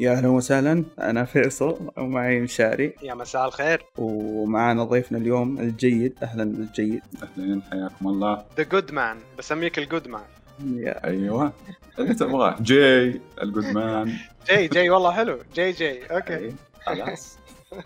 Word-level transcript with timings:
يا 0.00 0.12
أهلا 0.12 0.28
وسهلا 0.28 0.84
أنا 0.98 1.24
فيصل 1.24 1.90
ومعي 1.96 2.40
مشاري. 2.40 2.92
يا 3.02 3.14
مساء 3.14 3.46
الخير. 3.46 3.84
ومعنا 3.98 4.84
ضيفنا 4.84 5.18
اليوم 5.18 5.58
الجيد 5.58 6.14
أهلا 6.22 6.42
الجيد. 6.42 7.02
أهلين 7.22 7.62
حياكم 7.62 8.08
الله. 8.08 8.44
The 8.56 8.62
Good 8.62 8.92
Man 8.92 9.16
بسميك 9.38 9.78
الـ 9.78 9.84
Good 9.84 10.08
Man 10.08 10.22
يا. 10.64 11.04
أيوه. 11.04 11.52
اللي 11.98 12.14
تبغاه. 12.14 12.56
جاي 12.60 13.20
الـ 13.42 13.46
Good 13.46 13.64
Man 13.64 14.12
جاي 14.48 14.68
جاي 14.68 14.90
والله 14.90 15.12
حلو. 15.12 15.38
جاي 15.54 15.72
جاي. 15.72 16.06
أوكي. 16.06 16.52
خلاص. 16.86 17.38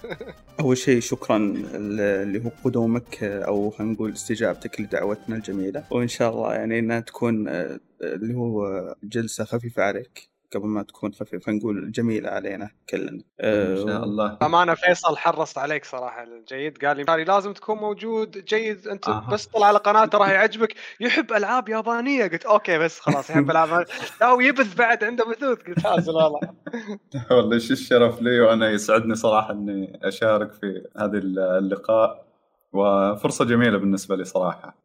أول 0.61 0.77
شيء 0.77 1.00
شكرا 1.00 1.36
اللي 1.75 2.45
هو 2.45 2.50
قدومك 2.64 3.25
أو 3.25 3.71
خلينا 3.71 3.93
نقول 3.93 4.13
استجابتك 4.13 4.81
لدعوتنا 4.81 5.36
الجميلة. 5.36 5.85
وإن 5.90 6.08
شاء 6.08 6.31
الله 6.31 6.54
يعني 6.54 6.79
إنها 6.79 7.00
تكون 7.00 7.49
آه، 7.49 7.81
اللي 8.03 8.35
هو 8.35 8.64
جلسة 9.03 9.45
خفيفة 9.45 9.82
عليك. 9.82 10.29
قبل 10.54 10.67
ما 10.67 10.82
تكون 10.82 11.14
خفيفة 11.14 11.53
نقول 11.53 11.93
جميلة 11.93 12.31
علينا 12.31 12.71
كلنا. 12.89 13.22
إن 13.40 13.77
شاء 13.77 14.04
الله. 14.04 14.39
أمانة 14.43 14.75
فيصل 14.75 15.17
حرصت 15.17 15.59
عليك 15.59 15.85
صراحة 15.85 16.23
الجيد. 16.23 16.85
قال 16.85 16.96
لي 16.96 17.25
لازم 17.25 17.53
تكون 17.53 17.76
موجود. 17.76 18.45
جيد. 18.45 18.89
أنت 18.89 19.09
آه. 19.09 19.31
بس 19.32 19.46
طلع 19.46 19.67
على 19.67 19.79
قناته 19.79 20.18
راح 20.18 20.31
يعجبك. 20.31 20.75
يحب 21.00 21.32
ألعاب 21.32 21.68
يابانية. 21.68 22.26
قلت 22.26 22.45
أوكي 22.45 22.79
بس 22.79 23.00
خلاص 23.00 23.31
يحب 23.31 23.50
ألعاب 23.50 23.86
لا 24.21 24.32
ويبث 24.32 24.75
بعد 24.75 25.04
عنده 25.04 25.25
بثوث. 25.25 25.59
قلت 25.63 25.86
هازل 25.86 26.13
والله. 26.13 26.40
والله 27.31 27.59
شو 27.59 27.73
الشرف 27.73 28.23
لي 28.23 28.40
وأنا 28.40 28.71
يسعدني 28.71 29.14
صراحة 29.14 29.53
إني 29.53 30.01
أشارك 30.03 30.53
في 30.53 30.87
هذا 30.98 31.18
اللقاء. 31.59 32.31
وفرصة 32.73 33.45
جميلة 33.45 33.78
بالنسبة 33.78 34.17
لي 34.17 34.25
صراحة. 34.25 34.81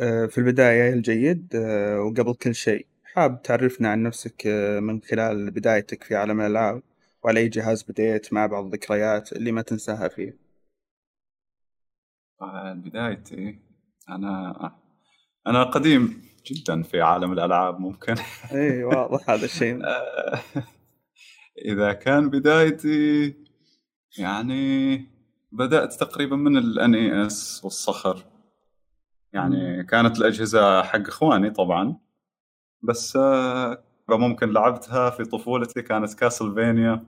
آه، 0.00 0.26
في 0.26 0.38
البداية 0.38 0.92
الجيد 0.92 1.52
آه، 1.56 2.00
وقبل 2.00 2.34
كل 2.34 2.54
شيء 2.54 2.86
حاب 3.14 3.42
تعرفنا 3.42 3.88
عن 3.90 4.02
نفسك 4.02 4.46
آه، 4.46 4.80
من 4.80 5.02
خلال 5.02 5.50
بدايتك 5.50 6.04
في 6.04 6.16
عالم 6.16 6.40
الألعاب 6.40 6.82
وعلى 7.24 7.40
أي 7.40 7.48
جهاز 7.48 7.82
بديت 7.82 8.32
مع 8.32 8.46
بعض 8.46 8.64
الذكريات 8.64 9.32
اللي 9.32 9.52
ما 9.52 9.62
تنساها 9.62 10.08
فيه؟ 10.08 10.38
آه، 12.42 12.72
بدايتي 12.72 13.58
أنا 14.08 14.54
أنا 15.46 15.62
قديم 15.62 16.22
جدا 16.46 16.82
في 16.82 17.00
عالم 17.00 17.32
الألعاب 17.32 17.80
ممكن. 17.80 18.14
إي 18.52 18.84
واضح 18.84 19.30
هذا 19.30 19.44
الشيء. 19.44 19.82
إذا 21.72 21.92
كان 21.92 22.30
بدايتي 22.30 23.34
يعني 24.18 25.04
بدأت 25.52 25.94
تقريبا 25.94 26.36
من 26.36 26.56
الـ 26.56 26.94
NES 26.94 27.60
والصخر. 27.64 28.24
يعني 29.32 29.84
كانت 29.84 30.18
الأجهزة 30.18 30.82
حق 30.82 31.08
إخواني 31.08 31.50
طبعا. 31.50 32.09
بس 32.82 33.16
آه، 33.16 33.82
ممكن 34.08 34.52
لعبتها 34.52 35.10
في 35.10 35.24
طفولتي 35.24 35.82
كانت 35.82 36.14
كاسلفينيا. 36.14 37.04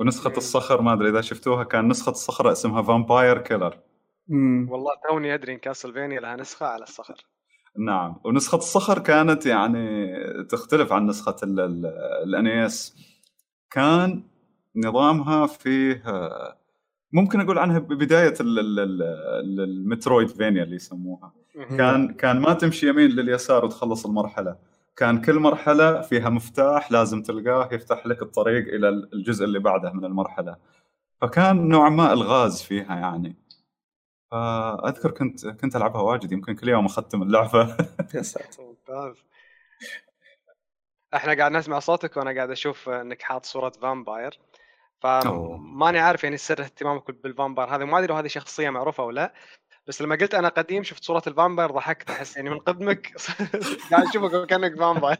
ونسخة 0.00 0.36
الصخر 0.36 0.82
ما 0.82 0.92
أدري 0.92 1.08
إذا 1.08 1.20
شفتوها 1.20 1.64
كان 1.64 1.88
نسخة 1.88 2.10
الصخر 2.10 2.52
اسمها 2.52 2.82
Vampire 2.82 3.38
Killer 3.38 3.78
والله 4.68 4.90
توني 5.08 5.34
أدري 5.34 5.52
إن 5.52 5.58
كاسلفينيا 5.58 6.20
لها 6.20 6.36
نسخة 6.36 6.66
على 6.66 6.82
الصخر. 6.82 7.24
نعم. 7.78 8.16
ونسخة 8.24 8.58
الصخر 8.58 8.98
كانت 8.98 9.46
يعني 9.46 10.12
تختلف 10.50 10.92
عن 10.92 11.06
نسخة 11.06 11.36
الـ 12.24 12.42
NES 12.42 12.96
كان 13.70 14.22
نظامها 14.76 15.46
فيه 15.46 16.02
ممكن 17.12 17.40
أقول 17.40 17.58
عنها 17.58 17.78
بداية 17.78 18.34
المترويد 18.40 20.28
فينيا 20.28 20.62
اللي 20.62 20.76
يسموها. 20.76 21.32
كان 21.54 22.14
كان 22.14 22.40
ما 22.40 22.52
تمشي 22.52 22.88
يمين 22.88 23.10
لليسار 23.10 23.64
وتخلص 23.64 24.06
المرحلة. 24.06 24.56
كان 24.96 25.20
كل 25.20 25.38
مرحلة 25.38 26.00
فيها 26.00 26.28
مفتاح 26.28 26.92
لازم 26.92 27.22
تلقاه 27.22 27.68
يفتح 27.72 28.06
لك 28.06 28.22
الطريق 28.22 28.74
إلى 28.74 28.88
الجزء 28.88 29.44
اللي 29.44 29.58
بعده 29.58 29.92
من 29.92 30.04
المرحلة. 30.04 30.56
فكان 31.20 31.68
نوعا 31.68 31.88
ما 31.90 32.12
الغاز 32.12 32.62
فيها 32.62 32.96
يعني. 32.96 33.36
فأذكر 34.30 35.10
كنت 35.10 35.46
كنت 35.46 35.76
ألعبها 35.76 36.02
واجد. 36.02 36.32
يمكن 36.32 36.54
كل 36.54 36.68
يوم 36.68 36.86
أختم 36.86 37.22
اللعبة. 37.22 37.76
يا 38.14 38.22
ساتر 38.22 39.14
إحنا 41.14 41.34
قاعد 41.34 41.52
نسمع 41.52 41.78
صوتك 41.78 42.16
وأنا 42.16 42.34
قاعد 42.34 42.50
أشوف 42.50 42.88
إنك 42.88 43.22
حاط 43.22 43.44
صورة 43.44 43.72
vampire 43.82 44.38
فماني 45.02 45.98
عارف 45.98 46.24
يعني 46.24 46.36
سر 46.36 46.62
اهتمامك 46.64 47.10
بال 47.10 47.24
vampire 47.24 47.74
هذا 47.76 47.84
ما 47.84 47.98
أدري 47.98 48.08
لو 48.08 48.14
هذه 48.14 48.26
شخصية 48.26 48.70
معروفة 48.70 49.04
ولا 49.04 49.20
لا. 49.20 49.34
بس 49.88 50.02
لما 50.02 50.16
قلت 50.16 50.34
أنا 50.34 50.48
قديم 50.48 50.82
شفت 50.82 51.04
صورة 51.04 51.22
ال 51.26 51.31
vampire 51.31 51.70
ضحكت. 51.70 52.10
أحس 52.10 52.36
يعني 52.36 52.50
من 52.50 52.58
قدمك 52.58 53.12
قاعد 53.90 54.06
أشوفك 54.06 54.46
كانك 54.46 54.78
vampire. 54.78 55.18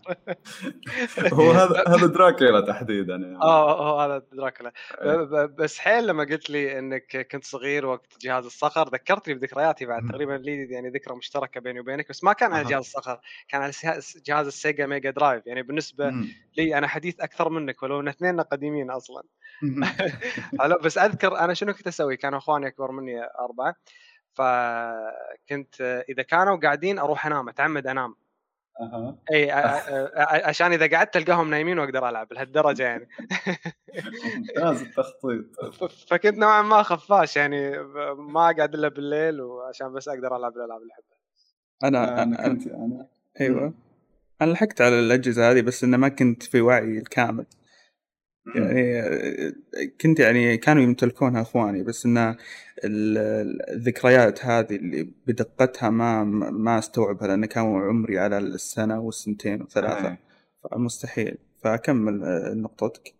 هو 1.32 1.50
هذا 1.50 1.84
هذا 1.88 2.06
دراكولا 2.06 2.60
تحديدا 2.60 3.14
يعني. 3.14 3.36
آه 3.36 3.90
هو 3.90 4.00
هذا 4.00 4.22
دراكولا. 4.32 4.72
إيه. 5.02 5.46
بس 5.46 5.78
حيل 5.78 6.06
لما 6.06 6.24
قلت 6.24 6.50
لي 6.50 6.78
إنك 6.78 7.28
كنت 7.32 7.44
صغير 7.44 7.86
وقت 7.86 8.12
جهاز 8.20 8.44
الصخر 8.44 8.88
ذكرتني 8.88 9.34
بذكرياتي 9.34 9.86
بعد. 9.86 10.08
تقريبا 10.08 10.32
لي 10.32 10.68
يعني 10.70 10.88
ذكرى 10.88 11.16
مشتركة 11.16 11.60
بيني 11.60 11.80
وبينك 11.80 12.08
بس 12.08 12.24
ما 12.24 12.32
كان 12.32 12.52
على 12.52 12.68
جهاز 12.68 12.84
الصخر. 12.84 13.20
كان 13.48 13.62
على 13.62 13.72
جهاز 14.26 14.46
السيجا 14.46 14.86
ميجا 14.86 15.10
درايف. 15.10 15.46
يعني 15.46 15.62
بالنسبة 15.62 16.12
لي 16.56 16.78
أنا 16.78 16.86
حديث 16.86 17.20
أكثر 17.20 17.48
منك 17.48 17.82
ولو 17.82 18.00
إن 18.00 18.08
اثنين 18.08 18.40
قديمين 18.40 18.90
أصلا. 18.90 19.22
بس 20.84 20.98
أذكر 20.98 21.38
أنا 21.38 21.54
شنو 21.54 21.72
كنت 21.72 21.86
أسوي؟ 21.86 22.16
كانوا 22.16 22.38
أخواني 22.38 22.66
أكبر 22.66 22.92
مني 22.92 23.20
أربعة. 23.40 23.74
فكنت 24.38 26.04
إذا 26.08 26.22
كانوا 26.22 26.56
قاعدين 26.56 26.98
أروح 26.98 27.26
أنام 27.26 27.48
أتعمد 27.48 27.86
أنام. 27.86 28.14
أها. 28.80 29.18
إي 29.32 29.50
عشان 30.44 30.72
إذا 30.72 30.96
قعدت 30.96 31.14
تلقاهم 31.14 31.50
نايمين 31.50 31.78
وأقدر 31.78 32.08
ألعب 32.08 32.32
لهالدرجة 32.32 32.82
يعني. 32.82 33.08
ممتاز 34.36 34.82
التخطيط. 34.82 35.74
فكنت 36.10 36.38
نوعا 36.38 36.62
ما 36.62 36.82
خفاش 36.82 37.36
يعني 37.36 37.78
ما 38.14 38.50
اقعد 38.50 38.74
إلا 38.74 38.88
بالليل 38.88 39.40
وعشان 39.40 39.92
بس 39.92 40.08
أقدر 40.08 40.36
ألعب 40.36 40.56
الألعاب 40.56 40.82
اللي 40.82 40.92
أحبها. 40.92 41.18
أنا 41.84 42.22
أنا 42.22 42.48
كنت 42.48 42.66
أنا. 42.66 43.06
أيوه. 43.40 43.74
أنا 44.42 44.52
لحقت 44.52 44.80
على 44.80 44.98
الأجهزة 44.98 45.50
هذه 45.50 45.60
بس 45.60 45.84
إنه 45.84 45.96
ما 45.96 46.08
كنت 46.08 46.42
في 46.42 46.60
وعي 46.60 46.98
الكامل. 46.98 47.46
يعني 48.54 49.02
كنت 50.00 50.20
يعني 50.20 50.56
كانوا 50.56 50.82
يمتلكونها 50.82 51.42
أخواني 51.42 51.82
بس 51.82 52.06
انه 52.06 52.36
الذكريات 52.84 54.44
هذه 54.44 54.76
اللي 54.76 55.10
بدقتها 55.26 55.90
ما 55.90 56.24
ما 56.50 56.78
أستوعبها 56.78 57.28
لأن 57.28 57.44
كان 57.44 57.64
عمري 57.64 58.18
على 58.18 58.38
السنة 58.38 59.00
والسنتين 59.00 59.62
وثلاثة. 59.62 60.08
آه. 60.08 60.18
فمستحيل. 60.64 61.38
فأكمل 61.62 62.20
نقطتك. 62.62 63.14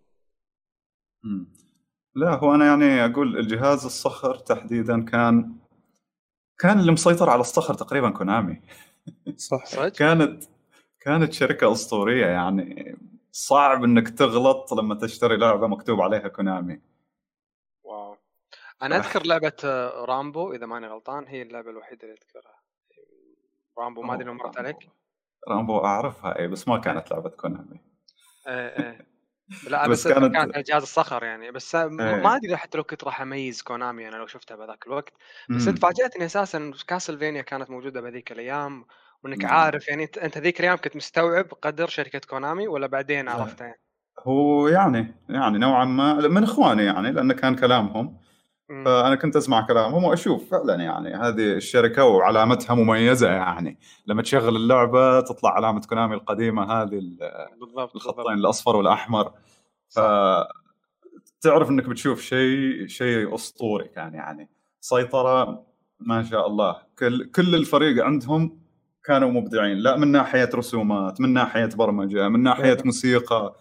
لا 2.15 2.35
هو 2.35 2.55
أنا 2.55 2.67
يعني 2.67 3.05
أقول 3.05 3.39
الجهاز 3.39 3.85
الصخر 3.85 4.35
تحديدا 4.35 5.05
كان 5.05 5.57
كان 6.59 6.79
اللي 6.79 6.93
مسيطر 6.93 7.31
على 7.31 7.41
الصخر 7.41 7.75
تقريبا 7.75 8.11
كونامي. 8.11 8.61
صح. 9.37 9.89
كانت 9.99 10.45
كانت 11.01 11.33
شركة 11.33 11.73
أسطورية 11.73 12.27
يعني. 12.27 12.97
صعب 13.39 13.85
إنك 13.85 14.09
تغلط 14.09 14.75
لما 14.75 14.95
تشتري 14.95 15.37
لعبة 15.37 15.67
مكتوب 15.67 16.01
عليها 16.01 16.29
كونامي. 16.29 16.81
واو. 17.85 18.17
أنا 18.83 18.97
أذكر 18.97 19.27
لعبة 19.27 19.53
رامبو 20.05 20.53
إذا 20.53 20.67
ماني 20.67 20.87
غلطان 20.87 21.27
هي 21.27 21.43
اللعبة 21.43 21.71
الوحيدة 21.71 22.03
اللي 22.03 22.15
أذكرها. 22.15 22.55
رامبو 23.79 24.03
ما 24.03 24.15
أدري 24.15 24.25
لو 24.25 24.35
مرت 24.35 24.59
عليك؟ 24.59 24.77
رامبو. 25.49 25.79
أعرفها 25.79 26.39
اي 26.39 26.49
بس 26.49 26.69
ما 26.69 26.79
كانت 26.79 27.11
لعبة 27.11 27.29
كونامي. 27.29 27.81
إيه 28.47 28.55
إيه. 28.55 29.07
لا 29.69 29.87
بس, 29.89 30.07
بس 30.07 30.13
كانت 30.13 30.35
كانت 30.35 30.69
جهاز 30.69 30.83
الصخر 30.83 31.25
يعني 31.25 31.51
بس 31.51 31.75
إيه. 31.75 31.89
ما 31.89 32.37
أدري 32.37 32.57
حتى 32.57 32.79
لو 32.79 32.85
كنت 32.85 33.05
راح 33.05 33.21
أميز 33.21 33.63
كونامي 33.63 34.09
أنا 34.09 34.17
لو 34.17 34.27
شفتها 34.27 34.57
بهذاك 34.57 34.87
الوقت. 34.87 35.15
بس 35.51 35.69
انت 35.69 35.79
فاجاتني 35.79 36.25
أساسا 36.25 36.73
كاسلفينيا 36.87 37.43
كانت 37.43 37.71
موجودة 37.71 38.01
بهذيك 38.01 38.33
الأيام. 38.33 38.87
وإنك 39.25 39.45
مم. 39.45 39.51
عارف 39.51 39.89
يعني 39.89 40.05
أنت 40.23 40.39
ذيك 40.39 40.61
الأيام 40.61 40.77
كنت 40.77 40.97
مستوعب 40.97 41.47
قدر 41.63 41.89
شركة 41.89 42.21
كونامي 42.29 42.69
ولا 42.69 42.87
بعدين 42.87 43.29
عرفتها 43.29 43.67
يعني؟ 43.67 43.81
هو 44.27 44.69
يعني 44.69 45.15
يعني 45.29 45.59
نوعا 45.59 45.85
ما 45.85 46.15
من 46.29 46.43
إخواني 46.43 46.85
يعني 46.85 47.13
لأنه 47.13 47.35
كان 47.35 47.55
كلامهم. 47.57 48.19
فأنا 48.85 49.15
كنت 49.15 49.37
أسمع 49.37 49.67
كلامهم 49.67 50.05
وأشوف 50.05 50.51
فعلا 50.51 50.75
يعني 50.75 51.15
هذه 51.15 51.53
الشركة 51.55 52.05
وعلامتها 52.05 52.75
مميزة 52.75 53.31
يعني. 53.31 53.79
لما 54.07 54.23
تشغل 54.23 54.57
اللعبة 54.57 55.21
تطلع 55.21 55.51
علامة 55.51 55.81
كونامي 55.81 56.15
القديمة 56.15 56.65
هذه 56.73 57.01
بالضبط 57.61 57.95
الخطين 57.97 58.17
بالضبط. 58.25 58.29
الأصفر 58.39 58.77
والأحمر. 58.77 59.33
ف 59.91 60.01
تعرف 61.41 61.71
إنك 61.71 61.85
بتشوف 61.89 62.23
شيء 62.23 62.87
شيء 62.87 63.35
أسطوري 63.35 63.89
كان 63.89 64.15
يعني. 64.15 64.51
سيطرة 64.81 65.67
ما 66.01 66.23
شاء 66.25 66.47
الله. 66.47 66.77
كل 66.99 67.31
كل 67.31 67.55
الفريق 67.55 68.05
عندهم 68.05 68.61
كانوا 69.09 69.31
مبدعين. 69.31 69.77
لا 69.77 69.97
من 69.97 70.13
ناحية 70.13 70.51
رسومات 70.55 71.21
من 71.21 71.33
ناحية 71.33 71.69
برمجة 71.77 72.29
من 72.29 72.43
ناحية 72.43 72.77
موسيقى. 72.85 73.61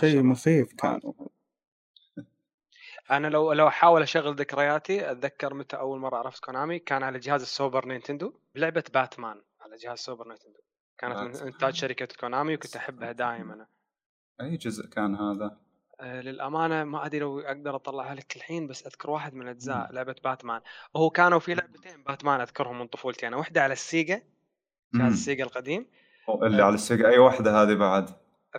شيء 0.00 0.22
مخيف 0.22 0.72
كانوا 0.72 1.12
أنا 3.10 3.26
لو 3.26 3.52
لو 3.52 3.68
أحاول 3.68 4.02
أشغل 4.02 4.34
ذكرياتي 4.34 5.10
أتذكر 5.10 5.54
متى 5.54 5.76
أول 5.76 5.98
مرة 6.00 6.16
عرفت 6.16 6.44
كونامي؟ 6.44 6.78
كان 6.78 7.02
على 7.02 7.18
جهاز 7.18 7.42
السوبر 7.42 7.86
نينتندو 7.86 8.32
لعبه 8.54 8.84
باتمان 8.94 9.42
على 9.60 9.76
جهاز 9.76 9.98
سوبر 9.98 10.28
نينتندو. 10.28 10.60
كانت 10.98 11.18
من 11.18 11.46
إنتاج 11.46 11.74
شركة 11.74 12.08
كونامي 12.20 12.54
وكنت 12.54 12.76
أحبها 12.76 13.12
دائما 13.12 13.66
أي 14.40 14.56
جزء 14.56 14.86
كان 14.86 15.14
هذا؟ 15.14 15.58
آه، 16.02 16.20
للأمانة 16.20 16.84
ما 16.84 17.06
أدري 17.06 17.18
لو 17.18 17.40
أقدر 17.40 17.76
أطلعها 17.76 18.14
لك 18.14 18.36
الحين 18.36 18.66
بس 18.66 18.86
أذكر 18.86 19.10
واحد 19.10 19.34
من 19.34 19.48
أجزاء 19.48 19.92
لعبة 19.92 20.14
باتمان. 20.24 20.60
وهو 20.94 21.10
كانوا 21.10 21.38
في 21.38 21.54
لعبتين 21.54 22.02
باتمان 22.02 22.40
أذكرهم 22.40 22.78
من 22.78 22.86
طفولتي 22.86 23.28
أنا 23.28 23.36
واحدة 23.36 23.62
على 23.62 23.72
السيجا 23.72 24.22
جهاز 24.94 25.12
السيجا 25.12 25.44
القديم. 25.44 25.86
اللي 26.42 26.62
على 26.62 26.74
السيجا. 26.74 27.08
أي 27.08 27.18
واحدة 27.18 27.62
هذه 27.62 27.74
بعد؟ 27.74 28.10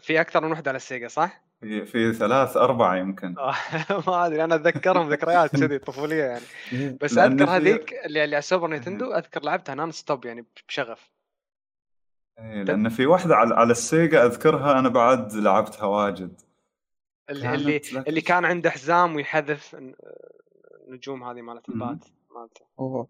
في 0.01 0.21
أكثر 0.21 0.43
من 0.43 0.51
واحدة 0.51 0.69
على 0.69 0.75
السيجا 0.75 1.07
صح؟ 1.07 1.43
في 1.61 1.85
في 1.85 2.13
ثلاث 2.13 2.57
أربع 2.57 2.97
يمكن. 2.97 3.35
آه، 3.39 3.55
ما 4.07 4.25
أدري 4.25 4.43
أنا 4.43 4.55
أتذكرهم 4.55 5.09
ذكريات 5.09 5.51
كذي 5.59 5.79
طفولية 5.79 6.23
يعني. 6.23 6.97
بس 7.01 7.17
أذكر 7.17 7.49
هذيك 7.49 7.93
اللي 8.05 8.21
على 8.21 8.37
السوبر 8.37 8.67
نينتندو 8.67 9.11
أذكر 9.11 9.43
لعبتها 9.43 9.75
non-stop 9.75 10.25
يعني 10.25 10.45
بشغف. 10.67 11.09
إيه 12.39 12.63
لأن 12.63 12.89
في 12.89 13.05
واحدة 13.05 13.35
على 13.35 13.55
على 13.55 13.71
السيجا 13.71 14.25
أذكرها 14.25 14.79
أنا 14.79 14.89
بعد 14.89 15.33
لعبتها 15.33 15.85
واجد. 15.85 16.41
اللي 17.29 17.55
اللي, 17.55 17.81
اللي 18.07 18.21
كان 18.21 18.45
عنده 18.45 18.69
حزام 18.69 19.15
ويحذف 19.15 19.75
النجوم 20.87 21.23
هذه 21.23 21.41
مالت 21.41 21.69
البات 21.69 22.05
مالته 22.35 22.65
أوه 22.79 23.07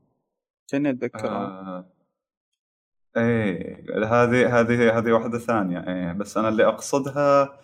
كأني 0.67 0.89
أتذكرها 0.89 1.45
آه. 1.45 1.85
إيه 3.17 3.85
هذه 4.05 4.59
هذه 4.59 4.97
هذه 4.97 5.11
واحدة 5.11 5.39
ثانية 5.39 5.79
إيه 5.79 6.11
بس 6.13 6.37
أنا 6.37 6.49
اللي 6.49 6.65
أقصدها 6.65 7.59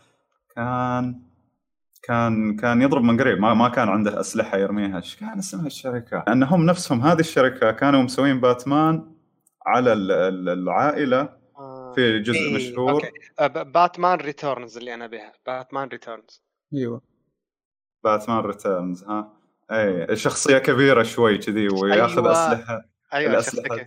كان 0.56 1.22
كان 2.04 2.56
كان 2.56 2.82
يضرب 2.82 3.04
من 3.04 3.20
قريب 3.20 3.40
ما, 3.40 3.54
ما 3.54 3.70
كان 3.70 3.90
عنده 3.90 4.20
أسلحة 4.20 4.58
يرميها 4.58 4.98
إيش 4.98 5.16
كان 5.16 5.38
اسمها 5.38 5.68
الشركة؟ 5.68 6.24
لانهم 6.28 6.66
نفسهم 6.66 7.02
هذه 7.02 7.20
الشركة 7.20 7.72
كانوا 7.72 8.04
مسوين 8.04 8.42
باتمان 8.42 9.12
على 9.66 9.94
العائلة. 9.94 11.39
في 11.96 12.20
جزء 12.20 12.38
إيه. 12.38 12.56
مشهور. 12.56 12.92
أوكي. 13.40 13.64
Batman 13.64 14.18
Returns 14.20 14.78
اللي 14.78 14.94
أنا 14.94 15.08
بها 15.08 15.34
Batman 15.46 15.88
Returns. 15.88 16.44
أيوه. 16.74 17.02
Batman 18.04 18.40
Returns 18.40 19.04
ها. 19.04 19.34
إي 19.72 20.16
شخصية 20.16 20.58
كبيرة 20.58 21.04
شوي 21.04 21.38
كذي 21.38 21.68
وياخذ 21.70 22.18
أيوة. 22.18 22.32
أسلحة. 22.32 22.86
أيوه 23.14 23.32
الأسلحة 23.32 23.86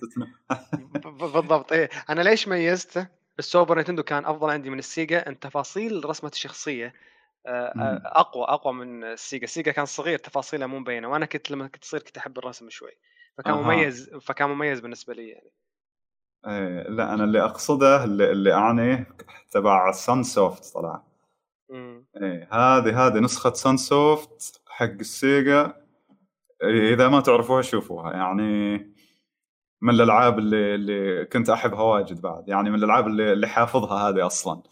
بالضبط. 1.05 1.73
إيه 1.73 1.91
أنا 2.11 2.21
ليش 2.23 2.49
ميزته؟ 2.49 3.07
السوبر 3.39 3.77
نينتندو 3.77 4.03
كان 4.03 4.25
أفضل 4.25 4.51
عندي 4.51 4.71
من 4.71 4.79
السيجا. 4.79 5.29
إن 5.29 5.39
تفاصيل 5.39 6.05
رسمة 6.05 6.31
الشخصية 6.31 6.95
آه، 7.47 7.51
آه، 7.51 8.03
أقوى 8.05 8.45
أقوى 8.45 8.73
من 8.73 9.05
السيجا. 9.05 9.45
السيجا 9.45 9.73
كان 9.73 9.85
صغير 9.85 10.19
تفاصيله 10.19 10.67
مو 10.67 10.79
مبينة. 10.79 11.09
وأنا 11.09 11.27
كنت 11.27 11.51
لما 11.51 11.69
كنت 11.69 11.85
صغير 11.85 12.03
كنت 12.03 12.17
أحب 12.17 12.39
الرسم 12.39 12.71
شوي. 12.71 12.93
فكان 13.39 13.55
أه. 13.55 13.63
مميز 13.63 14.11
فكان 14.11 14.49
مميز 14.49 14.81
بالنسبة 14.81 15.15
لي 15.15 15.29
يعني. 15.29 15.51
إيه 16.47 16.83
لا 16.89 17.15
أنا 17.15 17.25
اللي 17.25 17.45
أقصده 17.45 18.05
اللي, 18.05 18.31
اللي 18.33 18.53
اعنيه 18.53 19.09
تبع 19.51 19.93
Sunsoft 19.93 20.75
طلع 20.75 21.03
إيه 22.23 22.49
هذه 22.53 23.07
هذه 23.07 23.19
نسخة 23.19 23.53
Sunsoft 23.53 24.63
حق 24.69 24.85
السيجا. 24.87 25.83
إذا 26.65 27.09
ما 27.09 27.21
تعرفوها 27.21 27.63
شوفوها. 27.63 28.13
يعني 28.13 28.73
من 29.83 29.95
الألعاب 29.95 30.39
اللي 30.39 30.75
اللي 30.75 31.25
كنت 31.25 31.51
أحبها 31.51 31.83
واجد 31.83 32.21
بعد. 32.21 32.49
يعني 32.49 32.71
من 32.71 32.77
الألعاب 32.79 33.07
اللي 33.07 33.33
اللي 33.33 33.47
حافظها 33.49 34.09
هذه 34.09 34.27
أصلا. 34.27 34.63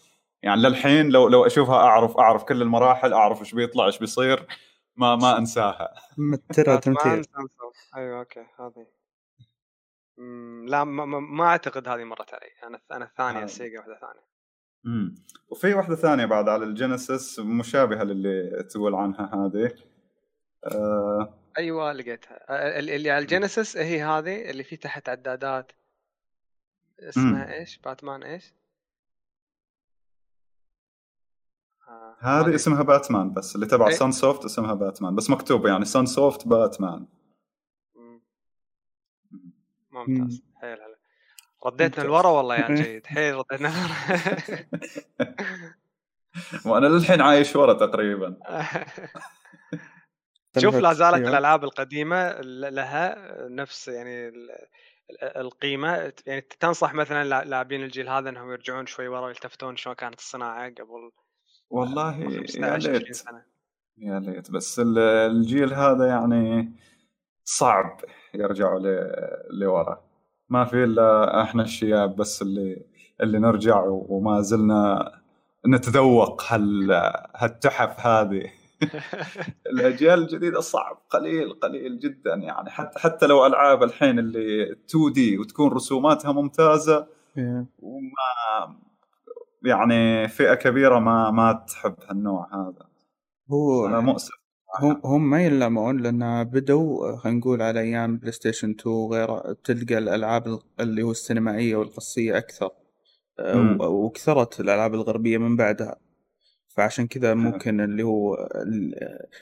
يعني 0.43 0.61
للحين 0.63 1.09
لو 1.11 1.29
لو 1.29 1.47
أشوفها 1.47 1.77
أعرف 1.77 2.17
أعرف 2.17 2.45
كل 2.45 2.63
المراحل 2.63 3.13
أعرف 3.13 3.41
إيش 3.41 3.55
بيطلع 3.55 3.87
إيش 3.87 3.99
بيصير. 3.99 4.47
ما 4.97 5.17
ما 5.17 5.37
أنساها. 5.39 5.95
مترة 6.19 6.77
تمثيل. 6.87 7.23
أيوه 7.97 8.19
أوكي 8.19 8.41
هذه. 8.41 9.00
لا 10.67 10.85
ما, 10.85 11.05
ما 11.21 11.45
أعتقد 11.45 11.89
هذه 11.89 12.05
مرت 12.05 12.35
علي. 12.35 12.51
أنا 12.67 12.81
أنا 12.93 13.05
الثانية 13.05 13.47
سيجا 13.47 13.79
واحدة 13.79 13.99
ثانية. 14.01 14.31
امم 14.87 15.15
وفي 15.49 15.75
واحدة 15.75 15.97
ثانية 15.97 16.25
بعد 16.25 16.49
على 16.49 16.65
الجينيسيس 16.65 17.39
مشابهة 17.39 18.03
للي 18.05 18.63
تقول 18.63 18.95
عنها 18.95 19.35
هذه. 19.35 19.73
أه. 20.67 21.35
أيوه 21.59 21.93
لقيتها. 21.93 22.39
اللي 22.79 23.11
على 23.11 23.23
الجينيسيس 23.23 23.77
هي 23.77 24.03
هذه 24.03 24.51
اللي 24.51 24.65
في 24.65 24.77
تحت 24.77 25.09
عدادات. 25.09 25.73
اسمها 27.01 27.47
مم. 27.47 27.53
إيش؟ 27.53 27.79
باتمان 27.79 28.23
إيش؟ 28.23 28.55
آه. 31.89 32.17
هذه 32.21 32.55
اسمها 32.55 32.83
باتمان 32.83 33.33
بس 33.33 33.55
اللي 33.55 33.67
تبع 33.67 33.91
سان 33.91 34.13
سوفت 34.13 34.45
اسمها 34.45 34.75
باتمان. 34.75 35.17
بس 35.17 35.31
مكتوب 35.31 35.67
يعني 35.67 35.85
سان 35.85 36.07
سوفت 36.07 36.49
باتمان. 36.49 37.07
ممتاز. 39.93 40.43
حيل 40.61 40.71
هلا 40.73 40.97
رديتنا 41.67 42.05
لورا 42.05 42.29
والله 42.29 42.57
يا 42.57 42.75
جيد. 42.83 43.07
حيل 43.07 43.35
رديتنا 43.35 43.71
وأنا 46.67 46.87
للحين 46.87 47.21
عايش 47.21 47.57
ورا 47.57 47.73
تقريبا. 47.73 48.37
شوف 50.59 50.75
لا 50.75 50.93
زالت 50.93 51.15
أيوة. 51.15 51.29
الألعاب 51.29 51.65
القديمة 51.65 52.41
لها 52.41 53.17
نفس 53.49 53.89
يعني 53.89 54.33
القيمة. 55.23 56.13
يعني 56.27 56.41
تنصح 56.41 56.95
مثلا 56.95 57.45
لاعبين 57.45 57.83
الجيل 57.83 58.09
هذا 58.09 58.29
إنهم 58.31 58.53
يرجعون 58.53 58.87
شوي 58.87 59.09
ورا 59.09 59.27
ويلتفتون 59.27 59.77
شلون 59.77 59.95
كانت 59.95 60.19
الصناعة 60.19 60.71
قبل 60.71 61.11
والله 61.71 62.17
يا 62.21 62.29
ليت. 62.29 62.51
سنة. 63.15 63.43
يا 63.99 64.21
ليت. 64.21 64.51
بس 64.51 64.81
الجيل 64.87 65.75
هذا 65.75 66.07
يعني 66.07 66.73
صعب. 67.45 68.01
يرجعوا 68.35 68.81
لورا. 69.51 70.03
ما 70.49 70.65
في 70.65 70.85
إلا 70.85 71.43
إحنا 71.43 71.63
الشياب 71.63 72.17
بس 72.17 72.43
اللي 72.43 72.87
اللي 73.21 73.39
نرجع 73.39 73.85
وما 73.89 74.41
زلنا 74.41 75.13
نتذوق 75.67 76.43
هال 76.53 76.93
هالتحف 77.37 78.07
هذه. 78.07 78.53
الأجيال 79.73 80.23
الجديدة 80.23 80.61
صعب 80.61 81.03
قليل 81.11 81.53
قليل 81.53 81.99
جدا 81.99 82.35
يعني. 82.35 82.71
حتى 82.71 82.99
حتى 82.99 83.27
لو 83.27 83.47
ألعاب 83.47 83.83
الحين 83.83 84.19
اللي 84.19 84.73
2 84.73 85.13
دي 85.13 85.39
وتكون 85.39 85.73
رسوماتها 85.73 86.33
ممتازة 86.33 87.07
وما 87.79 88.77
يعني 89.65 90.29
فئة 90.29 90.55
كبيرة 90.55 90.99
ما 90.99 91.31
ما 91.31 91.53
تحب 91.53 91.95
هالنوع 92.09 92.49
هذا. 92.55 92.87
هو 93.53 93.87
أنا 93.87 94.01
مؤسف 94.01 94.40
هم 94.79 95.01
هم 95.05 95.31
ما 95.31 95.43
يلامون 95.45 96.03
لأن 96.03 96.45
بدوا 96.45 97.17
خلينا 97.17 97.39
نقول 97.39 97.63
على 97.63 97.81
أيام 97.81 98.17
بلاي 98.17 98.33
ستيشن 98.33 98.71
2 98.71 98.97
وغيره 98.97 99.57
تلقى 99.65 99.99
الألعاب 99.99 100.59
اللي 100.81 101.03
هو 101.03 101.11
السينمائية 101.11 101.77
والقصية 101.77 102.39
أكثر. 102.39 102.71
وكثرت 103.81 104.61
الألعاب 104.61 104.95
الغربية 104.95 105.39
من 105.39 105.57
بعدها. 105.57 105.97
فعشان 106.69 107.07
كذا 107.07 107.35
ممكن 107.35 107.81
اللي 107.81 108.03
هو 108.03 108.49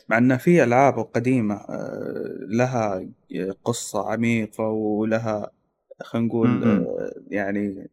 مع 0.09 0.19
إن 0.19 0.37
في 0.37 0.65
ألعاب 0.65 0.99
قديمة 0.99 1.55
آه، 1.55 2.37
لها 2.41 3.09
قصة 3.65 4.11
عميقة 4.11 4.65
ولها 4.65 5.51
خلينا 6.03 6.27
نقول 6.29 6.65
آه، 6.65 7.13
يعني 7.29 7.91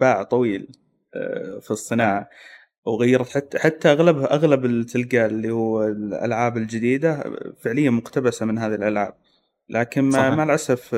باع 0.00 0.22
طويل 0.22 0.68
آه، 1.14 1.58
في 1.58 1.70
الصناعة. 1.70 2.28
وغيرت 2.90 3.28
حتى 3.28 3.58
حتى 3.58 3.92
أغلبها 3.92 4.34
أغلب 4.34 4.86
تلقى 4.86 5.26
اللي 5.26 5.50
هو 5.50 5.84
الألعاب 5.84 6.56
الجديدة 6.56 7.24
فعليا 7.60 7.90
مقتبسة 7.90 8.46
من 8.46 8.58
هذه 8.58 8.74
الألعاب. 8.74 9.14
لكن 9.68 10.04
مع, 10.04 10.34
مع 10.34 10.42
الأسف 10.42 10.94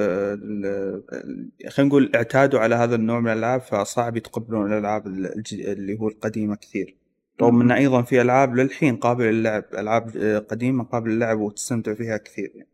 خلينا 1.69 1.89
نقول 1.89 2.13
اعتادوا 2.15 2.61
على 2.61 2.75
هذا 2.75 2.95
النوع 2.95 3.21
من 3.21 3.33
الألعاب 3.33 3.61
فصعب 3.61 4.17
يتقبلون 4.17 4.73
الألعاب 4.73 5.07
اللي 5.07 5.99
هو 6.01 6.09
القديمة 6.09 6.57
كثير. 6.57 6.97
رغم 7.43 7.61
إن 7.61 7.71
أيضا 7.71 8.03
في 8.03 8.23
ألعاب 8.23 8.57
للحين 8.57 8.97
قابلة 8.97 9.31
للعب 9.31 9.65
ألعاب 9.75 10.17
آه، 10.17 10.39
قديمة 10.39 10.85
قابلة 10.85 11.15
للعب 11.15 11.39
وتستمتع 11.39 11.95
فيها 11.95 12.17
كثير 12.17 12.53
يعني. 12.55 12.69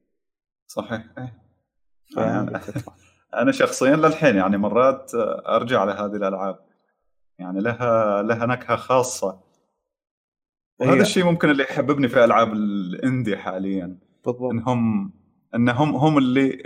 صحيح. 0.66 1.04
إيه. 2.18 2.52
أنا 3.42 3.52
شخصيا 3.52 3.96
للحين 3.96 4.37
يعني 4.37 4.58
مرات 4.58 5.12
أرجع 5.48 5.84
لهذه 5.84 6.16
الألعاب. 6.16 6.67
يعني 7.38 7.61
لها 7.61 8.23
لها 8.23 8.47
نكهة 8.47 8.76
خاصة. 8.76 9.40
وهذا 10.80 11.02
الشيء 11.02 11.25
ممكن 11.25 11.50
اللي 11.50 11.62
يحببني 11.62 12.09
في 12.09 12.25
ألعاب 12.25 12.52
الإندي 12.52 13.37
حاليا. 13.37 13.99
بالضبط. 14.26 14.52
إنهم 14.52 15.12
إنهم 15.54 15.97
هم 15.97 16.18
اللي 16.18 16.59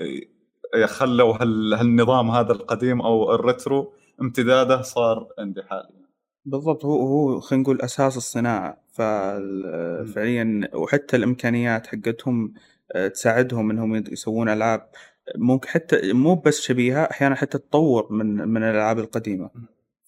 خلوا 0.85 1.37
هالنظام 1.43 2.31
هذا 2.31 2.52
القديم 2.52 3.00
أو 3.00 3.35
الريترو 3.35 3.93
امتداده 4.21 4.83
صار 4.83 5.29
إندي 5.38 5.62
حاليا. 5.62 6.02
بالضبط. 6.45 6.85
هو 6.85 7.07
هو 7.07 7.41
خلينا 7.41 7.62
نقول 7.62 7.81
أساس 7.81 8.17
الصناعة. 8.17 8.83
ففعليا 8.93 10.69
وحتى 10.75 11.17
الإمكانيات 11.17 11.87
حقتهم 11.87 12.55
آه، 12.95 13.09
تساعدهم 13.09 13.71
إنهم 13.71 13.97
يسوون 13.97 14.49
ألعاب. 14.49 14.88
ممكن 15.37 15.69
حتى 15.69 16.12
مو 16.12 16.35
بس 16.35 16.61
شبيهة 16.61 17.02
أحيانا 17.02 17.35
حتى 17.35 17.59
تطور 17.59 18.12
من 18.12 18.49
من 18.49 18.62
الألعاب 18.62 18.99
القديمة. 18.99 19.50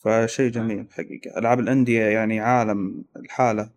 فشيء 0.05 0.51
جميل 0.51 0.87
حقيقة. 0.91 1.39
ألعاب 1.39 1.61
الأندية 1.61 2.03
يعني 2.03 2.41
عالم 2.41 3.05
الحالة. 3.17 3.71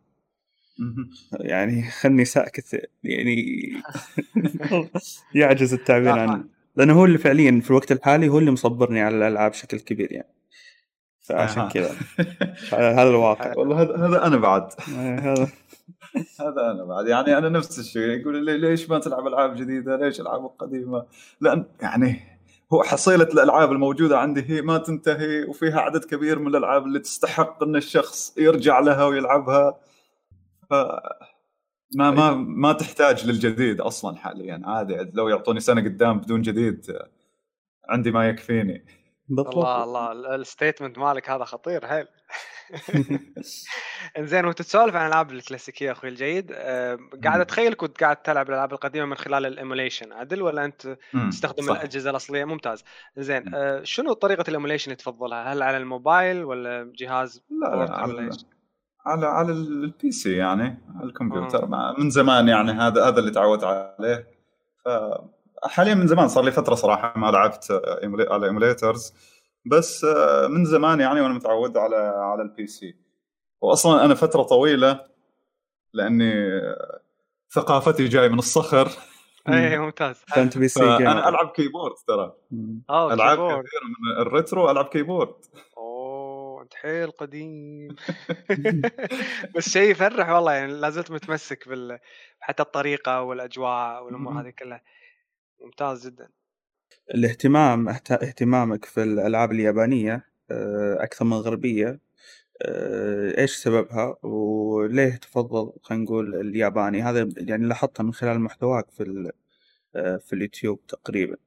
يعني 1.31 1.83
خلني 1.91 2.25
ساكت 2.25 2.89
يعني 3.03 3.73
يعجز 5.35 5.73
التعبير 5.73 6.19
عنه. 6.19 6.43
لأنه 6.75 6.93
هو 6.93 7.05
اللي 7.05 7.17
فعليا 7.17 7.61
في 7.61 7.69
الوقت 7.69 7.91
الحالي 7.91 8.29
هو 8.29 8.39
اللي 8.39 8.51
مصبرني 8.51 9.01
على 9.01 9.17
الألعاب 9.17 9.51
بشكل 9.51 9.79
كبير 9.79 10.11
يعني. 10.11 10.33
فعشان 11.19 11.61
آه. 11.61 11.69
كذا. 11.69 11.95
هذا 12.99 13.09
الواقع 13.09 13.53
والله 13.57 13.81
هذا 13.81 13.95
هذا 14.07 14.27
أنا 14.27 14.37
بعد. 14.37 14.69
هذا. 14.97 15.33
هذا 16.41 16.71
أنا 16.71 16.83
بعد. 16.83 17.07
يعني 17.07 17.37
أنا 17.37 17.49
نفس 17.49 17.79
الشيء 17.79 18.01
يقول 18.01 18.45
لي 18.45 18.57
ليش 18.57 18.89
ما 18.89 18.99
تلعب 18.99 19.27
ألعاب 19.27 19.55
جديدة؟ 19.55 19.97
ليش 19.97 20.21
ألعاب 20.21 20.45
قديمه؟ 20.59 21.05
لأن 21.41 21.65
يعني 21.81 22.36
هو 22.73 22.83
حصيلة 22.83 23.23
الألعاب 23.23 23.71
الموجودة 23.71 24.19
عندي 24.19 24.49
هي 24.49 24.61
ما 24.61 24.77
تنتهي 24.77 25.43
وفيها 25.43 25.79
عدد 25.79 26.05
كبير 26.05 26.39
من 26.39 26.47
الألعاب 26.47 26.85
اللي 26.85 26.99
تستحق 26.99 27.63
إن 27.63 27.75
الشخص 27.75 28.37
يرجع 28.37 28.79
لها 28.79 29.05
ويلعبها. 29.05 29.79
ف 30.69 30.73
ما 31.95 32.11
ما 32.11 32.31
ما 32.33 32.73
تحتاج 32.73 33.25
للجديد 33.27 33.81
أصلا 33.81 34.17
حاليا 34.17 34.61
عادي 34.65 35.11
لو 35.13 35.29
يعطوني 35.29 35.59
سنة 35.59 35.81
قدام 35.81 36.19
بدون 36.19 36.41
جديد 36.41 36.97
عندي 37.89 38.11
ما 38.11 38.29
يكفيني. 38.29 38.85
الله 39.29 39.43
بالضبط. 39.43 39.65
الله 39.65 40.35
الستيتمنت 40.35 40.97
مالك 40.97 41.29
هذا 41.29 41.43
خطير 41.43 41.87
حيل 41.87 42.07
انزين 44.17 44.45
وأنت 44.45 44.61
تسولف 44.61 44.95
عن 44.95 45.01
الالعاب 45.01 45.31
الكلاسيكية 45.31 45.91
أخوي 45.91 46.09
الجيد 46.09 46.51
أه 46.55 46.99
قاعد. 47.23 47.39
أتخيل 47.39 47.73
كنت 47.73 48.03
قاعد 48.03 48.15
تلعب 48.15 48.49
الألعاب 48.49 48.73
القديمة 48.73 49.05
من 49.05 49.15
خلال 49.15 49.45
ال 49.45 49.52
emulation 49.52 50.13
عدل 50.13 50.41
ولا 50.41 50.65
أنت 50.65 50.97
تستخدم 51.29 51.63
صح. 51.63 51.75
الأجهزة 51.75 52.09
الأصلية 52.09 52.45
ممتاز 52.45 52.83
زين. 53.17 53.55
أه 53.55 53.83
شنو 53.83 54.13
طريقة 54.13 54.43
ال 54.47 54.51
emulation 54.51 54.85
اللي 54.85 54.95
تفضلها 54.95 55.53
هل 55.53 55.61
على 55.61 55.77
الموبايل 55.77 56.43
ولا 56.43 56.91
جهاز 56.95 57.43
لا 57.61 57.93
على؟ 57.93 58.29
على 59.05 59.25
على 59.25 59.51
ال 59.51 60.11
PC 60.11 60.35
يعني 60.35 60.77
على 60.95 61.05
الكمبيوتر 61.05 61.63
آه. 61.63 61.95
من 61.97 62.09
زمان 62.09 62.47
يعني 62.47 62.71
هذا 62.71 63.07
هذا 63.07 63.19
اللي 63.19 63.31
تعودت 63.31 63.63
عليه 63.63 64.27
ف 64.85 64.89
حاليا 65.63 65.95
من 65.95 66.07
زمان 66.07 66.27
صار 66.27 66.43
لي 66.43 66.51
فترة 66.51 66.75
صراحة 66.75 67.19
ما 67.19 67.31
لعبت 67.31 67.81
على 68.31 68.45
emulators 68.45 69.13
بس 69.71 70.03
آه، 70.03 70.47
من 70.47 70.65
زمان 70.65 70.99
يعني 70.99 71.21
وأنا 71.21 71.33
متعود 71.33 71.77
على 71.77 71.95
على 72.15 72.41
ال 72.41 72.67
PC 72.67 72.95
واصلا 73.61 74.05
أنا 74.05 74.15
فترة 74.15 74.43
طويلة 74.43 75.05
لأني 75.93 76.33
آه، 76.33 77.01
ثقافتي 77.53 78.05
جاي 78.05 78.29
من 78.29 78.39
الصخر. 78.39 78.91
اي 79.47 79.77
ممتاز. 79.77 80.15
فانت 80.27 80.57
PC 80.57 80.67
gamer 80.67 81.29
ألعب 81.29 81.51
keyboard 81.51 81.95
ترى. 82.07 82.33
آه 82.89 83.13
ألعاب 83.13 83.37
كثير 83.37 83.81
من 83.83 84.21
ال 84.21 84.29
retro 84.29 84.71
ألعب 84.71 84.85
keyboard. 84.85 85.35
أوه 85.77 86.63
أنت 86.63 86.73
حيل 86.73 87.11
قديم. 87.11 87.95
بس 89.55 89.69
شيء 89.69 89.91
يفرح 89.91 90.29
والله 90.29 90.53
يعني 90.53 90.73
لا 90.73 90.89
زلت 90.89 91.11
متمسك 91.11 91.69
بال 91.69 91.99
حتى 92.39 92.63
الطريقة 92.63 93.21
والأجواء 93.21 94.03
والأمور. 94.03 94.41
هذه 94.41 94.49
كلها. 94.49 94.81
ممتاز 95.61 96.07
جدا. 96.07 96.29
الاهتمام 97.15 97.93
أهت- 97.93 98.11
اهتمامك 98.11 98.85
في 98.85 99.03
الألعاب 99.03 99.51
اليابانية 99.51 100.25
آه، 100.51 101.03
أكثر 101.03 101.25
من 101.25 101.33
الغربية 101.33 101.99
آه، 102.61 103.41
إيش 103.41 103.55
سببها؟ 103.55 104.17
وليه 104.25 105.15
تفضل 105.15 105.73
خلينا 105.83 106.03
نقول 106.03 106.35
الياباني؟ 106.35 107.01
هذا 107.03 107.29
يعني 107.37 107.67
لاحظتها 107.67 108.03
من 108.03 108.13
خلال 108.13 108.39
محتواك 108.39 108.91
في 108.91 109.31
آه، 109.95 110.17
في 110.17 110.33
اليوتيوب 110.33 110.85
تقريبا 110.87 111.37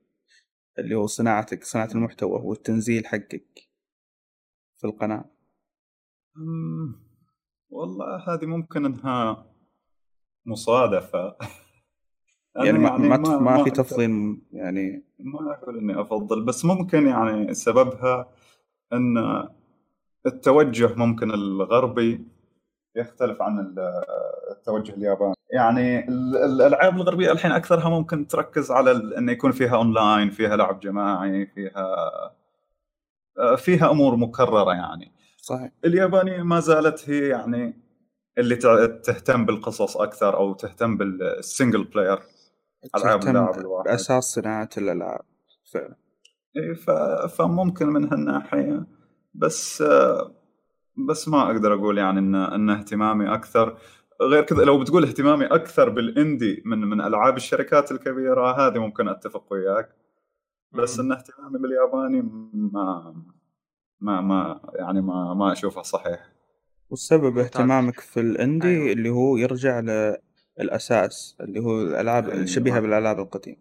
اللي 0.78 0.94
هو 0.94 1.06
صناعتك 1.06 1.64
صناعة 1.64 1.88
المحتوى 1.94 2.40
والتنزيل 2.44 3.06
حقك 3.06 3.68
في 4.78 4.84
القناة. 4.86 5.24
أمم، 6.36 7.00
والله 7.70 8.16
هذه 8.28 8.46
ممكن 8.46 8.84
أنها 8.86 9.46
مصادفة. 10.46 11.36
أنا 12.56 12.64
يعني 12.66 12.78
ما 12.78 12.96
ما, 13.16 13.38
ما, 13.38 13.64
في 13.64 13.70
تفضيل 13.70 14.38
يعني 14.52 15.02
ما 15.18 15.52
أقول 15.52 15.78
إني 15.78 16.00
أفضل 16.00 16.44
بس 16.44 16.64
ممكن 16.64 17.06
يعني 17.06 17.54
سببها 17.54 18.28
إن 18.92 19.44
التوجه 20.26 20.94
ممكن 20.96 21.30
الغربي 21.30 22.26
يختلف 22.96 23.42
عن 23.42 23.58
ال- 23.58 24.04
التوجه 24.50 24.92
الياباني. 24.94 25.34
يعني 25.52 26.08
ال- 26.08 26.36
الألعاب 26.36 26.96
الغربية 26.96 27.32
الحين 27.32 27.52
أكثرها 27.52 27.88
ممكن 27.88 28.26
تركز 28.26 28.70
على 28.70 28.90
انه 29.18 29.32
يكون 29.32 29.52
فيها 29.52 29.76
أونلاين 29.76 30.30
فيها 30.30 30.56
لعب 30.56 30.80
جماعي 30.80 31.46
فيها 31.46 31.96
فيها 33.56 33.90
أمور 33.90 34.16
مكررة 34.16 34.72
يعني. 34.74 35.12
صحيح. 35.36 35.70
اليابانية 35.84 36.42
ما 36.42 36.60
زالت 36.60 37.10
هي 37.10 37.28
يعني 37.28 37.80
اللي 38.38 38.56
تهتم 39.04 39.44
بالقصص 39.46 39.96
أكثر 39.96 40.36
أو 40.36 40.52
تهتم 40.52 40.96
بال 40.96 41.18
single 41.18 41.84
player 41.84 42.18
العاب 42.96 43.22
اللاعب 43.28 43.58
الواحد. 43.58 43.84
بأساس 43.88 44.24
صناعة 44.24 44.68
الألعاب. 44.78 45.20
فعلا. 45.72 45.94
ف- 46.74 47.34
فممكن 47.36 47.86
من 47.88 48.04
هالناحية. 48.12 48.86
بس 49.34 49.82
بس 51.08 51.28
ما 51.28 51.50
أقدر 51.50 51.74
أقول 51.74 51.98
يعني 51.98 52.18
ان 52.18 52.34
إن 52.34 52.70
اهتمامي 52.70 53.34
أكثر. 53.34 53.78
غير 54.22 54.42
كذا 54.42 54.64
لو 54.64 54.78
بتقول 54.80 55.04
اهتمامي 55.04 55.46
أكثر 55.46 55.88
بال 55.88 56.09
indie 56.09 56.62
من 56.66 56.78
من 56.80 57.00
ألعاب 57.00 57.36
الشركات 57.36 57.92
الكبيرة 57.92 58.66
هذه 58.66 58.78
ممكن 58.78 59.08
أتفق 59.08 59.52
وياك. 59.52 59.88
بس. 60.72 61.00
إن 61.00 61.12
اهتمامي 61.12 61.58
بالياباني 61.58 62.22
ما 62.52 63.14
ما 64.00 64.20
ما 64.20 64.60
يعني 64.74 65.00
ما 65.00 65.34
ما 65.34 65.52
أشوفه 65.52 65.82
صحيح. 65.82 66.32
والسبب. 66.90 67.38
اهتمامك 67.38 68.00
في 68.00 68.20
ال 68.20 68.28
indie 68.28 68.68
أيوة. 68.68 68.92
اللي 68.92 69.08
هو 69.10 69.36
يرجع 69.36 69.80
للأساس 70.58 71.36
اللي 71.40 71.60
هو 71.60 71.82
الألعاب 71.82 72.28
أيوة. 72.28 72.42
الشبيهة 72.42 72.80
بالألعاب 72.80 73.18
القديمة. 73.20 73.56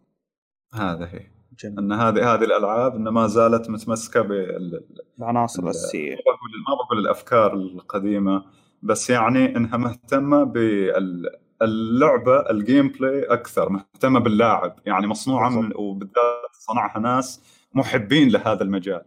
هذا 0.73 1.05
هي. 1.05 1.27
جميل. 1.59 1.79
أن 1.79 1.91
هذه 1.91 2.33
هذه 2.33 2.43
الألعاب 2.43 2.95
ان 2.95 3.03
ما 3.07 3.27
زالت 3.27 3.69
متمسكة 3.69 4.21
بال 4.21 4.83
العناصر 5.19 5.59
ال- 5.59 5.65
الأساسية 5.65 6.09
ما 6.11 6.15
بقول 6.25 6.51
ما 6.69 6.75
بقول 6.85 6.99
الأفكار 6.99 7.53
القديمة 7.53 8.45
بس 8.83 9.09
يعني 9.09 9.55
إنها 9.57 9.77
مهتمة 9.77 10.43
باللعبه 10.43 12.49
ال 12.49 12.87
gameplay 12.87 13.23
أكثر 13.23 13.69
مهتمة 13.69 14.19
باللاعب. 14.19 14.75
يعني 14.85 15.07
مصنوعة 15.07 15.49
من 15.49 15.71
وبالذات 15.75 16.51
صنعها 16.53 16.99
ناس 16.99 17.41
محبين 17.73 18.29
لهذا 18.29 18.63
المجال. 18.63 19.01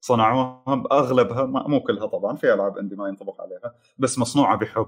صنعوها 0.00 0.74
بأغلبها 0.74 1.44
ما- 1.46 1.68
مو 1.68 1.80
كلها 1.80 2.06
طبعا 2.06 2.36
في 2.36 2.54
ألعاب 2.54 2.78
عندي 2.78 2.96
ما 2.96 3.08
ينطبق 3.08 3.40
عليها 3.40 3.74
بس 3.98 4.18
مصنوعة 4.18 4.56
بحب. 4.56 4.86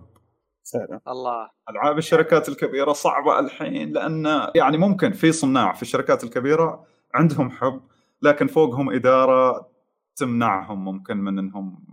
فعلا. 0.72 1.00
الله. 1.08 1.50
ألعاب 1.70 1.98
الشركات 1.98 2.48
الكبيرة 2.48 2.92
صعبة 2.92 3.38
الحين 3.38 3.92
لأن 3.92 4.48
يعني 4.54 4.76
ممكن 4.76 5.12
في 5.12 5.32
صناع 5.32 5.72
في 5.72 5.82
الشركات 5.82 6.24
الكبيرة 6.24 6.86
عندهم 7.14 7.50
حب 7.50 7.80
لكن 8.22 8.46
فوقهم 8.46 8.90
إدارة 8.90 9.70
تمنعهم 10.16 10.84
ممكن 10.84 11.16
من 11.16 11.38
إنهم 11.38 11.84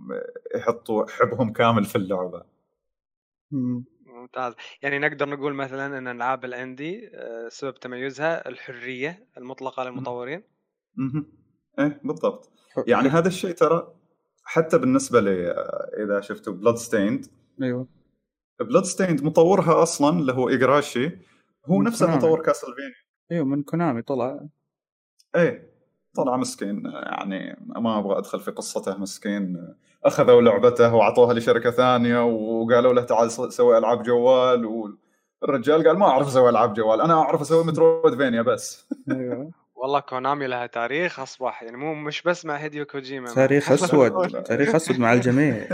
يحطوا 0.56 1.06
حبهم 1.10 1.54
كامل 1.54 1.86
في 1.86 1.96
اللعبة. 1.96 2.44
مم. 3.52 3.86
ممتاز. 4.06 4.54
يعني 4.82 5.00
نقدر 5.00 5.30
نقول 5.30 5.54
مثلا 5.54 5.98
إن 5.98 6.08
ألعاب 6.08 6.46
الأندي 6.46 7.12
آه، 7.16 7.50
سبب 7.50 7.74
تميزها 7.74 8.48
الحرية 8.50 9.28
المطلقة 9.38 9.84
للمطورين. 9.84 10.44
مهم. 10.96 11.26
إيه 11.80 12.02
بالضبط. 12.04 12.52
يعني 12.88 13.10
هذا 13.10 13.28
الشيء 13.28 13.52
ترى 13.52 13.94
حتى 14.44 14.78
بالنسبة 14.78 15.20
لي 15.20 15.52
إذا 16.04 16.22
شفتوا 16.22 16.54
Bloodstained 16.54 17.26
أيوه. 17.62 17.88
Bloodstained 18.60 19.24
مطورها 19.24 19.84
أصلا 19.84 20.20
اللي 20.20 20.34
هو 20.34 20.50
إيجاراشي 20.50 21.12
هو 21.66 21.78
من 21.78 21.86
نفسه. 21.86 22.16
مطور 22.16 22.42
Castlevania 22.42 22.94
أيوه 23.32 23.46
من 23.46 23.64
كونامي 23.64 24.02
طلع. 24.02 24.40
إيه 25.36 25.70
طلع 26.16 26.38
مسكين. 26.38 26.84
يعني 26.86 27.58
ما 27.66 28.00
أبغى 28.00 28.18
أدخل 28.18 28.40
في 28.40 28.52
قصته 28.52 28.98
مسكين. 28.98 29.74
أخذوا 30.06 30.42
لعبته 30.42 30.96
واعطوها 30.96 31.34
لشركة 31.34 31.72
ثانية 31.72 32.26
وقالوا 32.26 32.94
له 32.94 33.02
تعال 33.02 33.32
سوي 33.32 33.78
ألعاب 33.78 34.04
جوال 34.04 34.90
والرجال 35.42 35.88
قال 35.88 35.98
ما 35.98 36.06
أعرف 36.06 36.28
أسوي 36.28 36.50
ألعاب 36.50 36.74
جوال 36.74 37.02
أنا 37.02 37.14
أعرف 37.14 37.42
أسوي 37.42 37.64
Metroidvania 37.64 38.42
بس. 38.42 38.88
أيوه. 39.12 39.52
والله 39.76 40.00
كونامي 40.00 40.48
لها 40.48 40.68
تاريخ 40.68 41.20
أصبح 41.20 41.64
يعني 41.64 41.78
مو 41.78 41.94
مش 41.94 42.22
بس 42.22 42.46
مع 42.46 42.56
هيديو 42.56 42.86
كوجيما 42.86 43.34
تاريخ 43.34 43.94
نقول. 43.94 44.44
تاريخ 44.44 44.76
أسود 44.76 45.00
مع 45.00 45.14
الجميع. 45.14 45.68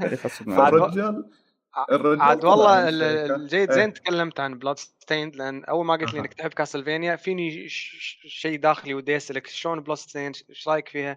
تاريخ 0.00 0.26
أسود 0.26 0.48
مع 0.48 0.68
الرجال 0.68 1.30
عاد 1.76 2.44
والله. 2.44 2.88
الجيد 2.88 3.70
إيه. 3.70 3.76
زين 3.76 3.92
تكلمت 3.92 4.40
عن 4.40 4.58
Bloodstained 4.58 5.36
لأن 5.36 5.64
أول 5.64 5.86
ما 5.86 5.94
قلت 5.94 6.14
لي. 6.14 6.20
إنك 6.20 6.34
تحب 6.34 6.50
Castlevania 6.54 7.16
فيني 7.16 7.68
شيء 7.68 8.58
داخلي 8.58 8.94
ودي 8.94 9.16
أسألك 9.16 9.46
شلون 9.46 9.80
Bloodstained 9.80 10.36
إيش 10.50 10.68
رأيك 10.68 10.88
فيها؟ 10.88 11.16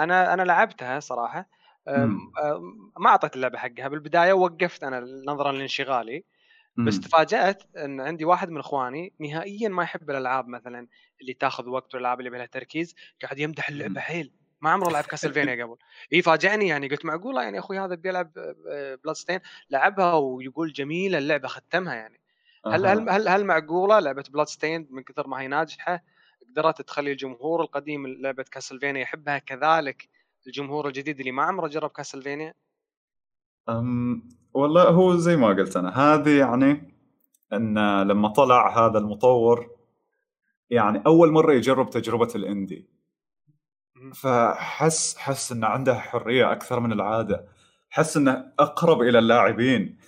أنا 0.00 0.34
أنا 0.34 0.42
لعبتها 0.42 1.00
صراحة 1.00 1.48
ما 2.98 3.08
أعطيت 3.08 3.36
اللعبة 3.36 3.58
حقها 3.58 3.88
بالبداية 3.88 4.32
وقفت 4.32 4.84
أنا 4.84 5.06
نظرا 5.26 5.52
لانشغالي 5.52 6.24
بس. 6.76 7.00
تفاجأت 7.00 7.62
إن 7.76 8.00
عندي 8.00 8.24
واحد 8.24 8.50
من 8.50 8.58
إخواني 8.60 9.12
نهائيا 9.20 9.68
ما 9.68 9.82
يحب 9.82 10.10
الألعاب 10.10 10.48
مثلا 10.48 10.88
اللي 11.20 11.32
تاخذ 11.32 11.68
وقت 11.68 11.94
والألعاب 11.94 12.18
اللي 12.18 12.30
بها 12.30 12.46
تركيز 12.46 12.94
قاعد 13.22 13.38
يمدح 13.38 13.68
اللعبة. 13.68 14.00
حيل 14.00 14.32
ما 14.62 14.70
عمره 14.70 14.90
لعب 14.90 15.04
Castlevania 15.04 15.64
قبل. 15.64 15.76
إي 16.12 16.22
فاجأني 16.22 16.68
يعني 16.68 16.88
قلت 16.88 17.04
معقولة 17.04 17.42
يعني 17.42 17.58
أخوي 17.58 17.78
هذا 17.78 17.94
بيلعب 17.94 18.32
Bloodstained 19.04 19.40
لعبها 19.70 20.14
ويقول 20.14 20.72
جميلة 20.72 21.18
اللعبة 21.18 21.48
ختمها 21.48 21.94
يعني. 21.94 22.20
هل 22.66 22.86
هل. 22.86 23.10
هل, 23.10 23.28
هل 23.28 23.44
معقولة 23.44 23.98
لعبة 23.98 24.24
Bloodstained 24.30 24.88
من 24.90 25.02
كثر 25.02 25.26
ما 25.26 25.40
هي 25.40 25.48
ناجحة؟ 25.48 26.02
قدرت 26.48 26.82
تخلي 26.82 27.12
الجمهور 27.12 27.62
القديم 27.62 28.06
لعبة 28.06 28.44
Castlevania 28.50 29.02
يحبها 29.02 29.38
كذلك 29.38 30.08
الجمهور 30.46 30.86
الجديد 30.86 31.18
اللي 31.18 31.32
ما 31.32 31.42
عمره 31.42 31.68
جرب 31.68 31.90
Castlevania؟ 31.90 32.54
أم 33.68 34.28
والله 34.54 34.88
هو 34.88 35.16
زي 35.16 35.36
ما 35.36 35.48
قلت 35.48 35.76
أنا 35.76 35.98
هذه 35.98 36.38
يعني 36.38 36.94
إن 37.52 38.02
لما 38.02 38.28
طلع 38.28 38.86
هذا 38.86 38.98
المطور 38.98 39.70
يعني 40.70 41.02
أول 41.06 41.32
مرة 41.32 41.52
يجرب 41.52 41.90
تجربة 41.90 42.28
الاندي 42.34 42.88
فحس 44.10 45.16
حس 45.18 45.52
إنه 45.52 45.66
عنده 45.66 45.94
حرية 45.94 46.52
أكثر 46.52 46.80
من 46.80 46.92
العادة. 46.92 47.44
حس 47.90 48.16
إنه 48.16 48.52
أقرب 48.58 49.00
إلى 49.02 49.18
اللاعبين. 49.18 49.98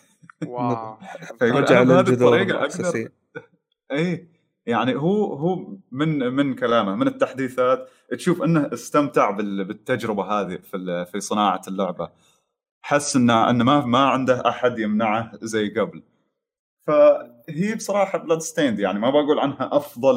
واو. 0.46 0.96
فيقول 1.38 1.62
رجع 1.62 1.82
أنا 1.82 2.02
بهذه 2.02 2.14
الطريقة 2.14 2.62
أقدر 2.64 3.08
اي 3.92 4.28
يعني 4.66 4.94
هو 4.96 5.34
هو 5.34 5.76
من 5.92 6.18
من 6.18 6.54
كلامه 6.54 6.94
من 6.94 7.06
التحديثات 7.06 7.88
تشوف 8.10 8.42
إنه 8.42 8.70
استمتع 8.72 9.30
بال- 9.30 9.64
بالتجربة 9.64 10.24
هذه 10.24 10.56
في 10.56 11.06
في 11.12 11.20
صناعة 11.20 11.62
اللعبة. 11.68 12.10
حس 12.82 13.16
إنه 13.16 13.50
إنه 13.50 13.64
ما 13.64 13.84
ما 13.86 14.08
عنده 14.08 14.48
أحد 14.48 14.78
يمنعه 14.78 15.30
زي 15.42 15.68
قبل. 15.68 16.02
فهي 16.86 17.74
بصراحة 17.76 18.18
Bloodstained 18.18 18.78
يعني 18.78 18.98
ما 18.98 19.10
بقول 19.10 19.38
عنها 19.38 19.68
أفضل 19.76 20.16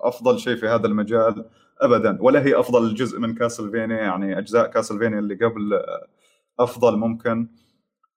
أفضل 0.00 0.38
شيء 0.38 0.56
في 0.56 0.66
هذا 0.68 0.86
المجال. 0.86 1.44
ابدا. 1.80 2.18
ولا 2.20 2.42
هي 2.42 2.60
أفضل 2.60 2.94
جزء 2.94 3.20
من 3.20 3.34
Castlevania 3.34 3.96
يعني 3.96 4.38
أجزاء 4.38 4.66
Castlevania 4.66 5.18
اللي 5.18 5.34
قبل 5.34 5.82
أفضل 6.58 6.96
ممكن. 6.96 7.48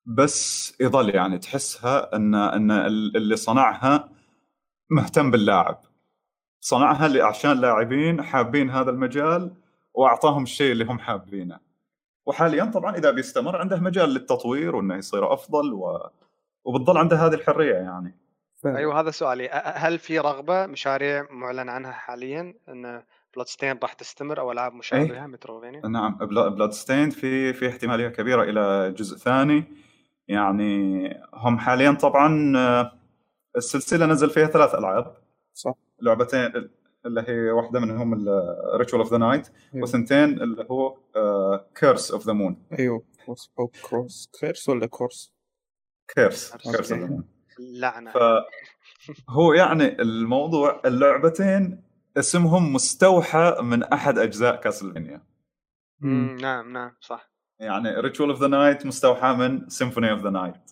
بس 0.06 0.74
يظل 0.82 1.16
يعني 1.16 1.38
تحسها 1.38 2.16
ان 2.16 2.36
أن 2.36 2.72
اللي 3.16 3.36
صنعها 3.36 4.10
مهتم 4.90 5.32
باللاعب. 5.32 5.82
صنعها 6.60 7.26
عشان 7.26 7.62
لاعبين 7.62 8.22
حابين 8.22 8.70
هذا 8.70 8.90
المجال 8.90 9.52
وأعطاهم 9.94 10.44
الشيء 10.44 10.72
اللي 10.72 10.86
هم 10.86 11.00
حابينه. 11.00 11.60
وحاليا 12.26 12.66
طبعا 12.66 12.96
إذا 12.96 13.12
بيستمر 13.12 13.56
عنده 13.56 13.80
مجال 13.80 14.10
للتطوير 14.10 14.76
وإنه 14.76 14.96
يصير 14.96 15.34
أفضل 15.34 15.74
و... 15.74 16.10
وبتظل 16.66 16.98
عنده 16.98 17.18
هذه 17.18 17.34
الحرية 17.34 17.76
يعني. 17.76 18.18
أيوه 18.66 19.00
هذا 19.00 19.12
سؤالي. 19.12 19.50
هل 19.76 20.00
في 20.00 20.20
رغبة 20.20 20.66
مشاريع 20.66 21.28
معلن 21.32 21.70
عنها 21.70 21.92
حاليا؟ 21.92 22.54
ان 22.70 23.04
Bloodstained 23.38 23.80
راح 23.84 23.94
تستمر 23.94 24.40
أو 24.40 24.52
ألعاب 24.52 24.74
مشابهه 24.74 25.28
Metroidvania؟ 25.28 25.88
نعم 25.88 26.18
Bloodstained 26.26 27.14
في 27.14 27.54
في 27.54 27.70
احتمالية 27.70 28.08
كبيرة 28.08 28.44
إلى 28.44 28.94
جزء 28.98 29.18
ثاني 29.18 29.64
يعني 30.28 31.10
هم 31.34 31.60
حاليا 31.60 31.92
طبعا 31.92 32.58
آه، 32.58 32.92
السلسلة 33.58 34.06
نزل 34.06 34.30
فيها 34.30 34.48
ثلاث 34.48 34.76
ألعاب 34.76 35.18
صح 35.54 35.74
لعبتين 36.02 36.70
اللي 37.06 37.26
هي 37.28 37.52
واحدة 37.52 37.80
منهم 37.80 38.28
Ritual 38.76 39.02
of 39.02 39.12
the 39.12 39.18
Night. 39.18 39.48
وثنتين 39.74 40.42
اللي 40.42 40.68
هو 40.72 40.98
Curse 41.76 42.12
of 42.12 42.28
the 42.28 42.34
Moon 42.34 42.64
أيوه 42.80 43.04
كروس 43.82 44.30
curse 44.40 44.70
ولا 44.70 44.86
course؟ 44.86 45.34
curse. 46.16 46.56
Curse 46.56 46.92
of 46.92 47.00
the 47.00 47.08
Moon 47.08 47.24
لعنة 47.60 48.12
فهو 48.12 49.54
يعني 49.54 50.02
الموضوع 50.02 50.82
اللعبتين 50.86 51.87
اسمهم 52.18 52.74
مستوحى 52.74 53.56
من 53.62 53.84
أحد 53.84 54.18
أجزاء 54.18 54.56
كاسلفينيا 54.56 55.22
نعم 56.42 56.74
نعم 56.74 56.96
صح. 57.02 57.32
يعني 57.60 57.90
Ritual 57.90 58.30
of 58.30 58.42
the 58.42 58.48
Night 58.48 58.86
مستوحى 58.86 59.34
من 59.34 59.70
Symphony 59.70 60.12
of 60.12 60.20
the 60.24 60.30
Night 60.30 60.72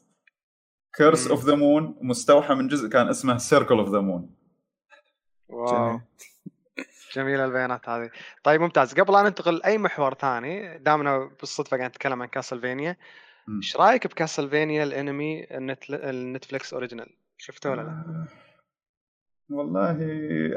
Curse. 0.98 1.28
of 1.28 1.46
the 1.46 1.56
Moon 1.56 1.98
مستوحى 2.02 2.54
من 2.54 2.68
جزء 2.68 2.90
كان 2.90 3.08
اسمه 3.08 3.38
Circle 3.38 3.80
of 3.80 3.90
the 3.90 4.00
Moon 4.00 4.36
wow. 5.48 5.88
جميل. 5.90 6.02
جميلة 7.14 7.46
البيانات 7.46 7.90
هذه. 7.90 8.10
طيب 8.44 8.62
ممتاز. 8.62 9.00
قبل 9.00 9.14
لا 9.14 9.24
ننتقل 9.24 9.56
لأي 9.56 9.78
محور 9.78 10.14
ثاني 10.14 10.78
دامنا 10.78 11.30
بالصدفة 11.40 11.78
قاعد 11.78 11.90
نتكلم 11.90 12.22
عن 12.22 12.28
كاسلفينيا 12.28 12.98
إيش 13.58 13.78
رأيك 13.78 14.08
بكاسلفينيا 14.08 14.84
الأنمي 14.84 15.44
النت... 15.44 15.90
النتفلكس 15.90 16.74
original؟ 16.74 17.16
شفته 17.38 17.70
ولا 17.70 17.82
لا؟ 17.82 18.28
آه، 19.52 19.56
والله 19.56 19.92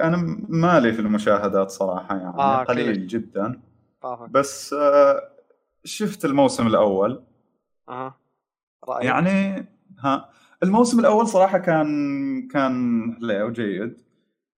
أنا 0.07 0.16
مالي 0.48 0.92
في 0.92 1.01
المشاهدات 1.01 1.70
صراحة 1.70 2.16
يعني 2.16 2.38
آه، 2.38 2.64
قليل 2.64 2.96
كلش. 2.96 3.12
جدا. 3.12 3.61
طافك. 4.03 4.31
بس 4.31 4.72
آه، 4.72 5.22
شفت 5.85 6.24
الموسم 6.24 6.66
الأول. 6.66 7.22
أها. 7.88 8.14
يعني 9.01 9.66
ها 10.01 10.29
الموسم 10.62 11.01
الأول 11.01 11.27
صراحة 11.29 11.59
كان 11.59 12.48
كان 12.53 13.14
حلو 13.20 13.46
وجيد. 13.46 13.96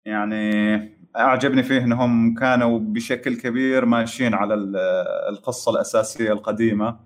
يعني 0.05 0.79
أعجبني 1.17 1.63
فيه 1.63 1.77
إنهم 1.83 2.33
كانوا 2.35 2.79
بشكل 2.79 3.35
كبير 3.35 3.85
ماشيين 3.85 4.33
على 4.33 4.53
ال- 4.53 4.75
القصة 5.29 5.71
الأساسية 5.71 6.31
القديمة. 6.31 6.99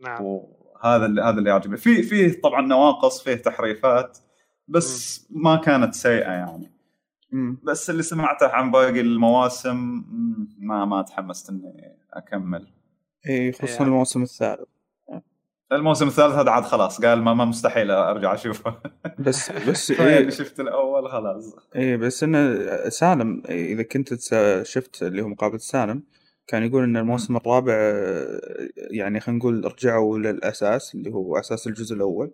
نعم. 0.00 0.22
وهذا 0.24 1.06
اللي 1.06 1.22
هذا 1.22 1.38
اللي 1.38 1.50
يعجبني 1.50 1.76
في 1.76 2.02
فيه 2.02 2.40
طبعا 2.40 2.66
نواقص 2.66 3.22
فيه 3.22 3.34
تحريفات. 3.34 4.18
بس 4.70 5.26
ما 5.30 5.56
كانت 5.56 5.94
سيئة 5.94 6.30
يعني. 6.30 6.70
بس 7.62 7.90
اللي 7.90 8.02
سمعته 8.02 8.48
عن 8.48 8.70
باقي 8.70 9.00
المواسم 9.00 10.04
ما 10.58 10.84
ما 10.84 11.02
تحمست 11.02 11.50
إني 11.50 11.96
أكمل. 12.12 12.66
إي 13.28 13.52
خصوصا 13.52 13.80
إيه. 13.80 13.86
الموسم 13.86 14.22
الثالث. 14.22 14.68
الموسم 15.72 16.06
الثالث 16.06 16.34
هذا 16.34 16.50
عاد 16.50 16.64
خلاص 16.64 17.00
قال 17.00 17.22
ما, 17.22 17.34
ما 17.34 17.44
مستحيل 17.44 17.90
أرجع 17.90 18.34
أشوفه. 18.34 18.76
بس 19.18 19.52
بس 19.52 19.90
إيه 20.00 20.30
شفت 20.30 20.60
الأول 20.60 21.10
خلاص. 21.10 21.56
إيه 21.76 21.96
بس 21.96 22.24
إنه 22.24 22.68
سالم 22.88 23.42
إذا 23.48 23.82
كنت 23.82 24.14
شفت 24.62 25.02
اللي 25.02 25.22
هو 25.22 25.28
مقابلة 25.28 25.58
سالم 25.58 26.02
كان 26.46 26.62
يقول 26.62 26.84
إن 26.84 26.96
الموسم 26.96 27.36
الرابع 27.36 27.74
يعني 28.90 29.20
خلينا 29.20 29.38
نقول 29.38 29.64
رجعوا 29.64 30.18
للأساس 30.18 30.94
اللي 30.94 31.10
هو 31.10 31.38
أساس 31.38 31.66
الجزء 31.66 31.94
الأول. 31.96 32.30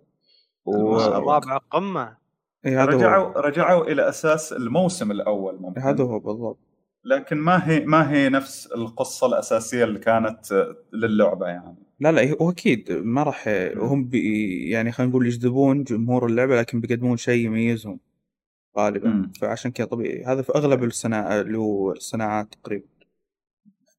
و... 0.65 0.75
الموسم 0.75 1.11
الرابع 1.11 1.57
قمة. 1.57 2.26
إيه 2.65 2.83
هذا 2.83 2.89
رجعوا 2.91 3.27
هو. 3.27 3.39
رجعوا 3.39 3.91
إلى 3.91 4.09
أساس 4.09 4.53
الموسم 4.53 5.11
الأول 5.11 5.57
ممكن. 5.61 5.81
هذا 5.81 6.03
هو 6.03 6.19
بالضبط. 6.19 6.59
لكن 7.05 7.37
ما 7.37 7.69
هي 7.69 7.85
ما 7.85 8.11
هي 8.11 8.29
نفس 8.29 8.67
القصة 8.67 9.27
الأساسية 9.27 9.83
اللي 9.83 9.99
كانت 9.99 10.73
للعبة 10.93 11.47
يعني؟ 11.47 11.75
لا 11.99 12.11
لا 12.11 12.35
هو 12.41 12.49
أكيد 12.49 12.91
ما 12.91 13.23
راح 13.23 13.49
هم 13.77 14.05
بي 14.05 14.69
يعني 14.69 14.91
خلينا 14.91 15.09
نقول 15.11 15.27
يجذبون 15.27 15.83
جمهور 15.83 16.25
اللعبة 16.25 16.59
لكن 16.59 16.79
بيقدمون 16.79 17.17
شيء 17.17 17.45
يميزهم 17.45 17.99
غالبا. 18.77 19.09
مم. 19.09 19.31
فعشان 19.41 19.71
كذا 19.71 19.85
طبيعي. 19.87 20.23
هذا 20.23 20.41
في 20.41 20.51
أغلب 20.55 20.83
الصناعات 20.83 21.45
اللي 21.45 21.57
هو 21.57 21.91
الصناعات 21.91 22.55
تقريبا. 22.63 22.85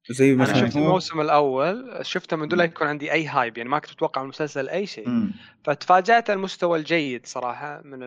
زي 0.09 0.33
أنا 0.33 0.41
مثلا 0.41 0.55
شفت 0.67 0.77
هو- 0.77 0.83
الموسم 0.83 1.21
الأول 1.21 1.99
شفته 2.01 2.37
من 2.37 2.47
دون 2.47 2.59
لا 2.59 2.65
يكون 2.65 2.87
عندي 2.87 3.11
أي 3.11 3.25
هايب 3.27 3.57
يعني 3.57 3.69
ما 3.69 3.79
كنت 3.79 3.91
أتوقع 3.91 4.21
من 4.21 4.25
المسلسل 4.25 4.69
أي 4.69 4.85
شيء 4.85 5.09
مم. 5.09 5.31
فتفاجأت 5.63 6.29
المستوى 6.29 6.79
الجيد 6.79 7.25
صراحة 7.25 7.81
من 7.83 7.99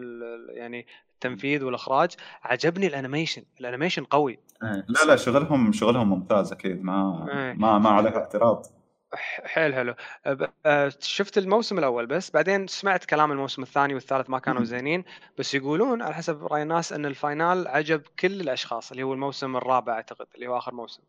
يعني 0.49 0.87
التنفيذ 1.15 1.65
والإخراج 1.65 2.11
عجبني 2.43 2.87
ال 2.87 2.92
animation 2.92 3.43
ال 3.61 3.65
animation 3.65 4.05
قوي 4.05 4.39
إيه. 4.63 4.85
لا 4.89 5.05
لا 5.07 5.17
شغلهم 5.17 5.73
شغلهم 5.73 6.11
ممتاز 6.11 6.53
أكيد 6.53 6.85
ما 6.85 7.27
إيه. 7.33 7.53
ما 7.53 7.79
ما 7.79 7.91
عليه 7.91 8.11
اعتراض 8.17 8.67
حيل 9.45 9.75
حلو 9.75 9.95
شفت 11.01 11.39
الموسم 11.39 11.79
الأول 11.79 12.07
بس 12.07 12.31
بعدين 12.31 12.67
سمعت 12.67 13.05
كلام 13.05 13.33
الموسم 13.33 13.63
الثاني 13.63 13.95
والثالث 13.95 14.31
ما 14.31 14.39
كانوا. 14.39 14.65
زينين 14.65 15.05
بس 15.39 15.55
يقولون 15.55 16.03
على 16.03 16.15
حسب 16.15 16.45
رأي 16.47 16.63
الناس 16.63 16.93
إن 16.93 17.07
ال 17.07 17.17
final 17.17 17.69
عجب 17.69 18.03
كل 18.19 18.41
الأشخاص 18.41 18.91
اللي 18.91 19.03
هو 19.03 19.13
الموسم 19.13 19.57
الرابع 19.57 19.93
أعتقد 19.93 20.27
اللي 20.35 20.47
هو 20.47 20.59
آخر 20.59 20.75
موسم 20.75 21.03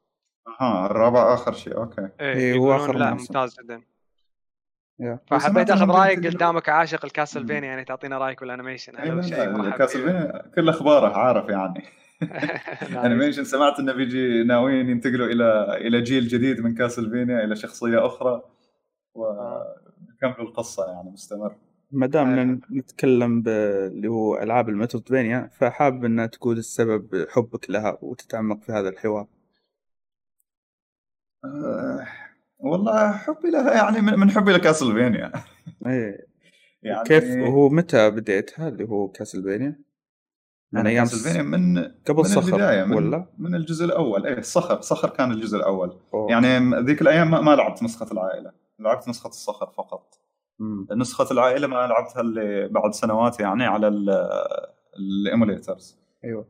ها 0.59 0.85
الرابع 0.85 1.33
آخر 1.33 1.53
شيء 1.53 1.77
okay. 1.77 2.09
إيه 2.19 2.33
إيه، 2.33 2.57
هو 2.57 2.75
آخر 2.75 2.97
لا. 2.97 3.11
ممتاز 3.11 3.59
جدا. 3.59 3.81
فحبيت 5.27 5.69
آخذ 5.69 5.89
رأيك 5.89 6.27
قدامك 6.27 6.69
عاشق 6.69 7.05
الكاسلفينيا 7.05 7.69
يعني 7.69 7.85
تعطينا 7.85 8.17
رأيك 8.17 8.39
بالانيميشن. 8.41 8.95
إيه، 8.95 9.03
هلا 9.03 9.09
لا 9.09 9.19
وشيء 9.19 9.37
لا 9.37 9.57
مرحبا 9.57 9.77
كاسلفينيا 9.77 10.51
كل 10.55 10.69
أخباره 10.69 11.17
عارف 11.17 11.49
يعني. 11.49 11.83
نايس. 12.81 12.95
انيميشن 12.95 13.43
سمعت 13.43 13.79
إنه 13.79 13.93
بيجي 13.93 14.43
ناويين 14.43 14.89
ينتقلوا 14.89 15.27
إلى 15.27 15.77
إلى 15.87 16.01
جيل 16.01 16.27
جديد 16.27 16.59
من 16.61 16.75
كاسلفينيا 16.75 17.43
إلى 17.43 17.55
شخصية 17.55 18.05
أخرى. 18.05 18.41
ويكملوا 19.15 20.49
القصة 20.49 20.91
يعني 20.91 21.09
مستمر. 21.09 21.55
ما 21.91 22.07
دام 22.07 22.39
آه. 22.39 22.59
نتكلم 22.71 23.41
باللي 23.41 24.07
هو 24.07 24.37
ألعاب 24.37 24.69
المتروفينيا 24.69 25.49
فحاب 25.53 26.05
إنها 26.05 26.25
تقول 26.25 26.57
السبب 26.57 27.27
حبك 27.29 27.69
لها 27.69 27.97
وتتعمق 28.01 28.61
في 28.61 28.71
هذا 28.71 28.89
الحوار. 28.89 29.27
آه، 31.45 32.07
والله 32.59 33.11
حبي 33.11 33.49
لها 33.51 33.73
يعني 33.73 34.01
من 34.01 34.31
حبي 34.31 34.53
لكاسلفينيا 34.53 35.31
إيه 35.87 36.27
يعني 36.83 37.03
كيف 37.03 37.23
هو 37.23 37.69
متى 37.69 38.09
بديتها 38.09 38.67
اللي 38.67 38.89
هو 38.89 39.07
كاسلفينيا؟ 39.07 39.79
من 40.71 40.79
أنا 40.79 40.89
أيام 40.89 41.03
كاسلفينيا 41.03 41.43
من 41.43 41.77
قبل 42.07 42.17
من 42.17 42.23
صخر 42.23 42.47
البداية 42.47 42.83
من 42.83 42.93
ولا؟ 42.93 43.25
من 43.37 43.55
الجزء 43.55 43.85
الأول 43.85 44.25
إيه 44.25 44.41
صخر 44.41 44.81
صخر 44.81 45.09
كان 45.09 45.31
الجزء 45.31 45.57
الأول 45.57 45.97
أوه. 46.13 46.31
يعني 46.31 46.75
ذيك 46.81 47.01
الأيام 47.01 47.31
ما, 47.31 47.41
ما 47.41 47.55
لعبت 47.55 47.83
نسخة 47.83 48.11
العائلة 48.11 48.51
لعبت 48.79 49.09
نسخة 49.09 49.27
الصخر 49.27 49.67
فقط 49.67 50.19
مم. 50.59 50.87
نسخة 50.91 51.31
العائلة 51.31 51.67
ما 51.67 51.87
لعبتها 51.87 52.21
اللي 52.21 52.67
بعد 52.67 52.93
سنوات 52.93 53.39
يعني 53.39 53.65
على 53.65 53.87
ال 54.99 55.09
emulators 55.09 55.97
أيوه 56.23 56.45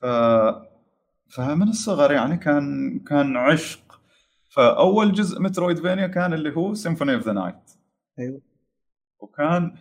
ف 0.00 0.06
فمن 1.28 1.68
الصغر 1.68 2.12
يعني 2.12 2.36
كان 2.36 2.98
كان 2.98 3.36
عشق 3.36 3.91
فأول 4.52 5.12
جزء 5.12 5.40
Metroidvania 5.40 6.06
كان 6.06 6.32
اللي 6.32 6.56
هو 6.56 6.74
Symphony 6.74 7.14
of 7.14 7.22
the 7.22 7.32
Night 7.32 7.70
أيوه. 8.18 8.40
وكان 9.20 9.76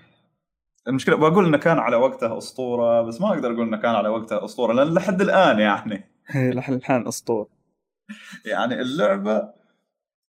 المشكلة 0.88 1.16
بقول 1.16 1.46
إنه 1.46 1.58
كان 1.58 1.80
على 1.80 1.96
وقته 1.96 2.38
أسطورة 2.38 3.02
بس 3.02 3.22
ما 3.22 3.28
أقدر 3.28 3.54
أقول 3.54 3.68
إنه 3.68 3.78
كان 3.78 3.96
على 3.96 4.10
وقته 4.10 4.46
أسطورة 4.46 4.74
لأن 4.74 4.94
لحد 4.94 5.22
الآن 5.22 5.60
يعني. 5.60 6.12
لحد 6.56 6.74
الحين 6.74 7.08
أسطورة. 7.08 7.48
يعني 8.46 8.82
اللعبة 8.82 9.54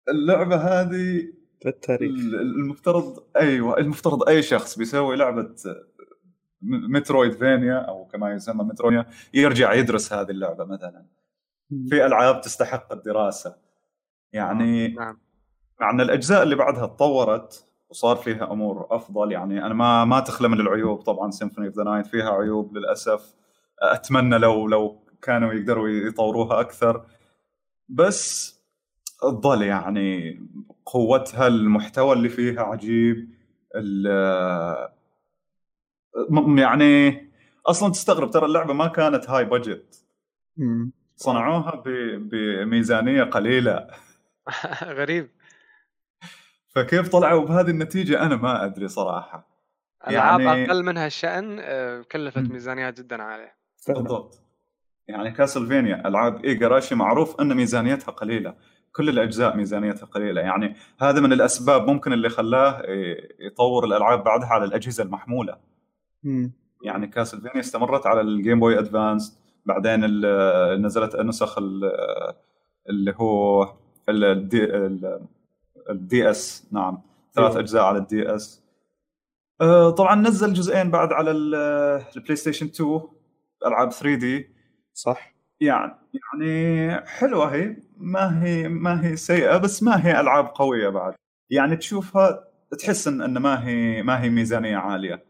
اللعبة 0.09 0.57
هذه 0.57 1.33
للتاريخ 1.65 2.11
المفترض 2.35 3.25
أيوه 3.37 3.79
المفترض 3.79 4.29
أي 4.29 4.43
شخص 4.43 4.79
بيسوي 4.79 5.17
لعبة 5.17 5.55
Metroidvania 6.63 7.79
أو 7.79 8.05
كما 8.05 8.33
يسمى 8.33 8.65
مترويا 8.65 9.07
يرجع 9.35 9.73
يدرس 9.73 10.13
هذه 10.13 10.31
اللعبة 10.31 10.65
مثلا. 10.65 11.07
في 11.89 12.07
ألعاب 12.07 12.41
تستحق 12.41 12.93
الدراسة. 12.93 13.62
يعني 14.33 14.89
نعم. 14.89 15.19
مع 15.81 15.91
ان 15.91 16.01
الأجزاء 16.01 16.43
اللي 16.43 16.55
بعدها 16.55 16.87
تطورت 16.87 17.65
وصار 17.89 18.17
فيها 18.17 18.53
أمور 18.53 18.87
أفضل. 18.91 19.33
يعني 19.33 19.67
أنا 19.67 19.75
ما 19.75 20.05
ما 20.05 20.21
تخلى 20.21 20.49
من 20.49 20.61
العيوب 20.61 21.01
طبعا 21.01 21.31
Symphony 21.31 21.67
of 21.67 21.77
the 21.77 21.85
Night 21.85 22.07
فيها 22.07 22.31
عيوب 22.31 22.77
للأسف. 22.77 23.35
أتمنى 23.83 24.39
لو 24.39 24.69
لو 24.69 25.03
كانوا 25.23 25.53
يقدروا 25.53 25.89
يطوروها 25.89 26.61
أكثر. 26.61 27.07
بس 27.89 28.53
تظل 29.21 29.63
يعني 29.63 30.41
قوتها 30.87 31.47
المحتوى 31.47 32.13
اللي 32.13 32.29
فيها 32.29 32.63
عجيب. 32.63 33.31
يعني 36.59 37.23
أصلا 37.67 37.93
تستغرب 37.93 38.31
ترى 38.31 38.47
اللعبة 38.47 38.73
ما 38.73 38.89
كانت 38.89 39.31
هاي 39.31 39.45
بادجت 39.45 40.05
صنعوها 41.17 41.83
بميزانية 42.17 43.23
قليلة. 43.23 43.87
غريب. 44.99 45.29
فكيف 46.75 47.09
طلعوا 47.09 47.45
بهذه 47.45 47.71
النتيجة؟ 47.71 48.23
أنا 48.23 48.37
ما 48.37 48.65
أدري 48.65 48.89
صراحة. 48.89 49.53
ألعاب 50.09 50.41
يعني... 50.41 50.67
أقل 50.67 50.85
من 50.85 50.97
هالشان 50.97 51.59
آه، 51.61 52.03
كلفت 52.03 52.51
ميزانيات 52.51 53.01
جدا 53.01 53.23
عاليه 53.23 53.57
بالضبط. 53.89 54.43
يعني 55.09 55.31
كاسلفينيا 55.31 56.09
ألعاب 56.09 56.45
ايجاراشي 56.45 56.95
معروف 56.95 57.41
أن 57.41 57.55
ميزانيتها 57.55 58.13
قليلة. 58.13 58.55
كل 58.93 59.09
الأجزاء 59.09 59.57
ميزانيتها 59.57 60.07
قليلة. 60.07 60.41
يعني 60.41 60.77
هذا 61.01 61.21
من 61.21 61.33
الأسباب 61.33 61.91
ممكن 61.91 62.13
اللي 62.13 62.29
خلاه 62.29 62.83
يطور 63.41 63.85
الألعاب 63.85 64.25
بعدها 64.25 64.49
على 64.49 64.65
الأجهزة 64.65 65.05
المحمولة. 65.05 65.59
مم. 66.23 66.53
يعني 66.85 67.07
كاسلفينيا 67.07 67.61
استمرت 67.61 68.07
على 68.07 68.21
ال 68.21 68.29
Game 68.29 68.61
Boy 68.61 68.79
Advance 68.79 69.39
بعدين 69.67 70.01
نزلت 70.87 71.15
النسخ 71.15 71.59
اللي 72.89 73.15
هو 73.17 73.63
ال 74.09 74.27
D, 74.27 74.65
ال 75.91 76.31
DS 76.31 76.69
نعم. 76.73 77.03
ثلاث 77.35 77.57
أجزاء 77.57 77.83
على 77.83 77.99
ال 77.99 78.35
DS 78.35 78.63
آه، 79.61 79.91
طبعا 79.91 80.15
نزل 80.15 80.53
جزئين 80.53 80.91
بعد 80.91 81.13
على 81.13 81.31
البلاي 81.31 82.37
ستيشن 82.37 82.67
2 82.67 83.01
ألعاب 83.67 83.93
3D 83.93 84.51
صح. 84.95 85.35
يعني 85.61 85.93
يعني 86.15 87.07
حلوة 87.07 87.55
هي. 87.55 87.77
ما 87.97 88.45
هي 88.45 88.69
ما 88.69 89.07
هي 89.07 89.17
سيئة 89.17 89.57
بس 89.57 89.83
ما 89.83 90.07
هي 90.07 90.21
ألعاب 90.21 90.47
قوية 90.47 90.89
بعد. 90.89 91.15
يعني 91.51 91.77
تشوفها 91.77 92.45
تحس 92.79 93.09
إن 93.09 93.23
إن 93.23 93.39
ما 93.39 93.67
هي 93.69 94.03
ما 94.03 94.23
هي 94.23 94.31
ميزانية 94.31 94.77
عالية. 94.77 95.25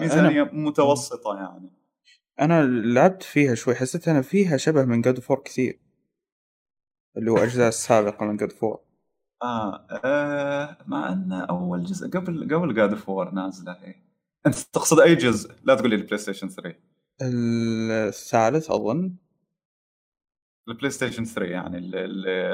ميزانية 0.00 0.42
أنا... 0.42 0.52
متوسطة 0.52 1.34
يعني. 1.36 1.72
أنا 2.40 2.62
لعبت 2.66 3.22
فيها 3.22 3.54
شوي 3.54 3.74
حسيت 3.74 4.08
أنا 4.08 4.22
فيها 4.22 4.56
شبه 4.56 4.84
من 4.84 5.00
God 5.00 5.18
of 5.20 5.29
War 5.29 5.42
كثير. 5.44 5.78
اللي 7.16 7.30
هو 7.30 7.36
اجزاء 7.38 7.68
السابقة 7.68 8.26
من 8.26 8.36
God 8.36 8.52
of 8.52 8.63
War 8.63 8.80
آه, 9.42 9.86
آه 10.04 10.76
مع 10.86 11.12
إن 11.12 11.32
أول 11.32 11.84
جزء 11.84 12.10
قبل 12.10 12.54
قبل 12.54 12.74
God 12.74 12.94
of 12.94 13.08
War 13.08 13.30
نازله 13.30 13.72
هي 13.72 13.94
أنت 14.46 14.54
تقصد 14.58 15.00
أي 15.00 15.14
جزء؟ 15.14 15.54
لا 15.64 15.74
تقول 15.74 15.90
لي 15.90 15.96
البلاي 15.96 16.18
ستيشن 16.18 16.48
3 16.48 16.74
الثالث 17.22 18.70
أظن. 18.70 19.12
البلاي 20.68 20.90
ستيشن 20.90 21.24
3 21.24 21.50
يعني 21.50 21.80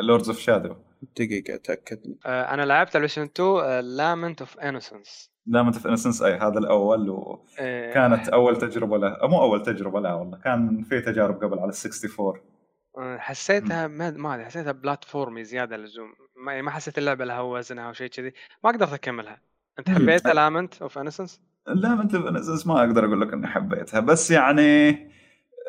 Lords 0.02 0.28
of 0.28 0.38
Shadow 0.38 0.74
دقيقة 1.16 1.54
أتأكد. 1.54 1.98
آه 2.26 2.54
أنا 2.54 2.62
لعبت 2.62 2.96
البلاي 2.96 3.08
ستيشن 3.08 3.28
2 3.36 3.80
لامنت 3.96 4.40
اوف 4.40 4.58
انوسنس 4.58 5.30
لامنت 5.46 5.74
اوف 5.74 5.86
انوسنس 5.86 6.22
أي 6.22 6.34
هذا 6.34 6.58
الأول 6.58 7.10
وكانت 7.10 8.28
آه. 8.28 8.34
أول 8.34 8.56
تجربة 8.58 8.98
له 8.98 9.16
مو 9.22 9.42
أول 9.42 9.62
تجربة 9.62 10.00
لا 10.00 10.12
والله. 10.14 10.38
كان 10.38 10.82
في 10.82 11.00
تجارب 11.00 11.44
قبل 11.44 11.58
على 11.58 11.70
ال 11.70 11.74
64 11.86 12.34
آه، 12.98 13.18
حسيتها 13.18 13.86
ما 13.86 14.10
ما 14.10 14.34
أدري 14.34 14.44
حسيتها 14.44 14.72
platformy 14.72 15.44
زيادة 15.44 15.76
اللزوم 15.76 16.14
ما, 16.36 16.62
ما 16.62 16.70
حسيت 16.70 16.98
اللعبه 16.98 17.24
لها 17.24 17.40
وزنها 17.40 17.88
أو 17.88 17.92
شيء 17.92 18.08
كذي 18.08 18.32
ما 18.64 18.70
قدرت 18.70 18.92
أكملها. 18.92 19.40
أنت 19.78 19.90
حبيت 19.90 20.26
لامنت 20.26 20.82
اوف 20.82 20.98
انسنس؟ 20.98 21.40
لامنت 21.66 22.14
اوف 22.14 22.26
انسنس 22.26 22.66
ما 22.66 22.80
أقدر 22.80 23.04
أقول 23.04 23.20
لك 23.20 23.32
إني 23.32 23.46
حبيتها 23.46 24.00
بس 24.00 24.30
يعني 24.30 24.92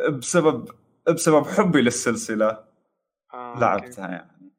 بسبب 0.10 0.70
بسبب 1.08 1.46
حبي 1.46 1.82
للسلسلة 1.82 2.64
آه، 3.34 3.60
لعبتها 3.60 4.08
يعني. 4.08 4.52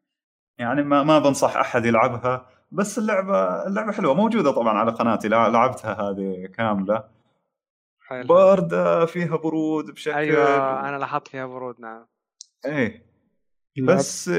يعني 0.59 0.83
ما 0.83 1.03
ما 1.03 1.19
بنصح 1.19 1.57
أحد 1.57 1.85
يلعبها 1.85 2.47
بس 2.73 2.99
اللعبة 2.99 3.67
اللعبة 3.67 3.93
حلوة 3.93 4.15
موجودة 4.15 4.51
طبعا 4.51 4.79
على 4.79 4.91
قناتي 4.91 5.29
لعبتها 5.29 5.93
هذه 5.93 6.47
كاملة. 6.47 7.05
حلو. 8.07 8.27
بارده 8.27 9.07
فيها 9.07 9.37
برود 9.37 9.91
بشكل 9.91 10.15
أيوه 10.15 10.89
أنا 10.89 10.99
لاحظت 10.99 11.29
فيها 11.29 11.47
برود 11.47 11.81
نعم. 11.81 12.07
إيه 12.65 13.07
بس 13.83 14.31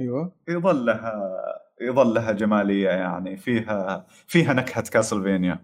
أيوه. 0.00 0.32
يظل 0.48 0.86
لها 0.86 1.32
يظل 1.80 2.14
لها 2.14 2.32
جمالية 2.32 2.88
يعني 2.88 3.36
فيها 3.36 4.06
فيها 4.26 4.52
نكهة 4.52 4.90
كاسلفينيا. 4.90 5.58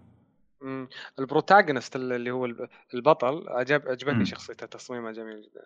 امم 0.61 0.89
ال 1.19 1.25
protagonist 1.25 1.95
اللي 1.95 2.31
هو 2.31 2.45
البطل 2.93 3.45
عجب 3.47 3.81
عجبتني 3.87 4.25
شخصيته 4.25 4.65
تصميمه 4.65 5.11
جميل 5.11 5.41
جدا. 5.41 5.65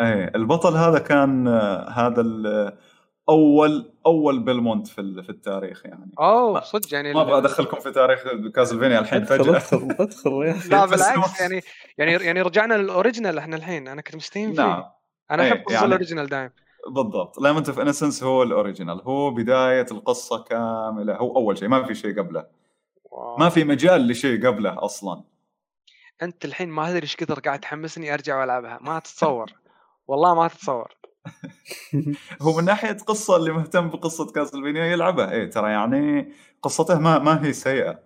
إيه 0.00 0.32
البطل 0.34 0.76
هذا 0.76 0.98
كان 0.98 1.48
هذا 1.88 2.22
أول 3.28 3.92
أول 4.06 4.44
بيلمونت 4.44 4.86
في 4.86 5.22
في 5.22 5.30
التاريخ 5.30 5.86
يعني. 5.86 6.12
أوه 6.18 6.60
صدق 6.60 6.94
يعني 6.94 7.14
ما 7.14 7.22
أبغى 7.22 7.38
أدخلكم 7.38 7.80
في 7.80 7.90
تاريخ 7.90 8.24
كاسلفينيا 8.54 8.98
الحين 8.98 9.24
فجأة. 9.24 9.56
أدخل 9.56 9.96
أدخل 10.00 10.30
لا 10.70 10.86
بالعكس 10.86 11.40
يعني 11.40 11.60
يعني 11.98 12.12
يعني 12.12 12.42
رجعنا 12.42 12.74
لل 12.74 12.87
original 12.87 13.38
إحنا 13.38 13.56
الحين 13.56 13.88
أنا 13.88 14.02
كنت 14.02 14.16
مستهين 14.16 14.52
فيه. 14.52 14.62
نعم. 14.62 14.84
أنا 15.30 15.48
أحب 15.48 15.62
قصص 15.64 15.72
يعني 15.72 15.86
ال 15.86 15.92
origin 15.92 16.26
دائما 16.26 16.50
بالضبط 16.88 17.38
Lament 17.38 17.68
of 17.68 17.80
Innocence 17.80 18.22
هو 18.22 18.42
ال 18.42 18.48
original. 18.48 19.02
هو 19.02 19.30
بداية 19.30 19.86
القصة 19.90 20.44
كاملة. 20.44 21.16
هو 21.16 21.36
أول 21.36 21.58
شيء 21.58 21.68
ما 21.68 21.82
في 21.82 21.94
شيء 21.94 22.18
قبله. 22.18 22.46
wow. 23.04 23.36
ما 23.36 23.48
في 23.48 23.64
مجال 23.64 24.08
لشيء 24.08 24.46
قبله 24.46 24.84
أصلا. 24.84 25.24
أنت 26.22 26.44
الحين 26.44 26.68
ما 26.68 26.90
أدري 26.90 27.02
إيش 27.02 27.16
كثر 27.16 27.40
قاعد 27.40 27.60
تحمسني 27.60 28.14
أرجع 28.14 28.40
وألعبها. 28.40 28.78
ما 28.82 28.98
تتصور. 28.98 29.52
والله 30.06 30.34
ما 30.34 30.48
تتصور. 30.48 30.94
هو 32.42 32.56
من 32.56 32.64
ناحية 32.64 32.96
قصة 33.06 33.36
اللي 33.36 33.52
مهتم 33.52 33.88
بقصة 33.88 34.32
كاسلفينيا 34.32 34.84
يلعبها. 34.84 35.32
إيه 35.32 35.50
ترى 35.50 35.70
يعني 35.70 36.32
قصته 36.62 36.98
ما 36.98 37.18
ما 37.18 37.46
هي 37.46 37.52
سيئة. 37.52 37.98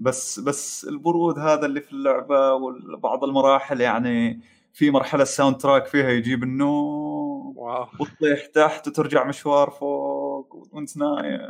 بس 0.00 0.40
بس 0.40 0.84
البرود 0.84 1.38
هذا 1.38 1.66
اللي 1.66 1.80
في 1.80 1.92
اللعبة 1.92 2.52
وبعض 2.54 3.24
المراحل 3.24 3.80
يعني 3.80 4.40
في 4.72 4.90
مرحلة 4.90 5.22
ال 5.22 5.56
soundtrack 5.56 5.86
فيها 5.86 6.08
يجيب 6.08 6.42
النوم 6.42 7.58
wow. 7.58 7.86
وتطيح 8.00 8.46
تحت 8.46 8.88
وترجع 8.88 9.24
مشوار 9.24 9.70
فوق 9.70 10.68
وانت 10.72 10.96
نايم. 10.96 11.40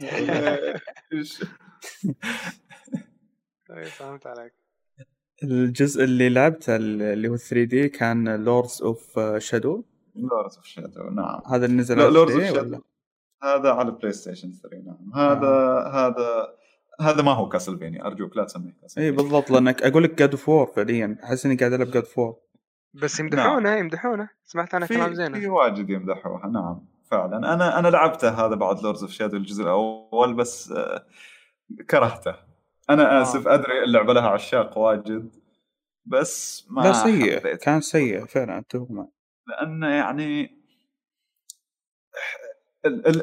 اي 3.76 3.84
فهمت 3.84 4.26
عليك. 4.26 4.52
الجزء 5.42 6.04
اللي 6.04 6.28
لعبته 6.28 6.76
اللي 6.76 7.28
هو 7.28 7.36
3 7.36 7.64
دي 7.64 7.88
كان 7.88 8.44
Lords 8.44 8.82
of 8.82 9.20
Shadow 9.38 9.84
Lords 10.14 10.56
of 10.56 10.64
Shadow 10.64 11.02
نعم. 11.02 11.40
هذا 11.46 11.66
اللي 11.66 11.76
نزل 11.76 12.00
على 12.00 12.10
Lords 12.10 12.34
of 12.34 12.44
Shadow 12.44 12.80
هذا 13.42 13.70
على 13.70 13.90
بلاي 13.90 14.12
ستيشن 14.12 14.52
3 14.52 14.76
نعم. 14.76 15.12
هذا 15.14 15.46
آه. 15.46 16.08
هذا 16.08 16.56
هذا 17.00 17.22
ما 17.22 17.32
هو 17.32 17.48
كاسلفانيا 17.48 18.06
أرجوك 18.06 18.36
لا 18.36 18.44
تسميه 18.44 18.72
كاسلفانيا 18.82 19.10
اي 19.10 19.16
بالضبط 19.16 19.50
لأنك 19.50 19.82
أقول 19.82 20.02
لك 20.02 20.14
God 20.18 20.34
of 20.34 20.47
War 20.47 20.66
فعليا 20.66 21.18
أحس 21.24 21.46
إني 21.46 21.56
قاعد 21.56 21.72
ألعب 21.72 21.90
God 21.90 22.04
of 22.04 22.17
War 22.17 22.36
بس 23.02 23.20
يمدحونه 23.20 23.70
نعم. 23.70 23.78
يمدحونه. 23.78 24.28
سمعت 24.44 24.74
أنا 24.74 24.86
كلام 24.86 25.14
زين 25.14 25.40
في 25.40 25.48
واجد 25.48 25.90
يمدحوها. 25.90 26.46
نعم 26.46 26.84
فعلا. 27.10 27.54
أنا 27.54 27.78
أنا 27.78 27.88
لعبته 27.88 28.46
هذا 28.46 28.54
بعد 28.54 28.80
Lords 28.82 29.02
of 29.02 29.10
Shadow 29.12 29.36
الجزء 29.36 29.62
الأول 29.62 30.34
بس 30.34 30.72
آه، 30.72 31.06
كرهته. 31.90 32.34
أنا 32.90 33.18
آه. 33.18 33.22
آسف 33.22 33.48
أدري 33.48 33.84
اللعبة 33.84 34.12
لها 34.12 34.28
عشاق 34.28 34.78
واجد 34.78 35.36
بس 36.04 36.66
ما 36.70 36.82
لا 36.82 36.92
سيء. 36.92 37.40
حبيت. 37.40 37.62
كان 37.62 37.80
سيء 37.80 38.24
فعلا 38.24 38.58
أتفق 38.58 39.08
لأنه 39.46 39.88
يعني 39.88 40.56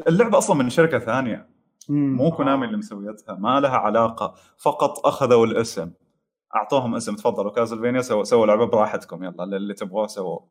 اللعبة 0.08 0.38
أصلا 0.38 0.56
من 0.56 0.70
شركة 0.70 1.00
ثانية. 1.00 1.50
مو 1.90 2.32
كونامي 2.32 2.66
اللي 2.66 2.78
مسويتها 2.78 3.36
ما 3.36 3.60
لها 3.60 3.78
علاقة. 3.78 4.36
فقط 4.58 5.06
أخذوا 5.06 5.46
الاسم. 5.46 5.92
أعطوهم 6.56 6.96
اسم 6.96 7.16
تفضلوا 7.16 7.52
كاسلفانيا 7.52 8.02
سووا 8.02 8.24
سووا 8.24 8.46
لعبة 8.46 8.66
براحتكم 8.66 9.24
يلا 9.24 9.44
اللي 9.44 9.74
تبغوه 9.74 10.08
سووه. 10.08 10.48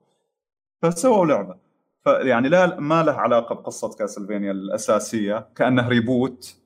فسووا 0.82 1.26
لعبة. 1.26 1.56
فيعني 2.04 2.48
لا 2.48 2.80
ما 2.80 3.02
له 3.02 3.12
علاقة 3.12 3.54
بقصة 3.54 3.96
كاسلفانيا 3.98 4.50
الأساسية 4.50 5.48
كأنه 5.56 5.88
reboot 5.88 6.56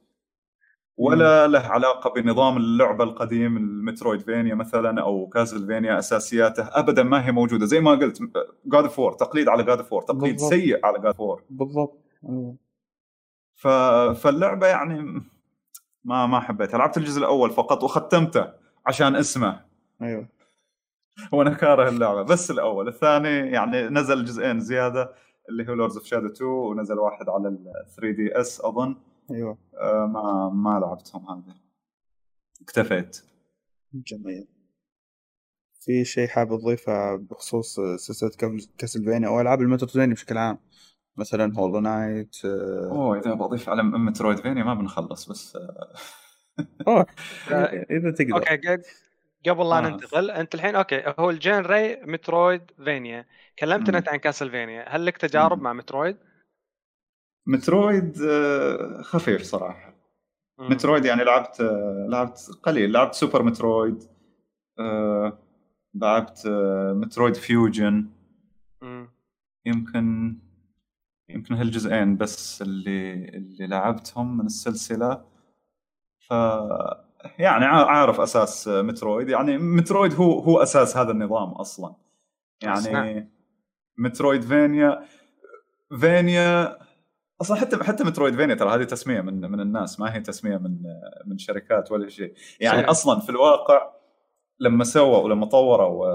ولا 0.98 1.46
له 1.46 1.58
علاقة 1.58 2.10
بنظام 2.10 2.56
اللعبة 2.56 3.04
القديم 3.04 3.56
ال 3.56 3.64
metroidvania 3.64 4.54
مثلا 4.54 5.02
أو 5.02 5.26
كاسلفانيا 5.26 5.98
أساسياته. 5.98 6.68
ابدا 6.72 7.02
ما 7.02 7.26
هي 7.26 7.32
موجودة. 7.32 7.66
زي 7.66 7.80
ما 7.80 7.90
قلت 7.90 8.22
God 8.66 8.84
of 8.84 8.98
War 8.98 9.12
تقليد 9.12 9.48
على 9.48 9.62
God 9.62 9.78
of 9.78 9.92
War 9.92 10.02
تقليد 10.02 10.32
بالضبط. 10.32 10.50
سيء 10.50 10.86
على 10.86 10.98
God 10.98 11.06
of 11.06 11.20
War 11.20 11.42
بالضبط. 11.50 11.98
ف... 13.54 13.68
فاللعبة 14.22 14.66
يعني 14.66 15.22
ما 16.04 16.26
ما 16.26 16.40
حبيتها. 16.40 16.78
لعبت 16.78 16.96
الجزء 16.96 17.18
الأول 17.18 17.50
فقط 17.50 17.84
وختمته. 17.84 18.65
عشان 18.86 19.16
اسمه. 19.16 19.64
أيوه. 20.02 20.28
وأنا 21.32 21.54
كاره 21.54 21.88
اللعبة. 21.88 22.22
بس 22.22 22.50
الأول 22.50 22.88
الثاني 22.88 23.28
يعني 23.50 23.82
نزل 23.88 24.24
جزئين 24.24 24.60
زيادة 24.60 25.14
اللي 25.48 25.68
هو 25.68 25.74
Lords 25.74 25.96
of 25.96 26.06
Shadow 26.06 26.26
2 26.26 26.50
ونزل 26.50 26.98
واحد 26.98 27.28
على 27.28 27.48
ال 27.48 27.72
3 27.96 28.10
DS 28.16 28.60
أظن. 28.60 28.96
أيوه. 29.30 29.58
آه، 29.80 30.06
ما 30.06 30.50
ما 30.54 30.78
لعبتهم 30.80 31.28
هذه. 31.30 31.54
اكتفيت. 32.62 33.22
جميل. 33.94 34.48
في 35.80 36.04
شيء 36.04 36.28
حاب 36.28 36.48
تضيفه 36.48 37.16
بخصوص 37.16 37.80
سلسلة 37.96 38.30
كم- 38.38 38.58
كاسلفانيا 38.78 39.28
أو 39.28 39.40
ألعاب 39.40 39.60
ال 39.60 39.65
metroidvania 39.65 40.14
بشكل 40.14 40.38
عام؟ 40.38 40.58
مثلا 41.16 41.52
هولو 41.58 41.80
نايت 41.80 42.36
آه، 42.44 42.88
أوه 42.92 43.18
إذا 43.18 43.34
بضيف 43.34 43.68
على 43.68 43.82
metroidvania 43.82 44.64
ما 44.64 44.74
بنخلص 44.74 45.30
بس 45.30 45.56
آه، 45.56 45.92
آه، 46.88 47.06
إذا 47.96 48.10
تقدر 48.10 48.36
okay 48.36 48.82
قبل 49.48 49.68
لا 49.68 49.78
آه. 49.78 49.80
ننتقل 49.80 50.30
أنت 50.30 50.54
الحين 50.54 50.76
okay 50.76 51.14
هو 51.18 51.30
ال 51.30 51.41
genre 51.41 51.96
metroidvania 51.96 53.26
كلمتنا. 53.58 53.98
انت 53.98 54.08
عن 54.08 54.16
كاسلفانيا 54.16 54.84
هل 54.88 55.06
لك 55.06 55.16
تجارب 55.16 55.58
مم. 55.58 55.64
مع 55.64 55.72
مترويد؟ 55.72 56.16
مترويد 57.46 58.22
آه، 58.22 59.02
خفيف 59.02 59.42
صراحة 59.42 59.94
مم. 60.58 60.70
مترويد 60.70 61.04
يعني 61.04 61.24
لعبت 61.24 61.60
آه، 61.60 62.06
لعبت 62.08 62.50
قليل 62.62 62.92
لعبت 62.92 63.14
Super 63.14 63.42
Metroid 63.42 64.02
آه، 64.78 65.38
لعبت 65.94 66.42
Metroid 66.94 67.34
Fusion 67.34 68.06
مم. 68.82 69.08
يمكن 69.66 70.36
يمكن 71.28 71.54
هالجزئين 71.54 72.16
بس 72.16 72.62
اللي 72.62 73.14
اللي 73.28 73.66
لعبتهم 73.66 74.38
من 74.38 74.46
السلسلة 74.46 75.24
ف 76.28 76.30
يعني 77.38 77.64
عا- 77.64 77.84
عارف 77.84 78.20
أساس 78.20 78.68
مترويد 78.68 79.28
يعني 79.28 79.58
مترويد 79.58 80.14
هو 80.14 80.38
هو 80.40 80.62
أساس 80.62 80.96
هذا 80.96 81.10
النظام 81.10 81.48
أصلا. 81.52 81.94
يعني 82.62 83.30
metroidvania 83.98 85.02
vania 86.00 86.78
أصلا 87.40 87.56
حتى 87.56 87.84
حتى 87.84 88.04
metroidvania 88.04 88.54
ترى 88.54 88.70
هذه 88.74 88.84
تسمية 88.84 89.20
من 89.20 89.40
من 89.50 89.60
الناس 89.60 90.00
ما 90.00 90.14
هي 90.14 90.20
تسمية 90.20 90.56
من 90.56 90.76
من 91.26 91.38
شركات 91.38 91.92
ولا 91.92 92.08
شيء 92.08 92.34
يعني 92.60 92.76
صحيح. 92.78 92.88
أصلا 92.90 93.20
في 93.20 93.30
الواقع 93.30 93.90
لما 94.60 94.84
سووا 94.84 95.18
ولما 95.18 95.46
طوروا 95.46 96.06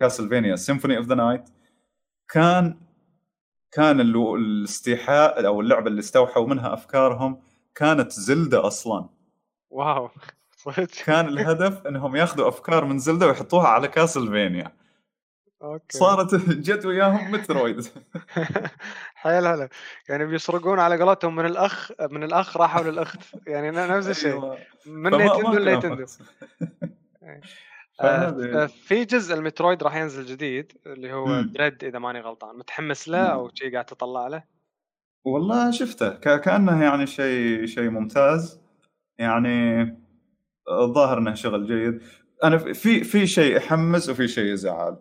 Castlevania 0.00 0.56
Symphony 0.56 0.96
of 0.98 1.06
the 1.06 1.14
Night 1.14 1.44
كان 2.28 2.80
كان 3.72 4.00
ال- 4.00 4.34
الاستيحاء 4.34 5.46
أو 5.46 5.60
اللعبة 5.60 5.86
اللي 5.86 5.98
استوحوا 5.98 6.46
منها 6.46 6.74
أفكارهم 6.74 7.40
كانت 7.74 8.12
زلدة 8.12 8.66
أصلا 8.66 9.08
wow. 9.76 10.10
كان 11.06 11.28
الهدف 11.28 11.86
إنهم 11.86 12.16
ياخذوا 12.16 12.48
أفكار 12.48 12.84
من 12.84 12.98
زلدة 12.98 13.26
ويحطوها 13.26 13.68
على 13.68 13.88
كاسلفانيا. 13.88 14.72
okay. 15.62 15.98
صارت 15.98 16.34
جت 16.66 16.86
وياهم 16.86 17.32
مترويد. 17.32 17.80
حيل 19.14 19.46
هلا. 19.46 19.68
يعني 20.08 20.26
بيسرقون 20.26 20.80
على 20.80 21.02
قولتهم 21.02 21.36
من 21.36 21.46
الأخ 21.46 21.92
من 22.10 22.22
الأخ 22.22 22.56
راحوا 22.56 22.82
للأخت. 22.82 23.20
يعني 23.46 23.70
نفس 23.70 24.08
الشيء. 24.08 24.32
أيوة. 24.32 24.58
من 24.86 25.10
نينتندو 25.10 25.58
لنينتندو. 25.58 26.06
آه، 27.22 28.00
آه، 28.00 28.66
في 28.66 29.04
جزء 29.04 29.34
المترويد 29.34 29.82
راح 29.82 29.96
ينزل 29.96 30.26
جديد 30.26 30.72
اللي 30.86 31.12
هو. 31.12 31.40
Dread 31.42 31.84
إذا 31.84 31.98
ماني 31.98 32.20
غلطان. 32.20 32.58
متحمس 32.58 33.08
له. 33.08 33.18
أو 33.18 33.50
شيء 33.54 33.72
قاعد 33.72 33.84
تطلع 33.84 34.28
له؟ 34.28 34.42
والله 35.24 35.70
شفته. 35.70 36.14
كأنه 36.36 36.84
يعني 36.84 37.06
شيء 37.06 37.66
شيء 37.66 37.90
ممتاز. 37.90 38.65
يعني 39.18 39.82
الظاهر 40.70 41.18
إنه 41.18 41.34
شغل 41.34 41.66
جيد. 41.66 42.02
أنا 42.44 42.58
في 42.58 43.04
في 43.04 43.26
شيء 43.26 43.56
يحمس 43.56 44.08
وفي 44.08 44.28
شيء 44.28 44.52
يزعل. 44.52 44.96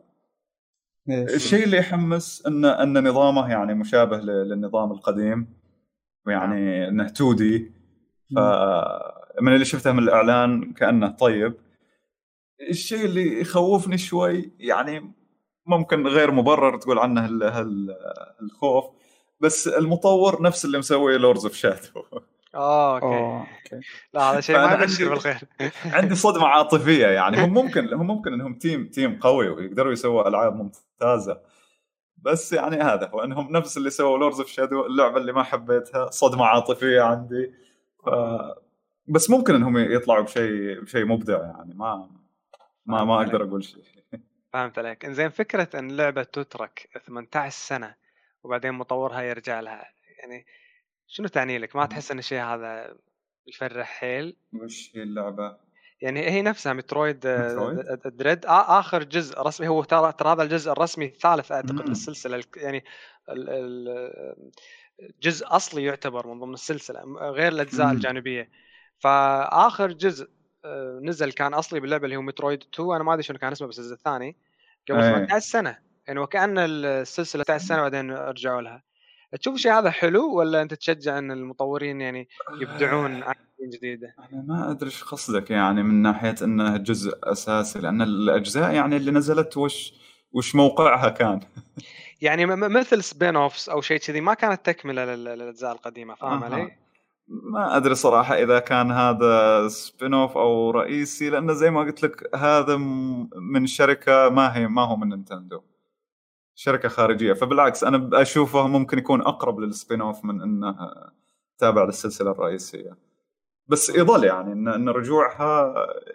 الشيء 1.09 1.63
اللي 1.63 1.77
يحمس 1.77 2.45
إن 2.47 2.65
إن 2.65 3.07
نظامه 3.07 3.51
يعني 3.51 3.73
مشابه 3.73 4.17
للنظام 4.17 4.91
القديم 4.91 5.47
ويعني 6.27 6.87
إنه 6.87 7.05
2 7.05 7.35
دي. 7.35 7.71
ف 8.35 8.39
من 9.41 9.53
اللي 9.53 9.65
شفته 9.65 9.91
من 9.91 10.03
الإعلان 10.03 10.73
كأنه 10.73 11.09
طيب. 11.09 11.53
الشيء 12.69 13.05
اللي 13.05 13.41
يخوفني 13.41 13.97
شوي 13.97 14.51
يعني 14.59 15.13
ممكن 15.67 16.07
غير 16.07 16.31
مبرر 16.31 16.77
تقول 16.77 16.99
عنه 16.99 17.29
الخوف 18.41 18.85
بس 19.39 19.67
المطور 19.67 20.41
نفس 20.41 20.65
اللي 20.65 20.77
مسوي 20.77 21.17
Lords 21.17 21.45
of 21.45 21.53
Shadow 21.53 22.03
آه 22.55 22.95
okay. 22.95 23.05
أوه 23.05 23.39
okay 23.39 23.49
لا 24.13 24.21
هذا 24.21 24.41
شيء 24.41 24.57
ما 24.57 24.73
يبشر 24.73 24.81
عندي- 25.03 25.09
بالخير. 25.09 25.37
عندي 25.97 26.15
صدمة 26.15 26.47
عاطفية 26.47 27.07
يعني. 27.07 27.43
هم 27.43 27.53
ممكن 27.53 27.93
هم 27.93 28.07
ممكن 28.07 28.33
إنهم 28.33 28.53
team 28.55 28.87
team 28.87 29.19
قوي 29.19 29.49
ويقدروا 29.49 29.91
يسووا 29.91 30.27
ألعاب 30.27 30.55
ممتازة. 30.55 31.41
بس 32.17 32.53
يعني 32.53 32.75
هذا 32.75 33.07
هو. 33.07 33.23
إنهم 33.23 33.51
نفس 33.51 33.77
اللي 33.77 33.89
سووا 33.89 34.17
Lords 34.17 34.39
of 34.39 34.49
Shadow 34.49 34.85
اللعبة 34.85 35.17
اللي 35.17 35.33
ما 35.33 35.43
حبيتها. 35.43 36.09
صدمة 36.11 36.45
عاطفية 36.45 37.01
عندي. 37.01 37.53
ف... 38.05 38.09
بس 39.07 39.29
ممكن 39.29 39.55
إنهم 39.55 39.77
يطلعوا 39.77 40.23
بشيء 40.23 40.81
بشيء 40.81 41.05
مبدع 41.05 41.37
يعني. 41.41 41.73
ما 41.75 42.09
ما 42.85 43.03
ما 43.03 43.15
أقدر 43.21 43.43
أقول 43.43 43.63
شيء. 43.63 43.83
فهمت 44.53 44.77
عليك. 44.79 45.05
إنزين 45.05 45.29
فكرة 45.29 45.79
إن 45.79 45.91
لعبة 45.91 46.23
تترك 46.23 46.89
18 47.07 47.49
سنة 47.57 47.95
وبعدين 48.43 48.71
مطورها 48.73 49.21
يرجع 49.21 49.59
لها 49.59 49.85
يعني 50.19 50.45
شنو 51.07 51.27
تعني 51.27 51.57
لك؟ 51.57 51.75
ما 51.75 51.85
تحس 51.85 52.11
إن 52.11 52.19
الشيء 52.19 52.41
هذا 52.41 52.95
يفرح 53.47 53.87
حيل 53.87 54.35
وش 54.53 54.91
هي 54.95 55.03
اللعبة؟ 55.03 55.57
يعني 56.01 56.29
هي 56.29 56.41
نفسها 56.41 56.73
مترويد 56.73 57.25
آه، 57.25 57.53
مترويد؟ 57.53 57.77
د- 57.79 58.17
دريد 58.17 58.45
آ- 58.45 58.49
آخر 58.49 59.03
جزء 59.03 59.41
رسمي 59.41 59.67
هو 59.67 59.83
ترى 59.83 60.11
ترى 60.11 60.29
هذا 60.31 60.43
الجزء 60.43 60.71
الرسمي 60.71 61.05
الثالث 61.05 61.51
أعتقد. 61.51 61.89
للسلسله 61.89 62.43
يعني 62.57 62.83
ال- 63.29 63.49
ال- 63.49 64.51
جزء 65.21 65.45
أصلي 65.47 65.83
يعتبر 65.83 66.27
من 66.27 66.39
ضمن 66.39 66.53
السلسلة 66.53 67.01
غير 67.31 67.51
الأجزاء. 67.51 67.91
الجانبية 67.91 68.49
فآخر 68.99 69.91
جزء 69.91 70.27
آه، 70.65 70.99
نزل 71.03 71.31
كان 71.31 71.53
أصلي 71.53 71.79
باللعبة 71.79 72.05
اللي 72.05 72.15
هو 72.15 72.21
مترويد 72.21 72.63
2 72.73 72.95
أنا 72.95 73.03
ما 73.03 73.13
أدري 73.13 73.23
شنو 73.23 73.37
كان 73.37 73.51
اسمه 73.51 73.67
بس 73.67 73.79
الجزء 73.79 73.93
الثاني 73.93 74.37
قبل 74.89 74.99
إيه. 75.01 75.11
18 75.13 75.39
سنة 75.39 75.77
يعني 76.07 76.19
وكأن 76.19 76.57
السلسلة 76.57 77.43
18 77.43 77.65
سنة 77.67 77.81
بعدين 77.81 78.11
رجعوا 78.11 78.61
لها 78.61 78.83
تشوف 79.39 79.55
الشيء 79.55 79.71
هذا 79.71 79.89
حلو 79.91 80.33
ولا 80.35 80.61
أنت 80.61 80.73
تشجع 80.73 81.17
إن 81.17 81.31
المطورين 81.31 82.01
يعني 82.01 82.27
يبدعون 82.61 83.23
عن 83.23 83.33
جديدة؟ 83.73 84.15
أنا 84.19 84.43
ما 84.47 84.71
أدري 84.71 84.89
إيش 84.89 85.03
قصدك 85.03 85.51
يعني 85.51 85.83
من 85.83 86.01
ناحية 86.01 86.35
إنه 86.41 86.77
جزء 86.77 87.13
أساسي 87.23 87.79
لأن 87.79 88.01
الأجزاء 88.01 88.73
يعني 88.73 88.97
اللي 88.97 89.11
نزلت 89.11 89.57
وش 89.57 89.93
وش 90.31 90.55
موقعها 90.55 91.09
كان؟ 91.09 91.39
يعني 92.21 92.45
مثل 92.45 93.03
سبين 93.03 93.35
اوفس 93.35 93.69
أو 93.69 93.81
شيء 93.81 93.97
كذي 93.97 94.21
ما 94.21 94.33
كانت 94.33 94.65
تكملة 94.65 95.05
لل- 95.05 95.23
للأجزاء 95.23 95.71
القديمة 95.71 96.15
فاهم. 96.15 96.43
علي؟ 96.43 96.71
ما 97.27 97.77
أدري 97.77 97.95
صراحة 97.95 98.35
إذا 98.35 98.59
كان 98.59 98.91
هذا 98.91 99.67
spin-off 99.67 100.37
أو 100.37 100.71
رئيسي 100.71 101.29
لأنه 101.29 101.53
زي 101.53 101.71
ما 101.71 101.79
قلت 101.79 102.03
لك 102.03 102.35
هذا 102.35 102.77
من 103.53 103.67
شركة 103.67 104.29
ما 104.29 104.57
هي 104.57 104.67
ما 104.67 104.81
هو 104.81 104.95
من 104.95 105.09
نينتندو. 105.09 105.61
شركة 106.55 106.89
خارجية. 106.89 107.33
فبالعكس 107.33 107.83
أنا 107.83 108.21
اشوفه 108.21 108.67
ممكن 108.67 108.97
يكون 108.97 109.21
أقرب 109.21 109.59
لل 109.59 110.01
spin-off 110.01 110.25
من 110.25 110.41
إنه 110.41 110.75
تابع 111.57 111.83
للسلسلة 111.83 112.31
الرئيسية. 112.31 112.97
بس 113.67 113.89
يظل 113.89 114.23
يعني 114.23 114.53
ان 114.53 114.67
إن 114.67 114.89
رجوعها 114.89 115.73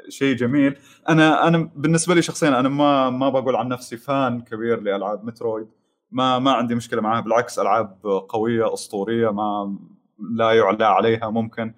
شيء 0.08 0.36
جميل. 0.36 0.78
أنا 1.08 1.48
أنا 1.48 1.70
بالنسبة 1.76 2.14
لي 2.14 2.22
شخصيا 2.22 2.48
أنا 2.60 2.68
ما 2.68 3.10
ما 3.10 3.28
بقول 3.28 3.56
عن 3.56 3.68
نفسي 3.68 3.96
fan 3.96 4.40
كبير 4.40 4.80
لألعاب 4.80 5.24
مترويد. 5.24 5.68
ما 6.10 6.38
ما 6.38 6.52
عندي 6.52 6.74
مشكلة 6.74 7.00
معها. 7.00 7.20
بالعكس 7.20 7.58
ألعاب 7.58 7.98
قوية 8.28 8.74
أسطورية 8.74 9.30
ما 9.30 9.76
لا 10.34 10.52
يعلى 10.52 10.84
عليها 10.84 11.30
ممكن. 11.30 11.74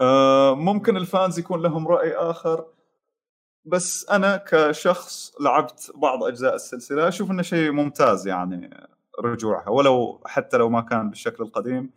آه، 0.00 0.54
ممكن 0.54 0.96
الفانز 0.96 1.38
يكون 1.38 1.62
لهم 1.62 1.88
رأي 1.88 2.14
آخر. 2.14 2.64
بس 3.64 4.08
أنا 4.10 4.36
كشخص 4.36 5.32
لعبت 5.40 5.92
بعض 5.94 6.24
أجزاء 6.24 6.54
السلسلة 6.54 7.08
أشوف 7.08 7.30
إنه 7.30 7.42
شيء 7.42 7.70
ممتاز 7.72 8.26
يعني 8.28 8.70
رجوعها 9.20 9.68
ولو 9.70 10.22
حتى 10.26 10.56
لو 10.56 10.68
ما 10.70 10.80
كان 10.80 11.10
بالشكل 11.10 11.44
القديم 11.44 11.90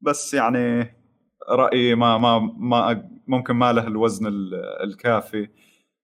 بس 0.00 0.34
يعني 0.34 0.94
رأيي 1.48 1.94
ما 1.94 2.18
ما 2.18 2.38
ما 2.38 3.08
ممكن 3.26 3.54
ما 3.54 3.72
له 3.72 3.86
الوزن 3.86 4.26
ال- 4.26 4.54
الكافي 4.82 5.48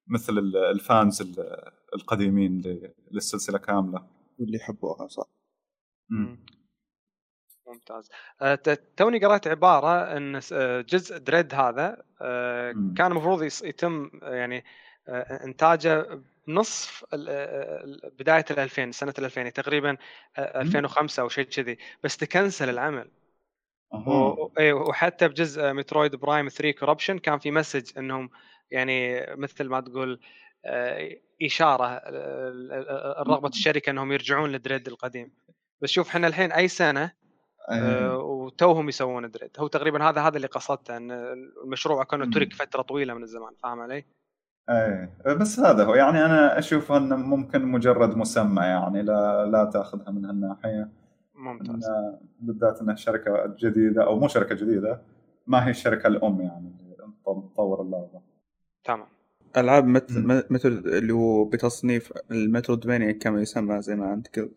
مثل 0.07 0.38
ال- 0.38 0.57
ال 0.57 0.70
fans 0.70 1.23
ال- 1.22 1.70
القديمين 1.94 2.61
ل- 2.61 2.92
للسلسلة 3.12 3.59
كاملة. 3.59 4.07
واللي 4.38 4.57
يحبوها 4.57 5.09
صح. 5.09 5.27
مم. 6.11 6.44
ممتاز. 7.79 8.11
آه، 8.43 8.59
توني 8.97 9.19
قرأت 9.19 9.47
عبارة 9.47 10.17
إن 10.17 10.41
س- 10.41 10.53
آه، 10.53 10.81
جزء 10.81 11.19
Dread 11.18 11.55
هذا 11.55 12.03
آه،. 12.21 12.73
كان 12.97 13.12
المفروض 13.12 13.43
يتم 13.43 14.11
يعني 14.23 14.64
آه، 15.09 15.45
ال- 17.14 18.11
بداية 18.19 18.45
ال 18.51 18.59
2000 18.59 18.93
سنة 18.93 19.14
ال 19.19 19.25
2000 19.25 19.38
يعني 19.41 19.51
تقريبا 19.51 19.97
آه، 20.38 20.61
2005 20.61 21.23
أو 21.23 21.29
شيء 21.29 21.45
كذي. 21.45 21.79
بس 22.05 22.17
ت 22.16 22.24
cancel 22.24 22.68
العمل. 22.69 23.11
إيه، 24.59 24.73
وحتى 24.73 25.29
بجزء 25.29 25.73
Metroid 25.73 26.16
Prime 26.16 26.49
3 26.49 26.79
Corruption 26.79 27.18
كان 27.19 27.38
في 27.38 27.51
message 27.51 27.99
إنهم 27.99 28.31
يعني 28.71 29.27
مثل 29.37 29.69
ما 29.69 29.81
تقول 29.81 30.21
إشارة 31.43 32.03
رغبة 33.23 33.49
الشركة 33.49 33.91
إنهم 33.91 34.12
يرجعون 34.12 34.53
لدريد 34.53 34.88
القديم. 34.88 35.33
بس 35.81 35.91
شوف 35.91 36.09
إحنا 36.09 36.27
الحين 36.27 36.53
أي 36.53 36.69
سنة 36.69 37.12
آه، 37.70 38.18
وتوهم 38.18 38.88
يسوون 38.88 39.31
دريد. 39.31 39.50
هو 39.59 39.66
تقريبا 39.66 40.09
هذا 40.09 40.20
هذا 40.20 40.37
اللي 40.37 40.46
قصدته 40.46 40.96
إن 40.96 41.11
المشروع 41.64 42.04
كانه 42.04 42.24
مم. 42.24 42.31
ترك 42.31 42.52
فترة 42.52 42.83
طويلة 42.83 43.14
من 43.14 43.22
الزمان 43.22 43.52
فاهم 43.62 43.81
علي؟ 43.81 44.04
إيه. 44.70 45.14
بس 45.26 45.61
هذا 45.61 45.85
هو. 45.85 45.94
يعني 45.94 46.24
أنا 46.24 46.59
أشوف 46.59 46.92
انه 46.92 47.16
ممكن 47.16 47.64
مجرد 47.64 48.16
مسمى 48.16 48.62
يعني 48.62 49.02
لا 49.02 49.46
لا 49.46 49.64
تأخذها 49.64 50.11
من 50.11 50.24
هالناحية. 50.24 50.88
ممتاز. 51.35 51.68
إنه 51.68 52.18
بالذات 52.40 52.81
انها 52.81 52.94
شركة 52.94 53.54
جديدة 53.59 54.07
أو 54.07 54.18
مو 54.18 54.28
شركة 54.28 54.54
جديدة 54.54 55.02
ما 55.46 55.66
هي 55.66 55.70
الشركة 55.70 56.07
الأم 56.07 56.40
يعني 56.40 56.72
اللي 56.81 56.96
تطور 57.54 57.83
اللعبة. 57.83 58.20
تمام. 58.85 59.07
ألعاب 59.57 59.87
مثل 60.50 60.83
اللي 60.87 61.12
هو 61.12 61.44
بتصنيف 61.44 62.12
ال 62.31 62.37
metroidvania 62.37 63.12
كما 63.12 63.40
يسمى 63.40 63.83
زي 63.83 63.96
ما 63.96 64.12
أنت 64.14 64.38
قلت. 64.38 64.52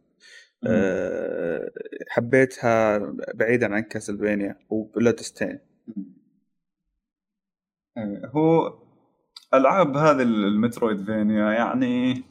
أه 0.67 1.71
حبيتها 2.09 2.97
بعيدا 3.33 3.75
عن 3.75 3.81
كاسلفانيا 3.81 4.55
و 4.69 5.19
Bloodstained 5.19 5.59
إيه، 7.97 8.21
هو 8.25 8.79
ألعاب 9.53 9.97
هذه 9.97 10.21
ال 10.21 10.31
metroidvania 10.31 11.51
يعني 11.51 12.23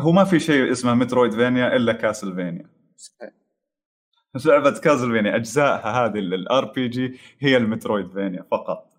هو 0.00 0.12
ما 0.12 0.24
في 0.24 0.40
شيء 0.40 0.72
اسمه 0.72 0.94
metroidvania 0.94 1.76
إلا 1.76 1.92
كاسلفانيا. 1.92 2.70
صحيح. 2.96 3.30
لعبة 4.46 4.80
كاسلفانيا 4.80 5.36
أجزائها 5.36 6.06
هذه 6.06 6.18
ال 6.18 6.72
RPG 6.72 7.18
هي 7.38 7.56
ال 7.56 7.63
metroidvania 7.63 8.42
فقط. 8.50 8.92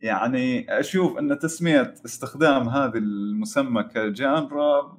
يعني 0.00 0.66
أشوف 0.80 1.18
أن 1.18 1.38
تسمية 1.38 1.94
استخدام 2.04 2.68
هذه 2.68 2.98
المسمى 2.98 3.82
ك 3.82 4.01
genre 4.01 4.98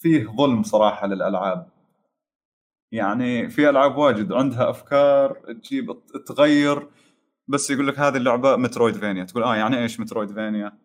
فيه 0.00 0.26
ظلم 0.36 0.62
صراحة 0.62 1.06
للألعاب. 1.06 1.68
يعني 2.92 3.50
في 3.50 3.68
ألعاب 3.70 3.96
واجد 3.96 4.32
عندها 4.32 4.70
أفكار 4.70 5.32
تجيب 5.62 5.96
تغير 6.26 6.88
بس 7.48 7.70
يقول 7.70 7.88
لك 7.88 7.98
هذه 7.98 8.16
اللعبة 8.16 8.56
metroidvania. 8.56 9.24
تقول 9.24 9.42
آه 9.42 9.56
يعني 9.56 9.82
إيش 9.82 10.00
metroidvania؟ 10.00 10.78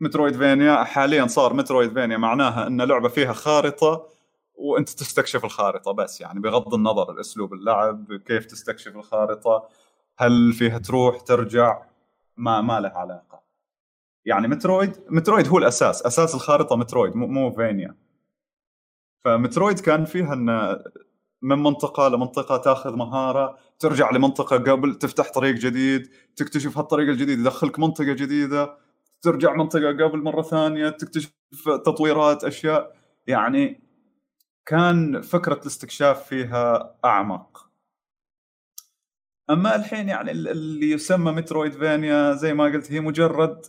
metroidvania 0.00 0.84
حاليا 0.84 1.26
صار 1.26 1.54
metroidvania 1.54 2.16
معناها 2.16 2.66
إن 2.66 2.82
لعبه 2.82 3.08
فيها 3.08 3.32
خارطة 3.32 4.08
وأنت 4.54 4.88
تستكشف 4.88 5.44
الخارطة 5.44 5.92
بس. 5.92 6.20
يعني 6.20 6.40
بغض 6.40 6.74
النظر 6.74 7.12
الاسلوب 7.12 7.52
اللعب 7.54 8.12
كيف 8.26 8.46
تستكشف 8.46 8.96
الخارطة 8.96 9.68
هل 10.18 10.52
فيها 10.52 10.78
تروح 10.78 11.20
ترجع 11.20 11.82
ما 12.36 12.60
ما 12.60 12.80
له 12.80 12.88
علاقة. 12.88 13.42
يعني 14.24 14.48
مترويد 14.48 14.96
مترويد 15.08 15.48
هو 15.48 15.58
الأساس. 15.58 16.02
أساس 16.02 16.34
الخارطة 16.34 16.76
مترويد 16.76 17.16
مو 17.16 17.26
مو 17.26 17.50
فينيا. 17.50 17.96
فمترويد 19.24 19.80
كان 19.80 20.04
فيها 20.04 20.32
إن 20.34 20.78
من 21.42 21.58
منطقة 21.58 22.08
لمنطقة 22.08 22.56
تاخذ 22.56 22.96
مهارة 22.96 23.58
ترجع 23.78 24.10
لمنطقة 24.10 24.56
قبل 24.56 24.94
تفتح 24.94 25.30
طريق 25.32 25.54
جديد 25.54 26.10
تكتشف 26.36 26.78
هالطريق 26.78 27.08
الجديد 27.08 27.38
يدخلك 27.38 27.78
منطقة 27.78 28.12
جديدة 28.12 28.76
ترجع 29.22 29.54
منطقة 29.54 29.88
قبل 29.88 30.22
مرة 30.22 30.42
ثانية 30.42 30.88
تكتشف 30.88 31.32
تطويرات 31.66 32.44
أشياء. 32.44 32.96
يعني 33.26 33.80
كان 34.66 35.20
فكرة 35.20 35.54
الاستكشاف 35.54 36.28
فيها 36.28 36.96
أعمق. 37.04 37.70
أما 39.50 39.76
الحين 39.76 40.08
يعني 40.08 40.30
ال- 40.30 40.48
اللي 40.48 40.90
يسمى 40.90 41.32
مترويدفانيا 41.32 42.32
زي 42.32 42.54
ما 42.54 42.64
قلت 42.64 42.92
هي 42.92 43.00
مجرد 43.00 43.66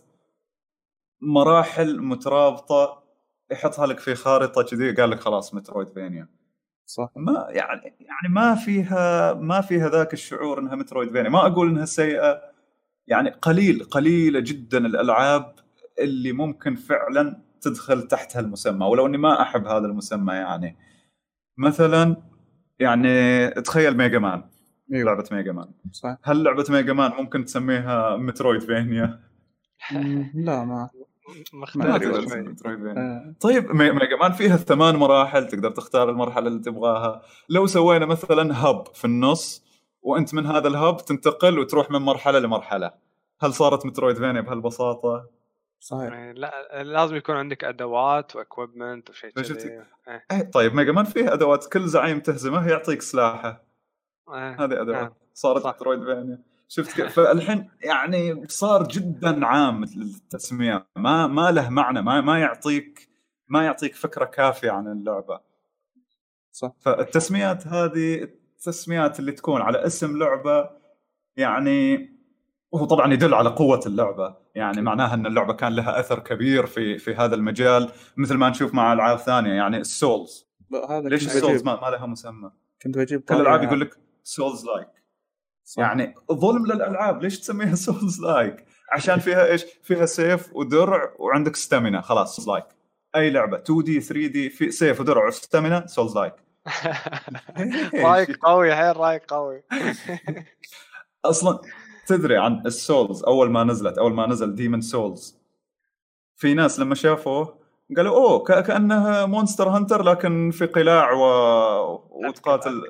مراحل 1.22 2.02
مترابطة 2.02 3.01
يحطها 3.52 3.88
لك 3.88 4.00
في 4.00 4.16
خارطة 4.16 4.64
كذي 4.64 4.92
قال 4.92 5.10
لك 5.10 5.20
خلاص 5.20 5.54
مترويدفانيا 5.54 6.28
صح. 6.86 7.12
ما 7.16 7.46
يعني 7.50 7.82
يعني 8.00 8.34
ما 8.34 8.56
فيها 8.56 9.34
ما 9.34 9.62
فيها 9.62 9.90
ذاك 9.90 10.14
الشعور 10.14 10.60
إنها 10.60 10.76
مترويدفانيا 10.76 11.30
ما 11.30 11.48
أقول 11.48 11.70
إنها 11.70 11.86
سيئة. 11.86 12.42
يعني 13.08 13.30
قليل 13.30 13.84
قليلة 13.84 14.40
جدا 14.40 14.78
الألعاب 14.78 15.56
اللي 16.00 16.32
ممكن 16.32 16.76
فعلا 16.76 17.42
تدخل 17.62 18.08
تحت 18.08 18.38
هالمسمى 18.38 18.86
ولو 18.86 19.06
إني 19.06 19.18
ما 19.18 19.42
أحب 19.42 19.68
هذا 19.68 19.86
المسمى 19.86 20.34
يعني. 20.34 20.78
مثلا 21.58 22.16
يعني 22.80 23.48
تخيل 23.50 23.98
Mega 23.98 24.20
Man 24.20 24.44
أيوه 24.94 25.06
لعبة 25.06 25.30
Mega 25.32 25.52
Man. 25.52 25.72
صح. 25.92 26.18
هل 26.24 26.44
لعبة 26.44 26.66
ميجا 26.70 26.94
مان 26.94 27.12
ممكن 27.12 27.46
تسميها 27.46 28.18
Metroidvania؟ 28.18 29.20
مم، 29.92 30.32
لا 30.46 30.64
ما. 30.64 30.90
آه، 32.98 33.36
طيب 33.42 33.72
مي- 33.72 33.92
Mega 33.92 34.16
Man 34.22 34.32
فيها 34.32 34.58
ثمان 34.58 34.96
مراحل 34.96 35.48
تقدر 35.48 35.72
تختار 35.72 36.10
المرحلة 36.10 36.48
اللي 36.48 36.60
تبغاها. 36.60 37.22
لو 37.50 37.68
سوينا 37.68 38.06
مثلا 38.06 38.66
hub 38.66 38.88
في 38.88 39.06
النص 39.06 39.64
وأنت 40.02 40.34
من 40.34 40.46
هذا 40.46 40.68
ال 40.68 40.75
hub 40.75 40.98
تنتقل 40.98 41.60
وتروح 41.60 41.92
من 41.92 42.00
مرحلة 42.00 42.40
لمرحلة. 42.40 42.92
هل 43.42 43.54
صارت 43.54 43.86
Metroidvania 43.86 44.42
بهالبساطة؟ 44.42 45.30
صحيح. 45.80 46.14
يعني 46.14 46.34
لا 46.34 46.84
لازم 46.84 47.16
يكون 47.16 47.36
عندك 47.36 47.64
أدوات 47.64 48.36
و 48.36 48.43
equipment 48.43 49.10
وشيء؟ 49.10 49.30
كذي. 49.30 49.70
إيه، 50.08 50.26
إيه 50.32 50.52
طيب 50.52 50.76
Mega 50.76 50.92
Man 50.92 51.06
فيه 51.06 51.34
أدوات. 51.34 51.74
كل 51.74 51.88
زعيم 51.88 52.20
تهزمه 52.20 52.70
يعطيك 52.70 53.02
سلاحه. 53.02 53.64
إيه، 54.34 54.64
هذه 54.64 54.82
أدوات. 54.82 54.96
نعم. 55.02 55.14
صارت 55.34 55.64
صح. 55.64 55.76
شفت 56.74 56.96
كيف؟ 56.96 57.14
فالحين 57.14 57.70
يعني 57.84 58.48
صار 58.48 58.88
جدا 58.88 59.46
عام 59.46 59.84
التسمية. 59.84 60.88
ما 60.96 61.28
ما 61.28 61.52
له 61.52 61.70
معنى 61.70 62.02
ما 62.02 62.22
ما 62.22 62.40
يعطيك 62.40 63.10
ما 63.48 63.64
يعطيك 63.66 63.96
فكرة 63.96 64.26
كافية 64.26 64.72
عن 64.72 64.88
اللعبة. 64.88 65.40
صح. 66.52 66.74
فالتسميات 66.80 67.68
هذه 67.68 68.24
التسميات 68.24 69.20
اللي 69.20 69.32
تكون 69.32 69.62
على 69.62 69.86
اسم 69.86 70.18
لعبة 70.18 70.70
يعني 71.38 72.12
وهو 72.72 72.86
طبعا 72.86 73.14
يدل 73.14 73.34
على 73.34 73.50
قوة 73.50 73.82
اللعبة. 73.86 74.36
يعني 74.56 74.82
معناها 74.82 75.14
إن 75.14 75.26
اللعبة 75.26 75.54
كان 75.54 75.76
لها 75.76 76.00
أثر 76.00 76.20
كبير 76.20 76.66
في 76.66 76.98
في 76.98 77.16
هذا 77.16 77.36
المجال 77.36 77.92
مثل 78.18 78.36
ما 78.36 78.50
نشوف 78.50 78.74
مع 78.74 78.94
ألعاب 78.94 79.18
ثانية 79.18 79.54
يعني 79.54 79.78
ال 79.78 79.88
Souls. 79.88 80.48
هذا 80.90 81.10
ليش 81.10 81.26
ال 81.26 81.32
Souls 81.32 81.64
ما, 81.64 81.82
ما 81.82 81.88
لها 81.90 82.06
مسمى؟ 82.06 82.52
كنت 82.82 82.98
بجيب 82.98 83.22
كل 83.22 83.36
الالعاب 83.36 83.56
طاري- 83.60 83.68
يقول 83.68 83.82
لك 83.82 83.98
Souls-like 84.24 85.01
صح. 85.64 85.80
يعني 85.84 86.16
ظلم 86.32 86.66
للألعاب 86.66 87.22
ليش 87.24 87.40
تسميها 87.40 87.76
Souls-like 87.86 88.66
عشان 88.92 89.20
فيها 89.20 89.46
إيش؟ 89.46 89.64
فيها 89.84 90.06
سيف 90.06 90.56
ودرع 90.56 91.14
وعندك 91.20 91.56
stamina 91.56 92.02
خلاص 92.02 92.36
Souls-like 92.36 92.66
أي 93.16 93.30
لعبة 93.30 93.58
2 93.58 93.84
D 93.84 94.02
3 94.02 94.28
D 94.28 94.50
في 94.50 94.72
سيف 94.72 95.00
ودرع 95.00 95.28
و 95.28 95.88
stamina 95.88 96.18
Souls-like 96.18 96.34
رايك 97.96 98.38
قوي 98.38 98.76
حيل 98.76 98.98
رايك 98.98 99.26
قوي. 99.26 99.64
أصلا 101.26 101.60
تدري 102.08 102.38
عن 102.38 102.62
ال 102.66 102.74
Souls؟ 102.74 103.24
أول 103.24 103.50
ما 103.52 103.64
نزلت 103.64 103.98
أول 103.98 104.14
ما 104.14 104.28
نزل 104.28 104.56
Demon's 104.56 104.82
Souls 104.82 105.38
في 106.36 106.54
ناس 106.54 106.80
لما 106.80 106.96
شافوه 106.96 107.60
قالوا 107.98 108.16
أوه 108.16 108.44
ك- 108.44 108.64
كأنها 108.64 109.26
Monster 109.26 109.70
Hunter 109.70 110.04
لكن 110.04 110.52
في 110.52 110.66
قلاع 110.66 111.12
و... 111.12 111.22
وتقاتل. 112.28 112.82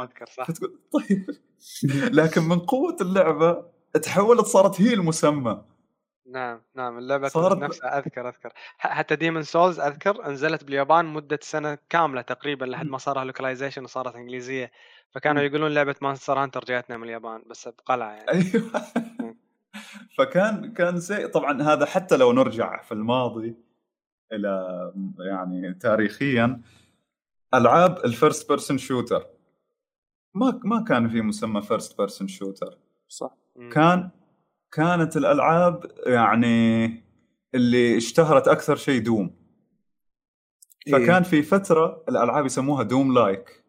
أذكر 0.00 0.26
صح. 0.26 0.46
طيب. 0.92 1.26
لكن 2.18 2.42
من 2.42 2.58
قوة 2.58 2.96
اللعبة 3.00 3.64
تحولت 4.02 4.46
صارت 4.46 4.80
هي 4.80 4.94
المسمى. 4.94 5.62
نعم 6.30 6.62
نعم 6.74 6.98
اللعبة 6.98 7.28
صارت- 7.28 7.58
نفسها 7.58 7.98
أذكر 7.98 8.28
أذكر. 8.28 8.52
حتى 8.78 9.16
Demon's 9.16 9.42
Souls 9.42 9.80
أذكر 9.80 10.26
أنزلت 10.26 10.64
باليابان 10.64 11.04
مدة 11.06 11.38
سنة 11.42 11.78
كاملة 11.90 12.20
تقريبا 12.22 12.64
لحد 12.64 12.86
ما 12.86 12.98
صار 12.98 13.24
localization 13.24 13.84
وصارت 13.84 14.14
إنجليزية. 14.16 14.70
فكانوا 15.10 15.42
يقولون 15.42 15.70
لعبة 15.74 15.94
Monster 16.02 16.38
Hunter 16.38 16.64
جايتنا 16.64 16.96
من 16.96 17.04
اليابان 17.04 17.42
بس 17.50 17.68
بقلعة 17.68 18.12
يعني. 18.12 18.28
أيوه. 18.30 18.70
فكان 20.18 20.72
كان 20.72 20.96
زي 20.98 21.26
طبعا 21.28 21.62
هذا 21.62 21.86
حتى 21.86 22.16
لو 22.16 22.32
نرجع 22.32 22.82
في 22.82 22.92
الماضي 22.92 23.56
إلى 24.32 24.68
يعني 25.18 25.74
تاريخيا 25.74 26.60
ألعاب 27.54 28.04
ال 28.04 28.11
first 28.11 28.48
person 28.48 28.78
shooter 28.78 29.26
ما 30.38 30.60
ما 30.64 30.84
كان 30.84 31.08
في 31.08 31.22
مسمى 31.22 31.62
first 31.62 31.98
person 31.98 32.28
shooter 32.28 32.78
صح. 33.08 33.36
كان 33.72 34.10
كانت 34.72 35.16
الألعاب 35.16 35.92
يعني 36.06 36.86
اللي 37.54 37.96
اشتهرت 37.96 38.48
أكثر 38.48 38.76
شيء 38.76 39.02
Doom. 39.02 39.36
فكان 40.92 41.22
في 41.22 41.42
فترة 41.42 42.04
الألعاب 42.08 42.46
يسموها 42.46 42.82
Doom-like. 42.82 43.64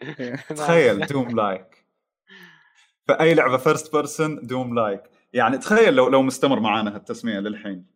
تخيل 0.56 1.06
Doom-like. 1.06 1.86
فأي 3.08 3.34
لعبة 3.34 3.56
first 3.56 3.96
person 3.96 4.46
Doom-like. 4.46 5.02
يعني 5.32 5.58
تخيل 5.58 5.94
لو 5.94 6.08
لو 6.08 6.22
مستمر 6.22 6.60
معانا 6.60 6.96
هالتسمية 6.96 7.38
للحين. 7.38 7.86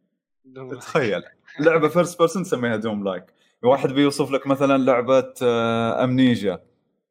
تخيل. 0.80 1.22
لعبة 1.60 1.88
first 1.88 2.18
person 2.18 2.42
تسميها 2.42 2.76
Doom-like. 2.76 3.24
واحد 3.62 3.92
بيوصف 3.92 4.30
لك 4.30 4.46
مثلا 4.46 4.78
لعبة 4.78 5.34
امنيجا 6.04 6.60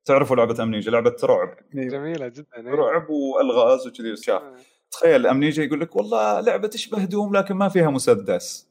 تعرفوا 0.08 0.36
لعبة 0.36 0.64
امنيجا 0.64 0.92
لعبة 0.92 1.16
رعب. 1.24 1.58
جميلة 1.74 2.28
جدا 2.28 2.58
إيه. 2.58 2.76
رعب 2.76 3.10
والغاز 3.10 3.88
وكذي 3.88 4.14
اشياء 4.14 4.38
آه. 4.38 4.56
تخيل 4.92 5.28
امنيجا 5.28 5.64
يقول 5.64 5.82
لك 5.82 5.96
والله 5.96 6.40
لعبة 6.40 6.68
تشبه 6.68 7.06
دوم 7.06 7.36
لكن 7.36 7.56
ما 7.56 7.70
فيها 7.70 7.90
مسدس. 7.90 8.68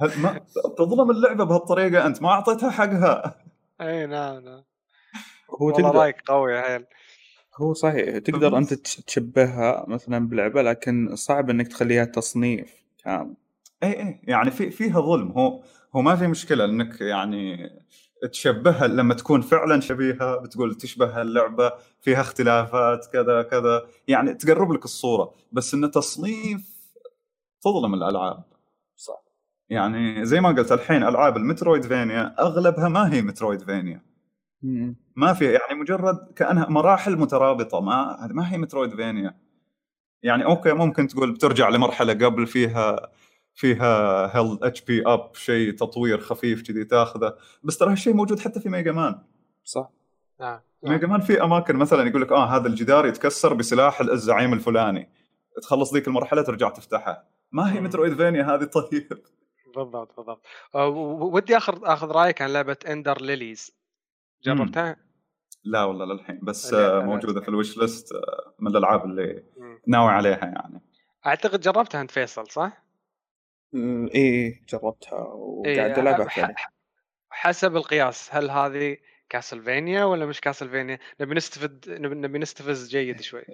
ما 0.22 0.40
تظلم 0.78 1.10
اللعبة 1.10 1.44
بهالطريقة 1.44 2.06
أنت؟ 2.06 2.22
ما 2.22 2.28
أعطيتها 2.28 2.70
حقها. 2.70 3.44
اي 3.80 4.06
نعم 4.06 4.44
نعم. 4.44 4.62
هو 5.60 5.70
تقدر 5.70 5.94
رايك 5.94 6.20
قوي 6.26 6.52
يا 6.52 6.62
حيل 6.62 6.84
هو 7.56 7.72
صحيح 7.72 8.18
تقدر 8.18 8.58
أنت 8.58 8.74
تشبهها 8.74 9.84
مثلا 9.88 10.28
بلعبة 10.28 10.62
لكن 10.62 11.16
صعب 11.16 11.50
إنك 11.50 11.68
تخليها 11.68 12.04
تصنيف 12.04 12.84
كامل. 13.04 13.34
اي 13.82 14.00
اي 14.00 14.20
يعني 14.22 14.50
في 14.50 14.70
فيها 14.70 15.00
ظلم. 15.00 15.32
هو 15.32 15.62
هو 15.96 16.02
ما 16.02 16.16
في 16.16 16.26
مشكلة 16.26 16.64
إنك 16.64 17.00
يعني 17.00 17.70
تشبهها 18.32 18.86
لما 18.86 19.14
تكون 19.14 19.40
فعلا 19.40 19.80
شبيهة 19.80 20.36
بتقول 20.36 20.74
تشبه 20.74 21.22
اللعبة 21.22 21.72
فيها 22.00 22.20
اختلافات 22.20 23.06
كذا 23.12 23.42
كذا. 23.42 23.82
يعني 24.08 24.34
تقرب 24.34 24.72
لك 24.72 24.84
الصورة 24.84 25.34
بس 25.52 25.74
انه 25.74 25.88
تصنيف 25.88 26.72
تظلم 27.62 27.94
الألعاب. 27.94 28.44
صح. 28.96 29.22
يعني 29.70 30.24
زي 30.24 30.40
ما 30.40 30.48
قلت 30.48 30.72
الحين 30.72 31.02
ألعاب 31.02 31.36
المترويد 31.36 31.84
فينيا 31.84 32.34
أغلبها 32.38 32.88
ما 32.88 33.12
هي 33.14 33.22
مترويد 33.22 33.62
فينيا 33.62 34.02
مم. 34.62 34.96
ما 35.16 35.32
في 35.32 35.44
يعني 35.44 35.80
مجرد 35.80 36.32
كأنها 36.36 36.68
مراحل 36.68 37.16
مترابطة 37.16 37.80
ما 37.80 38.28
ما 38.30 38.52
هي 38.52 38.58
مترويد 38.58 38.94
فينيا 38.94 39.34
يعني 40.22 40.44
أوكي 40.44 40.72
ممكن 40.72 41.08
تقول 41.08 41.32
بترجع 41.32 41.68
لمرحلة 41.68 42.12
قبل 42.12 42.46
فيها 42.46 43.10
فيها 43.54 44.26
heal 44.36 44.58
HP 44.62 44.80
up 44.80 45.34
شيء 45.34 45.72
تطوير 45.72 46.20
خفيف 46.20 46.62
كذي 46.62 46.84
تاخذه 46.84 47.36
بس 47.62 47.78
ترى 47.78 47.90
هالشيء 47.90 48.14
موجود 48.14 48.40
حتى 48.40 48.60
في 48.60 48.68
Mega 48.68 48.92
Man 48.92 49.18
صح 49.64 49.90
نعم 50.40 50.60
نعم. 50.82 50.92
Mega 50.92 51.06
Man 51.06 51.20
في 51.20 51.42
أماكن 51.42 51.76
مثلا 51.76 52.08
يقول 52.08 52.22
لك 52.22 52.32
آه 52.32 52.44
هذا 52.44 52.68
الجدار 52.68 53.06
يتكسر 53.06 53.54
بسلاح 53.54 54.00
الزعيم 54.00 54.52
الفلاني 54.52 55.10
تخلص 55.62 55.94
ذيك 55.94 56.08
المرحلة 56.08 56.42
ترجع 56.42 56.68
تفتحها 56.68 57.24
ما 57.52 57.72
هي 57.72 57.80
مم. 57.80 57.86
مترويد 57.86 58.16
فينيا 58.16 58.42
هذه 58.42 58.64
طيب 58.80 59.08
بالضبط 59.76 60.16
بالضبط 60.16 60.46
آه، 60.74 60.88
ودي 60.88 61.56
آخذ 61.56 61.78
آخذ 61.84 62.10
رأيك 62.10 62.42
عن 62.42 62.52
لعبة 62.52 62.76
اندر 62.88 63.22
ليليز 63.22 63.72
جربتها؟ 64.44 64.96
لا 65.64 65.84
والله 65.84 66.04
للحين 66.04 66.40
بس. 66.42 66.74
موجودة 66.74 67.40
في 67.40 67.48
ال 67.48 67.54
wish 67.54 67.78
list 67.78 68.12
آه، 68.12 68.54
من 68.58 68.70
الألعاب 68.70 69.04
اللي. 69.04 69.42
ناوي 69.86 70.10
عليها 70.10 70.44
يعني 70.44 70.82
أعتقد 71.26 71.60
جربتها 71.60 72.00
أنت 72.00 72.10
فيصل 72.10 72.50
صح؟ 72.50 72.82
مم، 73.72 74.06
إيه 74.14 74.62
جربتها 74.68 75.18
وقاعد 75.18 75.78
إيه، 75.78 76.00
ألعبها 76.00 76.28
فعلا 76.28 76.54
حسب 77.30 77.76
القياس 77.76 78.28
هل 78.34 78.50
هذه 78.50 78.96
Castlevania 79.28 80.04
ولا 80.04 80.26
مش 80.26 80.40
Castlevania؟ 80.40 80.98
نبي 81.20 81.34
نستفد 81.34 81.90
نبي 81.90 82.38
نستفز 82.38 82.88
جيد 82.88 83.20
شوي 83.20 83.44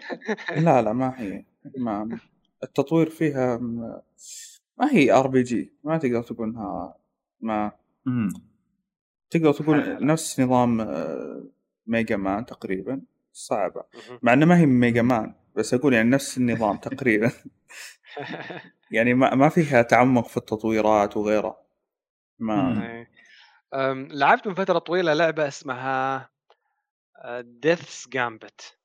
لا 0.64 0.82
لا 0.82 0.92
ما 0.92 1.14
هي 1.20 1.44
ما 1.76 2.18
التطوير 2.62 3.10
فيها 3.10 3.56
ما 4.78 4.92
هي 4.92 5.12
RPG 5.12 5.72
ما 5.84 5.98
تقدر 5.98 6.22
تقول 6.22 6.48
إنها 6.48 6.96
ما 7.40 7.72
امم 8.06 8.28
تقدر 9.30 9.52
تقول 9.52 9.78
لا، 9.78 9.84
لا. 9.98 10.04
نفس 10.04 10.40
نظام 10.40 10.80
آه، 10.80 11.44
Mega 11.86 12.16
Man 12.16 12.46
تقريبا 12.46 13.00
صعبة 13.32 13.84
مهم. 13.94 14.18
مع 14.22 14.32
إنه 14.32 14.46
ما 14.46 14.58
هي 14.58 14.66
من 14.66 14.80
Mega 14.80 15.02
Man 15.02 15.34
بس 15.56 15.74
أقول 15.74 15.94
يعني 15.94 16.10
نفس 16.10 16.38
النظام 16.38 16.76
تقريبا 16.76 17.32
يعني 18.92 19.14
ما 19.14 19.34
ما 19.34 19.48
فيها 19.48 19.82
تعمق 19.82 20.26
في 20.28 20.36
التطويرات 20.36 21.16
وغيرها 21.16 21.56
ما. 22.38 22.82
إيه. 22.90 23.10
لعبت 24.08 24.46
من 24.46 24.54
فترة 24.54 24.78
طويلة 24.78 25.14
لعبة 25.14 25.48
اسمها 25.48 26.28
Death's 27.40 28.08
Gambit 28.08 28.76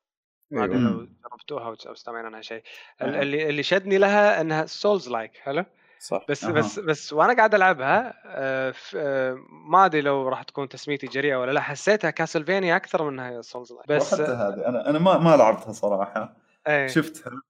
ما 0.52 0.64
أدري 0.64 0.78
أيوة. 0.78 0.90
لو 0.90 1.08
جربتوها 1.32 1.76
أو 1.88 1.96
سمعنا 1.96 2.28
عنها 2.28 2.42
شيء. 2.42 2.64
اللي 3.02 3.50
اللي 3.50 3.64
شدني 3.64 3.98
لها 3.98 4.42
إنها 4.42 4.66
Souls-like 4.66 5.38
حلو؟ 5.38 5.66
صح. 6.00 6.26
بس 6.30 6.44
أها. 6.44 6.52
بس 6.52 6.80
بس 6.80 7.14
وأنا 7.14 7.34
قاعد 7.34 7.56
ألعبها 7.56 8.14
آه، 8.26 8.72
ف- 8.72 8.96
آه، 8.96 9.38
ما 9.50 9.86
أدري 9.86 10.02
لو 10.02 10.30
راح 10.30 10.44
تكون 10.44 10.70
تسميتي 10.70 11.08
جريئة 11.08 11.36
ولا 11.36 11.52
لا. 11.52 11.62
حسيتها 11.62 12.10
Castlevania 12.10 12.76
أكثر 12.76 13.10
منها 13.10 13.42
Souls-like 13.42 13.88
بس 13.90 14.14
هذه. 14.14 14.68
أنا 14.68 14.90
أنا 14.90 15.00
ما 15.00 15.18
ما 15.18 15.36
لعبتها 15.38 15.72
صراحة. 15.72 16.36
إيه. 16.68 16.88
شفتها. 16.88 17.42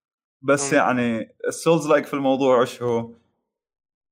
بس 0.42 0.74
مم. 0.74 0.80
يعني 0.80 1.36
ال 1.48 1.88
Souls-like 1.88 2.06
في 2.06 2.14
الموضوع 2.14 2.62
إيش 2.62 2.82
هو؟ 2.82 3.12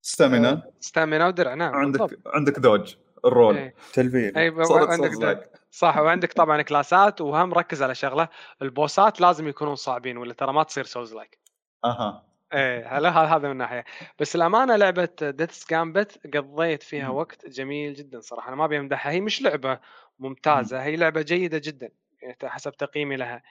stamina 0.02 0.62
stamina 0.80 1.26
ودرع 1.26 1.54
نعم 1.54 1.74
عندك 1.74 2.00
بالضبط. 2.00 2.20
عندك 2.26 2.58
dodge 2.58 2.94
ال 3.24 3.29
roll. 3.29 3.56
إيه. 3.56 3.74
تلفيل. 3.92 4.36
اي 4.36 4.54
عندك 4.70 5.20
لايك 5.20 5.50
صح 5.70 5.98
وعندك 5.98 6.32
طبعا 6.32 6.62
كلاسات 6.62 7.20
وهم 7.20 7.54
ركز 7.54 7.82
على 7.82 7.94
شغلة 7.94 8.28
البوسات 8.62 9.20
لازم 9.20 9.48
يكونون 9.48 9.74
صعبين 9.74 10.16
ولا 10.16 10.32
ترى 10.34 10.52
ما 10.52 10.62
تصير 10.62 10.84
Souls-like 10.84 11.38
أها. 11.84 12.26
إيه 12.52 12.98
هلا 12.98 13.10
هذا 13.10 13.36
هذا 13.36 13.48
من 13.48 13.56
ناحية. 13.56 13.84
بس 14.20 14.36
الأمانة 14.36 14.76
لعبة 14.76 15.08
ديث 15.22 15.70
جامبت 15.70 16.36
قضيت 16.36 16.82
فيها 16.82 17.08
مم. 17.08 17.14
وقت 17.14 17.46
جميل 17.46 17.94
جدا 17.94 18.20
صراحة 18.20 18.48
أنا 18.48 18.56
ما 18.56 18.64
أبي 18.64 18.78
أمدحها. 18.78 19.12
هي 19.12 19.20
مش 19.20 19.42
لعبة 19.42 19.78
ممتازة 20.18 20.82
هي 20.82 20.96
لعبة 20.96 21.22
جيدة 21.22 21.58
جدا 21.64 21.90
يعني 22.22 22.36
حسب 22.44 22.72
تقييمي 22.72 23.16
لها. 23.16 23.42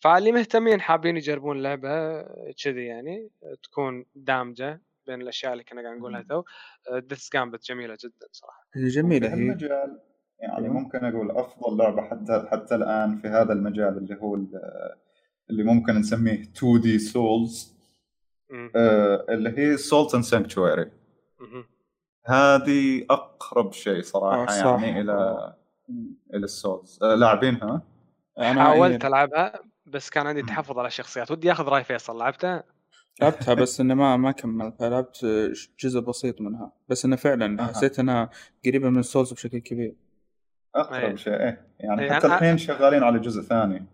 فاللي 0.00 0.32
مهتمين 0.32 0.80
حابين 0.80 1.16
يجربون 1.16 1.62
لعبة 1.62 2.22
كذي 2.64 2.84
يعني 2.86 3.30
تكون 3.62 4.04
دامجة 4.14 4.82
بين 5.06 5.20
الأشياء 5.22 5.52
اللي 5.52 5.64
كنا 5.64 5.82
قاعد 5.82 5.96
نقولها. 5.98 6.22
تو 6.22 6.42
ديث 6.98 7.32
جامبت 7.32 7.64
جميلة 7.64 7.96
جدا 8.04 8.26
صراحة 8.32 8.66
في 8.72 8.78
هي 8.78 8.88
هالمجال 9.32 10.00
يعني. 10.40 10.68
ممكن 10.68 11.04
أقول 11.04 11.30
أفضل 11.30 11.76
لعبة 11.78 12.02
حتى 12.02 12.46
حتى 12.50 12.74
الآن 12.74 13.16
في 13.18 13.28
هذا 13.28 13.52
المجال 13.52 13.98
اللي 13.98 14.16
هو 14.20 14.34
ال- 14.34 14.60
اللي 15.50 15.62
ممكن 15.62 15.94
نسميه 15.94 16.42
2 16.42 16.80
D 16.80 16.98
Souls. 16.98 17.76
اللي 19.30 19.58
هي 19.58 19.76
Salt 19.76 20.14
and 20.14 20.24
Sanctuary 20.24 20.90
مهم. 21.40 21.64
هذه 22.26 23.06
أقرب 23.10 23.72
شيء 23.72 24.02
صراحة 24.02 24.42
آه، 24.42 24.46
صح. 24.76 24.82
يعني 24.82 25.00
إلى 25.00 25.54
إلى 26.34 26.44
ال 26.44 26.53
Souls 26.53 26.98
آه، 27.02 27.14
لاعبينها 27.14 27.82
أنا 28.38 28.64
حاولت 28.64 29.02
إيه، 29.04 29.08
ألعبها 29.08 29.60
بس 29.86 30.10
كان 30.10 30.26
عندي. 30.26 30.42
تحفظ 30.42 30.78
على 30.78 30.86
الشخصيات 30.88 31.30
ودي 31.30 31.52
آخذ 31.52 31.64
رأي 31.64 31.84
فيصل 31.84 32.18
لعبتها 32.18 32.64
لعبتها 33.22 33.54
بس 33.54 33.80
انه 33.80 33.94
ما 33.94 34.16
ما 34.16 34.32
كملتها 34.32 34.88
لعبت 34.90 35.26
جزء 35.80 36.00
بسيط 36.00 36.40
منها 36.40 36.72
بس 36.88 37.04
إنه 37.04 37.16
فعلا. 37.16 37.66
حسيت 37.66 37.98
إنها 37.98 38.30
قريبة 38.66 38.88
من 38.90 39.02
Souls 39.02 39.32
بشكل 39.32 39.58
كبير 39.58 39.94
أقرب 40.74 40.94
إيه. 41.04 41.16
شيء 41.16 41.32
إيه. 41.32 41.66
يعني 41.80 42.02
إيه، 42.02 42.12
حتى 42.12 42.28
أنا- 42.28 42.32
الحين 42.32 42.58
شغالين 42.58 43.02
على 43.02 43.18
جزء 43.18 43.42
ثاني 43.42 43.86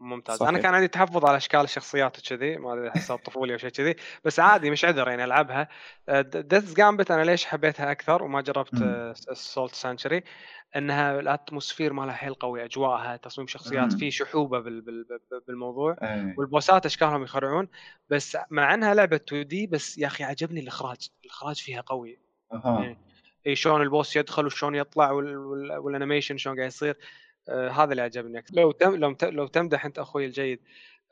ممتاز 0.00 0.36
صحيح. 0.38 0.48
أنا 0.48 0.58
كان 0.58 0.74
عندي 0.74 0.88
تحفظ 0.88 1.24
على 1.24 1.36
أشكال 1.36 1.60
الشخصيات 1.60 2.18
وكذي 2.18 2.56
ما 2.56 2.74
أدري 2.74 2.88
احسها 2.88 3.16
طفولي 3.16 3.52
أو 3.52 3.58
شيء 3.58 3.70
كذي 3.70 3.94
بس 4.24 4.40
عادي 4.40 4.70
مش 4.70 4.84
عذر 4.84 5.08
يعني 5.08 5.24
ألعبها 5.24 5.68
Death's 6.34 6.74
Gambit 6.74 7.10
أنا 7.10 7.22
ليش 7.22 7.44
حبيتها 7.44 7.90
أكثر 7.92 8.22
وما 8.22 8.40
جربت 8.40 8.74
مم. 8.74 9.12
ال 9.30 9.39
Salt 9.39 9.74
Sanctuary 9.74 10.22
إنها 10.76 11.20
ال 11.20 11.26
atmosphere 11.26 11.92
مالها 11.92 12.14
حيل 12.14 12.34
قوي 12.34 12.64
أجواءها 12.64 13.16
تصميم 13.16 13.46
شخصيات. 13.46 13.92
في 13.92 14.10
شحوبة 14.10 14.60
بال- 14.60 14.80
بال- 14.80 15.04
بال- 15.30 15.40
بالموضوع 15.48 15.96
إيه. 16.02 16.34
والبوسات 16.38 16.86
أشكالهم 16.86 17.22
يخرعون 17.22 17.68
بس 18.10 18.38
مع 18.50 18.74
إنها 18.74 18.94
لعبة 18.94 19.16
2 19.16 19.46
D 19.46 19.66
بس 19.66 19.98
يا 19.98 20.06
أخي 20.06 20.24
عجبني 20.24 20.60
الإخراج 20.60 21.08
الإخراج 21.24 21.56
فيها 21.56 21.80
قوي 21.80 22.18
إيه. 22.52 22.98
اي 23.46 23.56
شلون 23.56 23.82
ال 23.82 23.89
boss 23.89 24.16
يدخل 24.16 24.46
وشلون 24.46 24.74
يطلع 24.74 25.10
وال- 25.10 25.36
وال- 25.36 25.78
وال 25.78 25.88
animation 25.88 26.36
شلون 26.36 26.56
قاعد 26.56 26.66
يصير 26.68 26.96
آه 27.48 27.68
هذا 27.68 27.90
اللي 27.90 28.02
عجبني. 28.02 28.44
لو 28.52 28.70
تم 28.70 28.94
لو, 28.96 29.12
ت- 29.12 29.24
لو 29.24 29.46
تمدح 29.46 29.84
أنت 29.84 29.98
أخوي 29.98 30.26
الجيد 30.26 30.60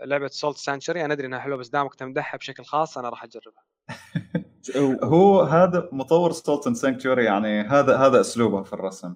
لعبة 0.04 0.26
Salt 0.28 0.56
and 0.56 0.68
Sanctuary 0.68 1.04
أنا 1.04 1.14
أدري 1.14 1.26
إنها 1.26 1.38
حلوة 1.38 1.56
بس 1.58 1.68
دامك 1.68 1.94
تمدحها 1.94 2.38
بشكل 2.38 2.64
خاص 2.64 2.98
أنا 2.98 3.08
راح 3.08 3.24
أجربها. 3.24 3.64
هو 5.04 5.40
هذا 5.42 5.88
مطور 5.92 6.32
Salt 6.32 6.66
and 6.66 6.76
Sanctuary 6.76 7.24
يعني 7.24 7.60
هذا 7.60 7.96
هذا 7.96 8.20
أسلوبه 8.20 8.62
في 8.62 8.72
الرسم. 8.72 9.14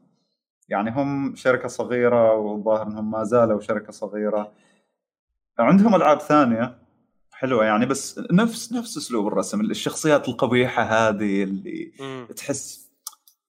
يعني 0.68 0.90
هم 0.90 1.34
شركة 1.36 1.68
صغيرة 1.68 2.32
والظاهر 2.34 2.86
إنهم 2.86 3.10
ما 3.10 3.24
زالوا 3.24 3.60
شركة 3.60 3.92
صغيرة. 3.92 4.52
عندهم 5.58 5.94
ألعاب 5.94 6.20
ثانية 6.20 6.78
حلوة 7.32 7.64
يعني 7.64 7.86
بس 7.86 8.20
نفس 8.32 8.72
نفس 8.72 8.96
أسلوب 8.96 9.26
الرسم 9.26 9.60
الشخصيات 9.60 10.28
القبيحة 10.28 10.82
هذه 10.82 11.42
اللي 11.42 11.92
مم. 12.00 12.28
تحس 12.36 12.87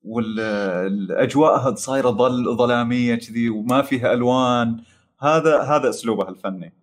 والاجواءها 0.04 1.76
صايرة 1.76 2.10
ظل 2.10 2.58
ظلامية 2.58 3.16
كذي 3.16 3.50
وما 3.50 3.82
فيها 3.82 4.14
ألوان. 4.14 4.84
هذا 5.20 5.62
هذا 5.62 5.89
أسلوبه 5.89 6.30
الفني. 6.30 6.74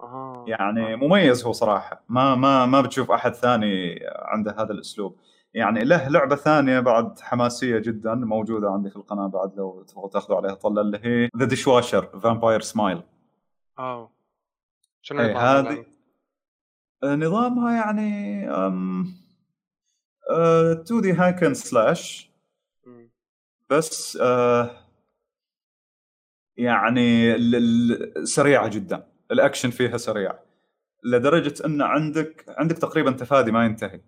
أها 0.00 0.44
يعني 0.48 0.96
مميز 0.96 1.44
هو 1.44 1.52
صراحة. 1.52 2.04
ما 2.08 2.34
ما 2.34 2.66
ما 2.66 2.80
بتشوف 2.80 3.10
أحد 3.10 3.34
ثاني 3.34 4.00
عنده 4.06 4.56
هذا 4.58 4.72
الأسلوب. 4.72 5.16
يعني 5.54 5.84
له 5.84 6.08
لعبة 6.08 6.36
ثانية 6.36 6.80
بعد 6.80 7.20
حماسية 7.20 7.78
جدا 7.78 8.14
موجودة 8.14 8.70
عندي 8.70 8.90
في 8.90 8.96
القناة 8.96 9.26
بعد 9.26 9.56
لو 9.56 9.82
تبغوا 9.82 10.08
تاخذوا 10.08 10.36
عليها 10.36 10.54
طلة 10.54 10.80
اللي 10.80 10.98
هي 11.02 11.28
The 11.36 11.44
Dishwasher: 11.44 12.18
Vampire 12.18 12.60
Smile 12.60 13.02
آه. 13.78 14.10
شنو 15.02 15.22
نظام 15.22 15.36
هذه 15.36 15.60
اللعبة؟ 15.60 15.86
آه، 17.02 17.16
نظامها 17.16 17.72
يعني 17.72 18.48
أم 18.50 19.06
2D 20.30 21.12
hack 21.12 21.44
and 21.44 21.54
slash. 21.54 22.25
بس 23.70 24.18
آه 24.22 24.70
يعني 26.56 27.36
سريعة 28.24 28.68
جدا. 28.68 29.08
الأكشن 29.30 29.70
فيها 29.70 29.96
سريع. 29.96 30.38
لدرجة 31.04 31.66
أن 31.66 31.82
عندك 31.82 32.44
عندك 32.48 32.78
تقريبا 32.78 33.10
تفادي 33.10 33.50
ما 33.52 33.64
ينتهي. 33.64 34.00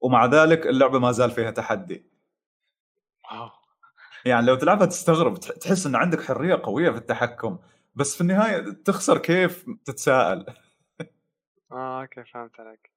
ومع 0.00 0.26
ذلك 0.26 0.66
اللعبة 0.66 0.98
ما 0.98 1.12
زال 1.12 1.30
فيها 1.30 1.50
تحدي. 1.50 2.06
يعني 4.24 4.46
لو 4.46 4.54
تلعبها 4.54 4.86
تستغرب. 4.86 5.34
تح- 5.40 5.50
تحس 5.50 5.86
أن 5.86 5.94
عندك 5.96 6.20
حرية 6.22 6.60
قوية 6.64 6.90
في 6.90 6.96
التحكم. 6.96 7.58
بس 7.94 8.14
في 8.14 8.20
النهاية 8.20 8.70
تخسر 8.84 9.18
كيف 9.18 9.64
تتساءل. 9.84 10.46
آه 11.72 12.00
أوكي 12.02 12.24
فهمت 12.24 12.60
عليك. 12.60 12.90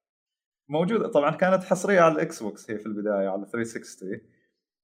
موجودة. 0.68 1.08
طبعا 1.08 1.30
كانت 1.30 1.64
حصرية 1.64 2.00
على 2.00 2.14
ال 2.14 2.42
Xbox 2.42 2.70
هي 2.70 2.78
في 2.78 2.86
البداية 2.86 3.28
على 3.28 3.46
360 3.46 4.20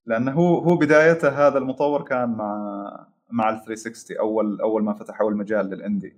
لأنه 0.07 0.33
هو 0.33 0.59
هو 0.59 0.77
بدايته 0.77 1.29
هذا 1.29 1.59
المطور 1.59 2.03
كان 2.03 2.29
مع 2.29 3.07
مع 3.31 3.51
ال 3.51 3.65
360 3.65 4.17
اول 4.17 4.61
أول 4.61 4.85
ما 4.85 4.95
فتحوا 4.95 5.31
المجال 5.31 5.67
لل 5.67 5.81
indie 5.81 6.17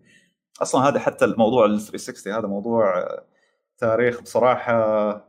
أصلا 0.63 0.89
هذا 0.89 0.99
حتى 0.99 1.25
الموضوع 1.25 1.65
ال 1.65 1.81
360 1.81 2.33
هذا 2.33 2.47
موضوع 2.47 2.99
آه، 2.99 3.25
تاريخ 3.79 4.23
بصراحة 4.23 5.29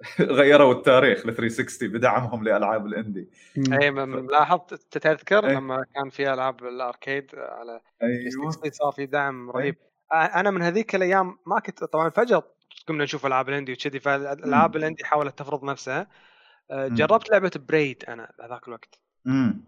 غيروا 0.20 0.74
التاريخ 0.74 1.26
ل 1.26 1.34
360 1.34 1.88
بدعمهم 1.88 2.44
لألعاب 2.44 2.86
الاندي 2.86 3.28
أي 3.82 3.90
لاحظت 4.30 4.74
تذكر 4.98 5.46
إيه. 5.46 5.54
لما 5.54 5.84
كان 5.94 6.10
في 6.10 6.32
ألعاب 6.32 6.64
الأركيد 6.64 7.30
على 7.34 7.80
أيوه 8.02 8.30
360 8.30 8.70
صار 8.70 8.92
في 8.92 9.06
دعم 9.06 9.50
رهيب 9.50 9.76
أنا 10.12 10.50
من 10.50 10.62
هذيك 10.62 10.94
الأيام 10.94 11.38
ما 11.46 11.60
كنت 11.60 11.84
طبعا 11.84 12.10
فجأة 12.10 12.42
قمنا 12.86 13.04
نشوف 13.04 13.26
ألعاب 13.26 13.48
الاندي 13.48 13.72
وكذي 13.72 14.00
فالألعاب. 14.00 14.76
الاندي 14.76 15.04
حاولت 15.04 15.38
تفرض 15.38 15.64
نفسها. 15.64 16.06
جربت 16.72 17.30
لعبة 17.30 17.50
بريد 17.68 18.04
أنا 18.08 18.32
هذاك 18.44 18.68
الوقت. 18.68 19.00
امم 19.26 19.60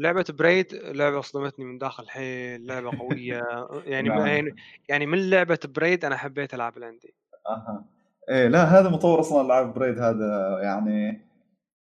لعبة 0.00 0.24
بريد 0.38 0.74
لعبة 0.74 1.20
صدمتني 1.20 1.64
من 1.64 1.78
داخل 1.78 2.08
حيل 2.08 2.66
لعبة 2.66 2.98
قوية. 2.98 3.42
يعني 3.86 4.08
نعم. 4.08 4.26
يعني- 4.26 4.54
يعني 4.88 5.06
من 5.06 5.30
لعبة 5.30 5.58
بريد 5.64 6.04
أنا 6.04 6.16
حبيت 6.16 6.54
العاب 6.54 6.76
الاندي 6.78 7.14
أها. 7.48 7.84
إيه 8.30 8.48
لا 8.48 8.64
هذا 8.64 8.88
مطور 8.88 9.20
أصلا 9.20 9.40
العاب 9.46 9.74
بريد 9.74 9.98
هذا 9.98 10.58
يعني 10.62 11.28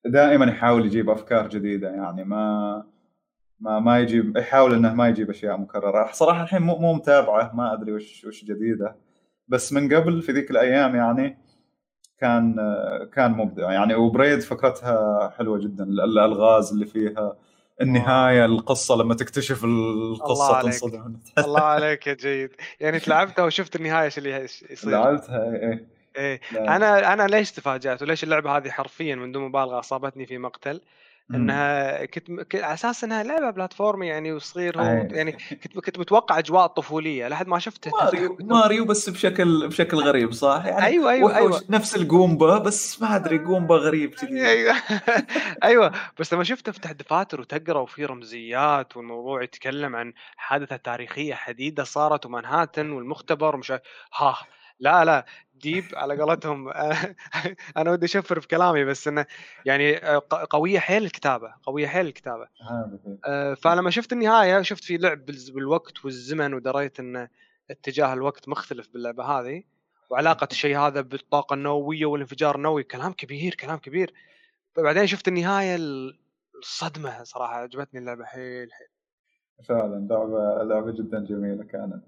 دائما 0.04 0.46
يحاول 0.46 0.86
يجيب 0.86 1.10
أفكار 1.10 1.48
جديدة 1.48 1.88
يعني 1.88 2.24
ما 2.24 2.84
ما 3.60 3.78
ما 3.80 4.00
يجيب 4.00 4.36
يحاول 4.36 4.74
إنه 4.74 4.94
ما 4.94 5.08
يجيب 5.08 5.30
أشياء 5.30 5.56
مكررة. 5.56 6.12
صراحة 6.12 6.42
الحين 6.42 6.62
مو 6.62 6.76
مو 6.78 6.92
متابعة 6.94 7.52
ما 7.54 7.72
أدري 7.72 7.92
وش 7.92 8.24
وش 8.24 8.44
جديدة. 8.44 8.96
بس 9.48 9.72
من 9.72 9.94
قبل 9.94 10.22
في 10.22 10.32
ذيك 10.32 10.50
الأيام 10.50 10.96
يعني 10.96 11.38
كان 12.22 12.56
كان 13.14 13.30
مبدع. 13.30 13.72
يعني 13.72 13.94
وبريد 13.94 14.40
فكرتها 14.40 15.28
حلوة 15.38 15.58
جدا. 15.58 15.84
ال- 15.84 16.00
الألغاز 16.00 16.72
اللي 16.72 16.86
فيها 16.86 17.36
النهاية 17.80 18.44
القصة 18.44 18.96
لما 18.96 19.14
تكتشف 19.14 19.64
الله 19.64 20.12
القصة 20.14 20.54
عليك. 20.56 20.72
تنصدم. 20.72 21.16
الله 21.38 21.60
عليك 21.74 22.06
يا 22.06 22.14
جيد. 22.14 22.50
يعني 22.80 22.98
تلعبتها 23.00 23.44
وشفت 23.44 23.76
النهاية 23.76 24.04
إيش 24.04 24.18
اللي 24.18 24.30
يصير. 24.70 24.90
لعبتها 24.90 25.42
إيه 25.44 25.68
إيه. 25.70 25.86
إيه. 26.16 26.40
لا. 26.52 26.76
أنا 26.76 27.12
أنا 27.12 27.26
ليش 27.26 27.52
تفاجأت؟ 27.52 28.02
وليش 28.02 28.24
اللعبة 28.24 28.56
هذه 28.56 28.68
حرفيا 28.70 29.14
من 29.14 29.32
دون 29.32 29.42
مبالغة 29.42 29.78
أصابتني 29.78 30.26
في 30.26 30.38
مقتل. 30.38 30.80
إنها 31.34 32.04
كنت 32.04 32.30
ك- 32.40 32.56
على 32.62 32.74
أساس 32.74 33.04
إنها 33.04 33.22
لعبة 33.22 33.50
بلاتفورم 33.50 34.02
يعني 34.02 34.32
وصغير 34.32 34.80
هو 34.80 34.84
أي. 34.86 35.08
يعني 35.16 35.32
كنت 35.32 35.78
كنت 35.84 35.98
متوقع 35.98 36.38
أجواء 36.38 36.66
طفولية 36.66 37.28
لحد 37.28 37.46
ما 37.48 37.58
شفت 37.58 37.88
ماريو 38.02 38.36
ماريو 38.40 38.84
بس 38.84 39.08
بشكل 39.10 39.68
بشكل 39.68 39.96
غريب 39.96 40.32
صح؟ 40.32 40.62
يعني 40.66 40.84
أيوه 40.86 41.10
أيوه 41.10 41.36
أيوه. 41.36 41.62
نفس 41.70 41.96
الجومبا 41.96 42.58
بس 42.58 43.02
ما 43.02 43.16
أدري 43.16 43.38
جومبا 43.38 43.76
غريب 43.76 44.14
كذي. 44.20 44.46
أيوه. 44.48 44.74
أيوه. 45.64 45.92
بس 46.18 46.34
لما 46.34 46.44
شفت 46.44 46.68
افتح 46.68 46.92
دفاتر 46.92 47.40
وتقرأ 47.40 47.80
وفي 47.80 48.04
رمزيات 48.04 48.96
والموضوع 48.96 49.42
يتكلم 49.42 49.96
عن 49.96 50.12
حادثة 50.36 50.76
تاريخية 50.76 51.34
حديدة 51.34 51.84
صارت 51.84 52.26
ومانهاتن 52.26 52.90
والمختبر 52.90 53.54
ومش 53.54 53.72
ها 54.16 54.36
لا 54.80 55.04
لا 55.04 55.24
ديب 55.54 55.84
على 55.94 56.20
قولتهم. 56.22 56.68
أنا 57.76 57.90
ودي 57.90 58.06
أشفر 58.06 58.40
في 58.40 58.48
كلامي 58.48 58.84
بس 58.84 59.08
إنه 59.08 59.26
يعني 59.64 59.96
ق- 59.96 60.34
قوية 60.50 60.78
حيل 60.78 61.04
الكتابة 61.04 61.54
قوية 61.62 61.86
حيل 61.86 62.06
الكتابة. 62.06 62.48
هي. 62.70 63.18
آه، 63.26 63.54
فلما 63.54 63.90
شفت 63.90 64.12
النهاية 64.12 64.62
شفت 64.62 64.84
في 64.84 64.96
لعب 64.96 65.26
بالوقت 65.54 66.04
والزمن 66.04 66.54
ودريت 66.54 67.00
إن 67.00 67.28
اتجاه 67.70 68.12
الوقت 68.12 68.48
مختلف 68.48 68.88
باللعبة 68.92 69.24
هذه 69.24 69.62
وعلاقة 70.10 70.48
الشيء 70.52 70.78
هذا 70.78 71.00
بالطاقة 71.00 71.54
النووية 71.54 72.06
والانفجار 72.06 72.56
النووي 72.56 72.82
كلام 72.82 73.12
كبير 73.12 73.54
كلام 73.54 73.78
كبير. 73.78 74.14
بعدين 74.76 75.06
شفت 75.06 75.28
النهاية 75.28 75.76
ال- 75.76 76.18
الصدمة 76.62 77.22
صراحة 77.24 77.54
عجبتني 77.54 78.00
اللعبة 78.00 78.24
حيل 78.24 78.68
حيل. 78.72 78.86
فعلا 79.64 80.06
لعبة 80.10 80.62
لعبة 80.64 80.92
جدا 80.92 81.24
جميلة 81.24 81.64
كانت. 81.64 82.04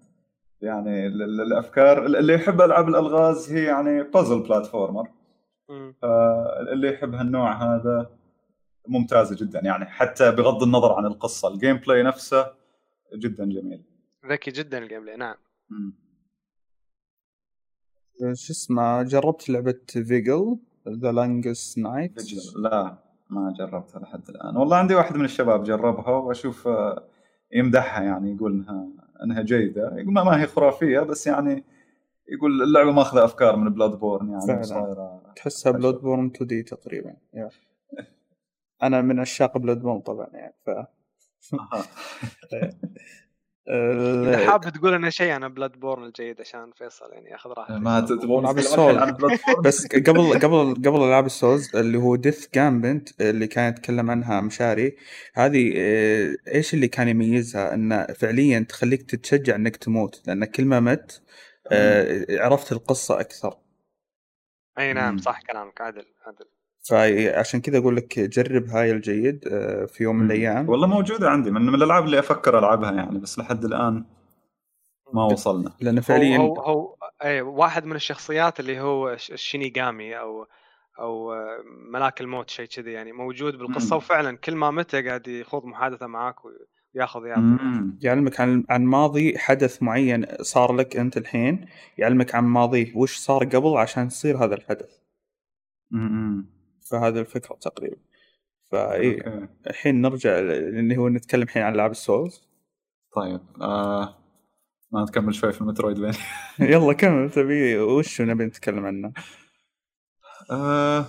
يعني 0.61 1.07
ال- 1.07 1.23
ال- 1.23 1.41
الأفكار 1.41 2.07
اللي 2.07 2.35
يحب 2.35 2.61
ألعاب 2.61 2.89
الألغاز 2.89 3.53
هي 3.53 3.65
يعني 3.65 4.03
puzzle 4.03 4.43
platformer 4.43 5.09
مم. 5.69 5.95
اللي 6.73 6.89
يحب 6.89 7.15
هالنوع 7.15 7.53
هذا 7.53 8.11
ممتازه 8.89 9.37
جدا. 9.47 9.61
يعني 9.65 9.85
حتى 9.85 10.31
بغض 10.31 10.63
النظر 10.63 10.93
عن 10.93 11.07
القصة 11.07 11.49
ال 11.49 11.77
gameplay 11.77 12.03
نفسه 12.03 12.47
جدا 13.17 13.45
جميل. 13.45 13.85
ذكي 14.27 14.51
جدا 14.51 14.79
ال 14.79 15.03
gameplay 15.03 15.17
نعم. 15.17 15.35
مم. 15.71 15.93
شو 18.35 18.53
اسمه؟ 18.53 19.03
جربت 19.03 19.49
لعبة 19.51 19.79
Vigil: 19.89 20.59
The 20.89 21.13
Longest 21.13 21.79
Night 21.79 22.21
لا 22.57 22.97
ما 23.31 23.55
جربتها 23.59 24.01
لحد 24.01 24.29
الآن. 24.29 24.57
والله 24.57 24.77
عندي 24.77 24.95
واحد 24.95 25.17
من 25.17 25.25
الشباب 25.25 25.65
جربها 25.65 26.11
وأشوف 26.11 26.69
آه، 26.69 27.05
يمدحها 27.53 28.05
يعني 28.05 28.35
يقول 28.35 28.53
إنها 28.53 28.89
انها 29.25 29.43
جيده 29.43 29.97
يقول 29.97 30.13
ما, 30.13 30.25
ما 30.25 30.43
هي 30.43 30.47
خرافيه 30.47 31.01
بس 31.01 31.27
يعني 31.27 31.65
يقول 32.29 32.63
اللعبة 32.63 32.93
ماخذه 32.93 33.25
أفكار 33.25 33.57
من 33.57 33.75
Bloodborne 33.75 34.31
يعني 34.31 34.47
فعلاً. 34.47 34.63
صايرة 34.63 35.33
تحسها 35.37 35.73
بلود 35.73 35.95
بورن 36.01 36.27
2 36.27 36.47
دي 36.49 36.63
تقريبا. 36.63 37.15
أنا 38.83 39.01
من 39.01 39.21
عشاق 39.21 39.59
Bloodborne 39.59 40.01
طبعا 40.01 40.27
يعني 40.33 40.55
ف 40.67 40.71
حاب 44.47 44.61
تقول 44.61 44.95
انه 44.95 45.09
شيء 45.09 45.31
عن 45.31 45.55
Bloodborne 45.55 46.05
الجيد 46.05 46.41
عشان 46.41 46.71
فيصل 46.73 47.13
يعني 47.13 47.31
ياخذ 47.31 47.51
راحته. 47.51 47.79
ما 47.79 48.01
تبغون 48.01 48.41
ألعاب 48.41 48.59
نتكلم 48.59 48.73
ال 48.73 48.76
Souls. 48.76 48.91
الحين 48.91 49.09
عن 49.09 49.13
Bloodborne 49.13 49.63
بس 49.63 49.87
قبل 49.87 50.39
قبل 50.39 50.75
قبل 50.75 51.05
ألعاب 51.05 51.27
ال 51.27 51.35
Souls 51.35 51.77
اللي 51.77 51.99
هو 51.99 52.17
Death's 52.17 52.47
Gambit 52.55 53.21
اللي 53.21 53.47
كان 53.47 53.69
يتكلم 53.69 54.11
عنها 54.11 54.41
مشاري 54.41 54.97
هذه 55.35 55.73
آه، 55.77 56.37
إيش 56.55 56.75
اللي 56.75 56.89
كان 56.89 57.09
يميزها؟ 57.09 57.75
انه 57.75 58.07
فعليا 58.07 58.67
تخليك 58.69 59.03
تتشجع 59.03 59.55
إنك 59.55 59.77
تموت 59.77 60.23
لأن 60.27 60.45
كل 60.45 60.65
ما 60.65 60.81
مت 60.81 61.23
آه، 61.73 62.27
عرفت 62.31 62.73
القصة 62.73 63.21
أكثر. 63.21 63.59
أي 64.79 64.93
نعم. 64.93 65.19
صح 65.19 65.43
كلامك 65.43 65.81
عدل 65.81 66.05
عدل. 66.27 66.54
فعشان 66.89 67.61
كذا 67.61 67.79
أقول 67.79 67.97
لك 67.97 68.19
جرب 68.21 68.69
هاي 68.69 68.91
الجيد 68.91 69.49
آه، 69.49 69.85
في 69.85 70.03
يوم 70.05 70.17
من 70.17 70.27
الأيام 70.27 70.69
والله 70.69 70.87
موجودة 70.87 71.31
عندي 71.31 71.51
من, 71.51 71.63
من 71.63 71.75
الألعاب 71.75 72.05
اللي 72.05 72.19
أفكر 72.19 72.59
ألعبها 72.59 72.93
يعني 72.93 73.19
بس 73.19 73.39
لحد 73.39 73.65
الآن 73.65 74.05
ما 75.15 75.25
وصلنا 75.25 75.73
لأن 75.81 75.97
هو 75.97 76.03
فعليا 76.03 76.39
هو, 76.39 76.55
هو 76.61 76.97
اي 77.25 77.41
واحد 77.41 77.85
من 77.85 77.97
الشخصيات 77.97 78.61
اللي 78.61 78.81
هو 78.81 79.17
ش- 79.17 79.31
الشينيغامي 79.33 80.19
أو 80.19 80.47
أو 81.01 81.33
آه، 81.33 81.59
ملاك 81.93 82.21
الموت 82.21 82.51
شيء 82.51 82.67
كذي 82.67 82.93
يعني 82.93 83.13
موجود 83.13 83.57
بالقصة 83.59 83.91
مم. 83.91 83.97
وفعلا 83.97 84.37
كل 84.37 84.55
ما 84.57 84.71
مت 84.71 85.03
قاعد 85.03 85.29
يخوض 85.29 85.65
محادثة 85.65 86.07
معاك 86.07 86.37
وياخذ 86.95 87.27
يعطي. 87.27 87.41
يعلمك 88.03 88.41
عن 88.41 88.65
عن 88.71 88.85
ماضي 88.85 89.39
حدث 89.39 89.83
معين 89.83 90.27
صار 90.41 90.73
لك 90.73 90.97
أنت 90.97 91.17
الحين 91.17 91.67
يعلمك 91.99 92.35
عن 92.35 92.45
ماضيه 92.45 92.97
وش 92.97 93.17
صار 93.17 93.45
قبل 93.45 93.77
عشان 93.77 94.07
يصير 94.07 94.45
هذا 94.45 94.55
الحدث 94.55 94.99
مم. 95.91 96.54
فهذا 96.91 97.21
الفكرة 97.21 97.55
تقريبا. 97.61 97.97
فاي. 98.73 99.23
الحين 99.67 100.01
نرجع 100.01 100.39
اللي 100.39 100.97
هو 100.97 101.09
نتكلم 101.09 101.43
الحين 101.43 101.63
عن 101.63 101.75
العاب 101.75 101.91
ال 101.91 102.01
Souls 102.01 102.49
طيب 103.17 103.41
آه 103.61 104.15
ما 104.93 105.03
نكمل 105.03 105.35
شوي 105.35 105.53
في 105.53 105.61
ال 105.61 106.01
Metroidvania. 106.01 106.13
يلا 106.71 106.93
كمل 106.93 107.31
تبي 107.31 107.79
وش 107.79 108.21
نبي 108.21 108.45
نتكلم 108.45 108.87
عنه؟ 108.87 109.13
آه 110.51 111.05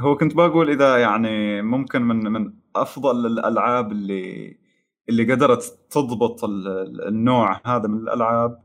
هو 0.00 0.16
كنت 0.16 0.34
بقول 0.34 0.70
إذا 0.70 0.96
يعني 0.98 1.62
ممكن 1.62 2.02
من 2.02 2.16
من 2.32 2.52
أفضل 2.76 3.26
الألعاب 3.26 3.92
اللي 3.92 4.56
اللي 5.08 5.32
قدرت 5.32 5.78
تضبط 5.90 6.44
ال- 6.44 6.68
ال- 6.68 7.08
النوع 7.08 7.60
هذا 7.66 7.88
من 7.88 7.98
الألعاب. 7.98 8.62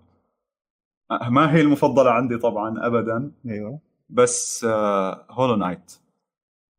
آه، 1.12 1.30
ما 1.30 1.56
هي 1.56 1.62
المفضلة 1.62 2.12
عندي 2.12 2.38
طبعا 2.38 2.88
ابدا. 2.88 3.32
أيوه. 3.50 3.80
بس 4.10 4.64
آه 4.70 5.26
Hollow 5.32 5.56
Knight 5.56 5.92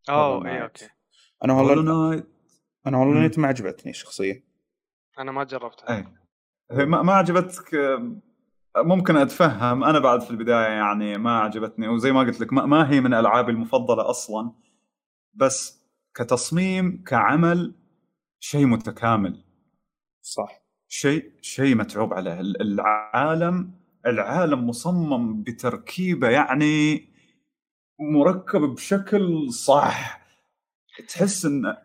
أوه 0.09 0.47
اي 0.49 0.63
okay. 0.63 0.89
أنا 1.45 1.53
هولو 1.53 1.69
والله 1.69 2.09
نايت. 2.11 2.27
أنا 2.87 2.99
Hollow. 2.99 3.15
Knight 3.15 3.39
ما 3.39 3.49
عجبتني 3.49 3.93
شخصيا. 3.93 4.43
أنا 5.19 5.33
ما 5.33 5.45
جربتها. 5.45 5.97
اي 5.97 6.05
هي 6.71 6.85
ما 6.87 7.03
ما 7.03 7.13
عجبتك 7.15 7.75
آه، 7.75 8.21
ممكن 8.77 9.17
أتفهم. 9.17 9.85
أنا 9.85 9.99
بعد 9.99 10.21
في 10.23 10.31
البداية 10.31 10.69
يعني 10.69 11.19
ما 11.19 11.39
عجبتني 11.41 11.89
وزي 11.89 12.13
ما 12.13 12.21
قلت 12.21 12.41
لك 12.41 12.53
ما, 12.53 12.67
ما 12.67 12.91
هي 12.91 13.01
من 13.01 13.15
ألعابي 13.15 13.53
المفضلة 13.53 14.11
أصلا. 14.11 14.53
بس 15.35 15.85
كتصميم 16.15 17.05
كعمل 17.07 17.75
شيء 18.41 18.67
متكامل. 18.67 19.45
صح. 20.23 20.63
شيء 20.89 21.33
شيء 21.41 21.75
متعوب 21.75 22.15
عليه. 22.15 22.41
ال- 22.41 22.63
العالم 22.63 23.71
العالم 24.07 24.67
مصمم 24.67 25.43
بتركيبة 25.43 26.29
يعني 26.29 27.09
مركب 28.01 28.61
بشكل 28.61 29.53
صح. 29.53 30.25
تحس 31.09 31.45
ان 31.45 31.77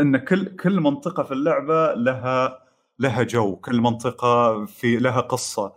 إن 0.00 0.16
كل 0.16 0.56
كل 0.56 0.80
منطقة 0.80 1.22
في 1.22 1.32
اللعبة 1.32 1.94
لها 1.94 2.58
لها 2.98 3.22
جو 3.22 3.56
كل 3.56 3.80
منطقة 3.80 4.64
في 4.64 4.96
لها 4.96 5.20
قصة. 5.20 5.72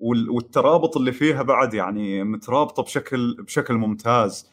وال- 0.00 0.30
والترابط 0.30 0.96
اللي 0.96 1.12
فيها 1.12 1.42
بعد 1.42 1.74
يعني 1.74 2.24
مترابطة 2.24 2.82
بشكل 2.82 3.36
بشكل 3.42 3.74
ممتاز. 3.74 4.50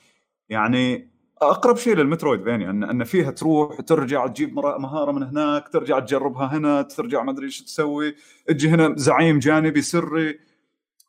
يعني 0.50 1.12
أقرب 1.42 1.78
شيء 1.78 1.96
للمترويد 1.96 2.44
فينيا 2.44 2.70
ان 2.70 2.84
إن 2.84 3.04
فيها 3.04 3.32
تروح 3.32 3.82
ترجع 3.82 4.28
تجيب 4.28 4.56
مهارة 4.56 5.12
من 5.12 5.24
هناك 5.24 5.70
ترجع 5.70 6.00
تجربها 6.00 6.58
هنا 6.58 6.82
ترجع 6.82 7.24
ما 7.24 7.32
أدري 7.32 7.46
إيش 7.46 7.62
تسوي. 7.64 8.16
تجي 8.48 8.70
هنا 8.70 8.94
زعيم 8.98 9.40
جانبي 9.40 9.82
سري. 9.82 10.40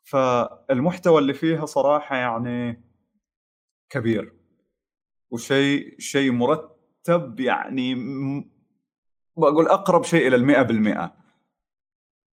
فالمحتوى 0.03 1.19
اللي 1.21 1.33
فيها 1.33 1.65
صراحة 1.65 2.15
يعني 2.15 2.83
كبير. 3.93 4.33
وشيء 5.31 5.95
شيء 5.99 6.31
مرتب 6.31 7.39
يعني 7.39 7.95
بقول 9.37 9.67
أقرب 9.67 10.03
شيء 10.03 10.27
إلى 10.27 10.35
المئة 10.35 10.61
بالمئة. 10.61 11.13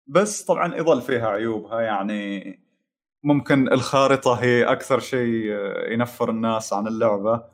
بس 0.07 0.43
طبعا 0.43 0.77
يظل 0.77 1.03
فيها 1.03 1.29
عيوبها 1.29 1.81
يعني 1.81 2.59
ممكن 3.23 3.73
الخارطة 3.73 4.35
هي 4.35 4.65
أكثر 4.65 5.01
شيء 5.01 5.53
ينفر 5.93 6.31
الناس 6.31 6.73
عن 6.73 6.87
اللعبة. 6.87 7.45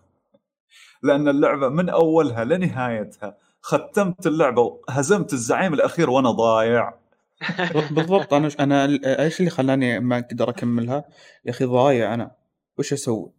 لأن 1.03 1.29
اللعبة 1.29 1.69
من 1.69 1.89
أولها 1.89 2.45
لنهايتها 2.45 3.37
ختمت 3.61 4.27
اللعبة 4.27 4.63
وهزمت 4.63 5.33
الزعيم 5.33 5.75
الأخير 5.75 6.11
وأنا 6.11 6.31
ضايع. 6.31 6.95
بالضبط 7.91 8.35
أنا 8.35 8.51
أنا 8.61 8.85
إيش 9.23 9.41
اللي 9.41 9.51
خلاني 9.51 10.01
ما 10.01 10.19
أقدر 10.19 10.51
أكملها؟ 10.51 11.05
يا 11.45 11.51
أخي 11.51 11.65
ضايع 11.65 12.15
أنا. 12.15 12.37
وش 12.79 12.93
أسوي؟ 12.93 13.33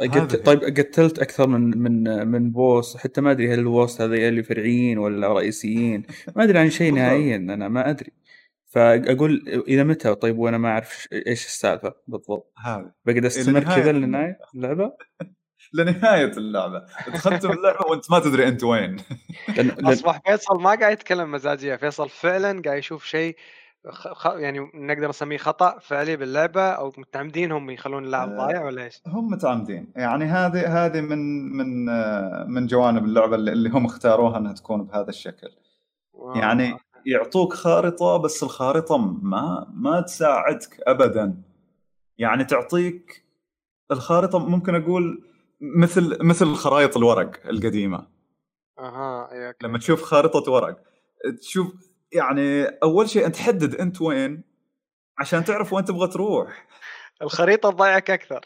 هذا. 0.00 0.36
طيب 0.36 0.60
قتلت 0.60 1.18
أكثر 1.18 1.46
من 1.46 1.78
من 1.78 2.26
من 2.28 2.50
بوس. 2.50 2.96
حتى 2.96 3.20
ما 3.20 3.30
أدري 3.30 3.54
هل 3.54 3.58
البوس 3.58 4.00
هذا 4.00 4.14
اللي 4.14 4.42
فرعيين 4.42 4.98
ولا 4.98 5.32
رئيسيين. 5.32 6.02
ما 6.36 6.44
أدري 6.44 6.58
عن 6.58 6.70
شيء. 6.70 6.92
نهائيا 6.94 7.36
أنا 7.36 7.68
ما 7.68 7.90
أدري. 7.90 8.12
فأقول 8.66 9.44
إلى 9.68 9.84
متى؟ 9.84 10.14
طيب 10.14 10.38
وأنا 10.38 10.58
ما 10.58 10.68
أعرف 10.68 11.08
إيش 11.12 11.46
السالفة 11.46 11.94
بالضبط. 12.06 12.52
هذا. 12.64 12.92
بقعد 13.04 13.24
أستمر 13.24 13.60
كذا 13.60 13.92
لنهاية 13.98 14.38
اللعبة؟ 14.54 14.92
لنهاية 15.74 16.32
اللعبة. 16.36 16.86
تختم 17.14 17.50
اللعبة 17.50 17.86
وأنت 17.90 18.10
ما 18.10 18.18
تدري 18.18 18.48
أنت 18.48 18.64
وين. 18.64 18.96
أصبح 19.92 20.20
فيصل 20.26 20.62
ما 20.62 20.74
قاعد 20.74 20.92
يتكلم 20.92 21.30
مزاجية. 21.30 21.76
فيصل 21.76 22.08
فعلا 22.08 22.62
قاعد 22.64 22.78
يشوف 22.78 23.04
شيء 23.04 23.36
خ... 23.90 24.26
يعني 24.26 24.70
نقدر 24.74 25.08
نسميه 25.08 25.36
خطأ 25.36 25.78
فعلي 25.78 26.16
باللعبة 26.16 26.62
أو 26.62 26.92
متعمدين 26.98 27.52
هم 27.52 27.70
يخلون 27.70 28.04
اللاعب 28.04 28.28
آه. 28.28 28.36
ضايع 28.36 28.64
ولا 28.64 28.84
إيش؟ 28.84 29.02
هم 29.06 29.30
متعمدين 29.30 29.92
يعني 29.96 30.24
هذه 30.24 30.84
هذه 30.84 31.00
من 31.00 31.52
من 31.56 31.84
من 32.50 32.66
جوانب 32.66 33.04
اللعبة 33.04 33.36
اللي 33.36 33.52
اللي 33.52 33.68
هم 33.70 33.84
اختاروها 33.86 34.38
أنها 34.38 34.52
تكون 34.52 34.84
بهذا 34.84 35.08
الشكل 35.08 35.48
آه. 36.14 36.32
يعني 36.36 36.76
يعطوك 37.06 37.52
خارطة 37.52 38.16
بس 38.16 38.42
الخارطة 38.42 38.98
ما 38.98 39.66
ما 39.74 40.00
تساعدك 40.00 40.80
أبدا 40.86 41.42
يعني 42.18 42.44
تعطيك 42.44 43.24
الخارطة 43.90 44.38
ممكن 44.38 44.74
أقول 44.74 45.24
مثل 45.60 46.18
مثل 46.20 46.54
خرائط 46.54 46.96
الورق 46.96 47.46
القديمة 47.46 48.06
أها 48.78 49.54
لما 49.62 49.78
تشوف 49.78 50.02
خارطة 50.02 50.52
ورق 50.52 50.82
تشوف 51.40 51.93
يعني 52.14 52.64
أول 52.64 53.08
شيء 53.08 53.26
أنت 53.26 53.36
تحدد 53.36 53.74
أنت 53.74 54.00
وين 54.00 54.44
عشان 55.18 55.44
تعرف 55.44 55.72
وين 55.72 55.84
تبغى 55.84 56.08
تروح. 56.08 56.66
الخريطة 57.22 57.70
تضيعك 57.70 58.10
أكثر. 58.10 58.40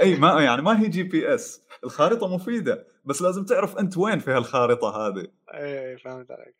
إي 0.00 0.16
ما 0.16 0.42
يعني 0.42 0.62
ما 0.62 0.80
هي 0.80 0.88
GPS 0.88 1.62
الخارطه 1.84 2.34
مفيدة 2.34 2.86
بس 3.04 3.22
لازم 3.22 3.44
تعرف 3.44 3.78
أنت 3.78 3.96
وين 3.98 4.18
في 4.18 4.30
هالخارطه 4.30 5.06
هذه. 5.06 5.26
إي 5.54 5.98
فهمت 5.98 6.30
عليك. 6.30 6.54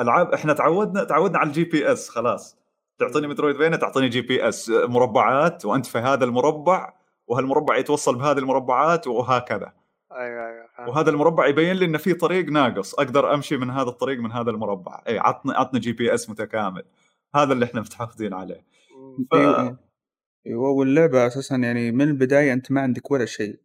العاب 0.00 0.32
إحنا 0.32 0.52
تعودنا 0.52 1.04
تعودنا 1.04 1.38
على 1.38 1.48
ال 1.48 1.64
GPS 1.64 2.08
خلاص. 2.08 2.56
تعطيني 2.98 3.26
Metroidvania 3.26 3.76
تعطيني 3.76 4.08
GPS 4.08 4.70
مربعات 4.70 5.64
وأنت 5.64 5.86
في 5.86 5.98
هذا 5.98 6.24
المربع 6.24 6.92
وهالمربع 7.26 7.76
يتوصل 7.76 8.18
بهذه 8.18 8.38
المربعات 8.38 9.06
وهكذا. 9.06 9.72
أيوه 10.12 10.46
أيوه. 10.46 10.61
وهذا 10.88 11.10
المربع 11.10 11.46
يبين 11.46 11.76
لي 11.76 11.84
إن 11.84 11.96
في 11.96 12.14
طريق 12.14 12.46
ناقص. 12.48 12.94
أقدر 12.94 13.34
أمشي 13.34 13.56
من 13.56 13.70
هذا 13.70 13.88
الطريق 13.88 14.20
من 14.20 14.32
هذا 14.32 14.50
المربع. 14.50 15.02
اي 15.08 15.18
عطني 15.18 15.52
عطني 15.54 15.80
GPS 15.80 16.30
متكامل. 16.30 16.82
هذا 17.34 17.52
اللي 17.52 17.64
إحنا 17.64 17.80
متحفظين 17.80 18.34
عليه. 18.34 18.64
ف- 19.30 19.34
أيوه 19.34 19.78
أيوه. 20.46 20.70
واللعبة 20.70 21.26
أساسا 21.26 21.56
يعني 21.56 21.92
من 21.92 22.08
البداية 22.08 22.52
أنت 22.52 22.72
ما 22.72 22.80
عندك 22.80 23.10
ولا 23.10 23.24
شيء. 23.24 23.58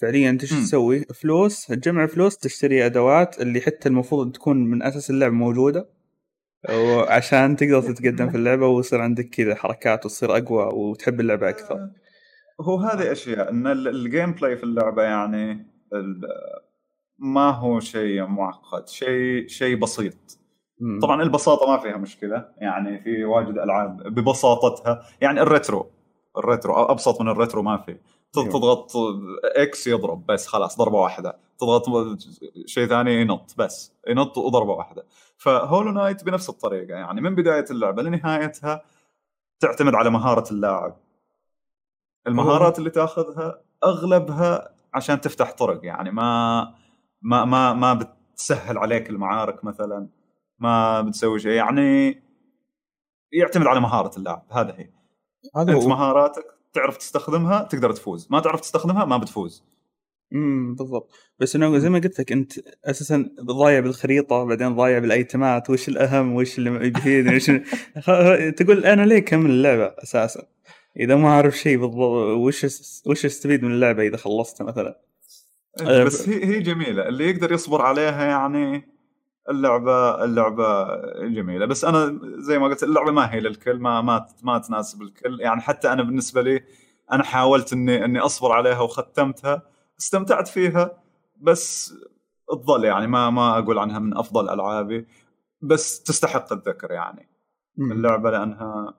فعليا 0.00 0.30
أنت 0.30 0.42
إيش 0.42 0.52
مم. 0.52 0.60
تسوي؟ 0.60 1.00
فلوس 1.04 1.66
تجمع 1.66 2.06
فلوس 2.06 2.38
تشتري 2.38 2.86
أدوات 2.86 3.40
اللي 3.40 3.60
حتى 3.60 3.88
المفروض 3.88 4.32
تكون 4.32 4.56
من 4.64 4.82
أساس 4.82 5.10
اللعبة 5.10 5.34
موجودة. 5.34 5.88
وعشان 6.70 7.56
تقدر 7.56 7.82
تتقدم 7.82 8.30
في 8.30 8.36
اللعبة 8.36 8.66
ويصير 8.66 9.00
عندك 9.00 9.28
كذا 9.28 9.54
حركات 9.54 10.06
وتصير 10.06 10.36
أقوى 10.36 10.64
وتحب 10.74 11.20
اللعبة 11.20 11.48
أكثر. 11.48 11.90
هو 12.60 12.76
هذه 12.76 13.12
أشياء. 13.12 13.50
إن 13.50 13.66
ال- 13.66 13.88
ال 13.88 14.32
gameplay 14.32 14.56
في 14.56 14.64
اللعبة 14.64 15.02
يعني 15.02 15.66
ما 17.18 17.50
هو 17.50 17.80
شيء 17.80 18.26
معقد 18.26 18.88
شيء 18.88 19.48
شيء 19.48 19.76
بسيط. 19.76 20.38
مم. 20.80 21.00
طبعا 21.00 21.22
البساطة 21.22 21.66
ما 21.66 21.78
فيها 21.78 21.96
مشكلة 21.96 22.48
يعني 22.56 23.00
في 23.00 23.24
واجد 23.24 23.58
ألعاب 23.58 24.02
ببساطتها. 24.02 25.02
يعني 25.20 25.40
ال 25.40 25.48
retro 25.48 25.90
ال 26.38 26.44
retro 26.44 26.74
أبسط 26.74 27.20
من 27.20 27.28
ال 27.28 27.34
retro 27.34 27.62
ما 27.62 27.76
في. 27.76 27.98
أيوة. 28.36 28.48
تضغط 28.48 28.92
X 29.44 29.86
يضرب 29.86 30.26
بس 30.26 30.46
خلاص 30.46 30.78
ضربة 30.78 30.98
واحدة. 30.98 31.36
تضغط 31.58 32.18
شيء 32.66 32.86
ثاني 32.86 33.20
ينط 33.20 33.54
بس 33.58 33.92
ينط 34.08 34.38
وضربة 34.38 34.72
واحدة. 34.72 35.04
ف 35.36 35.44
Hollow 35.44 35.90
Knight 35.90 36.24
بنفس 36.24 36.48
الطريقة 36.48 36.94
يعني 36.94 37.20
من 37.20 37.34
بداية 37.34 37.64
اللعبة 37.70 38.02
لنهايتها 38.02 38.82
تعتمد 39.60 39.94
على 39.94 40.10
مهارة 40.10 40.50
اللاعب. 40.50 40.96
المهارات 42.26 42.78
اللي 42.78 42.90
تأخذها 42.90 43.60
أغلبها 43.84 44.73
عشان 44.94 45.20
تفتح 45.20 45.52
طرق 45.52 45.80
يعني 45.84 46.10
ما 46.10 46.60
ما 47.22 47.44
ما 47.44 47.72
ما 47.72 47.94
بتسهل 47.94 48.78
عليك 48.78 49.10
المعارك 49.10 49.64
مثلا 49.64 50.08
ما 50.58 51.00
بتسوي 51.00 51.38
شيء 51.38 51.50
يعني 51.52 52.22
يعتمد 53.32 53.66
على 53.66 53.80
مهارة 53.80 54.18
اللاعب 54.18 54.42
هذا 54.52 54.74
هي. 54.78 54.90
هذا 55.56 55.72
أنت 55.72 55.82
هو. 55.82 55.88
مهاراتك 55.88 56.44
تعرف 56.72 56.96
تستخدمها 56.96 57.62
تقدر 57.62 57.92
تفوز 57.92 58.28
ما 58.30 58.40
تعرف 58.40 58.60
تستخدمها 58.60 59.04
ما 59.04 59.16
بتفوز. 59.16 59.64
امم 60.32 60.74
بالضبط. 60.74 61.10
بس 61.38 61.56
إنه 61.56 61.78
زي 61.78 61.90
ما 61.90 61.98
قلت 61.98 62.20
لك 62.20 62.32
أنت 62.32 62.52
أساسا 62.84 63.30
ضايع 63.40 63.80
بالخريطة 63.80 64.44
بعدين 64.44 64.76
ضايع 64.76 64.98
بالأيتمات 64.98 65.70
وش 65.70 65.88
الأهم 65.88 66.34
وش 66.34 66.58
اللي 66.58 66.70
بيفيدني 66.90 67.36
وش 67.36 67.50
تقول 68.58 68.84
أنا 68.84 69.02
ليه 69.02 69.18
كمل 69.18 69.50
اللعبة 69.50 69.94
أساسا؟ 70.02 70.42
إذا 71.00 71.16
ما 71.16 71.28
أعرف 71.28 71.58
شيء 71.58 71.78
بالضبط 71.78 72.00
وش 72.38 72.66
وش 73.06 73.24
أستفيد 73.24 73.62
من 73.64 73.72
اللعبة 73.72 74.02
إذا 74.02 74.16
خلصتها 74.16 74.64
مثلا؟ 74.64 75.00
أه، 75.80 76.04
بس 76.04 76.28
هي 76.28 76.44
هي 76.44 76.60
جميلة. 76.60 77.08
اللي 77.08 77.30
يقدر 77.30 77.52
يصبر 77.52 77.82
عليها 77.82 78.24
يعني 78.24 78.94
اللعبة 79.50 80.24
اللعبة 80.24 80.96
جميلة. 81.26 81.66
بس 81.66 81.84
أنا 81.84 82.20
زي 82.22 82.58
ما 82.58 82.66
قلت 82.68 82.82
اللعبة 82.82 83.12
ما 83.12 83.34
هي 83.34 83.40
للكل 83.40 83.78
ما 83.78 84.00
ما 84.00 84.26
ما 84.42 84.58
تناسب 84.58 85.02
الكل. 85.02 85.40
يعني 85.40 85.60
حتى 85.60 85.92
أنا 85.92 86.02
بالنسبة 86.02 86.42
لي 86.42 86.64
أنا 87.12 87.22
حاولت 87.24 87.72
اني 87.72 88.04
إني 88.04 88.18
أصبر 88.18 88.52
عليها 88.52 88.80
وختمتها 88.80 89.62
استمتعت 90.00 90.48
فيها 90.48 91.02
بس 91.40 91.94
تظل 92.48 92.84
يعني 92.84 93.06
ما 93.06 93.30
ما 93.30 93.58
أقول 93.58 93.78
عنها 93.78 93.98
من 93.98 94.16
أفضل 94.16 94.50
ألعابي. 94.50 95.06
بس 95.62 96.02
تستحق 96.02 96.52
الذكر 96.52 96.92
يعني. 96.92 97.28
اللعبة 97.78 98.30
لأنها 98.30 98.94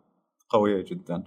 قوية 0.50 0.86
جدا. 0.86 1.24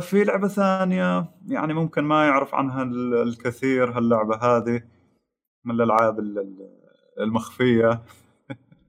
في 0.00 0.24
لعبة 0.24 0.48
ثانية 0.48 1.30
يعني 1.46 1.74
ممكن 1.74 2.04
ما 2.04 2.26
يعرف 2.26 2.54
عنها 2.54 2.82
ال- 2.82 3.14
الكثير 3.22 3.90
هاللعبة 3.98 4.36
هذه 4.36 4.82
من 5.64 5.74
الألعاب 5.74 6.18
ال- 6.18 6.38
ال- 6.38 6.78
المخفية. 7.20 8.02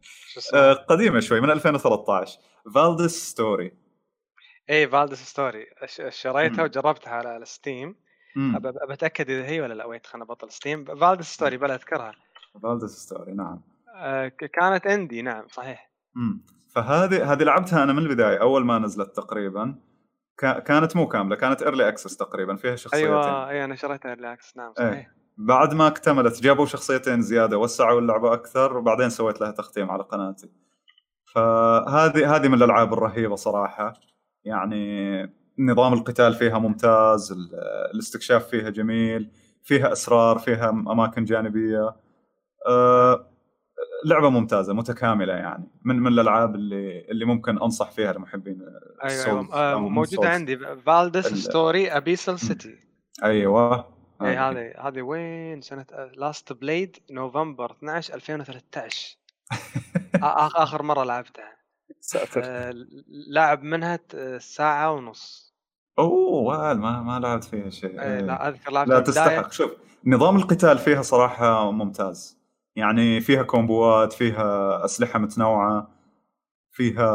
شو 0.01 0.39
اسمه؟ 0.39 0.59
آه، 0.59 0.73
قديمة 0.73 1.19
شوي 1.19 1.41
من 1.41 1.49
2013 1.51 2.39
Valdis 2.75 3.11
Story 3.29 3.71
اي 4.69 4.87
Valdis 4.87 5.23
Story 5.23 5.65
شريتها. 6.09 6.63
وجربتها 6.63 7.13
على 7.13 7.37
ال 7.37 7.47
Steam 7.47 7.95
أتأكد 8.89 9.29
إذا 9.29 9.45
هي 9.45 9.61
ولا 9.61 9.73
لا. 9.73 9.85
wait 9.85 10.05
خلنا 10.05 10.25
بطل 10.25 10.51
Steam 10.51 10.85
Valdis 10.85 11.25
Story 11.33 11.57
بلا 11.57 11.75
أذكرها. 11.75 12.11
Valdis 12.63 12.89
Story 12.91 13.33
نعم. 13.33 13.61
آه، 13.95 14.27
كانت 14.27 14.87
indie 14.87 15.21
نعم 15.21 15.47
صحيح. 15.47 15.91
مم. 16.15 16.41
فهذه 16.75 17.31
هذه 17.33 17.43
لعبتها 17.43 17.83
أنا 17.83 17.93
من 17.93 17.99
البداية 17.99 18.41
أول 18.41 18.65
ما 18.65 18.79
نزلت 18.79 19.15
تقريبا. 19.15 19.75
كانت 20.39 20.95
مو 20.95 21.07
كاملة 21.07 21.35
كانت 21.35 21.61
early 21.61 21.87
access 21.87 22.17
تقريبا 22.17 22.55
فيها 22.55 22.75
شخصيتين. 22.75 23.07
أيوه 23.07 23.49
اي 23.49 23.63
أنا 23.63 23.75
شريتها 23.75 24.13
release 24.13 24.57
نعم 24.57 24.73
إيه. 24.79 24.91
صحيح. 24.91 25.11
بعد 25.37 25.73
ما 25.73 25.87
اكتملت 25.87 26.41
جابوا 26.43 26.65
شخصيتين 26.65 27.21
زيادة 27.21 27.57
وسعوا 27.57 28.01
اللعبة 28.01 28.33
أكثر 28.33 28.77
وبعدين 28.77 29.09
سويت 29.09 29.41
لها 29.41 29.51
تختيم 29.51 29.91
على 29.91 30.03
قناتي. 30.03 30.49
فهذه 31.35 32.35
هذه 32.35 32.47
من 32.47 32.53
الألعاب 32.53 32.93
الرهيبة 32.93 33.35
صراحة. 33.35 33.93
يعني 34.43 35.23
نظام 35.59 35.93
القتال 35.93 36.33
فيها 36.33 36.59
ممتاز 36.59 37.31
ال- 37.31 37.55
الاستكشاف 37.93 38.47
فيها 38.47 38.69
جميل 38.69 39.31
فيها 39.63 39.91
أسرار 39.91 40.39
فيها 40.39 40.69
أماكن 40.69 41.23
جانبية. 41.23 41.95
أه 42.67 43.28
لعبة 44.05 44.29
ممتازة 44.29 44.73
متكاملة 44.73 45.33
يعني. 45.33 45.63
من 45.83 45.95
من 45.99 46.07
الألعاب 46.07 46.55
اللي 46.55 47.01
اللي 47.11 47.25
ممكن 47.25 47.57
أنصح 47.61 47.91
فيها 47.91 48.13
لمحبين 48.13 48.61
أيوه 49.03 49.23
Souls 49.23 49.27
أيوه 49.27 49.53
آه، 49.53 49.73
أو 49.73 49.89
موجودة. 49.89 50.29
عندي. 50.29 50.57
Valdis 50.57 51.31
ال- 51.31 51.37
Story 51.37 51.91
Abyssal 51.91 52.39
City 52.39 52.75
أيوه. 53.23 53.85
اي 54.21 54.37
هذه. 54.37 54.73
هذه 54.87 55.01
وين؟ 55.01 55.61
سنة 55.61 55.85
last 56.17 56.53
played 56.53 56.97
نوفمبر 57.11 57.71
12 57.71 58.13
2013 58.13 59.17
آ- 59.53 59.57
آخ- 60.17 60.55
آخر 60.59 60.83
مرة 60.83 61.03
لعبتها. 61.03 61.59
ساتر. 61.99 62.41
آه، 62.45 62.73
لاعب 63.27 63.63
منها 63.63 63.99
ساعة 64.37 64.91
ونص. 64.91 65.53
أوه 65.99 66.33
وال 66.59 66.79
ما 66.79 67.01
ما 67.01 67.19
لعبت 67.19 67.43
فيها 67.43 67.69
شيء. 67.69 68.01
إيه، 68.01 68.13
إيه. 68.15 68.19
لا 68.21 68.47
أذكر 68.47 68.71
لعبتها 68.71 68.95
لا. 68.95 68.99
تستحق. 69.01 69.51
شوف 69.51 69.71
نظام 70.05 70.35
القتال 70.37 70.77
فيها 70.77 71.01
صراحة 71.01 71.71
ممتاز. 71.71 72.38
يعني 72.79 73.21
فيها 73.21 73.43
كومبوات 73.43 74.13
فيها 74.13 74.85
أسلحة 74.85 75.19
متنوعة 75.19 75.89
فيها 76.71 77.11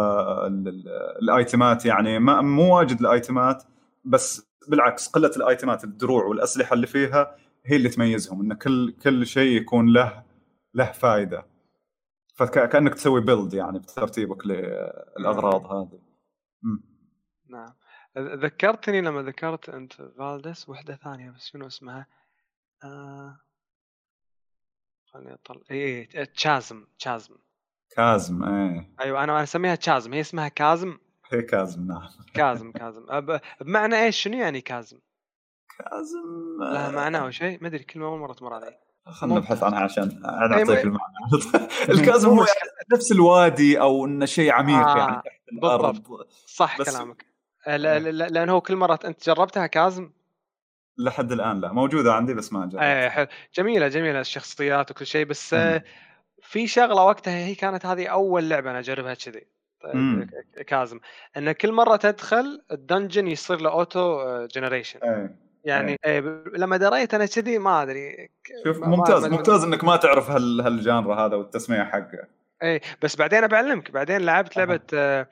ال- 0.46 0.68
ال- 0.68 0.88
الأيتمات 1.22 1.86
يعني 1.86 2.18
ما 2.18 2.40
مو 2.40 2.76
واجد 2.76 3.00
الأيتمات 3.00 3.64
بس 4.04 4.46
بالعكس 4.68 5.08
قلة 5.08 5.30
الأيتمات 5.36 5.84
الدروع 5.84 6.24
والأسلحة 6.24 6.74
اللي 6.74 6.86
فيها 6.86 7.36
هي 7.66 7.76
اللي 7.76 7.88
تميزهم 7.88 8.40
إن 8.40 8.54
كل 8.54 8.94
كل 9.02 9.26
شيء 9.26 9.56
يكون 9.60 9.92
له 9.92 10.22
له 10.74 10.92
فائدة 10.92 11.46
فكأنك 12.34 12.94
تسوي 12.94 13.20
بيلد 13.20 13.54
يعني 13.54 13.78
بترتيبك 13.78 14.46
للأغراض 14.46 15.66
هذه. 15.72 16.00
نعم 17.48 17.74
ذكرتني 18.18 19.00
لما 19.00 19.22
ذكرت 19.22 19.68
أنت 19.68 19.92
فالدس 19.92 20.68
وحدة 20.68 20.96
ثانية 20.96 21.30
بس 21.30 21.46
شنو 21.46 21.66
اسمها؟ 21.66 22.06
آه... 22.84 23.38
خليني 25.14 25.34
اطلع 25.34 25.60
اي 25.70 26.04
تشازم 26.06 26.84
تشازم. 26.98 27.34
كازم 27.96 28.44
إيه. 28.44 28.94
أيوه 29.00 29.24
أنا 29.24 29.32
أنا 29.32 29.42
أسميها 29.42 29.74
تشازم. 29.74 30.14
هي 30.14 30.20
اسمها 30.20 30.48
كازم؟ 30.48 30.98
هي 31.32 31.42
كازم 31.42 31.86
نعم. 31.86 32.08
كازم 32.34 32.72
كازم. 32.72 33.06
أب... 33.08 33.40
بمعنى 33.60 34.02
إيش؟ 34.04 34.16
شنو 34.22 34.38
يعني 34.38 34.60
كازم؟ 34.60 34.98
كازم 35.78 36.58
لها 36.60 36.90
معنى 36.90 37.20
أو 37.20 37.30
شيء. 37.30 37.58
ما 37.62 37.68
أدري 37.68 37.84
كلمة 37.84 38.06
أول 38.06 38.18
مرة 38.18 38.32
تمر 38.32 38.54
علي. 38.54 38.78
خلينا 39.06 39.36
نبحث 39.38 39.62
عنها 39.62 39.78
عشان 39.80 40.02
أنا 40.24 40.52
اعطيك 40.58 40.68
مو- 40.68 40.74
المعنى. 40.74 41.68
الكازم 42.00 42.28
هو 42.28 42.36
يعني 42.44 42.70
نفس 42.92 43.12
الوادي 43.12 43.80
أو 43.80 44.04
إنه 44.06 44.26
شيء 44.26 44.52
عميق 44.52 44.76
آه، 44.86 44.98
يعني 44.98 45.16
تحت 45.22 45.48
الأرض. 45.52 46.02
صح 46.46 46.78
بس- 46.80 46.90
كلامك. 46.96 47.26
آه، 47.66 47.76
لا- 47.76 47.98
لا- 47.98 48.28
لأن 48.28 48.48
هو 48.48 48.60
كل 48.60 48.76
مرة 48.76 48.98
أنت 49.04 49.26
جربتها 49.26 49.66
كازم 49.66 50.10
لحد 50.98 51.32
الآن 51.32 51.60
لا 51.60 51.72
موجودة 51.72 52.12
عندي 52.14 52.34
بس 52.34 52.52
ما 52.52 52.66
جربت. 52.66 52.82
إيه 52.82 53.08
حلو. 53.08 53.26
جميلة 53.54 53.88
جميلة 53.88 54.20
الشخصيات 54.20 54.90
وكل 54.90 55.06
شيء 55.06 55.24
بس 55.26 55.54
مم. 55.54 55.60
آه، 55.60 55.82
في 56.42 56.66
شغلة 56.66 57.04
وقتها 57.04 57.46
هي 57.46 57.54
كانت 57.54 57.86
هذه 57.86 58.06
أول 58.06 58.48
لعبة 58.48 58.70
أنا 58.70 58.78
أجربها 58.78 59.14
كذي. 59.14 59.46
مم. 59.94 60.30
كازم. 60.66 61.00
إن 61.36 61.52
كل 61.52 61.72
مرة 61.72 61.96
تدخل 61.96 62.62
الدنجن 62.72 63.26
يصير 63.28 63.60
له 63.60 63.70
أوتو 63.70 64.20
generation. 64.46 65.00
إيه 65.04 65.36
يعني 65.64 65.96
إيه. 66.04 66.20
ب- 66.20 66.48
لما 66.54 66.76
دريت 66.76 67.14
أنا 67.14 67.26
كذي 67.26 67.58
ما 67.58 67.82
أدري 67.82 68.28
شوف 68.64 68.78
ما- 68.78 68.86
ممتاز 68.88 69.24
ما- 69.26 69.36
ممتاز 69.36 69.64
إنك 69.64 69.84
ما 69.84 69.96
تعرف 69.96 70.30
هال 70.30 70.60
هال 70.60 70.79
genre 70.79 71.26
هذا 71.26 71.36
والتسمية 71.36 71.82
حقه. 71.84 72.28
إيه 72.62 72.80
بس 73.02 73.16
بعدين 73.16 73.46
بعلمك 73.46 73.90
بعدين 73.90 74.20
لعبت. 74.20 74.56
لعبة 74.56 74.80
آه، 74.94 75.28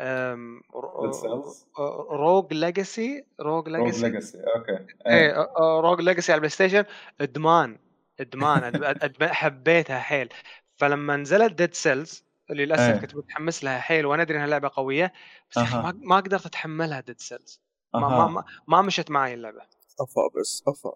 آم، 0.00 0.60
رو- 0.74 1.12
Dead 1.12 1.14
Cells؟ 1.14 1.78
Rogue 2.10 2.52
Legacy 2.54 3.24
Rogue 3.40 3.68
Rogue 3.68 3.76
Legacy 3.84 4.02
Legacy 4.06 4.38
أوكي 4.56 4.86
إيه 5.06 5.48
Rogue 5.80 6.00
Legacy 6.00 6.32
على 6.32 6.36
ال 6.38 6.50
PlayStation 6.50 6.84
ادمان 7.20 7.78
ادمان 8.20 8.72
أد- 8.72 8.98
أد- 8.98 9.22
حبيتها 9.22 9.98
حيل. 9.98 10.28
فلما 10.76 11.16
نزلت 11.16 11.52
Dead 11.52 11.74
Cells 11.74 12.24
اللي 12.50 12.66
للأسف 12.66 12.82
إيه. 12.82 13.00
كنت 13.00 13.16
متحمس 13.16 13.64
لها 13.64 13.78
حيل 13.78 14.06
وأنا 14.06 14.22
أدري 14.22 14.36
إنها 14.36 14.46
لعبة 14.46 14.70
قوية 14.74 15.12
بس 15.50 15.56
يا 15.56 15.62
أخي 15.62 15.76
أها. 15.76 15.82
ما 15.82 15.92
ما 16.02 16.16
قدرت 16.16 16.46
أتحملها 16.46 17.00
Dead 17.00 17.20
Cells 17.20 17.60
ما, 17.94 18.00
أها. 18.06 18.08
ما, 18.08 18.26
ما, 18.28 18.44
ما 18.68 18.82
مشت 18.82 19.10
معي 19.10 19.34
اللعبة. 19.34 19.60
أفا 20.00 20.40
بس 20.40 20.62
أفا. 20.68 20.92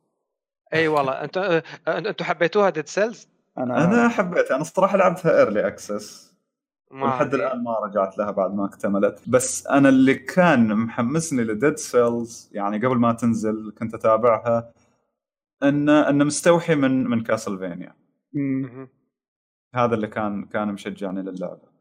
إي 0.74 0.88
والله. 0.88 1.12
أنتوا 1.12 1.60
أنتوا 1.88 2.26
حبيتوها 2.26 2.70
Dead 2.70 2.88
Cells؟ 2.88 3.28
أنا 3.58 3.84
أنا 3.84 4.08
حبيتها. 4.08 4.54
أنا 4.54 4.60
الصراحة 4.62 4.96
لعبتها 4.96 5.38
early 5.38 5.66
access 5.66 6.31
أدري. 6.94 7.46
الآن 7.46 7.62
ما 7.62 7.78
رجعت 7.78 8.18
لها 8.18 8.30
بعد 8.30 8.54
ما 8.54 8.64
اكتملت. 8.64 9.28
بس 9.28 9.66
أنا 9.66 9.88
اللي 9.88 10.14
كان 10.14 10.74
محمسني 10.74 11.44
ل 11.44 11.51
Dead 11.51 11.76
Cells 11.76 12.50
يعني 12.52 12.86
قبل 12.86 12.96
ما 12.96 13.12
تنزل 13.12 13.74
كنت 13.78 13.94
أتابعها 13.94 14.72
إن 15.62 15.88
إن 15.88 16.26
مستوحي 16.26 16.74
من 16.74 17.04
من 17.04 17.22
Castlevania. 17.22 17.94
هذا 19.74 19.94
اللي 19.94 20.06
كان 20.06 20.44
كان 20.44 20.68
مشجعني 20.68 21.22
للعبة. 21.22 21.72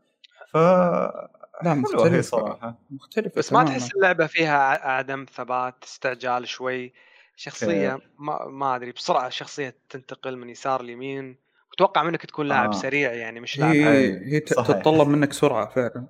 ف 0.51 0.57
لا 0.57 1.73
حلوة 1.73 1.73
هي 1.73 1.81
مختلفة. 1.81 2.21
صراحة. 2.21 2.79
مختلفة 2.89 3.31
بس 3.37 3.53
ما. 3.53 3.63
تحس 3.63 3.95
اللعبة 3.95 4.27
فيها 4.27 4.87
عدم 4.87 5.25
ثبات 5.33 5.83
استعجال 5.83 6.47
شوي؟ 6.47 6.93
شخصية 7.35 7.99
ما 8.19 8.45
ما 8.45 8.75
أدري 8.75 8.91
بسرعة 8.91 9.27
الشخصيه 9.27 9.75
تنتقل 9.89 10.37
من 10.37 10.49
يسار 10.49 10.81
ليمين. 10.81 11.37
وتوقع 11.73 12.03
منك 12.03 12.25
تكون 12.25 12.47
لاعب 12.47 12.69
آه. 12.69 12.73
سريع 12.73 13.13
يعني 13.13 13.39
مش 13.39 13.59
لاعب 13.59 13.75
هي 13.75 13.91
أي، 13.91 14.33
هي. 14.33 14.39
تتطلب 14.39 15.07
منك 15.07 15.33
سرعة 15.33 15.69
فعلا. 15.69 16.07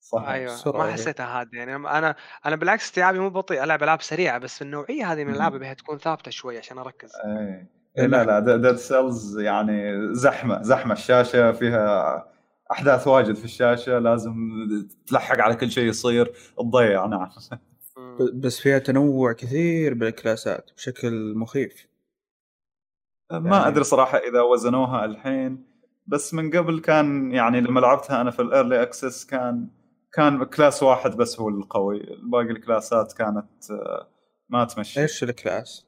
صحيح. 0.00 0.28
أيوه. 0.28 0.54
السرعة 0.54 0.82
ما 0.82 0.88
هي. 0.88 0.92
حسيتها 0.92 1.40
هذه 1.40 1.48
يعني. 1.52 1.74
أنا 1.76 2.16
أنا 2.46 2.56
بالعكس 2.56 2.84
استيعابي 2.84 3.18
مو 3.18 3.30
بطيء 3.30 3.64
ألعب 3.64 3.82
ألعاب 3.82 4.02
سريعة 4.02 4.38
بس 4.38 4.62
النوعية 4.62 5.12
هذه 5.12 5.24
من. 5.24 5.30
الألعاب 5.30 5.56
بها 5.56 5.74
تكون 5.74 5.98
ثابتة 5.98 6.30
شوي 6.30 6.58
عشان 6.58 6.78
أركز. 6.78 7.12
اي 7.24 7.66
إيه، 7.98 8.06
لا 8.06 8.24
لا 8.24 8.56
Dead 8.56 8.76
Cells 8.76 9.38
يعني 9.38 10.08
زحمة 10.14 10.62
زحمة. 10.62 10.92
الشاشة 10.92 11.52
فيها 11.52 12.26
أحداث 12.72 13.06
واجد 13.06 13.34
في 13.34 13.44
الشاشة 13.44 13.98
لازم 13.98 14.34
تلحق 15.06 15.40
على 15.40 15.54
كل 15.54 15.70
شيء 15.70 15.84
يصير. 15.84 16.32
تضيع 16.58 17.06
نعم. 17.06 17.28
بس 18.34 18.60
فيها 18.60 18.78
تنوع 18.78 19.32
كثير 19.32 19.94
بالكلاسات 19.94 20.70
بشكل 20.76 21.34
مخيف. 21.36 21.89
ما 23.32 23.56
يعني- 23.56 23.68
أدري 23.68 23.84
صراحة 23.84 24.18
إذا 24.18 24.40
وزنوها 24.42 25.04
الحين 25.04 25.64
بس 26.06 26.34
من 26.34 26.50
قبل 26.56 26.80
كان 26.80 27.32
يعني 27.32 27.60
لما 27.60 27.80
لعبتها 27.80 28.20
أنا 28.20 28.30
في 28.30 28.42
ال 28.42 28.49
early 28.49 28.82
access 28.82 29.26
كان 29.26 29.68
كان 30.12 30.44
class 30.44 30.82
واحد 30.82 31.16
بس 31.16 31.40
هو 31.40 31.48
القوي 31.48 32.02
باقي 32.22 32.50
الكلاسات 32.50 33.12
كانت 33.12 33.70
آه، 33.70 34.08
ما 34.48 34.64
تمشي 34.64 35.02
إيش 35.02 35.22
الكلاس؟ 35.22 35.86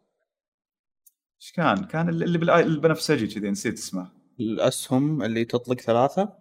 إيش 1.42 1.52
كان؟ 1.52 1.84
كان 1.84 2.08
اللي 2.08 2.60
البنفسجي 2.60 3.26
كذي 3.26 3.50
نسيت 3.50 3.78
اسمه 3.78 4.08
الاسهم 4.40 5.22
اللي 5.22 5.44
تطلق 5.44 5.80
ثلاثة؟ 5.80 6.32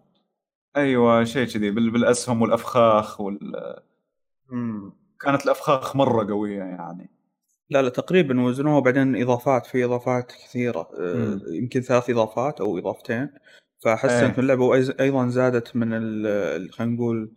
أيوه 0.78 1.24
شيء 1.24 1.47
كذي 1.47 1.72
بال- 1.72 1.89
بالاسهم 1.91 2.41
والأفخاخ 2.41 3.22
وال... 3.22 3.76
مم. 4.49 4.93
كانت 5.20 5.45
الأفخاخ 5.45 5.95
مرة 5.95 6.28
قوية 6.34 6.60
يعني 6.64 7.10
لا 7.72 7.82
لا 7.82 7.89
تقريبا 7.89 8.41
وزنوها 8.41 8.80
بعدين 8.80 9.22
إضافات 9.22 9.65
في 9.65 9.86
إضافات 9.86 10.32
كثيرة 10.32 10.89
آه، 10.99 11.15
مم. 11.15 11.41
يمكن 11.53 11.82
ثلاث 11.82 12.09
إضافات 12.09 12.61
أو 12.61 12.78
إضافتين. 12.78 13.30
فحسنت 13.84 14.11
إيه. 14.13 14.28
من 14.28 14.39
اللعبة 14.39 14.65
وأيضا 14.65 15.28
زادت 15.28 15.76
من 15.76 15.89
خلينا 16.72 16.95
نقول 16.95 17.32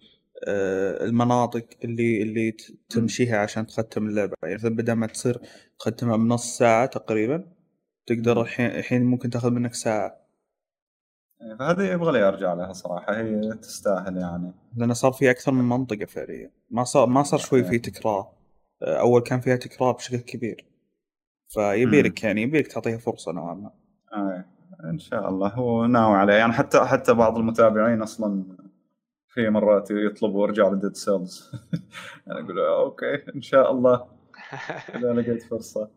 آه، 0.49 1.05
المناطق 1.05 1.67
اللي 1.85 2.23
اللي 2.23 2.57
تمشيها 2.89 3.39
عشان 3.39 3.67
تختم 3.67 4.07
اللعبة. 4.07 4.35
يعني 4.43 4.55
مثلا 4.55 4.77
بدل 4.77 4.93
ما 4.93 5.07
تصير 5.07 5.41
تختمها 5.79 6.17
بنص 6.17 6.59
ساعة 6.59 6.87
تقريبا 6.87 7.45
تقدر. 8.07 8.41
الحين 8.41 8.67
الحين 8.67 9.05
ممكن 9.05 9.31
تاخذ 9.31 9.51
منك 9.51 9.75
ساعة. 9.75 10.25
فهذه 11.59 11.83
يبغى 11.83 12.13
لي 12.13 12.29
أرجع 12.29 12.55
لها 12.55 12.73
صراحة 12.73 13.17
هي 13.17 13.55
تستاهل 13.63 14.17
يعني. 14.17 14.53
لأن 14.77 14.95
صار 14.95 15.13
في 15.13 15.31
أكثر 15.31 15.53
من 15.53 15.65
منطقة 15.65 16.05
فعليا. 16.05 16.51
ما 16.71 16.85
صار 16.85 17.07
ما 17.07 17.23
صار 17.23 17.41
شوي 17.41 17.65
في 17.65 17.79
تكرار. 17.79 18.44
أول 18.83 19.21
كان 19.21 19.41
فيها 19.41 19.57
تكرار 19.57 19.93
بشكل 19.93 20.17
كبير. 20.17 20.65
فيبي 21.49 22.03
مم. 22.03 22.07
لك 22.07 22.25
يعني 22.25 22.43
يبي 22.43 22.59
لك 22.59 22.67
تعطيها 22.67 22.99
فرصة 22.99 23.33
نوعا 23.33 23.55
ما. 23.55 23.71
آه. 24.13 24.45
إن 24.85 24.99
شاء 24.99 25.29
الله. 25.29 25.49
هو 25.49 25.87
ناوي 25.87 26.17
عليه. 26.17 26.35
يعني 26.35 26.53
حتى 26.53 26.81
حتى 26.81 27.15
بعض 27.15 27.39
المتابعين 27.39 28.03
أصلا 28.03 28.45
في 29.29 29.51
مرات 29.51 29.91
يطلبوا 29.91 30.43
وارجع 30.43 30.69
ل 30.69 30.74
Dead 30.74 30.97
Cells. 30.97 31.51
أنا 32.31 32.41
أقول 32.41 32.59
أوكي 32.59 33.23
إن 33.35 33.43
شاء 33.43 33.73
الله. 33.73 34.07
إذا 34.95 35.13
لقيت 35.13 35.43
فرصة. 35.43 35.91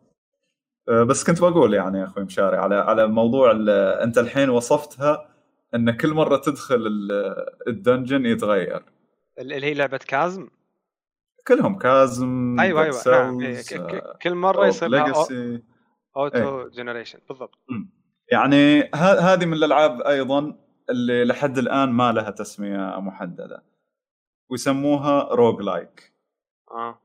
آه، 0.89 1.03
بس 1.03 1.23
كنت 1.23 1.41
بقول 1.41 1.73
يعني 1.73 1.99
يا 1.99 2.03
أخوي 2.03 2.23
مشاري 2.23 2.57
على 2.57 2.75
على 2.75 3.07
موضوع 3.07 3.51
أنت 4.03 4.17
الحين 4.17 4.49
وصفتها 4.49 5.29
إن 5.75 5.91
كل 5.97 6.13
مرة 6.13 6.37
تدخل 6.37 6.87
ال 7.67 7.74
dungeon 7.74 8.25
يتغير. 8.25 8.83
اللي 9.39 9.65
هي 9.65 9.73
لعبة 9.73 9.99
Chasm؟ 10.07 10.47
كلهم 11.47 11.77
Chasm 11.77 12.55
أيوه 12.59 12.83
أيوه. 12.83 13.01
نعم. 13.07 13.41
إيه، 13.41 13.61
كل 14.21 14.35
مرة 14.35 14.67
يصير 14.67 14.89
Legacy 14.89 15.63
auto 16.17 16.69
generation. 16.69 17.19
بالضبط. 17.29 17.59
يعني 18.31 18.89
هذه 18.95 19.45
من 19.45 19.53
الألعاب 19.53 20.01
أيضا 20.01 20.57
اللي 20.89 21.25
لحد 21.25 21.57
الآن 21.57 21.89
ما 21.89 22.11
لها 22.11 22.29
تسمية 22.29 22.99
محددة. 22.99 23.63
ويسموها 24.49 25.23
roguelike 25.31 26.13
آه 26.71 27.01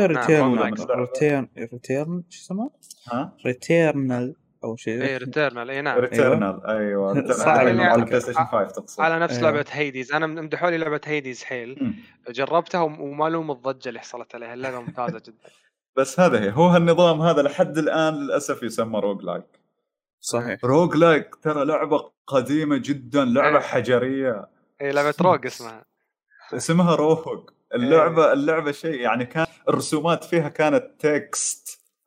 Return 0.00 0.58
Return 0.58 1.48
Return 1.58 2.24
شو 2.28 2.40
اسمه؟ 2.42 2.70
ها؟ 3.12 3.36
Returnal 3.46 4.36
أو 4.64 4.76
شيء 4.76 5.02
اي 5.02 5.16
Returnal 5.16 5.70
اي 5.70 5.80
نعم. 5.82 5.98
Returnal 5.98 6.66
أيوه. 6.66 7.24
على 7.48 7.70
ال 7.70 8.20
PlayStation 8.20 8.44
5 8.44 8.64
تقصد. 8.74 9.00
على 9.00 9.18
نفس 9.18 9.36
أيوة. 9.38 9.50
لعبة 9.50 9.64
Hades 9.70 10.12
أنا 10.12 10.26
مدحوا 10.26 10.70
لي 10.70 10.78
لعبة 10.78 11.00
Hades 11.04 11.44
حيل. 11.44 11.94
جربتها 12.30 12.80
وما 12.80 13.28
لوم 13.28 13.50
الضجة 13.50 13.88
اللي 13.88 14.00
حصلت 14.00 14.34
عليها 14.34 14.54
اللعبة 14.54 14.80
ممتازة 14.80 15.18
جدا. 15.18 15.48
بس 15.96 16.20
هذا 16.20 16.40
هي. 16.40 16.50
هو 16.52 16.66
هالنظام 16.66 17.20
هذا 17.22 17.42
لحد 17.42 17.78
الآن 17.78 18.14
للأسف 18.14 18.62
يسمى 18.62 19.00
roguelike 19.00 19.44
صحيح. 20.20 20.64
roguelike 20.64 21.34
ترى 21.42 21.64
لعبة 21.64 22.10
قديمة 22.26 22.76
جدا 22.76 23.24
لعبة 23.24 23.56
أيه. 23.56 23.62
حجرية. 23.62 24.46
اي 24.80 24.92
لعبة 24.92 25.14
Rogue 25.20 25.46
اسمها. 25.52 25.84
اسمها 26.54 26.94
Rogue 26.94 27.50
اللعبه 27.74 28.26
أيه. 28.26 28.32
اللعبة 28.32 28.72
شيء 28.72 28.94
يعني 29.00 29.26
كان 29.26 29.46
الرسومات 29.68 30.24
فيها 30.24 30.48
كانت 30.48 30.84
text 30.98 31.61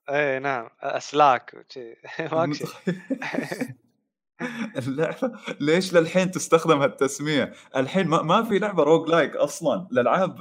إيه 0.09 0.39
نعم 0.39 0.69
ASCII 0.81 1.65
اللعبة 4.77 5.31
ليش 5.59 5.93
للحين 5.93 6.31
تستخدم 6.31 6.81
هالتسمية؟ 6.81 7.53
الحين 7.75 8.07
ما, 8.07 8.21
ما 8.21 8.43
في 8.43 8.59
لعبة 8.59 8.83
roguelike 8.83 9.35
أصلا، 9.35 9.87
الألعاب 9.91 10.37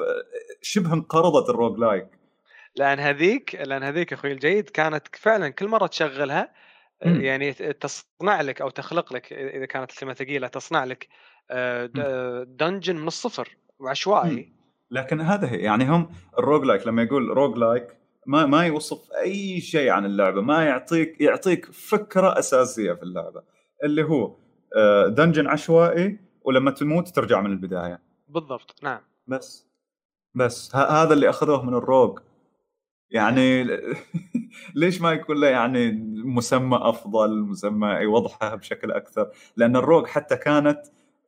شبه 0.63 0.93
انقرضت 0.93 1.51
ال 1.51 1.79
roguelike. 1.79 2.09
لأن 2.77 3.01
هذيك 3.01 3.55
لأن 3.55 3.83
هذيك 3.83 4.13
أخوي 4.13 4.33
الجيد 4.33 4.71
كانت 4.71 5.17
فعلا 5.17 5.49
كل 5.49 5.69
مرة 5.69 5.87
تشغلها 5.87 6.53
م. 7.05 7.21
يعني 7.21 7.53
تصنع 7.53 8.41
لك 8.41 8.61
أو 8.61 8.71
تخلق 8.71 9.13
لك 9.13 9.33
إذا 9.33 9.67
كانت 9.67 9.91
الكلمة 9.91 10.15
ثقيلة 10.15 10.49
تصنع 10.49 10.85
لك 10.85 11.09
dungeon 12.47 12.97
من 12.97 13.07
الصفر 13.07 13.57
وعشوائي. 13.79 14.53
لكن 14.91 15.21
هذا 15.21 15.51
هي 15.51 15.57
يعني 15.57 15.85
هم 15.85 16.11
ال 16.39 16.65
roguelike 16.65 16.87
لما 16.87 17.03
يقول 17.03 17.29
roguelike 17.29 17.97
ما 18.27 18.47
ما 18.47 18.67
يوصف 18.67 19.13
أي 19.13 19.61
شيء 19.61 19.91
عن 19.91 20.05
اللعبة 20.05 20.41
ما 20.41 20.65
يعطيك 20.65 21.21
يعطيك 21.21 21.73
فكرة 21.73 22.39
أساسية 22.39 22.93
في 22.93 23.03
اللعبة 23.03 23.43
اللي 23.85 24.05
هو 24.05 24.37
dungeon 25.09 25.47
عشوائي 25.47 26.19
ولما 26.45 26.71
تموت 26.71 27.09
ترجع 27.09 27.41
من 27.41 27.53
البداية. 27.53 28.01
بالضبط 28.29 28.77
نعم. 28.83 29.01
بس 29.27 29.67
بس 30.35 30.77
هذا 30.77 31.15
اللي 31.15 31.29
أخذوه 31.29 31.65
من 31.65 31.75
ال 31.75 31.81
Rogue. 31.81 32.19
يعني 33.11 33.65
ليش 34.75 35.01
ما 35.01 35.13
يكون 35.13 35.41
له 35.41 35.47
يعني 35.47 35.93
مسمى 36.25 36.79
أفضل 36.83 37.41
مسمى 37.41 37.89
يوضحها 37.89 38.55
بشكل 38.55 38.93
أكثر؟ 38.93 39.31
لأن 39.57 39.77
ال 39.77 39.82
Rogue 39.82 40.07
حتى 40.07 40.37
كانت 40.37 40.83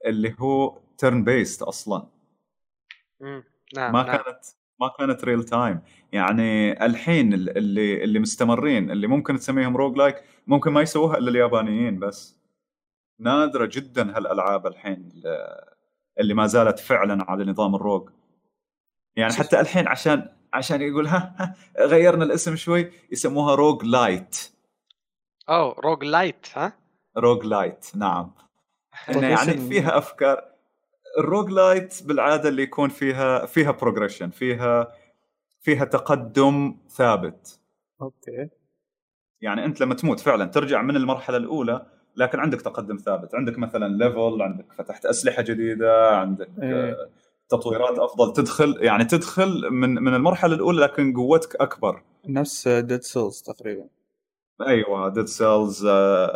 اللي 0.06 0.34
هو 0.38 0.78
turn 0.98 1.24
based 1.24 1.62
أصلا 1.62 2.06
نعم 3.76 3.92
ما 3.92 4.02
نعم. 4.02 4.16
كانت 4.16 4.44
ما 4.80 4.88
كانت 4.98 5.24
real 5.24 5.44
time 5.44 5.80
يعني 6.12 6.72
الحين 6.86 7.34
اللي 7.34 8.04
اللي 8.04 8.18
مستمرين 8.18 8.90
اللي 8.90 9.06
ممكن 9.06 9.36
تسميهم 9.36 9.76
roguelike 9.76 10.22
ممكن 10.46 10.72
ما 10.72 10.82
يسووها 10.82 11.18
إلا 11.18 11.30
اليابانيين 11.30 11.98
بس. 11.98 12.36
نادرة 13.20 13.66
جدا 13.72 14.16
هالألعاب 14.16 14.66
الحين 14.66 15.22
اللي 16.20 16.34
ما 16.34 16.46
زالت 16.46 16.78
فعلا 16.78 17.30
على 17.30 17.44
نظام 17.44 17.74
ال 17.74 17.80
Rogue 17.80 18.10
يعني 19.16 19.32
حتى 19.32 19.60
الحين 19.60 19.88
عشان 19.88 20.28
عشان 20.52 20.82
يقول 20.82 21.06
ها, 21.06 21.34
ها 21.38 21.54
غيرنا 21.86 22.24
الاسم 22.24 22.56
شوي 22.56 22.92
يسموها 23.12 23.54
roguelite 23.54 24.52
اوه 25.48 25.74
roguelite 25.80 26.46
ها؟ 26.54 26.72
roguelite 27.16 27.86
نعم. 27.94 28.34
يعني 29.08 29.56
فيها 29.68 29.98
أفكار 29.98 30.55
ال 31.18 31.50
roguelite 31.50 32.02
بالعادة 32.04 32.48
اللي 32.48 32.62
يكون 32.62 32.88
فيها 32.88 33.46
فيها 33.46 33.70
progression 33.70 34.30
فيها 34.30 34.92
فيها 35.60 35.84
تقدم 35.84 36.76
ثابت. 36.88 37.60
okay. 38.02 38.48
يعني 39.40 39.64
أنت 39.64 39.80
لما 39.80 39.94
تموت 39.94 40.20
فعلا 40.20 40.44
ترجع 40.44 40.82
من 40.82 40.96
المرحلة 40.96 41.36
الأولى 41.36 41.86
لكن 42.16 42.38
عندك 42.40 42.62
تقدم 42.62 42.96
ثابت. 42.96 43.34
عندك 43.34 43.58
مثلا 43.58 44.04
level 44.04 44.42
عندك 44.42 44.72
فتحت 44.72 45.06
أسلحة 45.06 45.42
جديدة 45.42 46.16
عندك 46.16 46.48
إيه. 46.62 46.96
تطويرات 47.48 47.98
أفضل. 47.98 48.32
تدخل 48.32 48.76
يعني 48.80 49.04
تدخل 49.04 49.70
من 49.70 49.94
من 49.94 50.14
المرحلة 50.14 50.54
الأولى 50.54 50.80
لكن 50.80 51.12
قوتك 51.16 51.56
أكبر. 51.56 52.02
نفس 52.28 52.68
Dead 52.68 53.02
Cells 53.02 53.42
تقريبا. 53.42 53.88
أيوه 54.66 55.08
Dead 55.08 55.26
Cells 55.26 55.86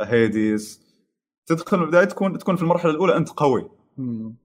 Hades 0.00 0.90
تدخل 1.46 1.76
من 1.76 1.82
البداية 1.82 2.04
تكون 2.04 2.38
تكون 2.38 2.56
في 2.56 2.62
المرحلة 2.62 2.90
الأولى 2.90 3.16
أنت 3.16 3.28
قوي. 3.28 3.70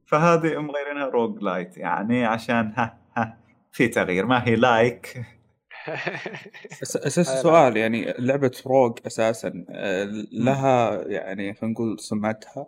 فهذه 0.05 0.61
مغيرينها 0.61 1.05
roguelite 1.05 1.77
يعني 1.77 2.25
عشان 2.25 2.73
ها 2.75 2.97
ها 3.17 3.37
في 3.71 3.87
تغيير 3.87 4.25
ما 4.25 4.47
هي 4.47 4.55
لايك 4.55 5.25
أساس 6.83 7.41
سؤال 7.41 7.77
يعني 7.77 8.13
لعبة 8.19 8.51
روج 8.65 8.99
أساسا 9.07 9.65
آه، 9.69 10.07
لها 10.31 11.07
يعني 11.07 11.53
خلينا 11.53 11.73
نقول 11.73 11.99
سمعتها؟ 11.99 12.67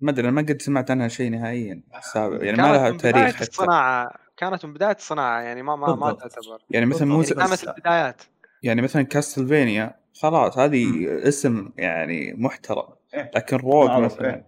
ما 0.00 0.10
أدري 0.10 0.30
ما 0.30 0.42
قد 0.42 0.62
سمعت 0.62 0.90
عنها 0.90 1.08
شيء 1.08 1.30
نهائيا 1.30 1.82
سابق 2.00 2.44
يعني 2.44 2.62
ما 2.62 2.72
لها 2.72 2.90
تاريخ 2.90 3.34
حتى. 3.34 3.48
الصناعة 3.48 4.10
كانت 4.36 4.66
من 4.66 4.72
بداية 4.72 4.96
الصناعة 4.96 5.40
يعني 5.40 5.62
ما 5.62 5.76
ما 5.76 5.94
ما 5.94 6.12
تعتبر. 6.12 6.62
يعني 6.70 6.86
مثلا 6.86 7.08
مو 7.08 7.22
كانت 7.22 7.64
البدايات. 7.64 8.22
يعني 8.62 8.82
مثلا 8.82 9.02
كاستلفينيا 9.02 9.94
خلاص 10.14 10.58
هذه 10.58 11.08
اسم 11.28 11.70
يعني 11.76 12.34
محترم 12.38 12.88
إيه. 13.14 13.30
لكن 13.34 13.56
روج 13.56 13.90
مثلا 13.90 14.34
إيه. 14.34 14.46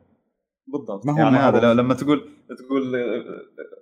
بالضبط. 0.67 1.07
ما 1.07 1.13
هو 1.13 1.19
يعني 1.19 1.37
هذا 1.37 1.75
لما 1.75 1.95
تقول 1.95 2.31
تقول 2.59 2.93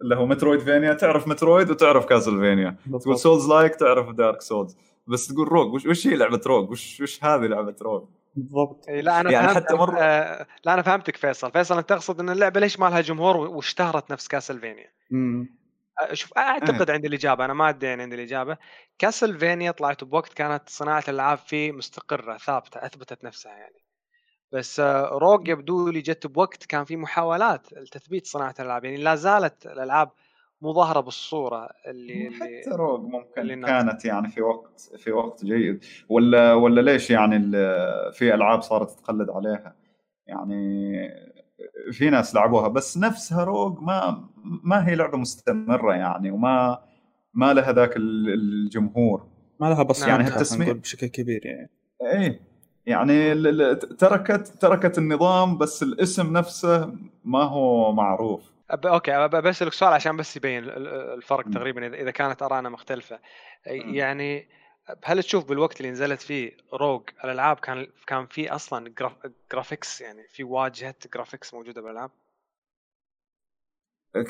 له 0.02 0.26
metroidvania 0.26 0.94
تعرف 0.94 1.28
Metroid 1.28 1.70
وتعرف 1.70 2.06
Castlevania 2.06 2.76
تقول 3.00 3.18
souls-like 3.18 3.74
تعرف 3.74 4.10
Dark 4.10 4.40
Souls. 4.40 4.76
بس 5.06 5.28
تقول 5.28 5.48
Rogue 5.48 5.74
وش, 5.74 5.86
وش 5.86 6.06
هي 6.06 6.16
لعبة 6.16 6.40
Rogue 6.46 6.70
وش 6.70 7.00
وش 7.00 7.24
هذه 7.24 7.46
لعبة 7.46 7.76
Rogue 7.82 8.08
بالضبط. 8.34 8.84
لا 8.88 9.20
أنا 9.20 9.30
يعني 9.30 9.48
حتى 9.48 9.74
مره 9.74 9.98
آه 9.98 10.46
لا 10.64 10.74
أنا 10.74 10.82
فهمتك 10.82 11.16
فيصل. 11.16 11.52
فيصل 11.52 11.78
أنت 11.78 11.88
تقصد 11.88 12.20
إن 12.20 12.30
اللعبة 12.30 12.60
ليش 12.60 12.78
ما 12.80 12.86
لها 12.86 13.00
جمهور 13.00 13.36
واشتهرت 13.36 14.12
نفس 14.12 14.28
Castlevania 14.28 14.90
امم 15.12 15.58
شوف 16.12 16.38
أعتقد 16.38 16.90
عندي 16.90 17.08
الإجابة. 17.08 17.44
أنا 17.44 17.54
ما 17.54 17.68
أدري 17.68 17.90
عندي 17.90 18.14
الإجابة. 18.14 18.56
Castlevania 18.98 19.70
طلعت 19.70 20.04
بوقت 20.04 20.32
كانت 20.32 20.62
صناعة 20.68 21.04
الألعاب 21.08 21.38
فيه 21.38 21.72
مستقرة 21.72 22.36
ثابتة 22.36 22.86
أثبتت 22.86 23.24
نفسها 23.24 23.52
يعني. 23.52 23.87
بس 24.52 24.80
روج 25.12 25.48
يبدو 25.48 25.88
لي 25.88 26.00
جت 26.00 26.26
بوقت 26.26 26.64
كان 26.64 26.84
في 26.84 26.96
محاولات 26.96 27.72
لتثبيت 27.72 28.26
صناعة 28.26 28.54
الألعاب. 28.60 28.84
يعني 28.84 28.96
لا 28.96 29.14
زالت 29.14 29.66
الألعاب 29.66 30.10
مو 30.62 30.72
ظاهره 30.72 31.00
بالصورة 31.00 31.68
اللي 31.86 32.30
حتى 32.40 32.70
روج 32.70 33.00
ممكن 33.00 33.40
اللي 33.40 33.66
كانت 33.66 34.04
يعني 34.04 34.28
في 34.28 34.42
وقت 34.42 34.80
في 34.96 35.12
وقت 35.12 35.44
جيد. 35.44 35.84
ولا 36.08 36.54
ولا 36.54 36.80
ليش 36.80 37.10
يعني 37.10 37.38
في 38.12 38.34
ألعاب 38.34 38.62
صارت 38.62 38.90
تقلد 38.90 39.30
عليها؟ 39.30 39.76
يعني 40.26 40.94
في 41.92 42.10
ناس 42.10 42.34
لعبوها 42.34 42.68
بس 42.68 42.98
نفسها 42.98 43.44
روج 43.44 43.78
ما 43.80 44.28
ما 44.64 44.88
هي 44.88 44.94
لعبة 44.94 45.18
مستمرة 45.18 45.94
يعني 45.94 46.30
وما 46.30 46.78
ما 47.34 47.54
لها 47.54 47.72
ذاك 47.72 47.96
الجمهور. 47.96 49.26
ما 49.60 49.66
لها 49.66 49.82
بصمه 49.82 50.08
يعني 50.08 50.28
التسمية 50.28 50.72
بشكل 50.72 51.06
كبير 51.06 51.46
يعني. 51.46 51.70
إيه. 52.02 52.40
يعني 52.88 53.34
تركت 53.74 54.46
تركت 54.46 54.98
النظام 54.98 55.58
بس 55.58 55.82
الاسم 55.82 56.32
نفسه 56.32 56.94
ما 57.24 57.42
هو 57.42 57.92
معروف. 57.92 58.42
okay 58.70 59.28
بسألك 59.28 59.72
سؤال 59.72 59.92
عشان 59.92 60.16
بس 60.16 60.36
يبين 60.36 60.64
الفرق 60.64 61.50
تقريبا 61.50 61.86
اذا 61.86 62.10
كانت 62.10 62.42
ارائنا 62.42 62.68
مختلفة. 62.68 63.18
يعني 63.66 64.48
هل 65.04 65.22
تشوف 65.22 65.48
بالوقت 65.48 65.80
اللي 65.80 65.90
نزلت 65.90 66.22
فيه 66.22 66.56
Rogue 66.72 67.02
الألعاب 67.24 67.56
كان 67.56 67.86
كان 68.06 68.26
في 68.26 68.54
أصلا 68.54 68.92
graphics 69.52 70.00
يعني 70.00 70.22
في 70.28 70.44
واجهة 70.44 70.94
graphics 71.14 71.54
موجودة 71.54 71.82
بالألعاب؟ 71.82 72.10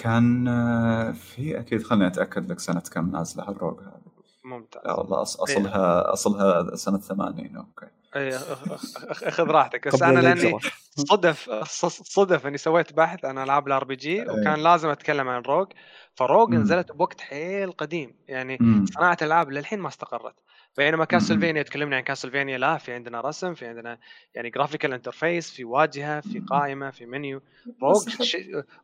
كان 0.02 0.48
آه، 0.48 1.12
في 1.12 1.60
أكيد 1.60 1.82
خليني 1.82 2.06
أتأكد 2.06 2.50
لك 2.50 2.60
سنة 2.60 2.80
كم 2.80 3.10
نازلة 3.10 3.48
ال 3.48 3.53
Rogue 3.53 3.80
هذه. 3.80 4.18
ممتاز. 4.44 4.82
والله 4.86 5.22
اصلها 5.22 6.12
أصلها 6.12 6.76
سنة 6.76 6.98
80 6.98 7.56
okay. 7.56 7.86
أخذ 8.14 9.46
راحتك. 9.46 9.88
بس 9.88 10.02
أنا 10.02 10.20
لأني 10.20 10.58
صدف 10.96 11.50
صدف 11.88 12.46
إني 12.46 12.58
سويت 12.58 12.92
بحث 12.92 13.24
عن 13.24 13.38
ألعاب 13.38 13.66
ال 13.66 13.84
RPG 13.84 14.20
وكان 14.20 14.62
لازم 14.62 14.88
أتكلم 14.88 15.28
عن 15.28 15.42
Rogue. 15.42 15.72
ف 16.14 16.20
Rogue 16.20 16.50
نزلت 16.50 16.92
بوقت 16.92 17.20
حيل 17.20 17.72
قديم. 17.72 18.14
يعني 18.28 18.58
صناعة 18.84 19.16
الألعاب 19.22 19.50
للحين 19.50 19.78
ما 19.78 19.88
استقرت. 19.88 20.34
بينما 20.78 21.04
Castlevania 21.04 21.62
تكلمنا 21.62 21.96
عن 21.96 22.02
Castlevania 22.02 22.58
لا 22.58 22.78
في 22.78 22.92
عندنا 22.92 23.20
رسم 23.20 23.54
في 23.54 23.66
عندنا 23.66 23.98
يعني 24.34 24.50
graphical 24.50 24.92
interface 24.92 25.50
في 25.50 25.64
واجهة 25.64 26.20
في 26.20 26.40
قائمة 26.40 26.90
في 26.90 27.06
menu 27.06 27.40
Rogue 27.82 28.08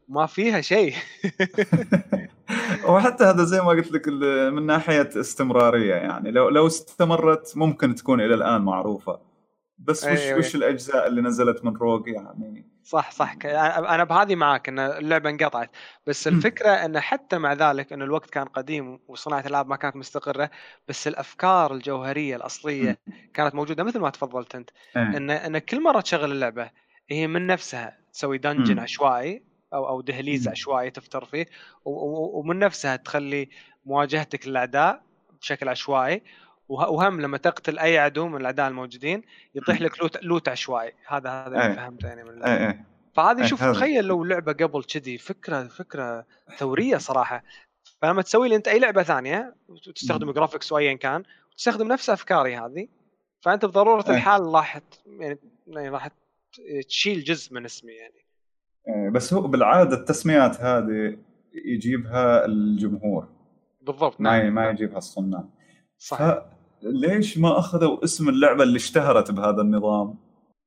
ما 0.08 0.26
فيها 0.26 0.60
شيء. 0.60 0.94
وحتى 2.88 3.24
هذا 3.24 3.44
زي 3.44 3.60
ما 3.60 3.68
قلت 3.68 3.92
لك 3.92 4.08
من 4.52 4.66
ناحية 4.66 5.10
استمرارية 5.16 5.94
يعني. 5.94 6.30
لو 6.30 6.48
لو 6.48 6.66
استمرت 6.66 7.56
ممكن 7.56 7.94
تكون 7.94 8.20
إلى 8.20 8.34
الآن 8.34 8.62
معروفة. 8.62 9.33
بس 9.78 10.04
وش 10.04 10.20
أيوة. 10.20 10.38
وش 10.38 10.54
الأجزاء 10.54 11.06
اللي 11.06 11.20
نزلت 11.20 11.64
من 11.64 11.76
روج 11.76 12.08
يعني؟ 12.08 12.70
صح 12.82 13.10
صح. 13.10 13.36
أنا 13.44 14.04
بهذه 14.04 14.34
معاك 14.34 14.68
إن 14.68 14.78
اللعبة 14.78 15.30
انقطعت. 15.30 15.70
بس 16.06 16.28
الفكرة 16.28 16.70
انه 16.70 17.00
حتى 17.00 17.38
مع 17.38 17.52
ذلك 17.52 17.92
انه 17.92 18.04
الوقت 18.04 18.30
كان 18.30 18.44
قديم 18.44 18.98
وصناعة 19.08 19.40
الألعاب 19.40 19.68
ما 19.68 19.76
كانت 19.76 19.96
مستقرة 19.96 20.50
بس 20.88 21.08
الأفكار 21.08 21.74
الجوهرية 21.74 22.36
الأصلية 22.36 22.98
كانت 23.34 23.54
موجودة 23.54 23.84
مثل 23.84 23.98
ما 23.98 24.10
تفضلت 24.10 24.54
أنت. 24.54 24.70
إن 24.96 25.30
إن 25.30 25.58
كل 25.58 25.82
مرة 25.82 26.00
تشغل 26.00 26.32
اللعبة 26.32 26.70
هي 27.10 27.26
من 27.26 27.46
نفسها 27.46 27.98
تسوي 28.12 28.38
dungeon 28.38 28.78
عشوائي 28.78 29.42
أو 29.74 29.88
أو 29.88 30.00
دهليز 30.00 30.48
عشوائي 30.48 30.90
تفتر 30.90 31.24
فيه 31.24 31.46
ومن 31.84 32.58
نفسها 32.58 32.96
تخلي 32.96 33.48
مواجهتك 33.86 34.48
للأعداء 34.48 35.02
بشكل 35.40 35.68
عشوائي 35.68 36.22
وهم 36.68 37.20
لما 37.20 37.38
تقتل 37.38 37.78
أي 37.78 37.98
عدو 37.98 38.28
من 38.28 38.40
الأعداء 38.40 38.68
الموجودين 38.68 39.22
يطيح 39.54 39.80
لك 39.80 40.00
loot 40.00 40.22
loot 40.22 40.48
عشوائي 40.48 40.92
هذا 41.06 41.30
هذا 41.30 41.46
اللي 41.46 41.66
إيه. 41.66 41.76
فهمته 41.76 42.08
يعني 42.08 42.24
من 42.24 42.42
أي 42.42 42.68
أي. 42.68 42.78
فهذه 43.14 43.40
إيه، 43.40 43.46
شوف 43.46 43.64
تخيل 43.64 44.04
لو 44.04 44.24
لعبة 44.24 44.52
قبل 44.52 44.84
كذي 44.84 45.18
فكرة 45.18 45.62
فكرة 45.62 46.26
ثورية 46.58 46.96
صراحة 46.96 47.44
فلما 48.02 48.22
تسوي 48.22 48.48
لي 48.48 48.56
أنت 48.56 48.68
أي 48.68 48.78
لعبة 48.78 49.02
ثانية 49.02 49.54
وتستخدم 49.68 50.30
graphics 50.30 50.72
وايا 50.72 50.94
كان 50.94 51.22
وتستخدم 51.52 51.88
نفس 51.88 52.10
أفكاري 52.10 52.56
هذه 52.56 52.88
فأنت 53.40 53.64
بضرورة 53.64 54.04
أي. 54.08 54.14
الحال 54.14 54.54
راح 54.54 54.80
يعني, 55.06 55.38
يعني 55.66 55.88
راح 55.88 56.08
تشيل 56.88 57.24
جزء 57.24 57.54
من 57.54 57.64
اسمي 57.64 57.92
يعني 57.92 58.24
إيه، 58.88 59.10
بس 59.10 59.34
هو 59.34 59.40
بالعادة 59.40 59.96
التسميات 59.96 60.60
هذه 60.60 61.16
يجيبها 61.54 62.44
الجمهور 62.44 63.28
بالضبط 63.82 64.20
ما 64.20 64.38
نعم. 64.38 64.54
ما 64.54 64.62
نعم. 64.62 64.74
يجيبها 64.74 64.98
الصناع 64.98 65.44
صح 65.98 66.44
ليش 66.84 67.38
ما 67.38 67.58
أخذوا 67.58 68.04
اسم 68.04 68.28
اللعبة 68.28 68.62
اللي 68.62 68.76
اشتهرت 68.76 69.30
بهذا 69.30 69.60
النظام؟ 69.60 70.14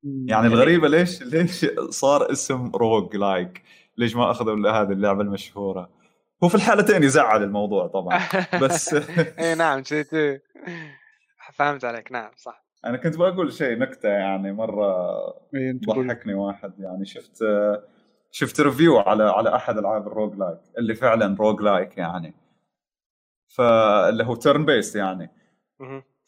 يعني 0.02 0.46
الغريبة 0.46 0.88
ليش 0.88 1.22
ليش 1.22 1.66
صار 1.90 2.32
اسم 2.32 2.70
روج 2.74 3.16
لايك؟ 3.16 3.62
ليش 3.96 4.16
ما 4.16 4.30
أخذوا 4.30 4.70
هذه 4.70 4.92
اللعبة 4.92 5.22
المشهورة؟ 5.22 5.90
هو 6.44 6.48
في 6.48 6.54
الحالتين 6.54 7.02
يزعل 7.02 7.42
الموضوع 7.42 7.86
طبعا 7.86 8.20
بس 8.62 8.94
اي 9.38 9.54
نعم 9.54 9.82
فهمت 11.54 11.84
عليك 11.84 12.12
نعم 12.12 12.30
صح. 12.36 12.64
أنا 12.84 12.96
كنت 12.96 13.16
بقول 13.16 13.52
شيء 13.52 13.78
نكتة 13.78 14.08
يعني 14.08 14.52
مرة 14.52 15.16
ضحكني 15.86 16.34
واحد 16.34 16.72
يعني 16.78 17.04
شفت 17.04 17.44
شفت 18.30 18.60
review 18.60 18.98
على 18.98 19.24
على 19.24 19.54
أحد 19.54 19.78
ألعاب 19.78 20.06
ال 20.06 20.34
roguelike 20.36 20.58
اللي 20.78 20.94
فعلا 20.94 21.36
roguelike 21.40 21.98
يعني. 21.98 22.34
فاللي 23.48 24.24
هو 24.24 24.34
turn-based 24.34 24.96
يعني. 24.96 25.30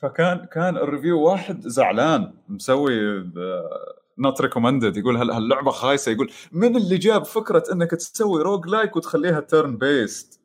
فكان 0.02 0.46
كان 0.52 0.76
ال 0.76 0.83
review 0.83 1.22
واحد 1.22 1.60
زعلان 1.60 2.32
مسوي 2.48 3.24
not 4.18 4.40
recommended 4.40 4.96
يقول 4.96 5.16
هاللعبه 5.16 5.70
خايسة؟ 5.70 6.12
يقول 6.12 6.32
من 6.52 6.76
اللي 6.76 6.98
جاب 6.98 7.24
فكرة 7.24 7.64
إنك 7.72 7.90
تسوي 7.90 8.42
roguelike 8.42 8.96
وتخليها 8.96 9.40
turn-based 9.40 10.40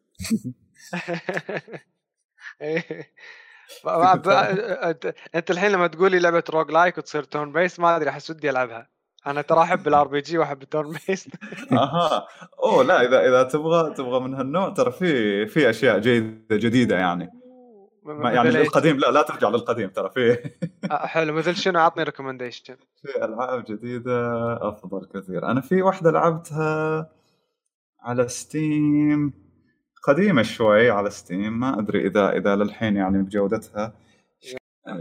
انت 5.36 5.51
الحين 5.51 5.72
لما 5.72 5.88
تقول 5.88 6.12
لي 6.12 6.20
لعبة 6.20 6.43
roguelike 6.49 6.97
وتصير 6.97 7.24
turn-based 7.24 7.80
ما 7.80 7.95
أدري 7.95 8.10
أحس 8.10 8.30
ودي 8.30 8.49
ألعبها. 8.49 8.89
أنا 9.28 9.41
ترى 9.41 9.62
أحب 9.62 9.88
ال 9.88 10.07
RPG 10.07 10.38
واحب 10.38 10.62
ال 10.61 10.97
turn-based 11.07 11.30
أها. 11.72 12.28
أوه 12.64 12.84
لا 12.84 13.01
اذا 13.01 13.28
إذا 13.28 13.43
تبغى 13.43 13.93
تبغى 13.93 14.20
من 14.20 14.34
هالنوع 14.36 14.70
ترى 14.70 14.91
في 14.91 15.45
في 15.47 15.70
أشياء 15.70 15.99
جيدة 15.99 16.56
جديدة 16.58 16.97
يعني. 16.97 17.30
يعني 18.06 18.49
القديم 18.49 18.97
لا 18.97 19.12
لا 19.12 19.22
ترجع 19.22 19.49
للقديم 19.49 19.89
ترى 19.89 20.10
في 20.10 20.49
آه، 20.91 21.06
حلو 21.06 21.34
مثل 21.34 21.56
شنو 21.56 21.80
عطني 21.80 22.03
recommendation 22.03 22.76
في 23.01 23.26
ألعاب 23.26 23.66
جديدة 23.66 24.53
أفضل 24.70 25.08
كثير. 25.14 25.45
أنا 25.51 25.62
في 25.62 25.82
واحدة 25.82 26.12
لعبتها 26.12 27.10
على 28.01 28.28
Steam 28.28 29.34
قديمة 30.03 30.41
شوي 30.41 30.89
على 30.89 31.10
Steam 31.09 31.59
ما 31.60 31.80
أدري 31.80 32.08
إذا 32.08 32.30
إذا 32.30 32.56
للحين 32.56 32.95
يعني 32.95 33.24
بجودتها. 33.24 33.93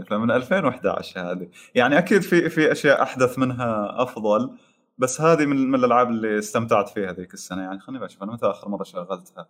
فمن 0.09 0.31
2011 0.31 1.31
هذه. 1.31 1.49
يعني 1.75 1.97
أكيد 1.97 2.21
في 2.21 2.49
في 2.49 2.71
أشياء 2.71 3.01
أحدث 3.01 3.39
منها 3.39 4.01
أفضل 4.03 4.57
بس 4.97 5.21
هذه 5.21 5.45
من 5.45 5.69
من 5.71 5.75
الألعاب 5.75 6.09
اللي 6.09 6.37
استمتعت 6.37 6.89
فيها 6.89 7.13
ذيك 7.13 7.33
السنة. 7.33 7.61
يعني 7.61 7.79
خليني 7.79 8.05
أشوف 8.05 8.23
أنا 8.23 8.33
متى 8.33 8.45
اخر 8.45 8.69
مره 8.69 8.83
شغلتها 8.83 9.47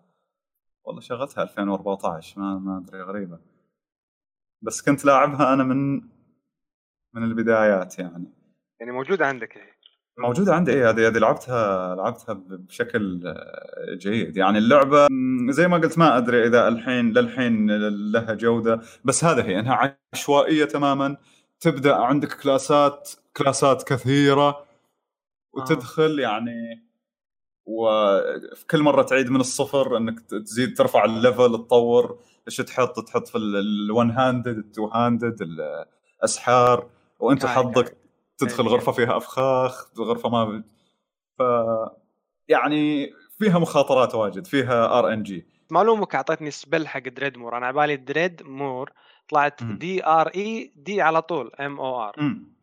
والله 0.86 1.02
شغلتها 1.02 1.44
2014 1.44 2.42
ما 2.42 2.60
ما 2.60 2.78
أدري 2.78 3.02
غريبة. 3.02 3.40
بس 4.62 4.82
كنت 4.82 5.06
لاعبها 5.06 5.54
أنا 5.54 5.64
من 5.64 5.96
من 7.16 7.24
البدايات 7.24 8.00
يعني. 8.00 8.34
يعني 8.80 8.92
موجودة 8.92 9.28
عندك 9.28 9.58
هي؟ 9.58 9.76
موجودة 10.18 10.56
عندي 10.56 10.72
إيه 10.74 10.90
هذه 10.90 11.08
هذه 11.08 11.18
لعبتها 11.18 11.96
لعبتها 11.96 12.34
بشكل 12.34 13.34
جيد. 13.98 14.38
يعني 14.38 14.58
اللعبة 14.58 15.08
زي 15.50 15.68
ما 15.68 15.78
قلت 15.78 15.98
ما 15.98 16.18
أدري 16.18 16.48
إذا 16.48 16.68
الحين 16.68 17.14
للحين 17.14 17.68
لها 18.12 18.34
جودة 18.34 18.82
بس 19.06 19.24
هذا 19.24 19.44
هي 19.44 19.60
إنها 19.60 20.00
عشوائية 20.14 20.66
تماما. 20.66 21.18
تبدأ 21.60 21.96
عندك 21.96 22.34
كلاسات 22.44 23.12
كلاسات 23.38 23.84
كثيرة. 23.84 24.66
وتدخل 25.54 26.20
يعني 26.20 26.85
وفي 27.66 28.66
كل 28.72 28.82
مرة 28.82 29.04
تعيد 29.04 29.30
من 29.30 29.40
الصفر 29.40 29.98
إنك 29.98 30.20
تزيد 30.20 30.78
ترفع 30.78 31.06
الليفل 31.06 31.54
تطور. 31.54 32.20
إيش 32.48 32.58
تحط؟ 32.58 33.00
تحط 33.00 33.28
في 33.28 33.38
ال1 33.38 34.18
هاندد 34.18 34.58
التو 34.58 34.86
هاندد 34.86 35.42
الاسحار 36.22 36.90
وأنت 37.20 37.46
حظك 37.46 37.98
تدخل 38.38 38.64
إيه. 38.64 38.72
غرفة 38.72 38.92
فيها 38.92 39.18
أفخاخ 39.18 39.88
غرفة 40.00 40.30
ما 40.30 40.64
ف 41.38 41.42
يعني 42.48 43.14
فيها 43.40 43.60
مخاطرات 43.60 44.16
واجد 44.16 44.46
فيها 44.46 45.00
ار 45.00 45.14
ان 45.14 45.24
جي 45.24 45.46
معلومك 45.70 46.16
اعطيتني 46.16 46.52
سبل 46.52 46.88
حق 46.88 47.08
دريد 47.08 47.38
مور 47.38 47.58
أنا 47.58 47.66
على 47.66 47.76
بالي 47.76 47.96
دريد 47.96 48.44
مور 48.44 48.92
طلعت 49.30 49.64
دي 49.64 50.06
ار 50.06 50.28
اي 50.28 50.74
دي 50.76 51.02
على 51.02 51.22
طول 51.22 51.52
ام 51.60 51.80
أو 51.80 52.04
ار 52.04 52.14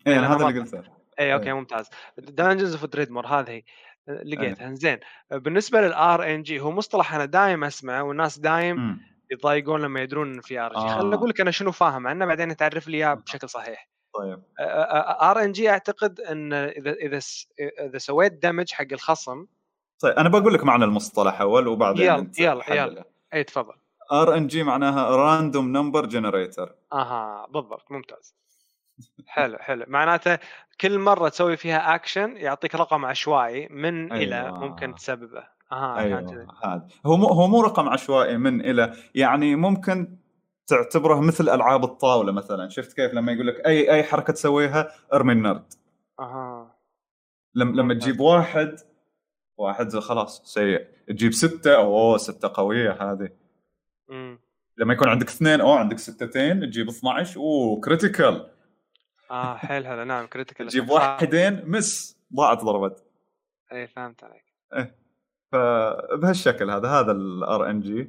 اي 0.07 0.14
هذا 0.14 0.48
اللي 0.48 0.61
قلته. 0.61 0.82
اي 1.20 1.34
أوكي 1.34 1.53
ممتاز. 1.53 1.90
دنجنز 2.18 2.72
اوف 2.72 2.84
دريد 2.84 3.11
مور 3.11 3.26
هذه. 3.26 3.62
لقيتها. 4.09 4.68
أيه. 4.68 4.74
زين 4.74 4.98
بالنسبة 5.30 5.80
للار 5.80 6.34
ان 6.34 6.42
جي 6.42 6.61
هو 6.61 6.70
مصطلح 6.70 7.14
أنا 7.14 7.24
دايم 7.24 7.64
أسمعه 7.64 8.03
والناس 8.03 8.38
دايم 8.38 9.00
يضايقون 9.30 9.80
لما 9.80 10.00
يدرون 10.00 10.40
في 10.40 10.59
ار 10.59 10.72
جي 10.72 10.78
آه. 10.78 10.98
خليني 10.98 11.14
أقول 11.14 11.28
لك 11.28 11.40
أنا 11.40 11.50
شنو 11.50 11.72
فاهم 11.72 12.07
عنه 12.07 12.26
بعدين 12.26 12.57
تعرف 12.57 12.88
لي 12.88 12.96
إياه 12.96 13.14
بشكل 13.14 13.48
صحيح. 13.48 13.88
طيب. 14.14 14.42
ار 15.22 15.44
ان 15.44 15.53
جي 15.53 15.70
أعتقد 15.70 16.20
إن 16.20 16.53
إذا 16.53 16.92
إذا 16.92 17.20
إذا 17.80 17.98
سويت 17.98 18.32
دمج 18.42 18.72
حق 18.72 18.86
الخصم 18.92 19.46
طيب 20.00 20.12
أنا 20.12 20.28
بقول 20.28 20.55
لك 20.55 20.64
معنى 20.64 20.84
المصطلح 20.84 21.40
أول 21.40 21.68
وبعدين 21.68 22.05
يلا 22.05 22.30
يلا 22.38 22.74
يلا. 22.74 23.05
اي 23.34 23.44
تفضل. 23.44 23.74
RNG 24.12 24.62
معناها 24.62 25.16
random 25.16 25.72
number 25.72 26.07
generator 26.07 26.74
أها 26.92 27.46
بالضبط 27.50 27.92
ممتاز. 27.92 28.34
حلو 29.26 29.59
حلو. 29.59 29.84
معناته 29.88 30.38
كل 30.80 30.98
مرة 30.98 31.28
تسوي 31.28 31.57
فيها 31.57 31.94
اكشن 31.94 32.36
يعطيك 32.36 32.74
رقم 32.74 33.05
عشوائي 33.05 33.68
من 33.70 34.12
أيوة. 34.12 34.24
ال 34.24 34.27
damage 34.27 34.44
اللي 34.44 34.53
ممكن 34.53 34.94
تسببه. 34.94 35.44
أها 35.72 35.98
أيوه 35.98 36.46
هذا. 36.64 36.86
هو 37.07 37.16
مو 37.16 37.26
هو 37.26 37.46
مو 37.46 37.62
رقم 37.62 37.88
عشوائي 37.88 38.38
من 38.38 38.61
إلى 38.61 38.92
يعني 39.14 39.57
ممكن 39.57 40.16
تعتبره 40.66 41.20
مثل 41.20 41.48
ألعاب 41.48 41.84
الطاولة 41.84 42.32
مثلا. 42.32 42.68
شفت 42.68 42.96
كيف 42.96 43.14
لما 43.14 43.32
يقول 43.32 43.46
لك 43.46 43.66
أي 43.66 43.92
أي 43.94 44.03
حركة 44.03 44.32
تسويها 44.32 44.92
ارمي 45.12 45.32
النرد. 45.32 45.72
أها. 46.20 46.74
لما 47.55 47.76
لما 47.76 47.94
تجيب 47.94 48.20
واحد 48.20 48.76
واحد 49.57 49.98
خلاص 49.98 50.42
سيء. 50.55 50.86
تجيب 51.09 51.32
ستة 51.32 51.76
أوه 51.76 52.16
ستة 52.16 52.50
قوية 52.55 52.90
هذه. 52.90 53.28
مم. 54.09 54.40
لما 54.78 54.94
يكون 54.94 55.09
عندك 55.09 55.28
اثنين 55.28 55.61
أو 55.61 55.72
عندك 55.72 55.98
ستتين. 55.98 56.61
تجيب 56.61 56.88
12 56.88 57.40
أوه 57.40 57.80
critical 57.80 58.48
آه 59.33 59.57
حيل 59.57 59.87
هذا. 59.87 60.05
نعم 60.05 60.26
critical 60.26 60.66
تجيب 60.68 60.91
واحدين 60.91 61.70
miss 61.70 62.18
ضاعت 62.35 62.59
ضربت. 62.64 63.05
اي 63.72 63.87
فهمت 63.87 64.24
عليك. 64.24 64.45
إيه 64.76 64.95
فبهالشكل 65.53 66.70
هذا 66.70 66.89
هذا 66.89 67.12
ال 67.12 67.70
RNG 67.70 68.09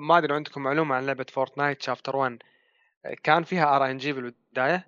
ما 0.00 0.18
أدري 0.18 0.34
عندكم 0.34 0.62
معلومة 0.62 0.94
عن 0.94 1.06
لعبة 1.06 1.26
Fortnite 1.32 1.82
chapter 1.82 2.16
1 2.16 2.38
كان 3.22 3.42
فيها 3.42 3.76
RNG 3.76 4.12
بالبداية؟ 4.12 4.86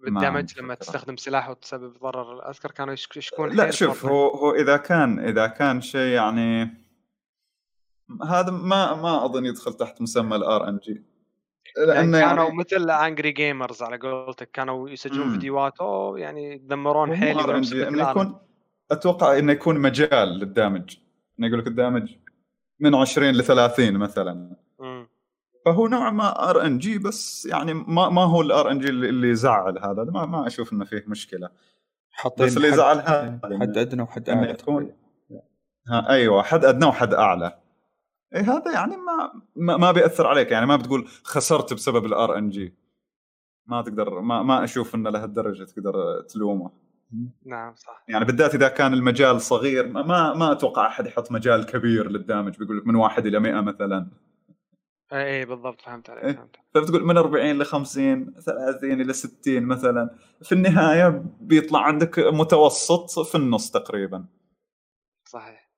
بال 0.00 0.14
damage 0.14 0.58
لما. 0.58 0.74
تستخدم 0.74 1.16
سلاح 1.16 1.48
وتسبب 1.50 1.98
ضرر. 1.98 2.48
أذكر 2.50 2.70
كانوا 2.70 2.94
يشك- 2.94 3.16
يشكون 3.16 3.56
لا 3.56 3.70
شوف. 3.70 4.06
هو 4.06 4.28
هو 4.28 4.54
إذا 4.54 4.76
كان 4.76 5.18
إذا 5.18 5.46
كان 5.46 5.80
شيء 5.80 6.14
يعني 6.14 6.62
هذا 8.28 8.50
ما 8.50 8.94
ما 8.94 9.24
أظن 9.24 9.46
يدخل 9.46 9.72
تحت 9.74 10.00
مسمى 10.02 10.36
ال 10.36 10.68
RNG 10.68 11.02
يعني 11.78 11.92
لأنه 12.10 12.20
كانوا 12.20 12.44
يعني 12.44 12.56
مثل 12.58 12.90
angry 12.90 13.32
gamers 13.32 13.82
على 13.82 13.96
قولتك 13.98 14.50
كانوا 14.50 14.88
يسجلون. 14.90 15.30
فيديوهات 15.30 15.80
أوه 15.80 16.18
يعني 16.18 16.52
يدمرون 16.54 17.16
حيل 17.16 17.40
إنه 17.82 18.10
يكون 18.10 18.36
أتوقع 18.90 19.38
إنه 19.38 19.52
يكون 19.52 19.78
مجال 19.78 20.28
لل 20.28 20.43
damage. 20.43 20.96
إنه 21.38 21.46
يقول 21.46 21.58
لك 21.60 21.66
ال 21.66 21.73
damage 21.73 22.14
من 22.80 22.94
20 22.94 23.34
ل 23.34 23.44
30 23.44 23.94
مثلا. 23.94 24.56
مم. 24.80 25.08
فهو 25.66 25.86
نوعا 25.88 26.10
ما 26.10 26.50
RNG 26.50 26.98
بس 26.98 27.46
يعني 27.46 27.74
ما 27.74 28.08
ما 28.08 28.22
هو 28.22 28.40
ال 28.42 28.70
RNG 28.70 28.88
اللي 28.88 29.08
اللي 29.08 29.28
يزعل 29.30 29.78
هذا. 29.78 30.04
ما 30.04 30.26
ما 30.26 30.46
أشوف 30.46 30.72
إنه 30.72 30.84
فيه 30.84 31.04
مشكلة. 31.06 31.48
حاطين 32.10 32.46
بس 32.46 32.56
اللي 32.56 32.68
حد- 32.68 32.74
يزعل 32.74 32.96
هذا 32.98 33.40
حد 33.60 33.78
أدنى 33.78 34.02
وحد 34.02 34.28
أعلى 34.30 34.50
يكون- 34.50 34.92
ها 35.88 36.08
أيوه 36.10 36.42
حد 36.42 36.64
أدنى 36.64 36.86
وحد 36.86 37.14
أعلى. 37.14 37.58
هذا 38.34 38.72
يعني 38.72 38.96
ما 38.96 39.42
ما, 39.56 39.76
ما 39.76 39.92
بيأثر 39.92 40.26
عليك 40.26 40.50
يعني 40.50 40.66
ما 40.66 40.76
بتقول 40.76 41.08
خسرت 41.24 41.74
بسبب 41.74 42.06
ال 42.06 42.38
RNG 42.38 42.74
ما 43.66 43.82
تقدر 43.82 44.20
ما 44.20 44.42
ما 44.42 44.64
أشوف 44.64 44.94
إنه 44.94 45.10
لهالدرجه 45.10 45.64
تقدر 45.64 46.20
تلومه. 46.20 46.70
نعم 47.44 47.74
صح. 47.74 48.04
يعني 48.08 48.24
بالذات 48.24 48.54
إذا 48.54 48.68
كان 48.68 48.92
المجال 48.92 49.40
صغير 49.40 49.88
ما 49.88 50.34
ما, 50.34 50.52
أتوقع 50.52 50.86
أحد 50.86 51.06
يحط 51.06 51.32
مجال 51.32 51.66
كبير 51.66 52.10
لل 52.10 52.22
damage 52.22 52.58
بيقول 52.58 52.78
لك 52.78 52.86
من 52.86 52.94
واحد 52.94 53.26
إلى 53.26 53.40
100 53.40 53.60
مثلا. 53.60 54.10
اي 55.12 55.38
اي 55.38 55.44
بالضبط 55.44 55.80
فهمت 55.80 56.10
عليك 56.10 56.24
إيه. 56.24 56.32
فهمت. 56.32 56.56
فبتقول 56.74 57.04
من 57.04 57.16
40 57.16 57.58
ل 57.58 57.64
50 57.64 58.34
30 58.40 59.00
إلى 59.00 59.12
60 59.12 59.62
مثلا. 59.62 60.18
في 60.42 60.52
النهاية 60.52 61.24
بيطلع 61.40 61.80
عندك 61.80 62.18
متوسط 62.18 63.20
في 63.20 63.34
النص 63.34 63.70
تقريبا. 63.70 64.26
صحيح. 65.24 65.70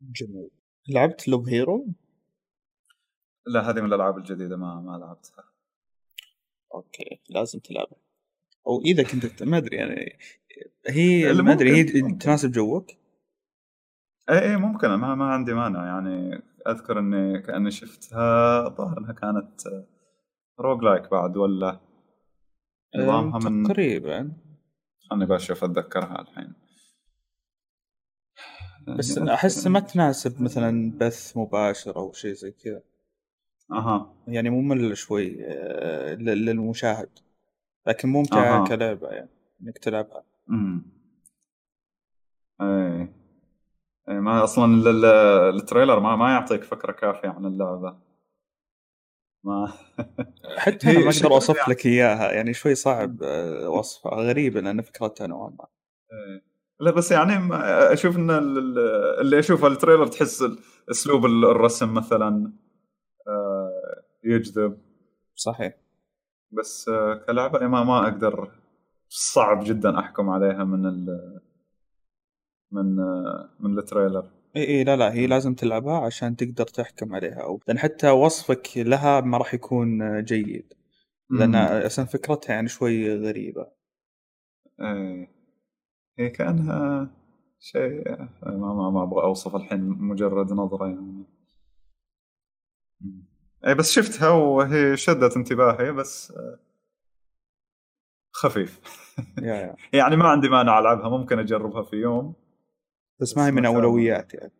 جميل. 0.00 0.59
لعبت 0.90 1.28
Loop 1.28 1.48
Hero؟ 1.48 1.86
لا 3.46 3.70
هذه 3.70 3.80
من 3.80 3.86
الألعاب 3.86 4.18
الجديدة 4.18 4.56
ما 4.56 4.80
ما 4.80 4.98
لعبتها. 4.98 5.44
okay 6.74 7.20
لازم 7.28 7.58
تلعبها. 7.58 7.98
أو 8.66 8.80
إذا 8.80 9.02
كنت 9.02 9.42
ما 9.42 9.56
أدري 9.56 9.76
يعني 9.76 10.18
هي 10.88 11.32
ما 11.32 11.52
أدري 11.52 11.76
هي. 11.76 11.84
تناسب 12.12 12.50
جوك؟ 12.50 12.90
اي 14.30 14.50
اي 14.50 14.56
ممكن 14.56 14.88
ما 14.88 15.14
ما 15.14 15.24
عندي 15.24 15.54
مانع. 15.54 15.86
يعني 15.86 16.42
أذكر 16.66 16.98
إني 16.98 17.42
كأني 17.42 17.70
شفتها 17.70 18.66
الظاهر 18.66 18.98
إنها 18.98 19.12
كانت 19.12 19.60
روج 20.60 20.82
لايك 20.82 21.10
بعد 21.10 21.36
ولا؟ 21.36 21.80
نظامها 22.96 23.50
من 23.50 23.64
تقريبا. 23.66 24.32
خلني 25.10 25.26
بشوف 25.26 25.64
أتذكرها 25.64 26.20
الحين. 26.20 26.59
بس 28.96 29.16
يعني 29.16 29.34
أحس 29.34 29.66
ما 29.66 29.80
تناسب 29.80 30.42
مثلا 30.42 30.92
بث 30.98 31.36
مباشر 31.36 31.96
أو 31.96 32.12
شيء 32.12 32.32
زي 32.32 32.50
كذا. 32.50 32.82
أها. 33.72 34.14
يعني 34.28 34.50
ممل 34.50 34.96
شوي 34.96 35.36
آه، 35.44 36.14
لل- 36.14 36.44
للمشاهد. 36.46 37.08
لكن 37.86 38.08
ممتعة 38.08 38.60
أها. 38.62 38.68
كلعبة 38.68 39.08
يعني 39.08 39.30
إنك 39.62 39.78
تلعبها. 39.78 40.24
امم 40.50 40.82
اي 42.60 43.08
اي 44.08 44.20
ما 44.20 44.44
أصلا 44.44 44.64
ال- 44.74 44.88
ال- 45.04 45.54
ال 45.60 45.65
trailer 45.65 46.00
ما 46.00 46.16
ما 46.16 46.30
يعطيك 46.32 46.64
فكرة 46.64 46.92
كافية 46.92 47.28
عن 47.28 47.46
اللعبة. 47.46 47.98
ما 49.44 49.72
حتى 50.58 50.90
أنا 50.90 50.98
ما 51.04 51.10
أقدر 51.10 51.30
أوصف 51.32 51.56
يعني- 51.56 51.72
لك 51.72 51.86
إياها 51.86 52.32
يعني 52.32 52.52
شوي 52.54 52.74
صعب 52.74 53.22
آه، 53.22 53.68
وصفها. 53.68 54.14
غريبة 54.14 54.60
لأن 54.60 54.82
فكرتها 54.82 55.26
نوعا 55.26 55.50
ما. 55.50 55.66
إيه. 56.12 56.49
لا 56.80 56.90
بس 56.90 57.12
يعني 57.12 57.32
أشوف 57.92 58.16
إن 58.16 58.30
ال- 58.30 58.58
ال- 58.58 58.78
اللي 59.20 59.38
أشوفه 59.38 59.66
ال 59.66 59.71
trailer 59.71 60.06
تحس 60.06 60.44
اسلوب 60.90 61.26
ال- 61.26 61.44
الرسم 61.44 61.94
مثلا 61.94 62.52
آه، 63.28 64.02
يجذب. 64.24 64.78
صحيح. 65.34 65.74
بس 66.52 66.88
آه، 66.88 67.14
كلعبه 67.14 67.58
ما 67.66 67.84
ما 67.84 68.02
أقدر 68.08 68.50
صعب 69.08 69.64
جدا 69.64 69.98
أحكم 69.98 70.30
عليها 70.30 70.64
من 70.64 70.86
ال 70.86 71.06
من 72.72 73.00
آه، 73.00 73.48
من 73.60 73.78
ال 73.78 73.84
trailer. 73.84 74.30
إي 74.56 74.64
إي 74.68 74.84
لا 74.84 74.96
لا 74.96 75.12
هي 75.12 75.26
لازم 75.26 75.54
تلعبها 75.54 75.98
عشان 75.98 76.36
تقدر 76.36 76.64
تحكم 76.64 77.14
عليها. 77.14 77.42
أو 77.42 77.60
لأن 77.68 77.78
حتى 77.78 78.10
وصفك 78.10 78.68
لها 78.76 79.20
ما 79.20 79.38
راح 79.38 79.54
يكون 79.54 80.22
جيد. 80.24 80.72
لأن. 81.30 81.54
أصلا 81.54 82.04
فكرتها 82.04 82.52
يعني 82.54 82.68
شوي 82.68 83.16
غريبة. 83.28 83.66
إيه 84.80 85.39
هي 86.20 86.30
كأنها 86.30 87.10
شيء 87.60 88.20
ما 88.42 88.74
ما, 88.74 88.90
ما 88.90 89.02
أبغى 89.02 89.22
أوصف 89.22 89.56
الحين 89.56 89.80
مجرد 89.80 90.52
نظرة 90.52 90.86
يعني. 90.86 91.24
اي 93.66 93.74
بس 93.74 93.92
شفتها 93.92 94.28
وهي 94.28 94.96
شدت 94.96 95.36
انتباهي 95.36 95.92
بس 95.92 96.30
آه، 96.30 96.58
خفيف. 98.32 98.80
يعني 99.92 100.16
ما 100.16 100.28
عندي 100.28 100.48
مانع 100.48 100.78
ألعبها 100.78 101.08
ممكن 101.08 101.38
أجربها 101.38 101.82
في 101.82 101.96
يوم. 101.96 102.34
بس 103.20 103.36
ما 103.36 103.46
هي 103.46 103.50
من 103.50 103.66
اولوياتي 103.66 104.36
يعني. 104.36 104.52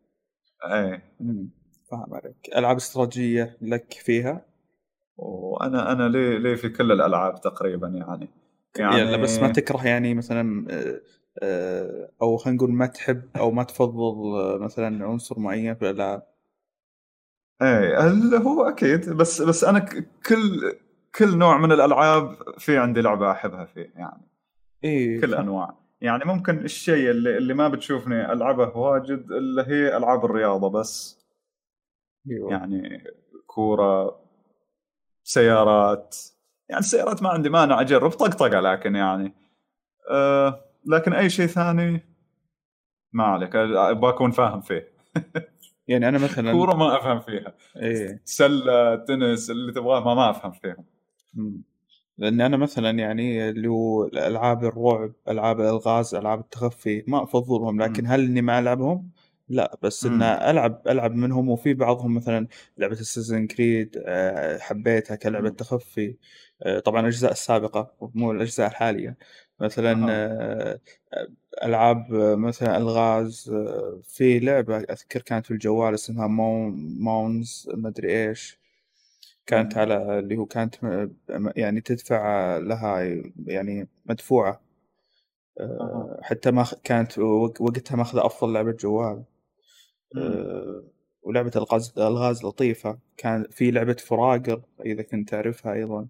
إيه. 0.64 1.02
مم. 1.20 1.50
فاهم 1.90 2.14
عليك. 2.14 2.36
ألعاب 2.56 2.76
استراتيجية 2.76 3.56
لك 3.60 3.92
فيها؟ 3.92 4.46
وأنا 5.16 5.92
أنا 5.92 6.08
لي 6.08 6.38
لي 6.38 6.56
في 6.56 6.68
كل 6.68 6.92
الألعاب 6.92 7.40
تقريبا 7.40 7.88
يعني. 7.88 8.28
يعني 8.78 9.18
بس 9.18 9.38
ما 9.38 9.48
تكره 9.48 9.86
يعني 9.86 10.14
مثلا 10.14 10.66
آه، 10.70 11.00
أو 12.22 12.36
خلينا 12.36 12.56
نقول 12.56 12.72
ما 12.72 12.86
تحب 12.86 13.22
أو 13.36 13.50
ما 13.50 13.62
تفضل 13.62 14.38
آه، 14.38 14.58
مثلا 14.58 15.06
عنصر 15.06 15.38
معين 15.38 15.74
في 15.74 15.90
الألعاب. 15.90 16.22
إيه 17.62 18.36
هو 18.38 18.62
أكيد 18.62 19.10
بس 19.10 19.42
بس 19.42 19.64
أنا 19.64 19.78
كل 20.28 20.72
كل 21.18 21.38
نوع 21.38 21.58
من 21.58 21.72
الألعاب 21.72 22.36
في 22.58 22.78
عندي 22.78 23.00
لعبة 23.00 23.30
أحبها 23.30 23.64
فيه 23.64 23.92
يعني. 23.96 24.22
اي 24.84 25.20
كل 25.20 25.34
أنواع. 25.34 25.74
يعني 26.00 26.24
ممكن 26.24 26.58
الشيء 26.58 27.10
اللي 27.10 27.36
اللي 27.36 27.54
ما 27.54 27.68
بتشوفني 27.68 28.32
ألعبه 28.32 28.76
واجد 28.76 29.32
اللي 29.32 29.62
هي 29.62 29.96
ألعاب 29.96 30.24
الرياضة 30.24 30.70
بس. 30.70 31.20
أيوه. 32.30 32.50
يعني 32.50 33.04
كورة 33.46 34.20
سيارات. 35.24 36.16
يعني 36.68 36.80
السيارات 36.80 37.22
ما 37.22 37.28
عندي 37.28 37.48
مانع 37.50 37.80
أجرب 37.80 38.10
طقطقة 38.10 38.60
لكن 38.60 38.94
يعني 38.94 39.34
أه 40.10 40.69
لكن 40.86 41.12
أي 41.12 41.30
شيء 41.30 41.46
ثاني 41.46 42.00
ما 43.12 43.24
عليك. 43.24 43.56
بكون 43.96 44.30
فاهم 44.30 44.60
فيه. 44.60 44.88
يعني 45.88 46.08
أنا 46.08 46.18
مثلا 46.18 46.52
كورة 46.52 46.74
ما 46.74 46.96
أفهم 46.96 47.20
فيها. 47.20 47.54
إيه. 47.76 48.20
سلة 48.24 48.96
تنس 48.96 49.50
اللي 49.50 49.72
تبغاه 49.72 50.04
ما 50.04 50.14
ما 50.14 50.30
أفهم 50.30 50.52
فيهم. 50.52 50.84
لأن 52.18 52.40
أنا 52.40 52.56
مثلا 52.56 52.90
يعني 52.90 53.48
اللي 53.48 53.68
هو 53.68 54.06
ألعاب 54.06 54.64
الرعب 54.64 55.12
ألعاب 55.28 55.60
الإلغاز 55.60 56.14
ألعاب 56.14 56.40
التخفي 56.40 57.04
ما 57.06 57.22
أفضلهم 57.22 57.82
لكن 57.82 58.06
هل 58.06 58.24
إني 58.24 58.42
ما 58.42 58.58
ألعبهم؟ 58.58 59.10
لا 59.48 59.78
بس 59.82 60.06
إن. 60.06 60.22
ألعب 60.22 60.82
ألعب 60.88 61.14
منهم. 61.14 61.48
وفي 61.48 61.74
بعضهم 61.74 62.14
مثلا 62.14 62.46
لعبة 62.78 62.92
اساسن 62.92 63.46
كريد 63.46 64.02
حبيتها 64.60 65.14
كلعبة. 65.16 65.48
تخفي. 65.48 66.16
آه، 66.62 66.78
طبعا 66.78 67.00
الأجزاء 67.00 67.32
السابقة 67.32 67.92
مو 68.14 68.32
الأجزاء 68.32 68.68
الحالية. 68.70 69.16
مثلا 69.60 70.06
آه، 70.10 70.80
ألعاب 71.64 72.14
آه، 72.14 72.34
مثلا 72.34 72.76
ألغاز 72.76 73.50
آه، 73.54 74.00
في 74.04 74.38
لعبة 74.38 74.76
أذكر 74.78 75.22
كانت 75.22 75.46
في 75.46 75.50
الجوال 75.50 75.94
اسمها 75.94 76.26
مون 76.26 76.72
مونز 77.00 77.68
مدري 77.74 78.28
إيش. 78.28 78.60
كانت. 79.46 79.78
على 79.78 80.18
اللي 80.18 80.36
هو 80.36 80.46
كانت 80.46 80.74
يعني 81.56 81.80
تدفع 81.80 82.56
لها 82.58 83.22
يعني 83.46 83.88
مدفوعة. 84.06 84.60
أها. 85.60 85.64
أه، 85.80 86.20
حتى 86.22 86.50
ما 86.50 86.66
كانت 86.84 87.18
وق- 87.18 87.62
وقتها 87.62 87.96
ماخذة 87.96 88.26
أفضل 88.26 88.52
لعبة 88.52 88.72
جوال. 88.72 89.24
مم. 90.14 90.22
أه، 90.22 90.84
ولعبة 91.22 91.50
ألغاز 91.56 91.92
ألغاز 91.98 92.44
لطيفة. 92.44 92.98
كان 93.16 93.46
في 93.50 93.70
لعبة 93.70 93.92
فراقر 93.94 94.62
إذا 94.86 95.02
كنت 95.02 95.28
تعرفها 95.30 95.72
أيضا. 95.72 96.06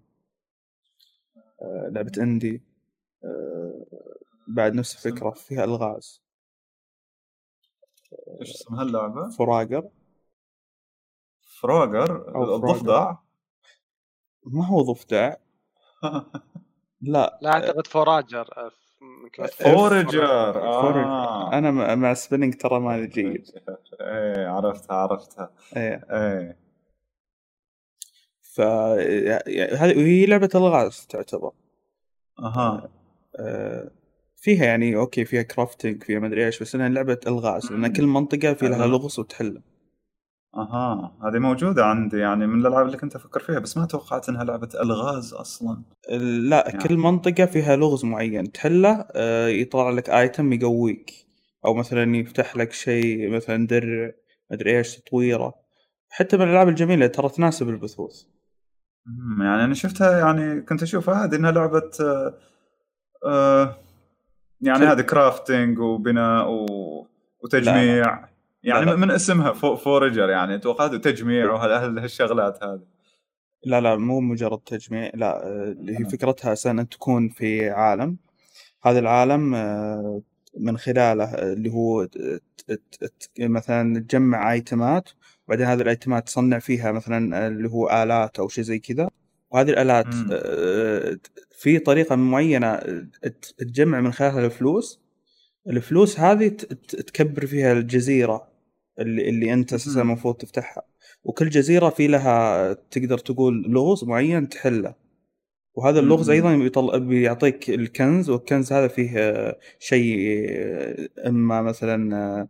أه، 1.61 1.89
لعبة 1.93 2.11
indie. 2.23 2.55
أه، 2.55 2.70
بعد 4.47 4.73
نفس 4.73 4.95
الفكرة 5.07 5.31
فيها 5.31 5.63
ألغاز. 5.63 6.21
إيش 8.41 8.49
اسم 8.55 8.75
هاللعبة؟ 8.75 9.29
Forager 9.29 9.89
Frogger 11.61 12.35
أو 12.35 12.55
الضفدع؟ 12.55 13.15
ما 14.43 14.67
هو 14.67 14.81
ضفدع. 14.81 15.35
لا 17.01 17.39
لا 17.41 17.49
أعتقد 17.53 17.87
Forager 17.87 18.49
آه،. 18.57 18.71
Forager 19.47 20.53
Forage. 20.53 21.05
آه. 21.05 21.53
أنا 21.53 21.71
مع- 21.71 21.95
مع 21.95 22.13
spelling 22.13 22.55
ترى 22.55 22.79
مالي 22.79 23.07
جيد. 23.07 23.45
إيه 24.01 24.47
عرفتها 24.47 24.95
عرفتها. 24.95 25.51
إيه. 25.77 26.05
إيه. 26.11 26.57
ف 28.41 28.61
هذه 29.81 29.97
وهي 29.97 30.25
لعبة 30.25 30.49
ألغاز 30.55 31.07
تعتبر. 31.07 31.51
أها. 32.39 32.45
آه، 32.59 32.89
فيها 34.41 34.65
يعني 34.65 34.95
okay 34.95 35.25
فيها 35.25 35.41
crafting 35.41 36.03
فيها 36.03 36.19
مدري 36.19 36.45
إيش 36.45 36.61
بس 36.61 36.75
إنها 36.75 36.89
لعبة 36.89 37.19
الغاز 37.27 37.71
لأن. 37.71 37.93
كل 37.93 38.05
منطقة 38.05 38.53
في 38.53 38.67
لها. 38.67 38.87
لغز 38.87 39.19
وتحله 39.19 39.61
أها 40.55 41.17
هذه 41.23 41.39
موجودة 41.39 41.85
عندي 41.85 42.17
يعني 42.17 42.47
من 42.47 42.59
الألعاب 42.61 42.85
اللي 42.85 42.97
كنت 42.97 43.15
أفكر 43.15 43.39
فيها 43.39 43.59
بس 43.59 43.77
ما 43.77 43.85
توقعت 43.85 44.29
إنها 44.29 44.43
لعبة 44.43 44.69
إلغاز 44.81 45.33
أصلا 45.33 45.83
لا 46.49 46.63
يعني. 46.67 46.83
كل 46.83 46.97
منطقة 46.97 47.45
فيها 47.45 47.75
لغز 47.75 48.05
معين 48.05 48.51
تحله 48.51 49.05
آه، 49.11 49.47
يطلع 49.47 49.89
لك 49.89 50.09
item 50.09 50.53
يقويك 50.53 51.11
أو 51.65 51.73
مثلا 51.73 52.17
يفتح 52.17 52.57
لك 52.57 52.71
شيء 52.71 53.29
مثلا 53.29 53.67
درع 53.67 54.11
مدري 54.51 54.77
إيش 54.77 54.97
تطويرة 54.97 55.53
حتى 56.09 56.37
من 56.37 56.43
الألعاب 56.43 56.69
الجميلة 56.69 57.07
ترى 57.07 57.29
تناسب 57.29 57.69
البثوث 57.69 58.23
يعني 59.39 59.63
أنا 59.63 59.73
شفتها 59.73 60.19
يعني 60.19 60.61
كنت 60.61 60.83
أشوفها 60.83 61.25
هذه 61.25 61.35
إنها 61.35 61.51
لعبة 61.51 61.91
آه 63.25 63.63
آه 63.63 63.75
يعني 64.61 64.85
هذه 64.85 65.01
crafting 65.01 65.79
وبناء 65.79 66.49
و... 66.51 66.65
وتجميع. 67.43 68.25
يعني 68.63 68.85
لا. 68.85 68.95
من 68.95 69.11
اسمها 69.11 69.53
Fo- 69.53 69.75
Forager 69.75 70.29
يعني 70.29 70.59
توقعت 70.59 70.95
تجميع 70.95 71.51
وهالشغلات 71.51 72.63
هذه. 72.63 72.81
لا 73.65 73.81
لا 73.81 73.95
مو 73.95 74.19
مجرد 74.19 74.59
تجميع 74.59 75.11
لا 75.13 75.47
آه، 75.47 75.63
اللي 75.63 75.99
هي 75.99 76.05
آه. 76.05 76.09
فكرتها 76.09 76.53
أساسا 76.53 76.71
أن 76.71 76.89
تكون 76.89 77.29
في 77.29 77.69
عالم. 77.69 78.17
هذا 78.83 78.99
العالم 78.99 79.55
آه، 79.55 80.21
من 80.59 80.77
خلاله 80.77 81.23
آه، 81.23 81.53
اللي 81.53 81.69
هو 81.73 82.07
مثلا 83.39 83.99
تجمع 83.99 84.51
ايتمات 84.51 85.09
وبعدين 85.47 85.65
هذه 85.65 85.81
الايتمات 85.81 86.25
تصنع 86.27 86.59
فيها 86.59 86.91
مثلا 86.91 87.47
اللي 87.47 87.69
هو 87.69 87.89
آلات 87.89 88.39
أو 88.39 88.47
شيء 88.47 88.63
زي 88.63 88.79
كذا. 88.79 89.09
وهذه 89.51 89.69
الآلات 89.69 90.07
مم. 90.07 90.29
آه، 90.31 91.17
في 91.51 91.79
طريقة 91.79 92.15
معينة 92.15 92.67
آه، 92.67 93.07
تجمع 93.57 94.01
من 94.01 94.13
خلالها 94.13 94.45
الفلوس 94.45 95.01
الفلوس 95.67 96.19
هذه 96.19 96.47
تكبر 96.87 97.45
فيها 97.45 97.73
الجزيرة 97.73 98.47
اللي, 98.99 99.29
اللي 99.29 99.53
أنت 99.53 99.73
أساسا 99.73 100.03
مم. 100.03 100.09
المفروض 100.09 100.35
تفتحها 100.35 100.83
وكل 101.23 101.49
جزيرة 101.49 101.89
في 101.89 102.07
لها 102.07 102.73
تقدر 102.73 103.17
تقول 103.17 103.63
لغز 103.67 104.03
معين 104.03 104.49
تحله 104.49 104.95
وهذا 105.73 105.99
اللغز. 105.99 106.29
أيضا 106.29 106.57
بيطل... 106.57 106.99
بيعطيك 106.99 107.69
الكنز 107.69 108.29
والكنز 108.29 108.73
هذا 108.73 108.87
فيه 108.87 109.11
آه، 109.17 109.59
شيء 109.79 110.19
إما 111.27 111.61
مثلا 111.61 112.47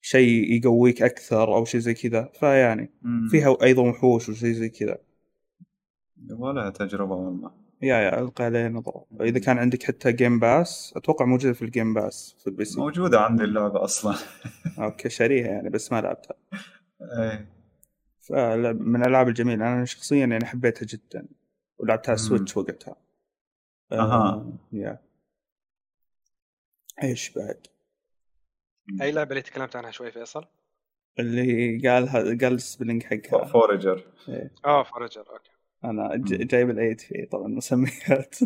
شيء 0.00 0.52
يقويك 0.52 1.02
أكثر 1.02 1.54
أو 1.54 1.64
شيء 1.64 1.80
زي 1.80 1.94
كذا 1.94 2.30
فيعني. 2.40 2.92
فيها 3.30 3.56
أيضا 3.62 3.82
وحوش 3.82 4.28
وشيء 4.28 4.52
زي 4.52 4.68
كذا 4.68 4.98
ولا 6.30 6.70
تجربة 6.70 7.14
والله. 7.14 7.50
yeah 7.82 7.96
يا 7.96 8.20
ألقى 8.20 8.44
عليه 8.44 8.68
نظرة. 8.68 9.06
إذا 9.20 9.38
كان 9.38 9.58
عندك 9.58 9.82
حتى 9.82 10.12
Game 10.12 10.38
Pass 10.38 10.92
أتوقع 10.96 11.24
موجودة 11.24 11.52
في 11.52 11.62
ال 11.62 11.68
Game 11.68 11.94
Pass 11.94 12.36
في 12.38 12.46
ال 12.46 12.64
PC 12.64 12.80
موجودة 12.80 13.20
عندي 13.20 13.44
اللعبة 13.44 13.84
أصلا. 13.84 14.14
okay 14.84 15.08
شاريها 15.08 15.46
يعني 15.46 15.70
بس 15.70 15.92
ما 15.92 16.00
لعبتها. 16.00 16.36
إيه. 17.18 17.48
فلعب 18.20 18.80
من 18.80 19.02
الألعاب 19.02 19.28
الجميلة. 19.28 19.72
أنا 19.72 19.84
شخصيا 19.84 20.26
يعني 20.26 20.44
حبيتها 20.44 20.86
جدا 20.86 21.28
ولعبتها 21.78 22.10
على 22.12 22.20
مم. 22.20 22.24
ال 22.24 22.29
Switch 22.29 22.56
وقتها. 22.56 22.96
أها. 23.92 24.14
آه، 24.14 24.52
yeah. 24.72 24.98
إيش 27.02 27.30
بعد؟ 27.38 27.66
أي 29.02 29.12
لعبة 29.12 29.30
اللي 29.30 29.42
تكلمت 29.42 29.76
عنها 29.76 29.90
شوي 29.90 30.10
فيصل؟ 30.10 30.44
اللي 31.18 31.78
قالها 31.88 32.22
قال 32.22 32.44
ال 32.54 32.59
spelling 32.59 33.02
حقها. 33.02 33.44
Forager 33.44 34.04
آه 34.64 34.82
Forager 34.82 35.20
okay. 35.30 35.50
أنا. 35.84 36.10
جايب 36.26 36.70
الايد 36.70 37.00
فيه 37.00 37.24
طبعا 37.28 37.48
مسميات. 37.48 38.34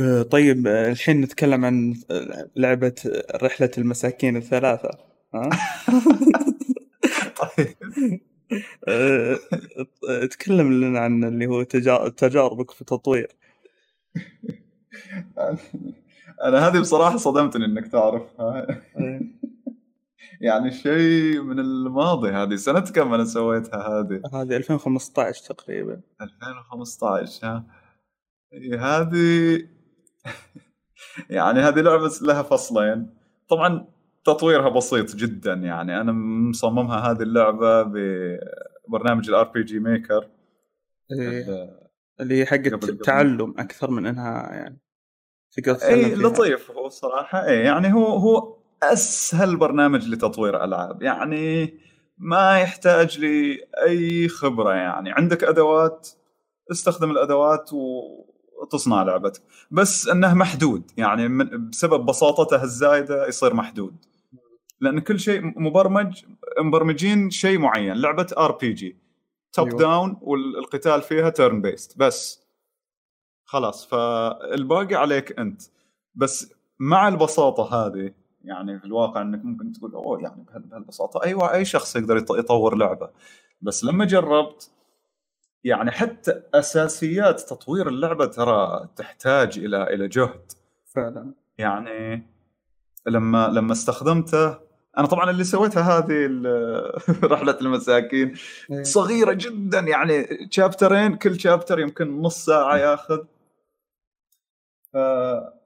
آه، 0.00 0.22
طيب 0.22 0.66
آه، 0.66 0.90
الحين 0.92 1.20
نتكلم 1.20 1.64
عن 1.64 1.94
آه، 2.10 2.50
لعبة 2.56 2.94
رحلة 3.42 3.70
المساكين 3.78 4.36
الثلاثة 4.36 4.90
ها؟ 5.34 5.50
طيب. 7.56 7.76
تكلم 10.30 10.72
لنا 10.72 11.00
عن 11.00 11.24
اللي 11.24 11.46
هو 11.46 11.62
تجا- 11.62 12.08
تجاربك 12.08 12.70
في 12.70 12.80
التطوير. 12.80 13.28
أنا 16.44 16.68
هذه 16.68 16.80
بصراحة 16.80 17.16
صدمتني 17.16 17.64
إنك 17.64 17.88
تعرفها. 17.92 18.80
آه، 18.96 19.20
يعني 20.40 20.70
شيء 20.72 21.42
من 21.42 21.58
الماضي 21.58 22.28
هذه 22.30 22.54
سنة 22.56 22.80
كم 22.80 23.14
أنا 23.14 23.24
سويتها 23.24 23.88
هذه؟ 23.88 24.22
هذه 24.34 24.56
2015 24.56 25.54
تقريبا. 25.54 26.00
2015 26.20 27.46
ها؟ 27.46 27.64
إيه، 28.52 28.86
هذه 28.86 29.62
يعني 31.30 31.60
هذه 31.60 31.80
لعبة 31.80 32.10
لها 32.22 32.42
فصلين. 32.42 33.14
طبعا 33.48 33.86
تطويرها 34.24 34.68
بسيط 34.68 35.16
جدا 35.16 35.52
يعني. 35.54 36.00
أنا 36.00 36.12
مصممها 36.50 37.10
هذه 37.10 37.22
اللعبة 37.22 37.82
ببرنامج 37.82 39.28
ال 39.28 39.44
RPG 39.48 39.78
Maker 39.78 40.28
إيه، 41.12 41.70
اللي 42.20 42.40
هي 42.40 42.46
حقت 42.46 42.68
قبل- 42.68 42.76
قبل. 42.86 42.98
تعلم 42.98 43.54
أكثر 43.58 43.90
من 43.90 44.06
انها 44.06 44.52
يعني. 44.54 44.78
تقدر 45.52 45.82
إي. 45.82 46.14
لطيف 46.14 46.70
هو 46.70 46.88
صراحة. 46.88 47.46
إي 47.46 47.60
يعني 47.60 47.92
هو 47.92 48.06
هو 48.06 48.59
أسهل 48.82 49.56
برنامج 49.56 50.08
لتطوير 50.08 50.64
ألعاب. 50.64 51.02
يعني 51.02 51.74
ما 52.18 52.58
يحتاج 52.58 53.18
لي 53.18 53.58
اي 53.86 54.28
خبرة 54.28 54.72
يعني. 54.72 55.12
عندك 55.12 55.44
أدوات 55.44 56.08
استخدم 56.70 57.10
الأدوات 57.10 57.70
وتصنع 58.62 59.02
لعبتك. 59.02 59.42
بس 59.70 60.08
أنه 60.08 60.34
محدود. 60.34 60.90
يعني 60.96 61.28
من 61.28 61.70
بسبب 61.70 62.06
بساطته 62.06 62.62
الزايدة 62.62 63.26
يصير 63.28 63.54
محدود. 63.54 63.96
لأن 64.80 64.98
كل 64.98 65.20
شيء 65.20 65.60
مبرمج 65.60 66.24
مبرمجين 66.60 67.30
شيء 67.30 67.58
معين. 67.58 67.96
لعبة 67.96 68.26
RPG 68.38 68.96
top 69.52 69.66
أيوة. 69.68 69.78
down 69.80 70.16
والقتال 70.20 71.02
فيها 71.02 71.30
turn 71.30 71.62
based 71.62 71.98
بس. 71.98 72.42
خلاص. 73.44 73.86
فالباقي 73.86 74.94
عليك 74.94 75.38
أنت. 75.38 75.62
بس 76.14 76.52
مع 76.78 77.08
البساطة 77.08 77.86
هذه 77.86 78.19
يعني 78.44 78.78
في 78.78 78.84
الواقع 78.84 79.22
إنك 79.22 79.44
ممكن 79.44 79.72
تقول 79.72 79.94
أوه 79.94 80.22
يعني 80.22 80.42
بهال- 80.44 80.62
بهالبساطة. 80.62 81.24
أيوه 81.24 81.52
أي 81.54 81.64
شخص 81.64 81.96
يقدر 81.96 82.20
يط- 82.20 82.38
يطور 82.38 82.74
لعبة. 82.76 83.10
بس 83.62 83.84
لما 83.84 84.04
جربت 84.04 84.70
يعني 85.64 85.90
حتى 85.90 86.42
أساسيات 86.54 87.40
تطوير 87.40 87.88
اللعبة 87.88 88.26
ترى 88.26 88.88
تحتاج 88.96 89.58
إلى 89.58 89.82
إلى 89.94 90.08
جهد. 90.08 90.52
فعلا. 90.94 91.34
يعني 91.58 92.26
لما 93.06 93.48
لما 93.48 93.72
استخدمته 93.72 94.58
أنا 94.98 95.06
طبعا 95.06 95.30
اللي 95.30 95.44
سويتها 95.44 95.98
هذه 95.98 96.26
رحلة 97.32 97.56
المساكين. 97.60 98.34
إيه. 98.70 98.82
صغيرة 98.82 99.32
جدا 99.32 99.78
يعني 99.80 100.26
شابترين 100.50 101.16
كل 101.16 101.40
شابتر 101.40 101.78
يمكن 101.80 102.22
نص 102.22 102.44
ساعة 102.44 102.76
ياخذ. 102.76 103.18
ف- 104.92 105.59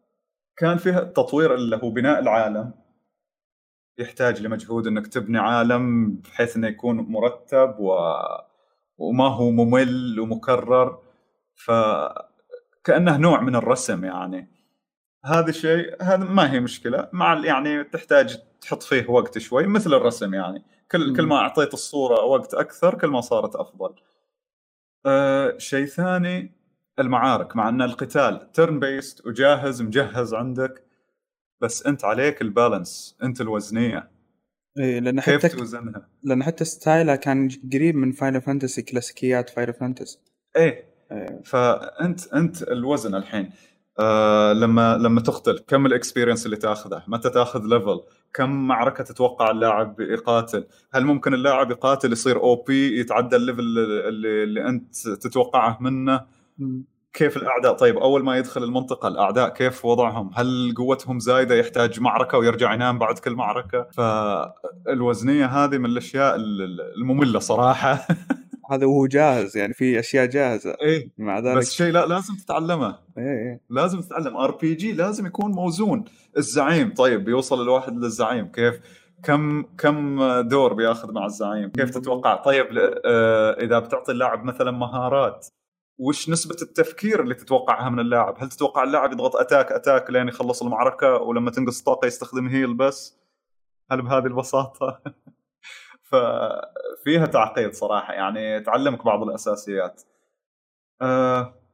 كان 0.57 0.77
فيها 0.77 1.01
تطوير 1.01 1.55
اللي 1.55 1.81
هو 1.83 1.91
بناء 1.91 2.21
العالم. 2.21 2.73
يحتاج 3.99 4.43
لمجهود 4.43 4.87
إنك 4.87 5.07
تبني 5.07 5.39
عالم 5.39 6.15
بحيث 6.15 6.57
إنه 6.57 6.69
يكون 6.69 6.97
مرتب 6.97 7.77
و... 7.79 7.97
وما 8.99 9.29
هو 9.29 9.51
ممل 9.51 10.21
ومكرر. 10.21 10.99
فكانه 11.55 13.17
نوع 13.17 13.41
من 13.41 13.57
الرسم 13.57 14.05
يعني. 14.05 14.51
هذا 15.25 15.49
الشيء 15.49 16.03
هذا 16.03 16.25
ما 16.25 16.53
هي 16.53 16.61
مشكلة. 16.61 17.09
مع 17.13 17.45
يعني 17.45 17.85
تحتاج 17.85 18.39
تحط 18.61 18.83
فيه 18.83 19.11
وقت 19.11 19.39
شوي 19.39 19.67
مثل 19.67 19.95
الرسم 19.95 20.35
يعني. 20.35 20.65
كل. 20.91 21.17
كل 21.17 21.27
ما 21.27 21.37
أعطيت 21.37 21.75
الصورة 21.75 22.25
وقت 22.25 22.55
أكثر 22.55 22.99
كل 22.99 23.09
ما 23.09 23.21
صارت 23.21 23.57
أفضل. 23.57 23.95
أه 25.07 25.59
شيء 25.59 25.87
ثاني 25.87 26.64
المعارك 26.99 27.57
مع 27.57 27.69
أن 27.69 27.83
القتال 27.83 28.53
ترن 28.53 28.81
بيست 28.81 29.27
وجاهز 29.27 29.83
مجهز 29.83 30.35
عندك 30.35 30.85
بس 31.61 31.87
أنت 31.87 32.05
عليك 32.05 32.43
ال 32.43 32.52
balance 32.52 33.17
أنت 33.23 33.41
الوزنية. 33.41 34.11
إيه 34.79 35.01
لأن 35.01 35.21
كيف 35.21 35.47
حتى 35.47 35.57
توزنها؟ 35.57 36.09
لأن 36.23 36.43
حتى 36.43 36.65
style 36.65 37.08
ها 37.08 37.17
كان 37.17 37.49
قريب 37.73 37.95
من 37.95 38.13
Final 38.13 38.43
Fantasy 38.43 38.83
كلاسيكيات 38.83 39.51
Final 39.51 39.75
Fantasy 39.75 40.19
إيه. 40.57 40.95
فأنت 41.45 42.33
أنت 42.35 42.63
الوزن 42.63 43.15
الحين. 43.15 43.51
آه 43.99 44.53
لما 44.53 44.97
لما 44.97 45.21
تقتل 45.21 45.59
كم 45.59 45.87
ال 45.87 45.92
experience 45.92 46.47
اللي 46.47 46.57
تاخذه؟ 46.57 47.03
متى 47.09 47.31
تاخذ 47.31 47.61
level 47.67 48.01
كم 48.35 48.69
معركة 48.69 49.05
تتوقع 49.05 49.51
اللاعب 49.51 50.01
يقاتل؟ 50.01 50.67
هل 50.93 51.05
ممكن 51.05 51.35
اللاعب 51.35 51.71
يقاتل 51.71 52.13
يصير 52.13 52.37
OP 52.37 53.01
يتعدى 53.01 53.37
ال 53.37 53.41
level 53.41 53.61
اللي, 53.61 54.43
اللي 54.43 54.69
أنت 54.69 55.09
تتوقعه 55.09 55.79
منه. 55.81 56.21
كيف 57.13 57.37
الأعداء؟ 57.37 57.73
طيب 57.73 57.97
أول 57.99 58.25
ما 58.25 58.37
يدخل 58.37 58.65
المنطقة 58.65 59.09
الأعداء 59.09 59.49
كيف 59.49 59.85
وضعهم؟ 59.85 60.31
هل 60.35 60.75
قوتهم 60.77 61.19
زايدة 61.19 61.55
يحتاج 61.55 62.01
معركة 62.01 62.39
ويرجع 62.39 62.75
ينام 62.75 62.99
بعد 62.99 63.19
كل 63.19 63.35
معركة؟ 63.35 63.87
فالوزنية 63.93 65.47
هذه 65.47 65.79
من 65.79 65.87
الأشياء 65.87 66.35
ال- 66.37 66.81
المملة 66.97 67.39
صراحة. 67.39 68.07
هذا 68.71 68.87
وهو 68.87 69.07
جاهز 69.07 69.57
يعني 69.57 69.75
في 69.75 69.99
أشياء 69.99 70.27
جاهزة. 70.27 70.77
إيه 70.83 71.11
مع 71.19 71.39
ذلك 71.39 71.57
بس 71.57 71.73
شيء 71.73 71.93
لا 71.93 72.07
لازم 72.07 72.35
تتعلمه. 72.35 72.99
إيه 73.19 73.25
إيه. 73.25 73.61
لازم 73.71 74.01
تتعلم. 74.01 74.37
RPG 74.37 74.93
لازم 74.93 75.27
يكون 75.27 75.51
موزون. 75.53 76.05
الزعيم 76.37 76.95
طيب 76.95 77.25
بيوصل 77.25 77.63
الواحد 77.63 77.97
للزعيم. 77.97 78.47
كيف؟ 78.47 78.81
كم 79.23 79.63
كم 79.79 80.21
دور 80.41 80.73
بياخذ 80.75 81.13
مع 81.13 81.27
الزعيم؟ 81.27 81.71
كيف 81.71 81.91
تتوقع؟ 81.91 82.35
طيب 82.35 82.67
آه، 83.05 83.51
إذا 83.53 83.79
بتعطي 83.79 84.13
اللاعب 84.13 84.45
مثلا 84.45 84.71
مهارات 84.71 85.47
وش 85.99 86.31
نسبة 86.31 86.57
التفكير 86.63 87.23
اللي 87.23 87.35
تتوقعها 87.35 87.89
من 87.89 88.01
اللاعب؟ 88.01 88.35
هل 88.39 88.49
تتوقع 88.49 88.83
اللاعب 88.83 89.13
يضغط 89.13 89.37
أتاك 89.37 89.73
أتاك 89.73 90.11
لين 90.11 90.29
يخلص 90.29 90.63
المعركة 90.63 91.15
ولما 91.15 91.51
تنقص 91.51 91.83
طاقة 91.83 92.07
يستخدم 92.07 92.49
هيل 92.49 92.75
بس؟ 92.75 93.19
هل 93.91 94.03
بهذه 94.03 94.27
البساطة؟ 94.27 95.03
ففيها 96.11 97.27
تعقيد 97.27 97.73
صراحة 97.73 98.13
يعني 98.13 98.61
تعلمك 98.61 99.05
بعض 99.05 99.23
الأساسيات. 99.23 100.03
أه 101.03 101.65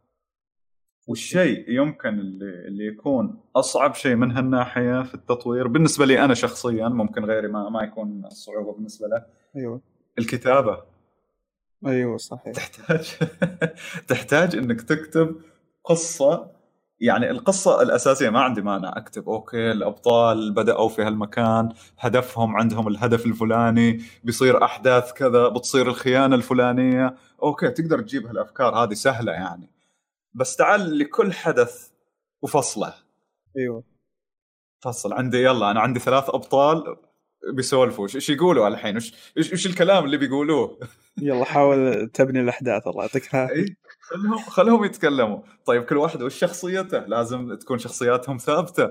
والشيء 1.11 1.71
يمكن 1.71 2.09
اللي, 2.09 2.69
اللي 2.69 2.87
يكون 2.87 3.41
أصعب 3.57 3.95
شيء 3.95 4.15
من 4.15 4.31
هالناحية 4.31 5.03
في 5.03 5.15
التطوير 5.15 5.69
بالنسبة 5.69 6.07
لي 6.07 6.25
أنا 6.25 6.35
شخصيا 6.35 6.89
ممكن 6.89 7.25
غيري 7.25 7.49
ما 7.49 7.69
ما 7.69 7.83
يكون 7.83 8.25
الصعوبه 8.27 8.73
بالنسبة 8.73 9.09
له 9.09 9.25
أيوه 9.57 9.81
الكتابة 10.19 10.83
أيوه 11.87 12.17
صحيح. 12.17 12.53
تحتاج 12.55 13.17
تحتاج 14.09 14.57
إنك 14.57 14.81
تكتب 14.83 15.37
قصة. 15.85 16.51
يعني 17.01 17.31
القصة 17.31 17.83
الأساسية 17.83 18.31
ما 18.31 18.41
عندي 18.41 18.63
مانع 18.63 18.93
أكتب 18.97 19.29
okay 19.29 19.71
الأبطال 19.73 20.53
بدأوا 20.53 20.89
في 20.89 21.03
هالمكان 21.03 21.69
هدفهم 21.99 22.57
عندهم 22.57 22.89
الهدف 22.89 23.27
الفلاني 23.27 24.03
بيصير 24.25 24.65
أحداث 24.65 25.13
كذا 25.13 25.49
بتصير 25.49 25.89
الخيانة 25.89 26.37
الفلانية. 26.37 27.15
okay 27.43 27.71
تقدر 27.71 28.01
تجيب 28.01 28.27
هالأفكار 28.27 28.75
هذه 28.75 28.95
سهلة 28.95 29.33
يعني. 29.33 29.71
بس 30.35 30.57
تعال 30.57 30.99
لكل 30.99 31.33
حدث 31.33 31.89
وفصله. 32.43 32.95
أيوه. 33.59 33.85
فصل 34.81 35.13
عندي 35.13 35.43
يلا 35.45 35.71
أنا 35.71 35.81
عندي 35.81 36.01
ثلاث 36.01 36.29
أبطال. 36.31 36.97
بيسولفوا. 37.53 38.09
إيش 38.15 38.31
يقولوا 38.31 38.69
الحين؟ 38.69 38.95
إيش 38.95 39.15
إيش 39.37 39.67
الكلام 39.67 40.05
اللي 40.05 40.17
بيقولوه؟ 40.17 40.79
يلا 41.19 41.45
حاول 41.45 42.09
تبني 42.15 42.41
الأحداث 42.41 42.87
الله 42.87 43.03
يعطيك 43.03 43.29
العافية. 43.35 43.77
خلهم 44.01 44.39
خلهم 44.39 44.85
يتكلموا. 44.85 45.39
طيب 45.65 45.85
كل 45.85 45.97
واحد 45.97 46.23
وش 46.23 46.35
شخصيته؟ 46.35 46.99
لازم 46.99 47.55
تكون 47.55 47.79
شخصياتهم 47.79 48.37
ثابتة. 48.37 48.91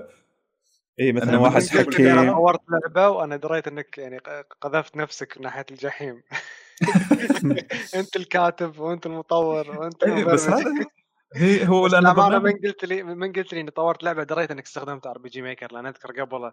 اي 1.00 1.12
مثلا 1.12 1.28
أنا 1.28 1.38
واحد 1.38 1.62
لي 1.98 2.12
أنا 2.12 2.32
طورت 2.32 2.60
لعبة 2.68 3.08
وأنا 3.08 3.36
دريت 3.36 3.68
إنك 3.68 3.98
يعني 3.98 4.18
قذفت 4.60 4.96
نفسك 4.96 5.38
ناحية 5.40 5.66
الجحيم. 5.70 6.22
أنت 7.98 8.16
الكاتب 8.16 8.78
وأنت 8.78 9.06
المطور 9.06 9.78
وأنت 9.78 10.04
إيه 10.04 10.24
بس. 10.24 10.48
هذا 10.48 10.64
هي 11.34 11.68
هو 11.68 11.86
لأن 11.86 12.12
برنامج 12.14 12.52
من 12.54 12.60
قلت 12.68 12.84
لي 12.84 13.02
من 13.02 13.32
قلت 13.32 13.52
لي 13.52 13.60
إني 13.60 13.70
طورت 13.70 14.02
لعبة 14.02 14.22
دريت 14.22 14.50
إنك 14.50 14.64
استخدمت 14.64 15.06
RPG 15.06 15.42
Maker 15.42 15.72
لأن 15.72 15.86
أذكر 15.86 16.20
قبل. 16.22 16.52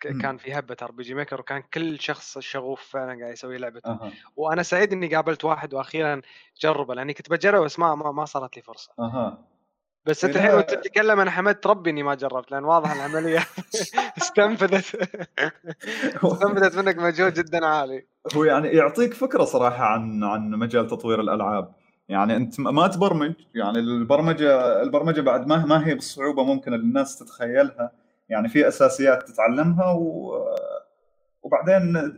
كان 0.00 0.36
في 0.36 0.58
هبة 0.58 0.76
RPG 0.82 1.14
Maker 1.14 1.40
وكان 1.40 1.62
كل 1.74 2.00
شخص 2.00 2.38
شغوف 2.38 2.82
فعلا 2.82 3.20
قاعد 3.20 3.32
يسوي 3.32 3.58
لعبته. 3.58 3.90
أها. 3.90 4.12
وأنا 4.36 4.62
سعيد 4.62 4.92
إني 4.92 5.14
قابلت 5.14 5.44
واحد 5.44 5.74
وأخيرا 5.74 6.22
جربه 6.60 6.94
لأني 6.94 7.14
كنت 7.14 7.30
بجربه 7.30 7.64
بس 7.64 7.78
ما 7.78 7.94
ما, 7.94 8.24
صارت 8.24 8.56
لي 8.56 8.62
فرصة. 8.62 8.92
أها. 8.98 9.48
بس 10.06 10.24
انت. 10.24 10.36
الحين 10.36 10.50
وأنت 10.54 10.70
تتكلم 10.74 11.20
أنا 11.20 11.30
حمدت 11.30 11.66
ربي 11.66 11.90
إني 11.90 12.02
ما 12.02 12.14
جربت 12.14 12.50
لأن 12.52 12.64
واضح 12.64 12.92
العملية 12.92 13.46
استنفذت. 14.22 14.96
استنفذت 16.24 16.76
منك 16.76 16.96
مجهود 16.96 17.34
جدا 17.34 17.66
عالي. 17.66 18.06
هو 18.36 18.44
يعني 18.44 18.68
يعطيك 18.68 19.14
فكرة 19.14 19.44
صراحة 19.44 19.84
عن 19.84 20.24
عن 20.24 20.50
مجال 20.50 20.86
تطوير 20.86 21.20
الألعاب. 21.20 21.74
يعني 22.08 22.36
انت 22.36 22.60
ما 22.60 22.86
تبرمج. 22.86 23.34
يعني 23.54 23.78
البرمجة 23.78 24.82
البرمجة 24.82 25.20
بعد 25.20 25.46
ما 25.46 25.66
ما 25.66 25.86
هي 25.86 25.94
بالصعوبه 25.94 26.44
ممكن 26.44 26.74
الناس 26.74 27.18
تتخيلها. 27.18 27.92
يعني 28.28 28.48
في 28.48 28.68
أساسيات 28.68 29.22
تتعلمها 29.22 29.92
و... 29.92 30.32
وبعدين 31.42 32.12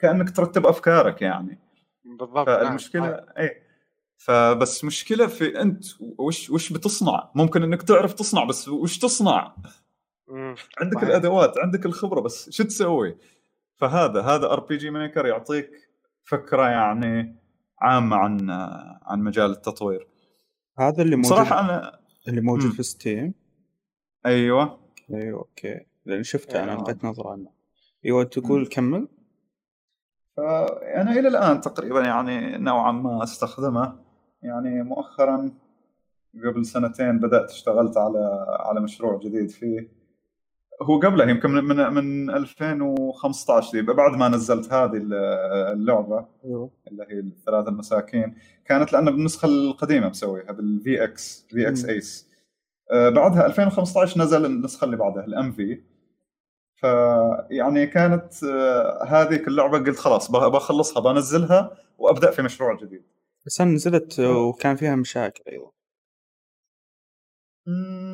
كأنك 0.00 0.36
ترتب 0.36 0.66
أفكارك 0.66 1.22
يعني. 1.22 1.58
بالضبط 2.04 2.48
نعم. 2.48 2.58
فالمشكلة 2.58 3.24
اي 3.38 3.62
فبس 4.16 4.84
مشكلة 4.84 5.26
في 5.26 5.60
أنت 5.60 5.84
وش 6.18 6.50
وش 6.50 6.72
بتصنع؟ 6.72 7.30
ممكن 7.34 7.62
إنك 7.62 7.82
تعرف 7.82 8.12
تصنع 8.12 8.44
بس 8.44 8.68
وش 8.68 8.98
تصنع؟ 8.98 9.54
مم. 10.28 10.54
عندك 10.80 10.94
صحيح. 10.94 11.08
الأدوات 11.08 11.58
عندك 11.58 11.86
الخبرة 11.86 12.20
بس 12.20 12.50
شو 12.50 12.64
تسوي؟ 12.64 13.16
فهذا 13.76 14.22
هذا 14.22 14.46
RPG 14.46 14.90
Maker 14.90 15.26
يعطيك 15.26 15.70
فكرة 16.24 16.68
يعني 16.68 17.36
عامة 17.80 18.16
عن 18.16 18.50
عن 19.02 19.20
مجال 19.20 19.50
التطوير. 19.50 20.06
هذا 20.78 21.02
اللي 21.02 21.16
موجود 21.16 21.30
صراحة 21.30 21.60
أنا 21.60 21.98
اللي 22.28 22.40
موجود 22.40 22.66
مم. 22.66 22.72
في 22.72 22.82
Steam 22.82 23.34
أيوه. 24.26 24.78
أيوه 25.14 25.38
okay. 25.38 25.80
لأن 26.06 26.22
شفته 26.22 26.62
أنا 26.62 26.72
أيوة. 26.72 26.82
لقيت 26.82 27.04
نظرة 27.04 27.32
عنه. 27.32 27.50
أيوه 28.04 28.24
تقول 28.24 28.66
كمل؟ 28.66 29.08
فانا 30.36 31.12
إلى 31.12 31.28
الآن 31.28 31.60
تقريبا 31.60 32.04
يعني 32.04 32.58
نوعا 32.58 32.92
ما 32.92 33.22
أستخدمه. 33.22 33.98
يعني 34.42 34.82
مؤخرا 34.82 35.50
قبل 36.44 36.66
سنتين 36.66 37.18
بدأت 37.18 37.50
اشتغلت 37.50 37.96
على 37.96 38.46
على 38.48 38.80
مشروع 38.80 39.18
جديد 39.18 39.50
فيه. 39.50 39.88
هو 40.82 41.00
قبله 41.00 41.30
يمكن 41.30 41.50
من 41.50 41.64
من, 41.64 41.94
من 41.94 42.30
2015 42.30 43.72
دي 43.72 43.82
بعد 43.82 44.16
ما 44.16 44.28
نزلت 44.28 44.72
هذه 44.72 45.00
اللعبة 45.72 46.26
أيوه. 46.44 46.70
اللي 46.88 47.06
هي 47.10 47.18
الثلاثة 47.18 47.68
المساكين 47.68 48.34
كانت 48.64 48.92
لأنه 48.92 49.10
بالنسخة 49.10 49.46
القديمة 49.46 50.08
مسويها 50.08 50.52
بال 50.52 51.04
VX 51.04 51.46
VX. 51.50 51.84
Ace 51.84 52.28
بعدها 52.92 53.46
2015 53.46 54.20
نزل 54.20 54.44
النسخة 54.44 54.84
اللي 54.84 54.96
بعدها 54.96 55.24
ال 55.24 55.52
MV 55.52 55.82
فيعني 56.76 57.86
كانت 57.86 58.44
آه، 58.44 59.04
هذيك 59.04 59.48
اللعبة 59.48 59.78
قلت 59.78 59.98
خلاص 59.98 60.30
بخلصها 60.30 61.00
بنزلها 61.00 61.76
وأبدأ 61.98 62.30
في 62.30 62.42
مشروع 62.42 62.76
جديد. 62.76 63.02
بس 63.46 63.60
نزلت 63.60 64.20
وكان 64.20 64.76
فيها 64.76 64.96
مشاكل 64.96 65.42
أيوه. 65.48 65.72
مم، 67.66 68.05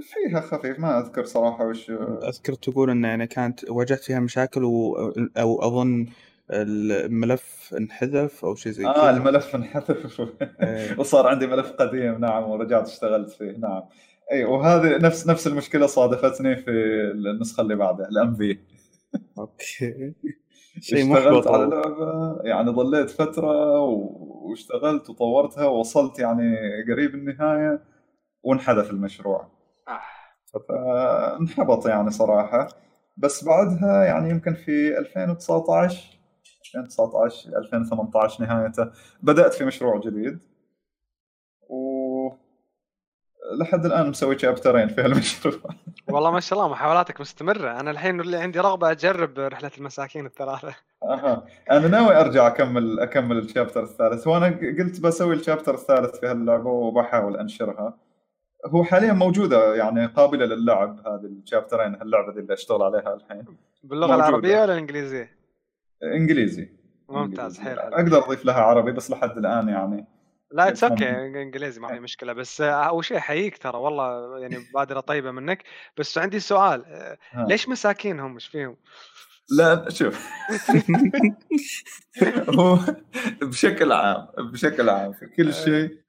فيها 0.00 0.40
خفيف 0.40 0.78
ما 0.78 0.98
أذكر 0.98 1.24
صراحة 1.24 1.66
وش 1.66 1.90
أذكر 2.22 2.54
تقول 2.54 2.90
انه 2.90 3.08
يعني 3.08 3.26
كانت 3.26 3.70
واجهت 3.70 4.00
فيها 4.00 4.20
مشاكل 4.20 4.64
و... 4.64 4.94
أو 5.36 5.62
أظن 5.62 6.06
الملف 6.50 7.74
انحذف 7.78 8.44
أو 8.44 8.54
شيء 8.54 8.72
زي 8.72 8.86
آه 8.86 8.92
كذا 8.92 9.10
الملف 9.10 9.54
انحذف 9.54 10.20
إيه. 10.60 10.98
وصار 10.98 11.26
عندي 11.26 11.46
ملف 11.46 11.70
قديم 11.70 12.20
نعم 12.20 12.50
ورجعت 12.50 12.88
اشتغلت 12.88 13.30
فيه 13.30 13.56
نعم 13.56 13.82
إي 14.32 14.44
وهذه 14.44 14.98
نفس 14.98 15.26
نفس 15.26 15.46
المشكلة 15.46 15.86
صادفتني 15.86 16.56
في 16.56 16.70
النسخة 17.14 17.60
اللي 17.60 17.76
بعدها 17.76 18.08
الأم 18.08 18.34
في 18.34 18.58
أوكي 19.38 20.14
شيء 20.80 21.16
اشتغلت 21.16 21.46
على. 21.46 21.64
لعبة 21.64 22.38
يعني 22.44 22.70
ضليت 22.70 23.10
فترة 23.10 23.80
واشتغلت 23.80 25.10
وطورتها 25.10 25.66
ووصلت 25.66 26.18
يعني 26.18 26.56
قريب 26.92 27.14
النهاية 27.14 27.80
وانحذف 28.42 28.90
المشروع 28.90 29.40
آه. 29.40 29.63
فانحبط 30.68 31.86
يعني 31.86 32.10
صراحة. 32.10 32.68
بس 33.16 33.44
بعدها 33.44 34.04
يعني 34.04 34.30
يمكن 34.30 34.54
في 34.54 34.98
2019 34.98 36.14
2019 36.76 37.58
2018 37.58 38.44
نهايته 38.44 38.90
بدأت 39.22 39.54
في 39.54 39.64
مشروع 39.64 40.00
جديد. 40.00 40.38
و 41.68 42.30
لحد 43.60 43.86
الآن 43.86 44.10
مسوي 44.10 44.38
شابترين 44.38 44.88
في 44.88 45.00
هالمشروع. 45.00 45.54
والله 46.12 46.30
ما 46.30 46.40
شاء 46.40 46.58
الله 46.58 46.70
محاولاتك 46.70 47.20
مستمرة. 47.20 47.80
أنا 47.80 47.90
الحين 47.90 48.20
اللي 48.20 48.36
عندي 48.36 48.60
رغبة 48.60 48.90
أجرب 48.90 49.38
رحلة 49.38 49.70
المساكين 49.78 50.26
الثلاثة. 50.26 50.74
أها. 51.02 51.46
أنا 51.70 51.88
ناوي 51.88 52.20
أرجع 52.20 52.46
أكمل 52.46 53.00
أكمل 53.00 53.38
الشابتر 53.38 53.82
الثالث. 53.82 54.26
وأنا 54.26 54.46
قلت 54.78 55.00
بسوي 55.00 55.34
ال 55.34 55.39
chapter 55.39 55.74
الثالث 55.74 56.18
في 56.18 56.26
هاللعبة 56.26 56.70
وبحاول 56.70 57.36
أنشرها. 57.36 57.98
هو 58.66 58.84
حاليا 58.84 59.12
موجودة 59.12 59.74
يعني 59.74 60.06
قابلة 60.06 60.46
للعب 60.46 61.06
هذه 61.06 61.24
ال 61.24 61.31
chapter 61.31 61.80
ين 61.80 61.94
هاللعبة 61.94 62.32
دي 62.32 62.40
اللي 62.40 62.54
أشتغل 62.54 62.82
عليها 62.82 63.14
الحين 63.14 63.44
باللغة 63.82 64.06
موجودة. 64.06 64.28
العربيه 64.28 64.60
ولا 64.60 64.72
الإنجليزية؟ 64.72 65.38
إنجليزي 66.02 66.68
ممتاز 67.08 67.60
حلو. 67.60 67.80
أقدر 67.80 68.24
أضيف 68.24 68.44
لها 68.44 68.60
عربي 68.62 68.92
بس 68.92 69.10
لحد 69.10 69.38
الآن 69.38 69.68
يعني 69.68 70.06
لا 70.52 70.68
it's 70.68 70.84
okay. 70.84 71.10
إنجليزي 71.10 71.80
ما 71.80 71.88
في 71.88 72.00
مشكلة 72.00 72.32
بس 72.32 72.60
آه، 72.60 72.70
أول 72.70 73.04
شيء 73.04 73.18
أحييك 73.18 73.58
ترى 73.58 73.78
والله 73.78 74.38
يعني 74.38 74.56
بادرة 74.74 75.00
طيبة 75.00 75.30
منك 75.30 75.62
بس 75.98 76.18
عندي 76.18 76.40
سؤال 76.40 76.84
آه،. 76.84 77.18
ليش 77.48 77.68
مساكين 77.68 78.20
هم 78.20 78.34
إيش 78.34 78.46
فيهم؟ 78.46 78.76
لا 79.50 79.90
شوف 79.90 80.30
هو 82.58 82.78
بشكل 83.42 83.92
عام 83.92 84.26
بشكل 84.38 84.88
عام 84.88 85.12
في 85.12 85.26
كل 85.26 85.54
شيء 85.54 86.03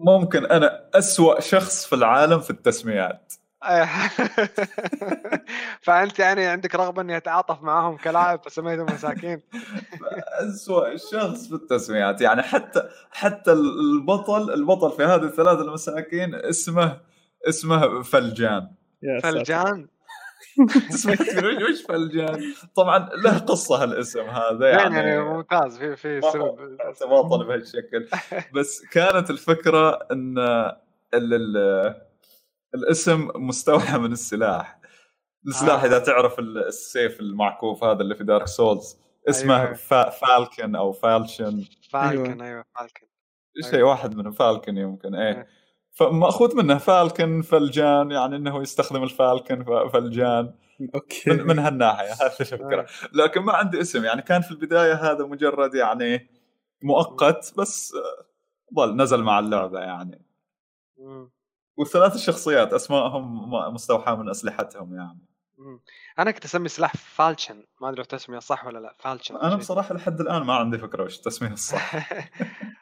ممكن 0.00 0.46
أنا 0.46 0.88
أسوأ 0.94 1.40
شخص 1.40 1.86
في 1.86 1.94
العالم 1.94 2.40
في 2.40 2.50
التسميات. 2.50 3.32
فأنت 5.82 6.18
يعني 6.18 6.46
عندك 6.46 6.74
رغبة 6.74 7.02
إني 7.02 7.16
أتعاطف 7.16 7.62
معاهم 7.62 7.96
كلاعب 7.96 8.42
فسميتهم 8.44 8.86
مساكين. 8.86 9.42
اسوء 10.48 10.96
شخص 10.96 11.48
في 11.48 11.54
التسميات. 11.54 12.20
يعني 12.20 12.42
حتى 12.42 12.82
حتى 13.10 13.52
البطل 13.52 14.54
البطل 14.54 14.96
في 14.96 15.02
هذه 15.02 15.24
الثلاثة 15.24 15.62
المساكين 15.62 16.34
اسمه 16.34 17.00
اسمه 17.48 18.02
فلجان. 18.02 18.70
فلجان؟ 19.22 19.88
وش 21.70 21.82
فلجان 21.88 22.40
طبعا 22.76 23.08
له 23.24 23.38
قصة 23.38 23.82
هالاسم 23.82 24.20
هذا 24.20 24.68
يعني, 24.68 24.96
يعني 24.96 25.20
ممتاز. 25.20 25.78
في 25.78 25.96
في 25.96 26.20
سبب 26.20 27.08
تواطل 27.10 27.46
بهالشكل 27.46 28.08
بس 28.56 28.86
كانت 28.92 29.30
الفكرة 29.30 29.98
إن 30.12 30.38
ال 31.14 31.34
ال 31.34 31.56
الاسم 32.74 33.28
مستوحى 33.34 33.98
من 33.98 34.12
السلاح. 34.12 34.80
السلاح 35.46 35.82
آه. 35.82 35.86
إذا 35.86 35.98
تعرف 35.98 36.38
السيف 36.38 37.20
المعكوف 37.20 37.84
هذا 37.84 38.00
اللي 38.00 38.14
في 38.14 38.24
دارك 38.24 38.46
سولز 38.46 39.00
اسمه 39.28 39.60
أيوة. 39.60 39.72
فالكن 40.10 40.76
أو 40.76 40.92
فالشن 40.92 41.64
فالكن 41.90 42.42
أيوه. 42.42 42.64
فالكن 42.78 43.06
شيء 43.62 43.74
أيوة. 43.74 43.90
واحد 43.90 44.16
منهم 44.16 44.32
فالكن 44.32 44.76
يمكن. 44.76 45.14
إيه. 45.14 45.34
أيوة. 45.34 45.46
فماخوذ 46.00 46.56
منه 46.56 46.78
falchion 46.78 47.42
فلجان 47.42 48.10
يعني 48.10 48.36
إنه 48.36 48.62
يستخدم 48.62 49.02
ال 49.02 49.09
falchion 49.09 49.64
فلجان 49.92 50.54
okay. 50.94 51.30
من, 51.30 51.46
من 51.46 51.58
هالناحية 51.58 52.12
هذه 52.12 52.32
الفكرة. 52.40 52.86
لكن 53.12 53.40
ما 53.40 53.52
عندي 53.52 53.80
اسم 53.80 54.04
يعني 54.04 54.22
كان 54.22 54.40
في 54.40 54.50
البداية 54.50 54.94
هذا 54.94 55.26
مجرد 55.26 55.74
يعني 55.74 56.30
مؤقت 56.82 57.54
بس 57.58 57.94
ظل 58.74 58.96
نزل 58.96 59.22
مع 59.22 59.38
اللعبة 59.38 59.80
يعني. 59.80 60.24
والثلاث 61.76 62.14
الشخصيات 62.14 62.72
أسمائهم 62.72 63.50
مستوحاة 63.74 64.14
من 64.14 64.28
أسلحتهم 64.28 64.94
يعني. 64.94 65.26
أنا 66.18 66.30
كنت 66.30 66.44
أسمي 66.44 66.68
سلاح 66.68 66.96
falchion. 66.96 67.64
ما 67.80 67.88
أدري 67.88 68.04
تسمية 68.04 68.38
صح 68.38 68.66
ولا 68.66 68.78
لا 68.78 68.96
falchion 68.98 69.36
أنا 69.36 69.56
بصراحة 69.56 69.94
لحد 69.94 70.20
الآن 70.20 70.42
ما 70.42 70.54
عندي 70.54 70.78
فكرة 70.78 71.04
وش 71.04 71.16
التسميه 71.16 71.52
الصح. 71.52 71.96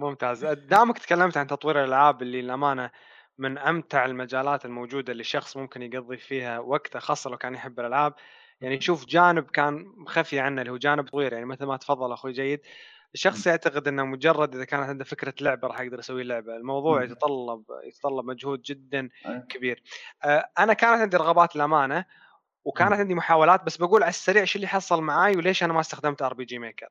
ممتاز. 0.00 0.44
دامك 0.44 0.98
تكلمت 0.98 1.36
عن 1.36 1.46
تطوير 1.46 1.84
الألعاب 1.84 2.22
اللي 2.22 2.42
للأمانة 2.42 2.90
من 3.38 3.58
أمتع 3.58 4.04
المجالات 4.04 4.64
الموجودة 4.64 5.12
اللي 5.12 5.20
الشخص 5.20 5.56
ممكن 5.56 5.82
يقضي 5.82 6.16
فيها 6.16 6.58
وقته 6.58 6.98
خاصة 6.98 7.30
لو 7.30 7.36
كان 7.36 7.54
يحب 7.54 7.80
الألعاب. 7.80 8.14
يعني 8.60 8.80
شوف 8.80 9.06
جانب 9.06 9.44
كان 9.50 9.84
مخفي 9.96 10.40
عنه 10.40 10.60
اللي 10.60 10.72
هو 10.72 10.76
جانب 10.76 11.06
تطوير 11.06 11.32
يعني 11.32 11.44
مثل 11.44 11.64
ما 11.64 11.76
تفضل 11.76 12.12
أخوي 12.12 12.32
جيد 12.32 12.60
الشخص 13.14 13.46
يعتقد 13.46 13.88
إنه 13.88 14.04
مجرد 14.04 14.54
إذا 14.54 14.64
كانت 14.64 14.88
عنده 14.88 15.04
فكرة 15.04 15.34
لعبة 15.40 15.68
راح 15.68 15.80
يقدر 15.80 15.98
يسوي 15.98 16.24
لعبة، 16.24 16.56
الموضوع 16.56 17.04
يتطلب 17.04 17.64
يتطلب 17.84 18.24
مجهود 18.24 18.62
جدا 18.62 19.08
كبير. 19.48 19.82
آه، 20.24 20.50
أنا 20.58 20.72
كانت 20.72 21.00
عندي 21.00 21.16
رغبات 21.16 21.56
للأمانة 21.56 22.04
وكانت 22.64 22.92
عندي 22.92 23.14
محاولات 23.14 23.64
بس 23.64 23.76
بقول 23.76 24.02
على 24.02 24.10
السريع 24.10 24.44
شو 24.44 24.56
اللي 24.56 24.68
حصل 24.68 25.02
معاي 25.02 25.36
وليش 25.36 25.64
أنا 25.64 25.72
ما 25.72 25.80
استخدمت 25.80 26.22
RPG 26.22 26.58
Maker. 26.58 26.88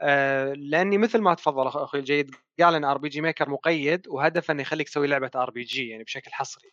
أه 0.00 0.52
لأني 0.52 0.98
مثل 0.98 1.20
ما 1.20 1.34
تفضل 1.34 1.66
أخوي 1.66 2.00
الجيد 2.00 2.34
قال 2.60 2.74
إن 2.74 2.84
RPG 2.84 3.20
Maker 3.20 3.50
مقيد 3.50 4.08
وهدفه 4.08 4.52
إنه 4.52 4.62
يخليك 4.62 4.88
تسوي 4.88 5.06
لعبة 5.06 5.30
RPG 5.36 5.88
يعني 5.88 6.04
بشكل 6.04 6.32
حصري. 6.32 6.72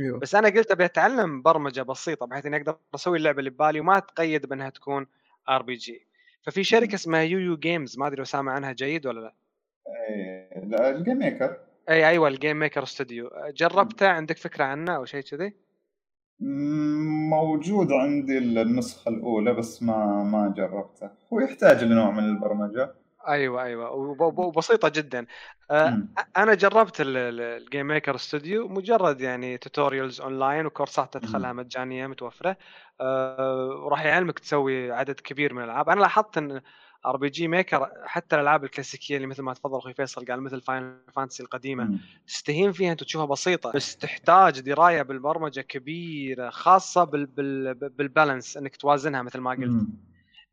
أيوه. 0.00 0.18
بس 0.18 0.34
أنا 0.34 0.48
قلت 0.48 0.70
أبي 0.70 0.84
أتعلم 0.84 1.42
برمجة 1.42 1.82
بسيطة 1.82 2.26
بحيث 2.26 2.46
إني 2.46 2.56
أقدر 2.56 2.78
أسوي 2.94 3.18
اللعبة 3.18 3.38
اللي 3.38 3.50
ببالي 3.50 3.80
وما 3.80 3.98
اتقيد 3.98 4.46
بأنها 4.46 4.70
تكون 4.70 5.06
RPG. 5.48 6.06
ففي 6.42 6.64
شركة 6.64 6.94
اسمها 6.94 7.20
YoYo 7.20 7.38
Games 7.38 7.98
ما 7.98 8.06
أدري 8.06 8.18
لو 8.18 8.24
سامع 8.24 8.52
عنها 8.52 8.72
جيد 8.72 9.06
ولا 9.06 9.20
لا 9.20 9.34
ال 10.90 11.18
GameMaker 11.18 11.56
اي 11.88 12.08
أيوه 12.08 12.28
ال 12.28 12.58
GameMaker 12.58 12.82
Studio 12.82 13.30
جربته 13.48 14.08
عندك 14.08 14.38
فكرة 14.38 14.64
عنه 14.64 14.96
أو 14.96 15.04
شيء 15.04 15.20
كذي؟ 15.20 15.65
موجود 16.40 17.92
عندي 17.92 18.38
النسخة 18.38 19.08
الأولى 19.08 19.54
بس 19.54 19.82
ما 19.82 20.24
ما 20.24 20.54
جربته 20.56 21.10
هو 21.32 21.40
يحتاج 21.40 21.84
لنوع 21.84 22.10
من 22.10 22.24
البرمجة. 22.24 22.94
أيوه 23.28 23.62
أيوه. 23.62 23.92
وبسيطة 24.20 24.88
جدا. 24.88 25.26
أنا 26.36 26.54
جربت 26.54 26.96
ال 27.00 27.86
GameMaker 27.86 28.14
Studio 28.14 28.68
مجرد 28.68 29.20
يعني 29.20 29.58
tutorials 29.58 30.20
online 30.20 30.66
وكورسات 30.66 31.14
تدخلها 31.14 31.52
مجانية 31.52 32.06
متوفرة. 32.06 32.56
آه، 33.00 33.68
وراح 33.84 34.04
يعلمك 34.04 34.38
تسوي 34.38 34.92
عدد 34.92 35.20
كبير 35.20 35.54
من 35.54 35.62
الألعاب. 35.62 35.88
أنا 35.88 36.00
لاحظت 36.00 36.38
إن 36.38 36.60
RPG 37.06 37.48
Maker 37.48 37.90
حتى 38.04 38.36
الألعاب 38.36 38.64
الكلاسيكية 38.64 39.16
اللي 39.16 39.26
مثل 39.26 39.42
ما 39.42 39.54
تفضل 39.54 39.78
أخوي 39.78 39.94
فيصل 39.94 40.24
قال 40.24 40.40
مثل 40.40 40.60
Final 40.60 40.98
Fantasy 41.12 41.42
القديمة 41.42 41.98
تستهين 42.26 42.72
فيها 42.72 42.92
أنت 42.92 43.04
تشوفها 43.04 43.26
بسيطة 43.26 43.72
بس 43.72 43.96
تحتاج 43.96 44.60
دراية 44.60 45.02
بالبرمجة 45.02 45.60
كبيرة 45.60 46.50
خاصة 46.50 47.04
بال 47.04 47.26
بال 47.26 47.74
بال 47.74 47.92
balance 47.92 48.56
أنك 48.56 48.76
توازنها 48.76 49.22
مثل 49.22 49.38
ما 49.38 49.50
قلت. 49.50 49.86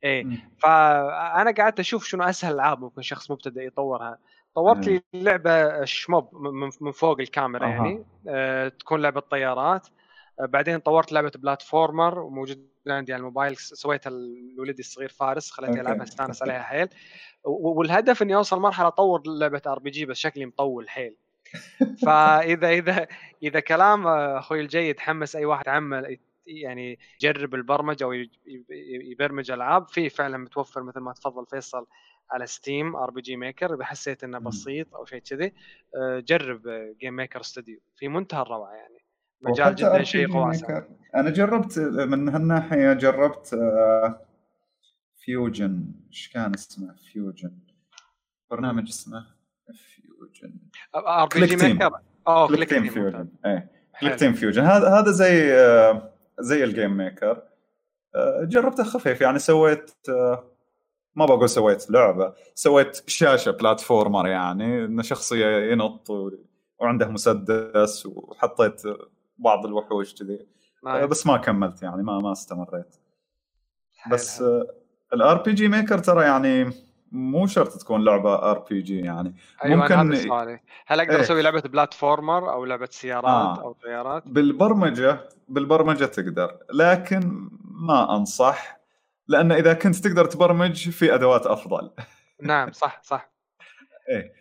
إيه 0.04 0.26
فأنا 0.58 1.52
قعدت 1.52 1.80
أشوف 1.80 2.06
شنو 2.06 2.24
أسهل 2.24 2.54
ألعاب 2.54 2.82
ممكن 2.82 3.02
شخص 3.02 3.32
مبتدئ 3.32 3.68
يطورها. 3.68 4.18
طورت 4.56 4.88
لي 4.88 5.02
لعبة 5.14 5.86
shmup 5.86 6.30
من 6.82 6.92
فوق 6.92 7.20
الكاميرا 7.20 7.68
يعني. 7.68 8.06
أه 8.28 8.68
تكون 8.68 9.02
لعبة 9.02 9.20
طيارات 9.20 9.88
أه 10.40 10.46
بعدين 10.46 10.80
طورت 10.80 11.12
لعبة 11.12 11.32
platformer 11.36 12.20
وموجود 12.20 12.73
عندي 12.92 13.14
على 13.14 13.20
الموبايل 13.20 13.58
سويتها 13.58 14.10
لولدي 14.58 14.80
الصغير 14.80 15.10
فارس 15.10 15.52
خليته 15.52 15.80
يلعبها 15.80 16.04
استانس 16.04 16.42
عليها 16.42 16.62
حيل. 16.62 16.88
والهدف 17.44 18.22
إني 18.22 18.36
أوصل 18.36 18.60
مرحلة 18.60 18.88
أطور 18.88 19.22
لعبة 19.26 19.62
RPG 19.68 20.06
بس 20.06 20.18
شكلي 20.18 20.46
مطول 20.46 20.90
حيل. 20.90 21.18
فإذا 22.06 22.70
إذا 22.70 23.08
إذا 23.44 23.60
كلام 23.60 24.08
أخوي 24.08 24.62
الجيد 24.62 25.00
حمس 25.00 25.36
أي 25.36 25.46
واحد 25.46 25.70
عمل 25.70 26.18
يعني 26.48 27.00
يجرب 27.24 27.56
البرمجة 27.56 28.04
أو 28.04 28.14
يبرمج 29.12 29.52
ألعاب 29.52 29.90
في 29.90 30.10
فعلا 30.10 30.38
متوفر 30.38 30.84
مثل 30.84 31.00
ما 31.00 31.14
تفضل 31.14 31.46
فيصل 31.46 31.86
على 32.32 32.48
Steam 32.48 32.96
RPG 32.96 33.36
Maker 33.36 33.76
إذا 33.76 33.86
حسيت 33.86 34.24
إنه 34.24 34.40
بسيط 34.40 34.96
أو 34.96 35.06
شيء 35.06 35.20
كذي 35.20 35.54
آه، 35.96 36.20
جرب 36.20 36.62
GameMaker 37.00 37.42
Studio 37.42 37.80
في 37.96 38.08
منتهى 38.08 38.42
الروعة 38.42 38.74
يعني. 38.74 39.03
مجال 39.44 39.76
جدا 39.76 40.04
شيق 40.04 40.36
واسع. 40.36 40.84
أنا 41.16 41.30
جربت 41.30 41.80
من 41.80 42.30
هالناحية 42.30 42.94
جربت 42.94 43.60
Fusion 45.26 45.72
آه، 45.72 46.08
إيش 46.10 46.30
كان 46.30 46.54
اسمه؟ 46.54 46.96
Fusion 47.12 47.52
برنامج 48.52 48.88
اسمه 48.88 49.26
Fusion 49.74 50.54
RPG 50.96 51.56
Maker 51.56 51.92
أوه 52.28 52.48
Clickteam 52.48 52.90
Fusion 52.90 53.28
إيه. 53.46 53.72
Clickteam 54.02 54.34
Fusion 54.34 54.64
هذا 54.64 54.90
هذا 54.90 55.12
زي 55.12 55.54
آه، 55.54 56.14
زي 56.40 56.64
ال 56.64 56.98
GameMaker 56.98 57.42
آه، 58.16 58.44
جربته 58.44 58.84
خفيف. 58.84 59.22
يعني 59.22 59.40
سويت 59.40 59.92
ما 61.16 61.26
بقول 61.26 61.50
سويت 61.50 61.92
لعبة. 61.92 62.34
سويت 62.56 63.10
شاشة 63.10 63.52
platformer 63.52 64.28
يعني 64.28 64.86
ان 64.86 65.04
شخصية 65.04 65.72
ينط 65.72 66.10
وعنده 66.80 67.08
مسدس 67.08 68.06
وحطيت 68.06 68.82
بعض 69.44 69.66
الوحوش 69.66 70.14
كذي. 70.16 70.48
آه، 70.88 71.06
بس 71.06 71.28
ما 71.28 71.38
كملت 71.38 71.84
يعني 71.84 72.04
ما 72.04 72.20
ما 72.20 72.32
استمريت. 72.32 72.96
بس 74.12 74.44
ال 75.14 75.42
RPG 75.42 75.68
Maker 75.68 75.98
ترى 75.98 76.24
يعني 76.24 76.72
مو 77.12 77.48
شرط 77.48 77.78
تكون 77.78 78.04
لعبة 78.06 78.52
RPG 78.52 79.00
يعني. 79.00 79.36
أيوة 79.66 79.76
ممكن 79.76 79.96
هل 80.88 81.00
أقدر 81.00 81.16
إيه؟ 81.16 81.22
أسوي 81.22 81.42
لعبة 81.42 81.62
platformer 81.62 82.54
أو 82.54 82.66
لعبة 82.66 82.88
سيارات 82.92 83.60
آه. 83.60 83.62
أو 83.62 83.74
طيارات؟ 83.74 84.24
بالبرمجة 84.26 85.30
بالبرمجة 85.48 86.06
تقدر. 86.06 86.58
لكن 86.74 87.50
ما 87.62 88.16
أنصح 88.16 88.80
لأن 89.28 89.52
إذا 89.52 89.74
كنت 89.74 89.96
تقدر 89.96 90.26
تبرمج 90.26 90.90
في 90.90 91.16
أدوات 91.16 91.46
أفضل. 91.46 91.92
نعم 92.42 92.72
صح 92.72 93.02
صح. 93.04 93.32
إيه. 94.10 94.34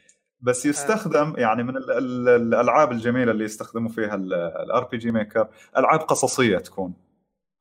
بس 0.42 0.66
يستخدم 0.66 1.34
يعني 1.36 1.62
من 1.62 1.76
الألعاب 1.76 2.92
الجميلة 2.92 3.32
اللي 3.32 3.44
يستخدموا 3.44 3.88
فيها 3.90 4.14
ال 4.14 4.84
RPG 4.84 5.10
Maker 5.10 5.48
ألعاب 5.76 6.00
قصصية 6.00 6.58
تكون. 6.58 6.94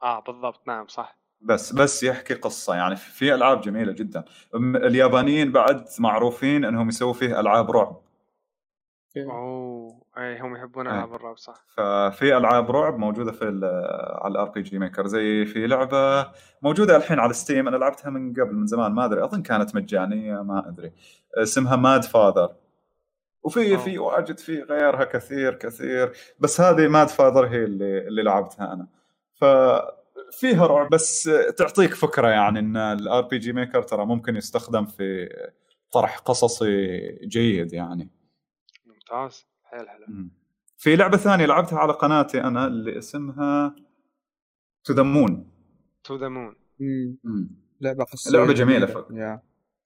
آه 0.04 0.20
بالضبط. 0.20 0.68
نعم 0.68 0.88
صح. 0.88 1.18
بس 1.42 1.74
بس 1.74 2.04
يحكي 2.04 2.34
قصة. 2.34 2.76
يعني 2.76 2.96
في 2.96 3.36
ألعاب 3.36 3.62
جميلة 3.62 3.92
جدا. 3.92 4.24
اليابانيين 4.56 5.52
بعد 5.52 5.86
معروفين 6.00 6.66
إنهم 6.66 6.88
يسووا 6.88 7.14
فيه 7.14 7.40
ألعاب 7.40 7.72
رعب. 7.72 8.02
أوه. 9.18 10.02
أي 10.18 10.40
هم 10.40 10.56
يحبون 10.56 10.88
ألعاب. 10.88 11.14
الرعب 11.14 11.38
صح. 11.38 11.66
ففي 11.78 12.38
ألعاب 12.38 12.72
رعب 12.72 12.98
موجودة 12.98 13.32
في 13.32 13.46
على 14.22 14.32
ال 14.32 14.50
RPG 14.50 14.80
Maker 14.80 15.08
زي 15.08 15.46
في 15.46 15.68
لعبة 15.68 16.32
موجودة 16.62 16.96
الحين 16.96 17.20
على 17.20 17.34
Steam 17.34 17.68
أنا 17.68 17.78
لعبتها 17.78 18.10
من 18.10 18.34
قبل 18.34 18.54
من 18.54 18.66
زمان 18.66 18.92
ما 18.92 19.06
أدري. 19.06 19.24
أظن 19.24 19.42
كانت 19.42 19.76
مجانية 19.76 20.42
ما 20.42 20.68
أدري. 20.70 20.92
اسمها 21.38 21.76
Mad 21.76 22.04
Father 22.04 22.50
وفي 23.44 23.78
في 23.78 23.98
واجد 23.98 24.38
في 24.38 24.62
غيرها 24.62 25.04
كثير 25.04 25.54
كثير. 25.56 26.12
بس 26.40 26.62
هذه 26.62 26.88
Mad 26.88 27.08
Father 27.08 27.48
هي 27.48 27.64
اللي 27.64 28.08
اللي 28.08 28.24
لعبتها 28.24 28.74
أنا. 28.74 28.88
ف 29.34 29.46
فيها 30.32 30.68
رعب 30.68 30.90
بس 30.90 31.30
تعطيك 31.58 31.94
فكرة 31.94 32.28
يعني 32.28 32.60
إن 32.60 32.78
ال 32.78 33.22
RPG 33.22 33.54
Maker 33.54 33.82
ترى 33.82 34.06
ممكن 34.06 34.36
يستخدم 34.36 34.86
في 34.86 35.30
طرح 35.92 36.18
قصصي 36.18 36.98
جيد 37.26 37.74
يعني. 37.74 38.10
ممتاز. 38.86 39.46
حيل 39.64 39.90
حلو 39.90 40.06
في 40.78 40.96
لعبة 40.96 41.18
ثانية 41.18 41.46
لعبتها 41.46 41.80
على 41.80 41.94
قناتي 41.94 42.42
أنا 42.44 42.68
اللي 42.68 42.98
اسمها 42.98 43.76
To 44.84 44.94
the 44.94 45.04
Moon 45.04 45.52
To 46.04 46.16
the 46.16 46.28
Moon 46.28 46.56
لعبة 47.82 48.04
قصيرة 48.04 48.40
لعبة 48.40 48.54
جميلة. 48.54 49.06
يا. 49.12 49.42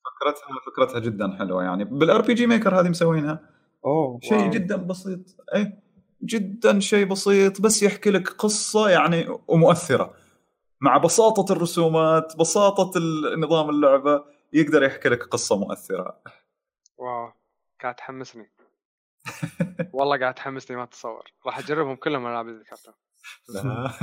فكرتها 0.06 0.60
فكرتها 0.65 0.99
جدا 0.99 1.36
حلوة 1.40 1.64
يعني. 1.64 1.84
بال 1.84 2.22
RPG 2.22 2.48
Maker 2.48 2.80
هذه 2.80 2.90
مسوينها. 2.90 3.49
أوه 3.86 4.19
شيء. 4.23 4.49
جدا 4.52 4.76
بسيط. 4.76 5.19
اي 5.56 5.73
جدا 6.23 6.80
شيء 6.80 7.06
بسيط 7.06 7.61
بس 7.61 7.84
يحكي 7.84 8.11
لك 8.11 8.30
قصة 8.30 8.90
يعني 8.90 9.27
ومؤثرة. 9.48 10.14
مع 10.82 10.98
بساطة 10.98 11.53
الرسومات 11.53 12.38
بساطة 12.40 12.91
نظام 13.38 13.69
اللعبة 13.69 14.26
يقدر 14.53 14.84
يحكي 14.84 15.10
لك 15.10 15.23
قصة 15.23 15.57
مؤثرة. 15.57 16.18
واو. 16.98 17.32
قاعد 17.82 17.95
تحمسني. 17.95 18.52
والله 19.94 20.19
قاعد 20.19 20.34
تحمسني 20.34 20.77
ما 20.77 20.86
تتصور. 20.86 21.32
راح 21.45 21.60
أجربهم 21.60 21.95
كلهم 21.95 22.26
الالعاب 22.26 22.48
اللي 22.48 22.60
ذكرتها 22.60 22.94
لا. 23.53 23.91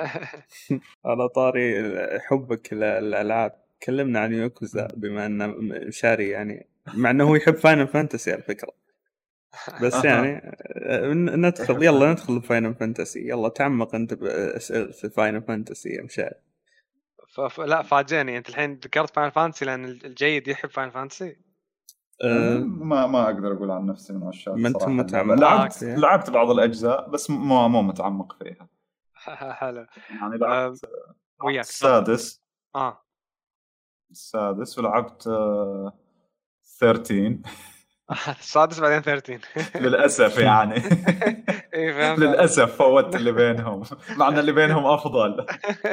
على 1.06 1.28
طاري 1.28 1.74
حبك 2.20 2.72
للألعاب. 2.72 3.52
تكلمنا 3.80 4.20
عن 4.20 4.32
يوكوزا 4.32 4.88
بما 4.96 5.26
إنه 5.26 5.54
شاري 5.90 6.28
يعني 6.28 6.66
مع 6.94 7.10
إنه 7.10 7.24
هو 7.24 7.34
يحب 7.34 7.54
Final 7.54 7.88
Fantasy 7.88 8.32
على 8.32 8.42
فكرة. 8.42 8.72
بس 9.82 10.04
يعني 10.04 10.56
ندخل 11.14 11.82
يلا 11.82 12.12
ندخل 12.12 12.38
ب 12.38 12.44
Final 12.44 12.74
Fantasy 12.74 13.28
يلا 13.28 13.48
تعمق 13.48 13.94
أنت 13.94 14.14
بأسئلة 14.14 14.92
في 14.92 15.10
Final 15.10 15.42
Fantasy 15.42 15.88
يا. 15.88 16.30
ف... 17.50 17.60
لا 17.60 17.82
فاجئني 17.82 18.38
أنت 18.38 18.48
الحين 18.48 18.74
ذكرت 18.74 19.10
Final 19.16 19.30
Fantasy 19.30 19.64
لأن 19.64 19.84
الجيد 19.84 20.48
يحب 20.48 20.70
Final 20.70 20.90
Fantasy 20.90 21.36
أه 22.24 22.58
ما 22.58 23.06
ما 23.06 23.24
أقدر 23.24 23.52
أقول 23.52 23.70
عن 23.70 23.86
نفسي 23.86 24.12
من 24.12 24.26
عشاق 24.26 24.54
ما 24.54 24.70
صراحة. 24.70 24.88
متعمق. 24.92 25.34
لعبت. 25.34 25.82
لعبت 25.84 26.30
بعض 26.30 26.50
الأجزاء 26.50 27.10
بس 27.10 27.30
مو 27.30 27.68
مو 27.68 27.82
متعمق 27.82 28.36
فيها. 28.42 28.68
حلو. 29.60 29.86
يعني 30.10 30.38
لعبت 30.38 30.80
وياك. 31.44 31.64
السادس 31.64 32.42
آه. 32.74 33.04
السادس 34.10 34.78
ولعبت 34.78 35.26
آه، 35.26 35.92
13 36.80 37.38
السادس 38.28 38.80
بعدين 38.80 39.00
13 39.02 39.40
للأسف 39.80 40.38
يعني. 40.38 40.74
اي 41.74 41.92
فهمت. 41.94 42.18
للأسف 42.18 42.76
فوت 42.76 43.16
اللي 43.16 43.32
بينهم 43.32 43.82
مع 44.16 44.28
إن 44.28 44.38
اللي 44.38 44.52
بينهم 44.52 44.86
أفضل. 44.86 45.46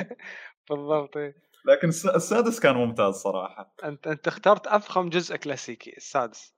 بالضبط 0.69 1.17
إيه. 1.17 1.35
لكن 1.65 1.87
الس- 1.89 2.05
السادس 2.05 2.59
كان 2.59 2.75
ممتاز 2.75 3.13
صراحة. 3.13 3.73
أنت 3.83 4.07
أنت 4.07 4.27
اخترت 4.27 4.67
أفخم 4.67 5.09
جزء 5.09 5.35
كلاسيكي 5.35 5.93
السادس. 5.97 6.53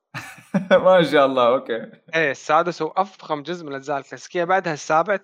ما 0.71 1.03
شاء 1.03 1.25
الله 1.25 1.47
أوكي. 1.47 1.91
إيه 2.15 2.31
السادس 2.31 2.81
هو 2.81 2.87
أفخم 2.87 3.43
جزء 3.43 3.63
من 3.65 3.71
الأجزاء 3.71 3.97
الكلاسيكية. 3.97 4.43
بعدها 4.43 4.73
السابع. 4.73 5.19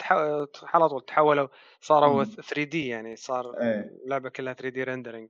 على 0.73 0.89
طول 0.89 1.05
تحولوا 1.05 1.47
صاروا 1.81 2.13
مم. 2.17 2.23
3D 2.23 2.87
يعني 2.87 3.15
صار 3.15 3.45
إيه. 3.61 3.91
اللعبة 4.05 4.29
كلها 4.29 4.53
3D 4.53 4.83
rendering 4.83 5.29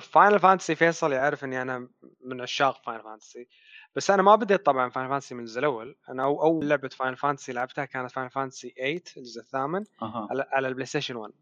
Final 0.00 0.38
Fantasy 0.38 0.74
فيصل 0.74 1.12
يعرف 1.12 1.44
إني 1.44 1.62
أنا 1.62 1.88
من 2.24 2.40
عشاق 2.40 2.82
Final 2.84 3.02
Fantasy 3.02 3.48
بس 3.96 4.10
أنا 4.10 4.22
ما 4.22 4.34
بديت 4.36 4.66
طبعا 4.66 4.90
Final 4.90 5.08
Fantasy 5.08 5.34
من 5.34 5.40
الجزء 5.40 5.58
الأول 5.58 5.96
أنا 6.08 6.22
أول 6.22 6.68
لعبة 6.68 6.88
Final 6.88 7.16
Fantasy 7.16 7.52
لعبتها 7.52 7.84
كانت 7.84 8.10
Final 8.10 8.30
Fantasy 8.30 8.74
8 8.76 9.00
الجزء 9.16 9.40
الثامن 9.40 9.84
أها 10.02 10.28
على, 10.52 10.68
ال 10.68 10.86
PlayStation 10.86 11.16
1 11.16 11.32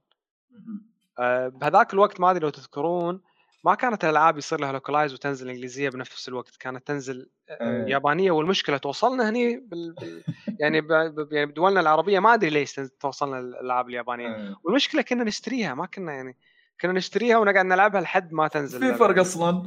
مهم. 0.50 0.86
آه، 1.18 1.48
بهذاك 1.48 1.94
الوقت 1.94 2.20
ما 2.20 2.30
أدري 2.30 2.40
لو 2.40 2.50
تذكرون 2.50 3.20
ما 3.64 3.74
كانت 3.74 4.04
الألعاب 4.04 4.38
يصير 4.38 4.60
لها 4.60 4.72
localize 4.72 5.14
وتنزل 5.14 5.48
إنجليزية 5.48 5.88
بنفس 5.88 6.28
الوقت 6.28 6.56
كانت 6.56 6.86
تنزل 6.86 7.30
آه، 7.48 7.84
إيه. 7.84 7.92
يابانية 7.92 8.30
والمشكلة 8.30 8.76
توصلنا 8.76 9.28
هني 9.28 9.56
بال... 9.56 9.94
يعني 10.60 10.80
ب... 10.80 10.90
يعني 11.32 11.46
بدولنا 11.46 11.80
العربية 11.80 12.18
ما 12.18 12.34
أدري 12.34 12.50
ليش 12.50 12.74
توصلنا 13.00 13.38
الألعاب 13.38 13.88
اليابانية 13.88 14.36
إيه. 14.36 14.56
والمشكلة 14.64 15.02
كنا 15.02 15.24
نشتريها 15.24 15.74
ما 15.74 15.86
كنا 15.86 16.12
يعني 16.12 16.36
كنا 16.80 16.92
نشتريها 16.92 17.38
ونقعد 17.38 17.64
نلعبها 17.66 18.00
لحد 18.00 18.32
ما 18.32 18.48
تنزل 18.48 18.80
في. 18.80 18.94
فرق 18.94 19.20
أصلا 19.20 19.62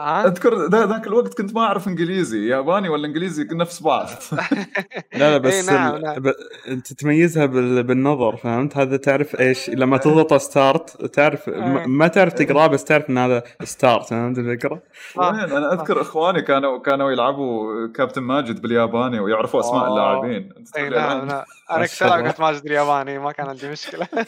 ها 0.00 0.26
أذكر 0.26 0.68
ذا- 0.68 0.86
ذاك 0.86 1.06
الوقت 1.06 1.34
كنت 1.34 1.54
ما 1.54 1.60
أعرف 1.60 1.88
إنجليزي 1.88 2.48
ياباني 2.48 2.88
ولا 2.88 3.06
إنجليزي 3.06 3.48
نفس 3.52 3.82
بعض 3.82 4.06
لا 5.12 5.30
لا 5.30 5.38
بس 5.38 5.68
إيه، 5.68 5.76
نعم،. 5.76 5.96
نعم. 5.96 6.22
ب... 6.22 6.32
أنت 6.68 6.92
تميزها 6.92 7.46
بال... 7.46 7.82
بالنظر 7.82 8.36
فهمت 8.36 8.76
هذا 8.76 8.96
تعرف 8.96 9.40
إيش 9.40 9.70
لما 9.70 9.96
تضغط 9.96 10.34
start 10.50 11.04
تعرف. 11.04 11.48
م... 11.48 11.90
ما 11.98 12.08
تعرف 12.08 12.32
تقرأه 12.32 12.66
بس 12.66 12.84
تعرف 12.84 13.10
إن 13.10 13.18
هذا 13.18 13.42
start 13.64 14.06
فهمت 14.06 14.38
الفكرة؟ 14.38 14.82
آه. 15.18 15.30
أنا 15.30 15.72
أذكر 15.72 16.00
إخواني 16.00 16.42
كانوا 16.42 16.78
كانوا 16.78 17.10
يلعبوا 17.12 17.86
كابتن 17.92 18.22
ماجد 18.22 18.62
بالياباني 18.62 19.20
ويعرفوا 19.20 19.60
أسماء 19.60 19.84
آه. 19.84 19.88
اللاعبين 19.88 20.52
إي 20.76 20.88
نعم 20.88 21.26
نعم 21.26 21.42
أنا 21.70 21.86
كنت 21.86 22.02
العب 22.02 22.18
الله. 22.18 22.30
كنت 22.30 22.40
ماجد 22.40 22.66
الياباني 22.66 23.18
ما 23.18 23.32
كان 23.32 23.48
عندي 23.48 23.70
مشكلة 23.70 24.08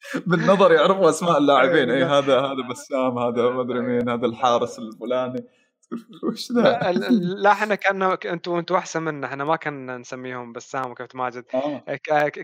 بالنظر 0.26 0.72
يعرفوا 0.72 1.08
أسماء 1.08 1.38
اللاعبين 1.38 1.90
اي 1.90 2.04
هذا 2.04 2.40
هذا 2.40 2.68
بسام 2.70 3.18
هذا 3.18 3.50
ما 3.50 3.60
أدري 3.60 3.80
مين 3.80 4.08
هذا 4.08 4.26
الحارس 4.26 4.78
الفلاني 4.78 5.44
وش 6.24 6.52
ذا؟ 6.52 6.92
لا 7.10 7.52
إحنا 7.52 7.74
كنا 7.74 8.18
أنتوا 8.24 8.58
أنتوا 8.58 8.78
أحسن 8.78 9.02
منا 9.02 9.26
إحنا 9.26 9.44
ما 9.44 9.56
كنا 9.56 9.98
نسميهم 9.98 10.52
بسام 10.52 10.90
وكابتن 10.90 11.18
ماجد 11.18 11.44
آه. 11.54 11.82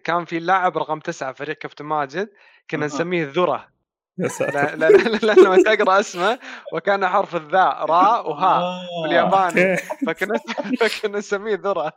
كان 0.05 0.25
في 0.25 0.39
لاعب 0.39 0.79
رقم 0.79 1.01
تسعة 1.01 1.33
فريق 1.33 1.59
كابتن 1.59 1.85
ماجد 1.85 2.29
كنا 2.71 2.81
أها. 2.81 2.87
نسميه 2.87 3.25
الذرة 3.25 3.69
يا 4.19 4.29
ساتر 4.29 4.77
لأنه 4.77 5.63
تقرأ 5.63 6.01
اسمه 6.01 6.39
وكان 6.73 7.07
حرف 7.07 7.37
الذاء 7.37 7.85
راء 7.85 8.31
وها 8.31 8.61
آه. 8.61 9.03
بالياباني. 9.03 9.77
فكنا 10.07 10.39
فكنا 10.81 11.19
نسميه 11.19 11.55
ذرة 11.55 11.93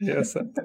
يا 0.00 0.22
ساتر 0.22 0.62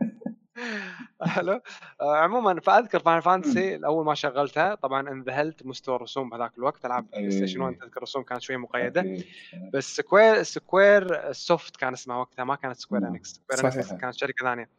حلو 1.22 1.62
آه، 2.02 2.16
عموما 2.18 2.60
فأذكر 2.60 3.00
Final 3.00 3.22
Fantasy 3.22 3.76
اول 3.86 4.06
ما 4.06 4.14
شغلتها 4.16 4.76
طبعا 4.76 5.10
انذهلت 5.10 5.66
مستوى 5.66 5.96
الرسوم 5.96 6.30
بهذاك 6.30 6.58
الوقت 6.58 6.86
ألعاب 6.86 7.08
PlayStation 7.12 7.62
1 7.62 7.74
أي. 7.74 7.80
تذكر 7.80 7.98
الرسوم 7.98 8.24
كانت 8.24 8.42
شوية 8.42 8.58
مقيدة. 8.58 9.18
بس 9.74 9.96
Square 9.96 10.44
SquareSoft 10.44 11.78
كان 11.78 11.94
اسمها 11.94 12.18
وقتها 12.18 12.46
ما 12.46 12.56
كانت 12.56 12.78
Square. 12.78 13.08
Enix 13.08 13.42
Square. 13.52 13.74
Enix 13.76 13.94
كانت 13.94 14.14
شركة 14.16 14.46
ثانية 14.46 14.70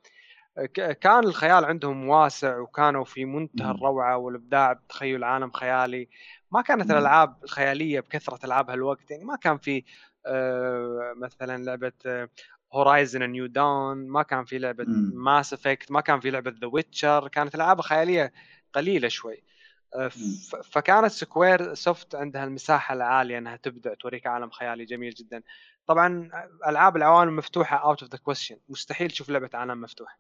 ك- 0.58 0.98
كان 0.98 1.24
الخيال 1.24 1.64
عندهم 1.64 2.08
واسع 2.08 2.58
وكانوا 2.58 3.04
في 3.04 3.24
منتهى. 3.24 3.70
الروعة 3.70 4.16
والإبداع 4.16 4.72
بتخيل 4.72 5.24
عالم 5.24 5.50
خيالي 5.50 6.08
ما 6.50 6.62
كانت. 6.62 6.90
الألعاب 6.90 7.36
الخيالية 7.44 8.00
بكثرة 8.00 8.46
العاب 8.46 8.70
هالوقت 8.70 9.10
يعني 9.10 9.24
ما 9.24 9.36
كان 9.36 9.58
في 9.58 9.84
آه، 10.26 11.14
مثلا 11.16 11.64
لعبة 11.64 11.92
Horizon 12.72 13.30
New 13.30 13.46
Dawn 13.46 14.08
ما 14.08 14.22
كان 14.22 14.44
في 14.44 14.58
لعبة. 14.58 14.84
Mass 15.14 15.52
Effect 15.52 15.92
ما 15.92 16.00
كان 16.00 16.20
في 16.20 16.30
لعبة 16.30 16.54
The 16.60 16.66
Witcher 16.66 17.28
كانت 17.28 17.54
ألعاب 17.54 17.80
خيالية 17.80 18.32
قليلة 18.72 19.08
شوي. 19.08 19.42
آه، 19.94 20.10
فكانت 20.64 21.10
SquareSoft 21.12 22.14
عندها 22.14 22.44
المساحة 22.44 22.94
العالية 22.94 23.38
إنها 23.38 23.56
تبدع 23.56 23.94
توريك 23.94 24.26
عالم 24.26 24.50
خيالي 24.50 24.84
جميل 24.84 25.14
جدا. 25.14 25.42
طبعا 25.86 26.30
ألعاب 26.66 26.96
العوالم 26.96 27.28
المفتوحه 27.28 27.76
out 27.76 28.02
of 28.02 28.12
the 28.12 28.18
question 28.18 28.56
مستحيل 28.68 29.10
تشوف 29.10 29.28
لعبة 29.28 29.50
عالم 29.54 29.80
مفتوح. 29.80 30.18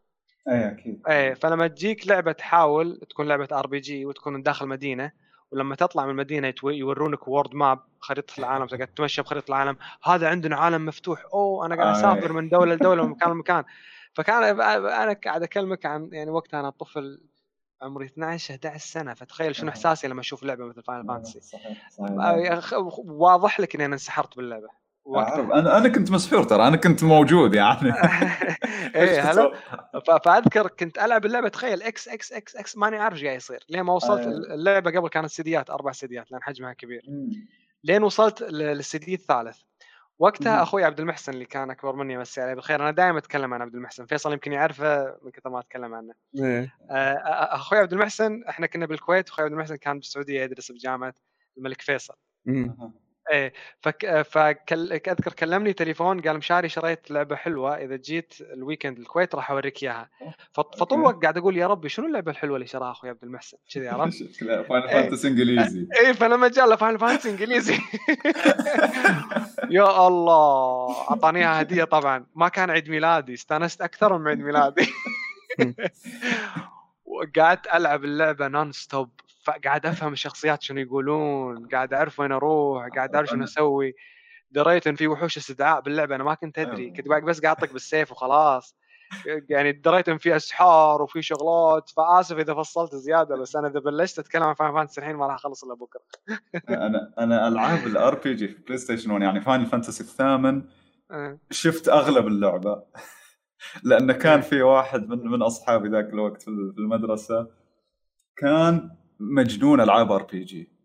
اي 0.48 0.68
أكيد. 0.68 1.02
إيه 1.08 1.34
فلما 1.34 1.66
تجيك 1.66 2.06
لعبة 2.08 2.32
تحاول 2.32 3.00
تكون 3.10 3.28
لعبة 3.28 3.48
RPG 3.52 4.06
وتكون 4.06 4.42
داخل 4.42 4.66
مدينة 4.66 5.12
ولما 5.52 5.74
تطلع 5.74 6.04
من 6.04 6.10
المدينة 6.10 6.54
يورونك 6.64 7.28
world 7.28 7.54
map 7.54 7.78
خريطة 8.00 8.34
العالم 8.38 8.66
تقعد 8.66 8.86
تمشى 8.88 9.22
بخريطة 9.22 9.48
العالم. 9.48 9.76
هذا 10.04 10.28
عندنا 10.28 10.56
عالم 10.56 10.86
مفتوح. 10.86 11.24
أوه 11.34 11.66
أنا 11.66 11.74
قاعد 11.74 11.86
آه. 11.94 11.98
أسافر 11.98 12.32
من 12.32 12.48
دولة 12.48 12.74
لدولة 12.74 13.02
ومن 13.02 13.10
مكان 13.12 13.30
لمكان. 13.30 13.64
فكان 14.14 14.60
أنا 14.60 15.12
قاعد 15.12 15.42
أكلمك 15.42 15.86
عن 15.86 16.08
يعني 16.12 16.30
وقتها 16.30 16.60
أنا 16.60 16.70
طفل 16.70 17.20
عمري 17.82 18.06
12 18.06 18.54
11 18.54 18.78
سنة. 18.78 19.14
فتخيل 19.14 19.56
شنو 19.56 19.66
آه. 19.68 19.70
إحساسي 19.72 20.08
لما 20.08 20.20
أشوف 20.20 20.42
لعبة 20.42 20.64
مثل 20.66 20.82
Final 20.82 21.06
Fantasy 21.08 21.40
صحيح 21.40 21.90
صحيح. 21.90 22.10
آه، 22.10 22.60
أخ- 22.60 22.98
واضح 23.04 23.60
لك 23.60 23.74
إني 23.74 23.84
أنا 23.84 23.92
انسحرت 23.94 24.36
باللعبة. 24.36 24.68
أنا 25.16 25.78
أنا 25.78 25.88
كنت 25.88 26.10
مسحور 26.10 26.42
ترى 26.42 26.68
أنا 26.68 26.76
كنت 26.76 27.04
موجود 27.04 27.54
يعني. 27.54 27.92
إيه 28.94 29.20
هلا. 29.30 29.52
فأذكر 30.24 30.66
كنت 30.68 30.98
ألعب 30.98 31.26
اللعبة 31.26 31.48
تخيل 31.48 31.82
إكس 31.82 32.08
إكس 32.08 32.32
إكس 32.32 32.56
إكس 32.56 32.76
ماني 32.76 32.96
عارف 32.98 33.14
إيش 33.14 33.24
قاعد 33.24 33.36
يصير. 33.36 33.64
لين 33.68 33.82
ما 33.82 33.92
وصلت 33.92 34.20
آه. 34.26 34.54
اللعبة 34.54 34.90
قبل 34.90 35.08
كانت 35.08 35.30
سيديات 35.30 35.70
أربع 35.70 35.92
سيديات 35.92 36.30
لأن 36.32 36.42
حجمها 36.42 36.72
كبير. 36.72 37.02
لين 37.84 38.02
وصلت 38.02 38.42
ل- 38.42 38.58
للسي 38.58 38.98
دي 38.98 39.14
الثالث. 39.14 39.58
وقتها 40.18 40.56
مم. 40.56 40.62
أخوي 40.62 40.84
عبد 40.84 41.00
المحسن 41.00 41.32
اللي 41.32 41.44
كان 41.44 41.70
أكبر 41.70 41.96
مني 41.96 42.14
يمسي 42.14 42.40
عليه 42.40 42.54
بالخير 42.54 42.82
أنا 42.82 42.90
دائما 42.90 43.18
أتكلم 43.18 43.54
عن 43.54 43.62
عبد 43.62 43.74
المحسن. 43.74 44.06
فيصل 44.06 44.32
يمكن 44.32 44.52
يعرفه 44.52 45.16
من 45.22 45.30
كثر 45.30 45.50
ما 45.50 45.60
أتكلم 45.60 45.94
عنه. 45.94 46.14
إيه. 46.38 46.74
آه، 46.90 46.94
أخوي 47.54 47.78
عبد 47.78 47.92
المحسن 47.92 48.44
إحنا 48.48 48.66
كنا 48.66 48.86
بالكويت 48.86 49.28
أخوي 49.28 49.44
عبد 49.44 49.52
المحسن 49.52 49.76
كان 49.76 49.98
بالسعوديه 49.98 50.40
يدرس 50.42 50.72
بجامعه 50.72 51.14
الملك 51.58 51.80
فيصل. 51.80 52.14
إيه 53.32 53.52
فك... 53.80 54.22
فكل... 54.22 54.92
أذكر 54.92 55.32
كلمني 55.32 55.72
تليفون 55.72 56.20
قال 56.20 56.36
مشاري 56.36 56.68
شريت 56.68 57.10
لعبة 57.10 57.36
حلوة 57.36 57.76
إذا 57.76 57.96
جيت 57.96 58.34
ال 58.40 58.47
weekend 58.47 58.98
الكويت 58.98 59.34
راح 59.34 59.50
أوريك 59.50 59.82
إياها. 59.82 60.08
فط- 60.52 60.78
فطول 60.78 60.98
الوقت 60.98 61.22
قاعد 61.22 61.36
أقول 61.38 61.56
يا 61.56 61.66
ربي 61.66 61.88
شنو 61.88 62.06
اللعبة 62.06 62.30
الحلوة 62.30 62.56
اللي 62.56 62.66
شراها 62.66 62.90
أخوي 62.90 63.10
عبد 63.10 63.24
المحسن؟ 63.24 63.56
كذي 63.74 63.88
عرفت؟ 63.98 64.32
شكلها 64.32 64.62
Final 64.62 64.88
Fantasy 64.88 65.28
إنجليزي. 65.28 65.86
اي 66.00 66.14
فلما 66.14 66.48
جاء 66.48 66.66
له 66.66 66.76
Final 66.76 66.98
Fantasy 66.98 67.30
إنجليزي. 67.30 67.74
يا 69.70 70.06
الله 70.08 70.90
اعطاني 71.10 71.38
اياها 71.38 71.60
هدية 71.60 71.84
طبعا. 71.84 72.26
ما 72.34 72.48
كان 72.48 72.70
عيد 72.70 72.90
ميلادي 72.90 73.34
استأنست 73.34 73.82
أكثر 73.82 74.18
من 74.18 74.28
عيد 74.28 74.38
ميلادي. 74.40 74.86
وقعدت 77.04 77.66
ألعب 77.74 78.04
اللعبة 78.04 78.48
non-stop 78.48 79.08
فقاعد 79.48 79.86
أفهم 79.86 80.12
الشخصيات 80.12 80.62
شنو 80.62 80.80
يقولون 80.80 81.66
قاعد 81.66 81.94
أعرف 81.94 82.20
وين 82.20 82.32
أروح 82.32 82.88
قاعد 82.96 83.14
أعرف 83.14 83.28
شنو 83.28 83.44
أسوي. 83.44 83.94
دريت 84.50 84.86
إن 84.86 84.94
في 84.94 85.08
وحوش 85.08 85.36
استدعاء 85.36 85.80
باللعبة 85.80 86.14
أنا 86.14 86.24
ما 86.24 86.34
كنت 86.34 86.58
أدري 86.58 86.90
كنت 86.90 87.08
بس 87.08 87.40
قاعد 87.40 87.56
أطق 87.56 87.72
بالسيف 87.72 88.12
وخلاص. 88.12 88.76
يعني 89.48 89.72
دريت 89.72 90.08
إن 90.08 90.18
في 90.18 90.36
أسحار 90.36 91.02
وفي 91.02 91.22
شغلات 91.22 91.90
فآسف 91.90 92.38
إذا 92.38 92.54
فصلت 92.54 92.94
زيادة 92.94 93.36
بس 93.36 93.56
أنا 93.56 93.68
إذا 93.68 93.80
بلشت 93.80 94.18
أتكلم 94.18 94.42
عن 94.42 94.54
Final 94.54 94.72
Fantasy 94.72 95.00
الحين 95.00 95.16
ما 95.16 95.26
راح 95.26 95.34
أخلص 95.34 95.64
إلا 95.64 95.74
بكرة. 95.74 96.02
أنا 96.68 97.14
أنا 97.18 97.48
ألعاب 97.48 97.86
ال 97.86 98.14
RPG 98.14 98.48
في 98.48 98.62
PlayStation 98.62 99.10
1 99.10 99.22
يعني 99.22 99.40
Final 99.40 99.66
Fantasy 99.66 100.02
الثامن. 100.02 100.62
شفت 101.50 101.88
أغلب 101.88 102.26
اللعبة. 102.26 102.82
لأنه 103.84 104.12
كان 104.12 104.38
إيه. 104.38 104.40
في 104.40 104.62
واحد 104.62 105.08
من 105.08 105.26
من 105.26 105.42
أصحابي 105.42 105.88
ذاك 105.88 106.04
الوقت 106.04 106.42
في 106.42 106.48
المدرسة 106.78 107.46
كان 108.36 108.90
مجنون 109.20 109.80
العاب 109.80 110.12
RPG 110.12 110.78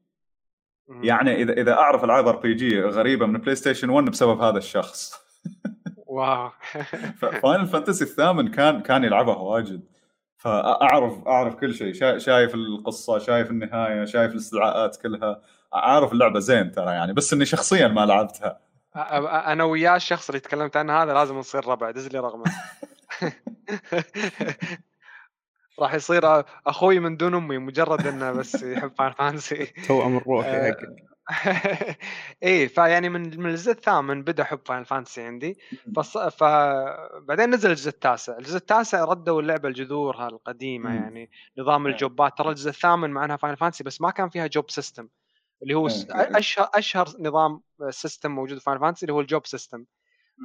يعني 0.89 1.41
اذا 1.41 1.53
إذا 1.53 1.73
أعرف 1.73 2.03
العاب 2.03 2.27
RPG 2.27 2.81
غريبة 2.81 3.25
من 3.25 3.39
PlayStation 3.39 3.89
1 3.89 4.09
بسبب 4.09 4.41
هذا 4.41 4.57
الشخص. 4.57 5.13
wow. 5.97 6.49
Final 7.41 7.67
Fantasy 7.67 8.03
الثامن 8.03 8.47
كان 8.47 8.81
كان 8.81 9.03
يلعبها 9.03 9.35
واجد. 9.35 9.83
فاعرف 10.37 11.27
أعرف 11.27 11.55
كل 11.55 11.73
شيء. 11.73 11.93
شايف 12.17 12.55
القصة 12.55 13.17
شايف 13.17 13.51
النهاية 13.51 14.05
شايف 14.05 14.31
الاستدعاءات 14.31 15.01
كلها. 15.01 15.41
أعرف 15.73 16.11
اللعبة 16.11 16.39
زين 16.39 16.71
ترى 16.71 16.91
يعني 16.91 17.13
بس 17.13 17.33
إني 17.33 17.45
شخصيا 17.45 17.87
ما 17.87 18.05
لعبتها. 18.05 18.59
أنا 18.95 19.63
وياه 19.63 19.95
الشخص 19.95 20.29
اللي 20.29 20.39
تكلمت 20.39 20.77
عنه 20.77 21.03
هذا 21.03 21.13
لازم 21.13 21.37
نصير 21.37 21.67
ربع. 21.67 21.91
دز 21.91 22.07
لي 22.07 22.19
رقمه 22.19 22.43
راح 25.79 25.93
يصير 25.93 26.43
أخوي 26.67 26.99
من 26.99 27.17
دون 27.17 27.35
أمي 27.35 27.57
مجرد 27.57 28.07
إنه 28.07 28.31
بس 28.31 28.63
يحب 28.63 28.91
Final 28.97 29.11
Fantasy 29.11 29.65
توأم 29.65 30.17
الروح 30.17 30.45
آه، 30.45 30.75
إيه 32.43 32.67
فيعني 32.67 33.09
من 33.09 33.39
من 33.39 33.49
الجزء 33.49 33.71
الثامن 33.71 34.23
بدأ 34.23 34.43
حب 34.43 34.59
Final 34.65 34.85
Fantasy 34.85 35.21
عندي. 35.21 35.57
فص... 35.95 36.17
فبعدين 36.17 37.49
نزل 37.49 37.69
الجزء 37.69 37.89
التاسع، 37.89 38.37
الجزء 38.37 38.57
التاسع 38.57 39.03
ردوا 39.03 39.41
اللعبة 39.41 39.69
لجذورها 39.69 40.27
القديمه 40.27 40.95
يعني 40.95 41.29
نظام 41.57 41.87
إيه. 41.87 41.93
الجوبات. 41.93 42.37
ترى 42.37 42.49
الجزء 42.49 42.69
الثامن 42.69 43.09
مع 43.09 43.25
إنها 43.25 43.37
Final 43.37 43.57
Fantasy 43.57 43.83
بس 43.83 44.01
ما 44.01 44.11
كان 44.11 44.29
فيها 44.29 44.47
job 44.47 44.71
system 44.71 45.07
اللي 45.63 45.73
هو 45.73 45.87
إيه،. 45.87 46.37
أشهر 46.37 46.69
أشهر 46.73 47.07
نظام 47.19 47.61
system 47.89 48.31
موجود 48.31 48.57
في 48.57 48.63
Final 48.63 48.79
Fantasy 48.79 49.05
اللي 49.05 49.13
هو 49.13 49.21
ال 49.21 49.27
job 49.27 49.45
system 49.45 49.85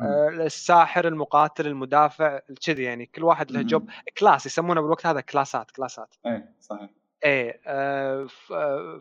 آه، 0.03 0.29
الساحر 0.29 1.09
المقاتل 1.09 1.67
المدافع 1.67 2.41
كذي 2.67 2.83
يعني 2.83 3.07
كل 3.07 3.25
واحد 3.25 3.51
له 3.51 3.63
job 3.63 3.91
class 4.19 4.47
يسمونه 4.47 4.81
بالوقت 4.81 5.07
هذا 5.07 5.21
كلاسات 5.21 5.71
كلاسات. 5.71 6.15
إيه 6.27 6.55
صحيح. 6.61 6.91
إيه 7.25 7.61
آه 7.67 8.27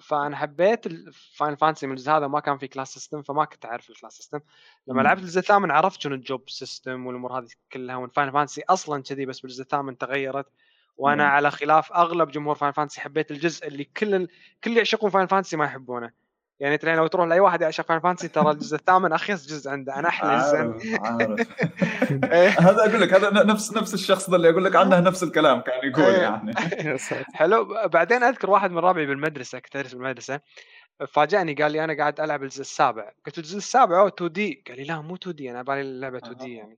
فأنا 0.02 0.36
حبيت 0.36 0.88
Final 1.12 1.56
Fantasy 1.56 1.88
من 1.88 1.94
الجزء 1.94 2.12
هذا 2.12 2.28
ما 2.28 2.40
كان 2.40 2.58
في 2.58 2.68
class 2.68 2.94
system 2.94 3.22
فما 3.22 3.46
كنت 3.46 3.66
أعرف 3.66 3.90
ال 3.90 3.94
class 3.94 4.14
system 4.14 4.40
لما 4.88 5.02
لعبت 5.02 5.22
الجزء 5.22 5.40
الثامن 5.40 5.72
عرفت 5.72 6.02
شنو 6.02 6.16
ال 6.16 6.24
job 6.24 6.50
system 6.50 7.08
والأمور 7.08 7.40
هذه 7.40 7.48
كلها 7.72 7.96
وإن 7.96 8.10
Final 8.10 8.32
Fantasy 8.32 8.64
أصلا 8.70 9.04
كذي 9.04 9.26
بس 9.26 9.40
بالجزء 9.40 9.62
الثامن 9.62 9.98
تغيرت. 9.98 10.46
وأنا 10.98 11.24
مم. 11.24 11.30
على 11.30 11.52
خلاف 11.52 11.94
أغلب 11.94 12.32
جمهور 12.32 12.56
Final 12.56 12.72
Fantasy 12.72 13.02
حبيت 13.02 13.32
الجزء 13.32 13.68
اللي 13.68 13.84
كل. 13.84 14.28
كل 14.64 14.70
اللي 14.70 14.78
يعشقون 14.78 15.10
Final 15.10 15.28
Fantasy 15.28 15.58
ما 15.58 15.66
يحبونه. 15.66 16.12
يعني 16.60 16.78
ترى 16.78 16.96
لو 16.96 17.08
تروح 17.08 17.28
لأي 17.28 17.40
واحد 17.40 17.62
يعشق 17.62 17.86
Final 17.86 18.00
Fantasy 18.00 18.28
ترى 18.28 18.52
الجزء 18.52 18.76
الثامن 18.76 19.14
اخيس 19.14 19.48
جزء 19.48 19.70
عنده 19.70 20.00
أنا 20.00 20.08
أحلى 20.08 20.38
جزء 20.38 20.98
عارف. 21.02 21.48
هذا 22.68 22.90
أقول 22.90 23.02
لك 23.02 23.14
هذا 23.14 23.44
نفس 23.44 23.78
نفس 23.78 23.94
الشخص 23.94 24.30
اللي 24.30 24.50
أقول 24.50 24.66
لك 24.66 24.76
عنه 24.76 25.00
نفس 25.00 25.24
الكلام 25.24 25.62
كان 25.62 25.90
يقول 25.90 26.06
إيه. 26.06 26.22
يعني. 26.22 26.54
حلو 27.34 27.88
بعدين 27.88 28.24
أذكر 28.24 28.50
واحد 28.50 28.72
من 28.72 28.78
ربعي 28.78 29.06
بالمدرسة 29.06 29.60
كنت 29.60 29.76
أدرس 29.76 29.94
بالمدرسة 29.94 30.40
فاجأني 31.08 31.54
قال 31.54 31.72
لي 31.72 31.84
أنا 31.84 31.98
قاعد 31.98 32.20
ألعب 32.20 32.44
الجزء 32.44 32.62
السابع. 32.62 33.12
قلت 33.26 33.38
الجزء 33.38 33.58
السابع 33.58 34.00
أو 34.00 34.08
2D؟ 34.08 34.64
قال 34.68 34.78
لي 34.78 34.84
لا 34.84 35.02
مو 35.02 35.16
2D 35.16 35.52
أنا 35.52 35.62
بالي 35.62 35.82
اللعبة 35.82 36.18
2D 36.18 36.56
يعني. 36.56 36.78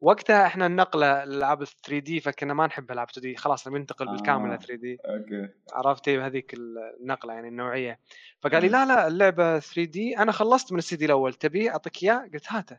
وقتها 0.00 0.46
إحنا 0.46 0.66
النقله 0.66 1.22
الألعاب 1.22 1.64
3D 1.64 2.20
فكنا 2.20 2.54
ما 2.54 2.66
نحب 2.66 2.92
ألعاب 2.92 3.08
2D 3.10 3.36
خلاص 3.36 3.68
نبي 3.68 3.78
ننتقل 3.78 4.06
بالكامل 4.06 4.54
ل 4.54 4.58
3D. 4.58 4.98
أوكي. 5.04 5.48
عرفتي 5.72 6.20
هذيك 6.20 6.54
النقلة 6.54 7.32
يعني 7.32 7.48
النوعية. 7.48 8.00
فقال 8.40 8.62
لي 8.62 8.68
لا 8.68 8.86
لا 8.86 9.06
اللعبة 9.06 9.58
3D 9.58 10.18
أنا 10.18 10.32
خلصت 10.32 10.72
من 10.72 10.78
السي 10.78 10.96
دي 10.96 11.04
الأول 11.04 11.34
تبي 11.34 11.70
أعطيك 11.70 12.02
إياه؟ 12.02 12.30
قلت 12.34 12.52
هاته. 12.52 12.78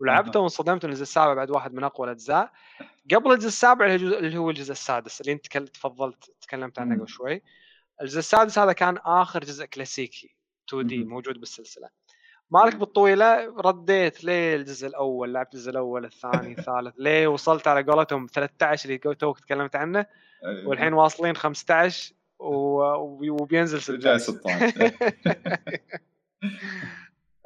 ولعبته 0.00 0.40
وانصدمت 0.40 0.84
الجزء 0.84 1.02
السابع 1.02 1.34
بعد 1.34 1.50
واحد 1.50 1.74
من 1.74 1.84
أقوى 1.84 2.06
الأجزاء. 2.06 2.52
قبل 3.14 3.32
الجزء 3.32 3.48
السابع 3.48 3.94
اللي 3.94 4.38
هو 4.38 4.50
الجزء 4.50 4.72
السادس 4.72 5.20
اللي 5.20 5.32
أنت 5.32 5.58
تفضلت 5.58 6.30
تكلمت 6.40 6.78
عنه 6.78 6.96
قبل 6.96 7.08
شوي. 7.08 7.42
الجزء 8.00 8.18
السادس 8.18 8.58
هذا 8.58 8.72
كان 8.72 8.96
آخر 8.96 9.40
جزء 9.40 9.64
كلاسيكي 9.64 10.36
2D 10.68 11.04
موجود 11.04 11.40
بالسلسلة. 11.40 11.88
مالك 12.54 12.76
بالطويلة 12.76 13.54
رديت 13.60 14.24
ليه 14.24 14.56
الجزء 14.56 14.86
الأول 14.86 15.34
لعبت 15.34 15.54
الجزء 15.54 15.70
الأول 15.70 16.04
الثاني 16.04 16.52
الثالث 16.58 16.94
ليه 16.98 17.26
وصلت 17.26 17.68
على 17.68 17.82
قولتهم 17.82 18.26
13 18.32 18.88
اللي 18.88 19.14
توك 19.14 19.40
تكلمت 19.40 19.76
عنه؟ 19.76 20.06
أيوة. 20.44 20.68
والحين 20.68 20.92
واصلين 20.92 21.36
15 21.36 22.14
وبينزل 22.38 23.80
16 23.80 24.18
16 24.18 24.92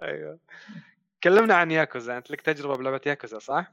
أيوه. 0.02 0.38
كلمنا 1.22 1.54
عن 1.54 1.70
ياكوزا 1.70 2.16
أنت 2.16 2.30
لك 2.30 2.40
تجربة 2.40 2.76
بلعبة 2.76 3.00
ياكوزا 3.06 3.38
صح؟ 3.38 3.72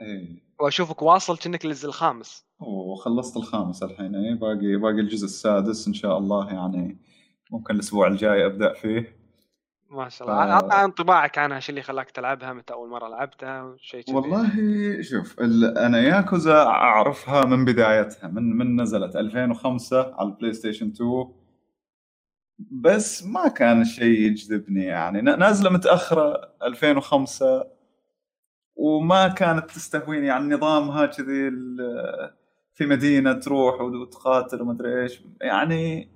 إيه. 0.00 0.42
وأشوفك 0.60 1.02
واصل 1.02 1.38
كأنك 1.38 1.66
للجزء 1.66 1.88
الخامس. 1.88 2.46
وخلصت 2.60 3.36
الخامس 3.36 3.82
الحين 3.82 4.14
اي 4.14 4.34
باقي 4.34 4.76
باقي 4.76 5.00
الجزء 5.00 5.24
السادس 5.24 5.88
إن 5.88 5.94
شاء 5.94 6.18
الله 6.18 6.52
يعني 6.52 6.98
ممكن 7.50 7.74
الأسبوع 7.74 8.06
الجاي 8.06 8.46
أبدأ 8.46 8.72
فيه. 8.72 9.23
ما 9.94 10.08
شاء 10.08 10.28
الله. 10.28 10.52
أعطى 10.52 10.84
انطباعك 10.84 11.38
عنها 11.38 11.60
شو 11.60 11.70
اللي 11.70 11.82
خلاك 11.82 12.10
تلعبها 12.10 12.52
متى 12.52 12.72
أول 12.72 12.88
مرة 12.88 13.08
لعبتها 13.08 13.76
شيء 13.78 14.02
كذي. 14.02 14.14
والله 14.14 14.50
شوف 15.02 15.40
أنا 15.76 16.00
ياكوزا 16.00 16.62
أعرفها 16.62 17.44
من 17.44 17.64
بدايتها 17.64 18.28
من 18.28 18.56
من 18.56 18.80
نزلت 18.80 19.16
2005 19.16 20.14
على 20.18 20.28
ال 20.28 20.52
PlayStation 20.52 20.86
2 20.86 21.32
بس 22.58 23.26
ما 23.26 23.48
كان 23.48 23.80
الشيء 23.80 24.20
يجذبني 24.20 24.84
يعني. 24.84 25.20
نازلة 25.20 25.70
متأخرة 25.70 26.52
2005 26.62 27.66
وما 28.76 29.28
كانت 29.28 29.70
تستهويني 29.70 30.26
يعني. 30.26 30.54
نظامها 30.54 31.06
كذي 31.06 31.50
في 32.74 32.86
مدينة 32.86 33.32
تروح 33.32 33.80
وتقاتل 33.80 34.62
وما 34.62 34.72
أدري 34.72 35.02
إيش. 35.02 35.22
يعني 35.40 36.08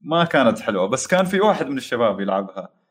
ما 0.00 0.24
كانت 0.24 0.60
حلوة. 0.60 0.86
بس 0.86 1.06
كان 1.06 1.24
في 1.24 1.40
واحد 1.40 1.66
من 1.66 1.76
الشباب 1.76 2.20
يلعبها. 2.20 2.81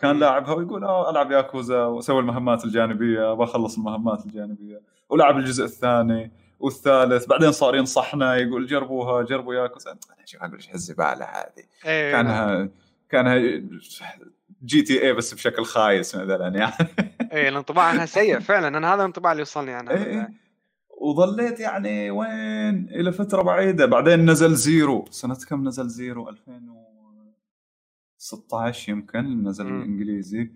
كان 0.00 0.18
لاعبها 0.18 0.54
ويقول 0.54 0.84
آه 0.84 1.10
ألعب 1.10 1.32
ياكوزا 1.32 1.84
وسوي 1.84 2.20
المهمات 2.20 2.64
الجانبية 2.64 3.34
بخلص 3.34 3.76
المهمات 3.76 4.26
الجانبية 4.26 4.80
ولعب 5.08 5.38
الجزء 5.38 5.64
الثاني 5.64 6.32
والثالث 6.60 7.26
بعدين 7.26 7.52
صار 7.52 7.76
ينصحنا 7.76 8.36
يقول 8.36 8.66
جربوها 8.66 9.22
جربوا 9.22 9.54
ياكوزا. 9.54 9.90
أنا 9.90 10.26
شوف 10.26 10.42
أقول 10.42 10.54
إيش 10.54 10.74
الزباله 10.74 11.24
هذه؟ 11.24 11.64
أيوة 11.86 12.12
كانها 12.12 12.68
كانها 13.10 13.62
GTA 14.64 15.12
بس 15.12 15.34
بشكل 15.34 15.64
خايس 15.64 16.16
مثلا 16.16 16.48
يعني. 16.48 16.74
اي 17.32 17.48
الانطباع 17.48 17.84
عنها 17.84 18.06
سيء 18.06 18.40
فعلا 18.50 18.68
أنا 18.68 18.94
هذا 18.94 19.00
الانطباع 19.00 19.32
اللي 19.32 19.42
وصلني 19.42 19.72
عنها 19.72 20.04
إيه 20.04 20.30
وظليت 21.00 21.60
يعني 21.60 22.10
وين؟ 22.10 22.88
إلى 22.90 23.12
فترة 23.12 23.42
بعيدة 23.42 23.86
بعدين 23.86 24.30
نزل 24.30 24.54
Zero. 24.54 25.04
سنة 25.10 25.36
كم 25.48 25.68
نزل 25.68 25.88
Zero؟ 25.88 26.28
2000 26.28 26.52
و 26.52 26.79
16 28.20 28.92
يمكن 28.92 29.48
نزل 29.48 29.66
الإنجليزي. 29.66 30.50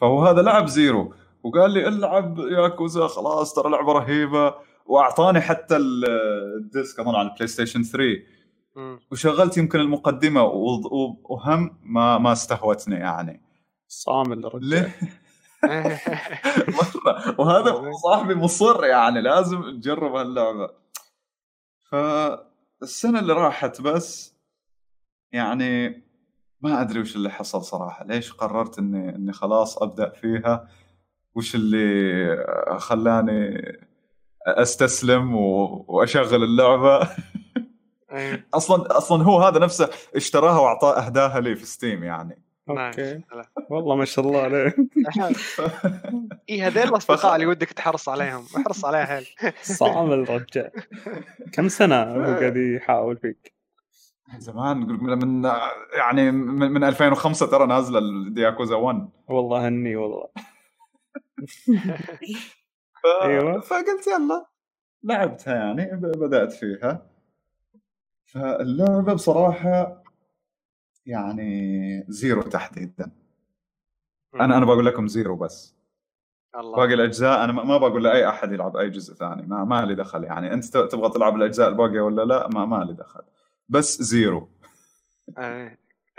فهو 0.00 0.24
هذا 0.24 0.42
لعب 0.42 0.66
Zero. 0.66 1.14
وقال 1.42 1.70
لي 1.70 1.88
العب 1.88 2.38
ياكوزا 2.38 3.06
خلاص 3.06 3.54
ترى 3.54 3.70
لعبة 3.70 3.92
رهيبة. 3.92 4.54
وأعطاني 4.86 5.40
حتى 5.40 5.76
ال 5.76 6.01
disc 6.01 7.00
أظن 7.00 7.14
على 7.14 7.28
ال 7.28 7.46
PlayStation 7.46 7.82
3 7.82 8.22
وشغلت 9.12 9.56
يمكن 9.56 9.80
المقدمة 9.80 10.42
وهم 10.44 11.78
ما 11.82 12.18
ما 12.18 12.32
استهوتني 12.32 12.96
يعني. 12.96 13.42
صامل 13.88 14.50
ليه؟ 14.54 14.96
مرة. 16.78 17.40
وهذا 17.40 17.90
صاحبي 18.02 18.34
مصر 18.34 18.84
يعني 18.84 19.20
لازم 19.20 19.64
نجرب 19.64 20.14
هاللعبة. 20.14 20.70
فالسنه 21.90 23.18
اللي 23.18 23.32
راحت 23.32 23.80
بس 23.80 24.34
يعني 25.32 26.02
ما 26.62 26.80
أدري 26.80 27.00
وش 27.00 27.16
اللي 27.16 27.30
حصل 27.30 27.64
صراحة. 27.64 28.04
ليش 28.04 28.32
قررت 28.32 28.78
إني 28.78 29.14
إني 29.14 29.32
خلاص 29.32 29.82
أبدأ 29.82 30.08
فيها؟ 30.10 30.68
وش 31.34 31.54
اللي 31.54 32.46
خلاني 32.78 33.62
أستسلم 34.46 35.34
وأشغل 35.34 36.44
اللعبة؟ 36.44 37.08
أصلا 38.54 38.98
أصلا 38.98 39.24
هو 39.24 39.40
هذا 39.42 39.58
نفسه 39.58 39.90
اشتراها 40.16 40.60
وأعطاه 40.60 41.06
أهداها 41.06 41.40
لي 41.40 41.56
في 41.56 41.66
Steam 41.66 42.04
يعني. 42.04 42.42
okay. 42.70 43.20
والله 43.70 43.96
ما 43.96 44.04
شاء 44.04 44.26
الله 44.26 44.40
عليه 44.40 44.74
اي 46.50 46.62
هذول 46.62 46.82
الأصدقاء 46.82 47.34
اللي 47.34 47.46
ودك 47.46 47.72
تحرص 47.72 48.08
عليهم. 48.08 48.44
احرص 48.56 48.84
عليها 48.84 49.04
حيل 49.04 49.26
صعب 49.62 50.12
الرجال 50.12 50.70
كم 51.52 51.68
سنة 51.68 52.02
هو 52.02 52.22
قاعد 52.22 52.56
يحاول 52.56 53.16
فيك؟ 53.16 53.59
زمان 54.38 54.76
من 54.76 55.44
يعني 55.96 56.30
من 56.30 56.84
2005 56.84 57.46
ترى 57.46 57.66
نازلة 57.66 57.98
ياكوزا 57.98 58.76
1 58.76 59.08
والله 59.28 59.68
هني 59.68 59.96
والله. 59.96 60.28
ف... 63.02 63.06
أيوه. 63.22 63.60
فقلت 63.60 64.06
يلا 64.06 64.46
لعبتها 65.04 65.54
يعني 65.54 65.96
بدأت 65.96 66.52
فيها. 66.52 67.10
فاللعبة 68.24 69.14
بصراحة 69.14 70.02
يعني 71.06 72.04
zero 72.08 72.42
تحديدا. 72.42 73.10
أنا 74.34 74.56
أنا 74.56 74.66
بقول 74.66 74.86
لكم 74.86 75.06
zero 75.06 75.36
بس. 75.36 75.76
الله. 76.56 76.76
باقي 76.76 76.94
الأجزاء 76.94 77.44
أنا 77.44 77.52
ما 77.52 77.78
بقول 77.78 78.04
لأي 78.04 78.28
أحد 78.28 78.52
يلعب 78.52 78.76
أي 78.76 78.90
جزء 78.90 79.14
ثاني. 79.14 79.46
ما 79.46 79.64
ما 79.64 79.82
لي 79.82 79.94
دخل 79.94 80.24
يعني. 80.24 80.52
أنت 80.52 80.76
تبغى 80.76 81.10
تلعب 81.10 81.36
الأجزاء 81.36 81.68
الباقية 81.68 82.00
ولا 82.00 82.22
لا؟ 82.22 82.48
ما 82.48 82.64
ما 82.66 82.84
لي 82.84 82.92
دخل. 82.92 83.22
بس 83.70 84.02
zero 84.02 84.48
آه. 85.38 85.76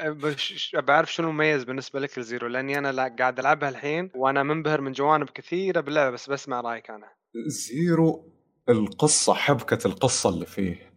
بس 0.09 0.75
بعرف 0.75 1.13
شنو 1.13 1.31
مميز 1.31 1.63
بالنسبة 1.63 1.99
لك 1.99 2.17
ال 2.17 2.23
zero 2.23 2.47
لأني 2.47 2.77
أنا 2.77 3.15
قاعد 3.19 3.39
ألعبها 3.39 3.69
الحين 3.69 4.11
وأنا 4.15 4.43
منبهر 4.43 4.81
من 4.81 4.91
جوانب 4.91 5.29
كثيرة 5.29 5.81
باللعبة 5.81 6.09
بس 6.09 6.29
بسمع 6.29 6.61
رأيك 6.61 6.89
أنا 6.89 7.09
zero 7.47 8.31
القصة 8.69 9.33
حبكة 9.33 9.87
القصة 9.87 10.29
اللي 10.29 10.45
فيه 10.45 10.91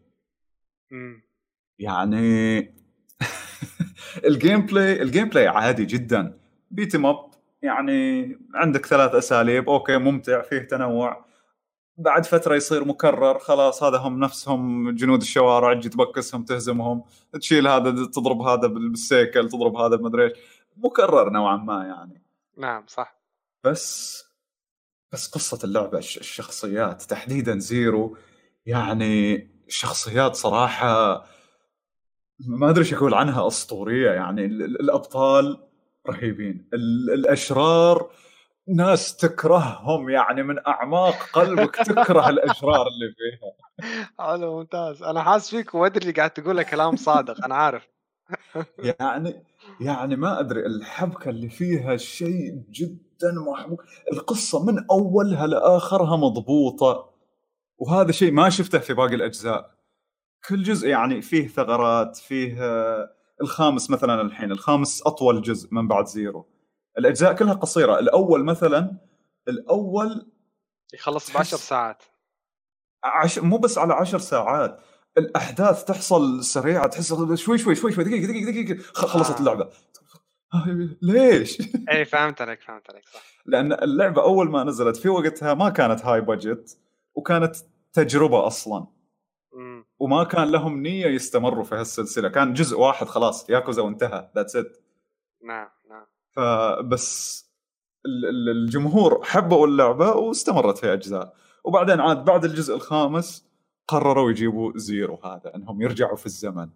مم. 0.91 1.23
يعني 1.79 2.59
ال 4.29 4.61
gameplay 4.67 5.03
ال 5.03 5.29
gameplay 5.29 5.49
عادي 5.49 5.85
جدا 5.85 6.39
beat 6.71 6.91
'em 6.91 7.07
up 7.07 7.31
يعني 7.63 8.29
عندك 8.55 8.87
ثلاث 8.87 9.15
أساليب 9.15 9.69
okay 9.69 9.99
ممتع 9.99 10.43
فيه 10.43 10.59
تنوع 10.59 11.25
بعد 11.97 12.27
فترة 12.27 12.55
يصير 12.55 12.85
مكرر 12.85 13.39
خلاص 13.39 13.83
هذا 13.83 13.99
هم 13.99 14.21
نفسهم 14.21 14.91
جنود 14.91 15.21
الشوارع 15.21 15.75
تجي 15.75 15.89
تبكسهم 15.89 16.45
تهزمهم 16.45 17.05
تشيل 17.41 17.69
هذا 17.69 18.07
تضرب 18.07 18.41
هذا 18.41 18.67
بالسيكل 18.67 19.49
تضرب 19.49 19.77
هذا 19.77 19.97
بمدري 19.97 20.25
إيش. 20.25 20.33
مكرر 20.77 21.31
نوعا 21.31 21.57
ما 21.57 21.85
يعني. 21.85 22.23
نعم 22.57 22.85
صح. 22.87 23.17
بس 23.65 24.25
بس 25.13 25.29
قصة 25.29 25.59
اللعبة 25.65 25.99
الشخصيات 25.99 27.03
تحديدا 27.03 27.59
زيرو 27.59 28.17
يعني 28.67 29.49
شخصيات 29.69 30.35
صراحة 30.37 31.25
ما 32.41 32.71
أدري 32.71 32.85
إيش 32.85 32.95
أقول 32.95 33.15
عنها 33.15 33.47
أسطورية 33.47 34.11
يعني. 34.11 34.45
الأبطال 34.47 35.59
رهيبين. 36.09 36.69
الأشرار 37.15 38.11
ناس 38.69 39.17
تكرههم 39.17 40.11
يعني 40.11 40.43
من 40.43 40.67
أعماق 40.67 41.15
قلبك 41.33 41.77
تكره 41.77 42.29
الأشرار 42.29 42.87
اللي 42.87 43.15
فيها. 43.17 43.53
حلو 44.19 44.59
ممتاز. 44.59 45.03
أنا 45.03 45.23
حاسس 45.23 45.51
فيك 45.51 45.75
وأدري 45.75 46.03
اللي 46.03 46.13
قاعد 46.13 46.31
تقوله 46.31 46.63
كلام 46.63 46.97
صادق 46.97 47.45
أنا 47.45 47.55
عارف. 47.55 47.89
يعني 49.01 49.45
يعني 49.81 50.17
ما 50.17 50.41
أدري 50.41 50.67
الحبكة 50.67 51.31
اللي 51.31 51.49
فيها 51.49 51.97
شيء 51.97 52.63
جدا 52.71 53.33
محبوك 53.47 53.85
القصة 54.13 54.65
من 54.65 54.87
أولها 54.91 55.47
لآخرها 55.47 56.17
مضبوطة 56.17 57.11
وهذا 57.79 58.13
شيء 58.13 58.33
ما 58.33 58.51
شفته 58.51 58.79
في 58.79 58.95
باقي 58.95 59.15
الأجزاء. 59.15 59.75
كل 60.49 60.63
جزء 60.63 60.89
يعني 60.89 61.23
فيه 61.23 61.49
ثغرات 61.49 62.17
فيه 62.17 62.57
الخامس 63.41 63.91
مثلا 63.91 64.23
الحين 64.23 64.53
الخامس 64.53 65.03
أطول 65.07 65.43
جزء 65.43 65.69
من 65.73 65.89
بعد 65.89 66.07
زيرو. 66.07 66.54
الأجزاء 66.99 67.35
كلها 67.35 67.55
قصيرة. 67.55 67.99
الأول 67.99 68.45
مثلا 68.45 68.97
الأول 69.49 70.33
يخلص 70.95 71.33
ب 71.33 71.37
10 71.37 71.57
ساعات. 71.57 72.03
عش... 73.05 73.39
مو 73.39 73.59
بس 73.59 73.79
على 73.79 73.95
10 73.95 74.19
ساعات. 74.19 74.81
الأحداث 75.19 75.85
تحصل 75.85 76.45
سريعة 76.45 76.87
تحس 76.87 77.15
شوي 77.15 77.59
شوي 77.59 77.75
شوي 77.75 77.93
شوي 77.93 78.05
دقيقة 78.05 78.27
دقيقة 78.27 78.51
دقيقة 78.51 78.83
خلصت 78.83 79.35
آه. 79.35 79.39
اللعبة. 79.41 79.71
ليش؟ 81.03 81.59
إي 81.91 82.05
فهمت 82.05 82.41
عليك 82.41 82.61
فهمت 82.61 82.91
عليك 82.91 83.05
صح. 83.09 83.23
لأن 83.47 83.73
اللعبة 83.73 84.23
أول 84.23 84.51
ما 84.51 84.65
نزلت 84.65 84.97
في 84.97 85.09
وقتها 85.09 85.55
ما 85.55 85.71
كانت 85.71 86.05
high 86.05 86.21
budget 86.21 86.79
وكانت 87.15 87.57
تجربة 87.93 88.47
أصلا. 88.47 88.87
مم. 89.53 89.85
وما 89.99 90.25
كان 90.25 90.51
لهم 90.51 90.83
نية 90.83 91.07
يستمروا 91.07 91.65
في 91.65 91.75
هالسلسلة. 91.75 92.29
كان 92.29 92.53
جزء 92.53 92.79
واحد 92.79 93.07
خلاص 93.07 93.51
ياكوزا 93.51 93.83
وانتهى. 93.83 94.31
that's 94.37 94.57
it 94.57 94.77
نعم 95.45 95.69
نعم. 95.89 96.07
فبس 96.37 97.45
الجمهور 98.49 99.25
حبوا 99.25 99.67
اللعبة 99.67 100.11
واستمرت 100.11 100.79
في 100.79 100.93
أجزاء. 100.93 101.37
وبعدين 101.65 102.01
عاد 102.01 102.25
بعد 102.25 102.45
الجزء 102.45 102.75
الخامس 102.75 103.49
قرروا 103.89 104.31
يجيبوا 104.31 104.73
zero 104.77 105.21
هذا 105.25 105.55
إنهم 105.55 105.83
يرجعوا 105.83 106.17
في 106.17 106.27
الزمن. 106.27 106.69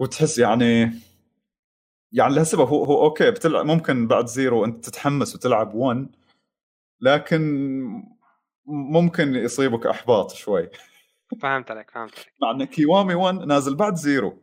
وتحس 0.00 0.38
يعني 0.38 0.90
يعني 2.12 2.34
لها 2.34 2.44
سبب 2.44 2.68
هو, 2.68 2.84
هو 2.84 3.04
okay 3.04 3.30
بتلعب 3.30 3.66
ممكن 3.66 4.06
بعد 4.06 4.26
zero 4.26 4.64
أنت 4.64 4.84
تتحمس 4.84 5.34
وتلعب 5.34 5.74
1 5.74 6.06
لكن 7.00 7.42
ممكن 8.66 9.34
يصيبك 9.34 9.86
أحباط 9.86 10.30
شوي. 10.30 10.68
فهمت 11.42 11.70
عليك 11.70 11.90
فهمت 11.90 12.14
عليك. 12.14 12.32
مع 12.42 12.50
إن 12.50 12.64
كيوامي 12.64 13.14
1 13.14 13.34
نازل 13.34 13.74
بعد 13.76 13.94
zero 13.94 14.38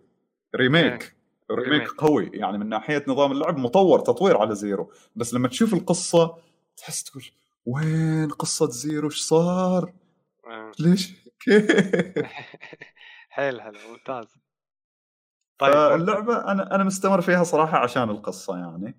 remake. 0.56 1.19
remake 1.52 1.88
قوي 1.88 2.30
يعني 2.34 2.58
من 2.58 2.70
ناحية 2.70 3.04
نظام 3.08 3.32
اللعب 3.32 3.58
مطور 3.58 4.00
تطوير 4.00 4.38
على 4.38 4.56
zero 4.56 4.91
بس 5.16 5.34
لما 5.34 5.48
تشوف 5.48 5.74
القصة 5.74 6.38
تحس 6.78 7.04
تقول 7.04 7.24
وين 7.66 8.30
قصة 8.30 8.70
zero 8.70 9.08
إيش 9.08 9.22
صار؟ 9.22 9.94
آه. 10.48 10.72
ليش؟ 10.80 11.14
حيل 13.30 13.62
حلو 13.62 13.80
ممتاز 13.90 14.28
طيب 15.58 15.74
اللعبه 15.76 16.52
أنا 16.52 16.76
أنا 16.76 16.84
مستمر 16.84 17.22
فيها 17.22 17.44
صراحة 17.44 17.78
عشان 17.78 18.10
القصة 18.10 18.58
يعني 18.58 18.96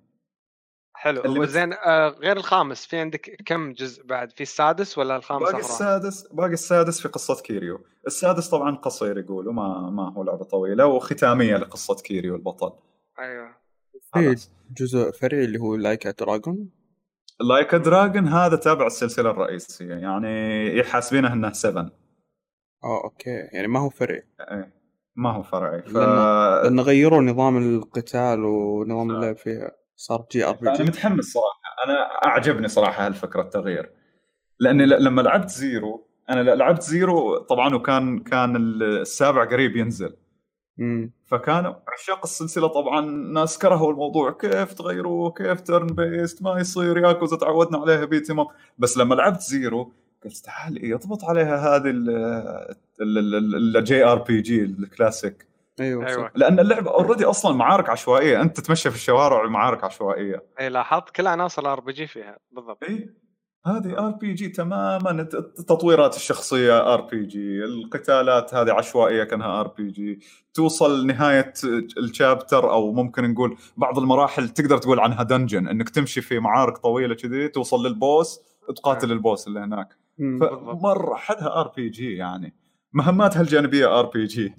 حلو. 1.01 1.21
اللي 1.25 1.47
زين 1.47 1.73
آه 1.73 2.09
غير 2.09 2.37
الخامس 2.37 2.87
في 2.87 2.97
عندك 2.97 3.37
كم 3.47 3.73
جزء 3.73 4.07
بعد؟ 4.07 4.33
في 4.33 4.43
السادس 4.43 4.99
ولا 4.99 5.17
الخامس 5.17 5.43
باقي 5.43 5.61
السادس 5.61 6.27
باقي 6.33 6.53
السادس 6.53 7.01
في 7.01 7.09
قصة 7.09 7.43
كيريو. 7.43 7.81
السادس 8.07 8.49
طبعا 8.49 8.77
قصير 8.77 9.19
يقولوا 9.19 9.53
ما 9.53 9.91
ما 9.91 10.13
هو 10.13 10.23
لعبة 10.23 10.45
طويلة 10.45 10.87
وختامية 10.87 11.57
لقصة 11.57 11.95
كيريو 11.95 12.35
البطل. 12.35 12.73
أيوه. 13.19 13.57
في 14.15 14.37
جزء 14.71 15.11
فرعي 15.11 15.45
اللي 15.45 15.59
هو 15.59 15.75
Like 15.77 16.11
a 16.11 16.19
Dragon 16.19 16.71
Like 17.41 17.79
a 17.79 17.86
Dragon 17.86 18.29
هذا 18.29 18.57
تابع 18.57 18.87
السلسلة 18.87 19.31
الرئيسية 19.31 19.95
يعني 19.95 20.67
حاسبينه 20.79 21.33
إنه 21.33 21.53
7 21.53 21.91
آه 22.85 23.05
okay. 23.05 23.31
يعني 23.31 23.69
ما 23.69 23.81
هو 23.81 23.91
فرعي 23.91 24.23
إيه 24.41 24.73
ما 25.17 25.31
هو 25.33 25.43
فرعي. 25.43 25.83
ف... 25.83 25.97
لأن 25.97 26.81
غيروا 26.81 27.23
نظام 27.23 27.57
القتال 27.57 28.45
ونظام 28.45 29.11
اللعب 29.11 29.37
فيها. 29.37 29.80
صار 30.01 30.27
JRPG 30.33 30.77
أنا 30.77 30.83
متحمس 30.83 31.25
صراحة 31.25 31.61
أنا 31.85 32.27
اعجبني 32.27 32.69
صراحة 32.69 33.07
هالفكره 33.07 33.43
التغيير 33.43 33.91
لاني 34.61 34.87
لما 34.87 35.23
لعبت 35.23 35.49
zero 35.49 36.09
أنا 36.31 36.41
لعبت 36.41 36.83
zero 36.83 37.39
طبعا 37.39 37.75
وكان 37.75 38.19
كان 38.19 38.57
السابع 38.57 39.45
قريب 39.45 39.77
ينزل 39.77 40.17
مم. 40.79 41.13
فكانوا 41.27 41.75
عشاق 41.89 42.21
السلسله 42.25 42.67
طبعا 42.67 43.01
ناس 43.33 43.59
كرهوا 43.59 43.93
الموضوع 43.93 44.31
كيف 44.31 44.73
تغيروه 44.73 45.31
كيف 45.31 45.61
turn-based 45.61 46.43
ما 46.43 46.61
يصير 46.61 46.99
ياكوزا 46.99 47.37
تعودنا 47.37 47.79
عليها 47.79 48.05
beat 48.05 48.47
'em 48.79 48.89
ups 48.89 48.99
لما 48.99 49.15
لعبت 49.15 49.41
zero 49.41 49.93
قلت 50.25 50.37
تعال 50.37 50.85
يضبط 50.85 51.25
عليها 51.25 51.77
هذه 51.77 51.93
ال 53.01 54.05
JRPG 54.05 54.65
ال 54.65 54.75
classic 54.75 55.50
أيوه, 55.81 56.07
أيوة. 56.07 56.31
لأن 56.35 56.61
اللعبة 56.61 56.91
already 56.91 57.25
أصلا 57.25 57.57
معارك 57.57 57.89
عشوائية. 57.89 58.43
أنت 58.43 58.61
تتمشى 58.61 58.91
في 58.91 58.97
الشوارع 58.97 59.45
ومعارك 59.45 59.85
عشوائية. 59.85 60.45
اي 60.61 60.69
لاحظت 60.69 61.11
كل 61.11 61.27
عناصر 61.27 61.73
RPG 61.73 62.07
فيها. 62.07 62.39
بالضبط. 62.53 62.85
اي 62.85 63.15
هذه 63.67 63.99
RPG 63.99 64.49
تماما 64.49 65.23
تطويرات 65.69 66.17
الشخصية 66.17 66.95
RPG 66.95 67.65
القتالات 67.65 68.55
هذه 68.55 68.73
عشوائية 68.73 69.25
كأنها 69.25 69.61
RPG 69.61 70.21
توصل 70.55 71.07
نهاية 71.07 71.53
ال 71.99 72.08
chapter 72.08 72.71
أو 72.71 72.93
ممكن 72.93 73.31
نقول 73.31 73.57
بعض 73.77 73.99
المراحل 73.99 74.49
تقدر 74.49 74.79
تقول 74.79 75.01
عنها 75.01 75.23
dungeon 75.23 75.69
إنك 75.69 75.89
تمشي 75.89 76.21
في 76.21 76.39
معارك 76.39 76.79
طويلة 76.79 77.15
كذي 77.15 77.49
توصل 77.49 77.87
لل 77.87 78.05
boss 78.05 78.41
تقاتل 78.77 79.09
نعم. 79.09 79.17
ال 79.17 79.23
boss 79.23 79.47
اللي 79.47 79.61
هناك. 79.61 79.89
فمره 80.19 81.15
حدها 81.15 81.61
RPG 81.61 82.13
يعني. 82.17 82.55
مهماتها 82.93 83.43
الجانبية 83.43 83.99
RPG 83.99 84.55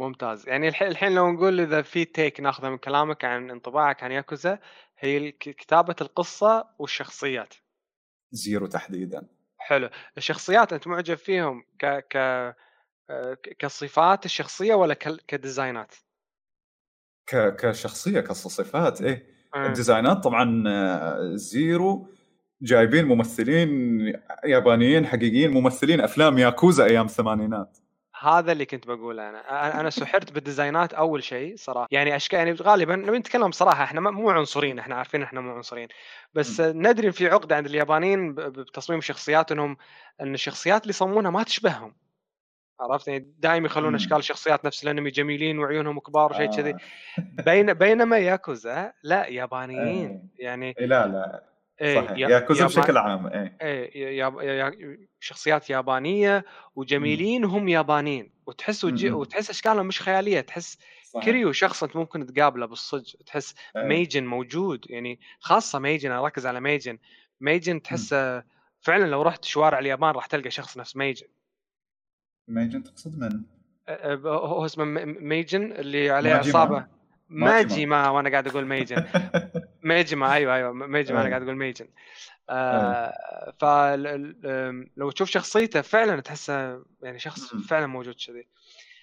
ممتاز. 0.00 0.48
يعني 0.48 0.68
الحين 0.68 1.14
لو 1.14 1.32
نقول 1.32 1.60
إذا 1.60 1.82
في 1.82 2.04
take 2.04 2.40
ناخذه 2.40 2.68
من 2.68 2.78
كلامك 2.78 3.24
عن 3.24 3.50
انطباعك 3.50 4.02
عن 4.02 4.12
ياكوزا 4.12 4.58
هي 4.98 5.32
كتابة 5.32 5.96
القصة 6.00 6.68
والشخصيات. 6.78 7.54
zero 8.32 8.66
تحديدا. 8.66 9.28
حلو. 9.58 9.88
الشخصيات 10.18 10.72
أنت 10.72 10.86
معجب 10.86 11.14
فيهم 11.14 11.64
ك 11.78 11.86
ك 11.86 12.16
آه، 13.10 13.36
كصفات 13.58 14.24
الشخصية 14.24 14.74
ولا 14.74 14.94
ك... 14.94 15.16
كديزاينات؟ 15.28 15.94
ك... 17.26 17.56
كشخصية 17.56 18.20
كصفات 18.20 19.02
إيه. 19.02 19.26
إيه. 19.56 19.66
الديزاينات 19.66 20.16
طبعا 20.24 20.64
آه، 20.68 21.30
zero. 21.34 22.08
جايبين 22.62 23.04
ممثلين 23.04 23.68
يابانيين 24.44 25.06
حقيقيين 25.06 25.50
ممثلين 25.50 26.00
أفلام 26.00 26.38
ياكوزا 26.38 26.84
أيام 26.84 27.06
الثمانينات. 27.06 27.78
هذا 28.20 28.52
اللي 28.52 28.66
كنت 28.66 28.86
بقوله 28.86 29.28
أنا. 29.28 29.80
أنا 29.80 29.90
سحرت 29.90 30.32
بالديزاينات 30.32 30.92
أول 30.92 31.22
شيء 31.22 31.56
صراحة. 31.56 31.88
يعني 31.90 32.16
اشكال 32.16 32.38
يعني 32.38 32.52
غالبا 32.52 32.96
نتكلم 32.96 33.48
بصراحه 33.48 33.84
إحنا 33.84 34.00
مو 34.00 34.30
عنصريين 34.30 34.78
إحنا 34.78 34.94
عارفين 34.94 35.22
إحنا 35.22 35.40
مو 35.40 35.54
عنصريين. 35.54 35.88
بس 36.34 36.60
ندري 36.60 37.06
إن 37.06 37.12
في 37.12 37.28
عقدة 37.28 37.56
عند 37.56 37.66
اليابانيين 37.66 38.34
بتصميم 38.34 38.98
الشخصيات 38.98 39.52
إنهم 39.52 39.76
إن 40.20 40.34
الشخصيات 40.34 40.82
اللي 40.82 40.90
يصممونها 40.90 41.30
ما 41.30 41.42
تشبههم. 41.42 41.94
عرفت؟ 42.80 43.08
يعني 43.08 43.34
دائما 43.38 43.66
يخلون. 43.66 43.94
أشكال 43.94 44.16
الشخصيات 44.16 44.64
نفس 44.64 44.84
الأنمي 44.84 45.10
جميلين 45.10 45.58
وعيونهم 45.58 45.98
كبار 46.00 46.30
وشيء 46.32 46.50
كذي. 46.56 46.70
آه. 46.70 47.42
بين 47.42 47.74
بينما 47.74 48.18
ياكوزا 48.18 48.92
لا 49.02 49.26
يابانيين. 49.26 50.30
إيه. 50.38 50.46
يعني 50.46 50.74
لا 50.78 51.06
لا. 51.06 51.49
إيه، 51.80 51.94
صحيح 52.00 52.10
يا- 52.18 52.28
ياكوزا 52.28 52.60
يابان- 52.64 52.80
بشكل 52.82 52.96
عام 52.96 53.26
إيه 53.26 53.58
إيه 53.62 54.18
يا 54.18 54.42
يا 54.42 54.98
شخصيات 55.20 55.70
يابانية 55.70 56.44
وجميلين 56.76 57.44
هم 57.44 57.68
يابانيين 57.68 58.32
وتحس 58.46 58.84
وتجي 58.84 59.10
مم. 59.10 59.16
وتحس 59.16 59.50
أشكالهم 59.50 59.86
مش 59.86 60.02
خيالية 60.02 60.40
تحس 60.40 60.78
صحيح. 61.04 61.24
كريو 61.24 61.52
شخص 61.52 61.82
أنت 61.82 61.96
ممكن 61.96 62.26
تقابله 62.26 62.66
بالصدق 62.66 63.04
تحس 63.26 63.54
إيه. 63.76 63.82
ميجن 63.84 64.26
موجود 64.26 64.84
يعني 64.90 65.20
خاصة 65.40 65.78
ميجن 65.78 66.10
أركز 66.12 66.46
على 66.46 66.60
ميجن 66.60 66.98
ميجن 67.40 67.82
تحسه 67.82 68.44
فعلا 68.80 69.04
لو 69.04 69.22
رحت 69.22 69.44
شوارع 69.44 69.78
اليابان 69.78 70.10
راح 70.10 70.26
تلقى 70.26 70.50
شخص 70.50 70.78
نفس 70.78 70.96
ميجن 70.96 71.26
ميجن 72.48 72.82
تقصد 72.82 73.18
من؟ 73.18 73.42
هو 74.26 74.64
اسمه 74.64 74.84
ميجن 75.04 75.72
اللي 75.72 76.10
عليه 76.10 76.34
ماجما. 76.34 76.88
ماجما 77.28 78.08
وأنا 78.08 78.30
قاعد 78.30 78.46
أقول 78.48 78.66
ميجن 78.66 79.04
ميجما 79.82 80.32
أيوه 80.32 80.54
أيوه 80.54 80.72
ميجما 80.72 81.16
أنا 81.16 81.24
إيه. 81.24 81.30
قاعد 81.30 81.42
أقول 81.42 81.56
ميجن 81.56 81.88
آه 82.50 83.12
فلو 83.60 85.10
تشوف 85.10 85.30
شخصيته 85.30 85.80
فعلا 85.80 86.20
تحسه 86.20 86.82
يعني 87.02 87.18
شخص. 87.18 87.54
فعلا 87.54 87.86
موجود 87.86 88.14
كذي 88.26 88.46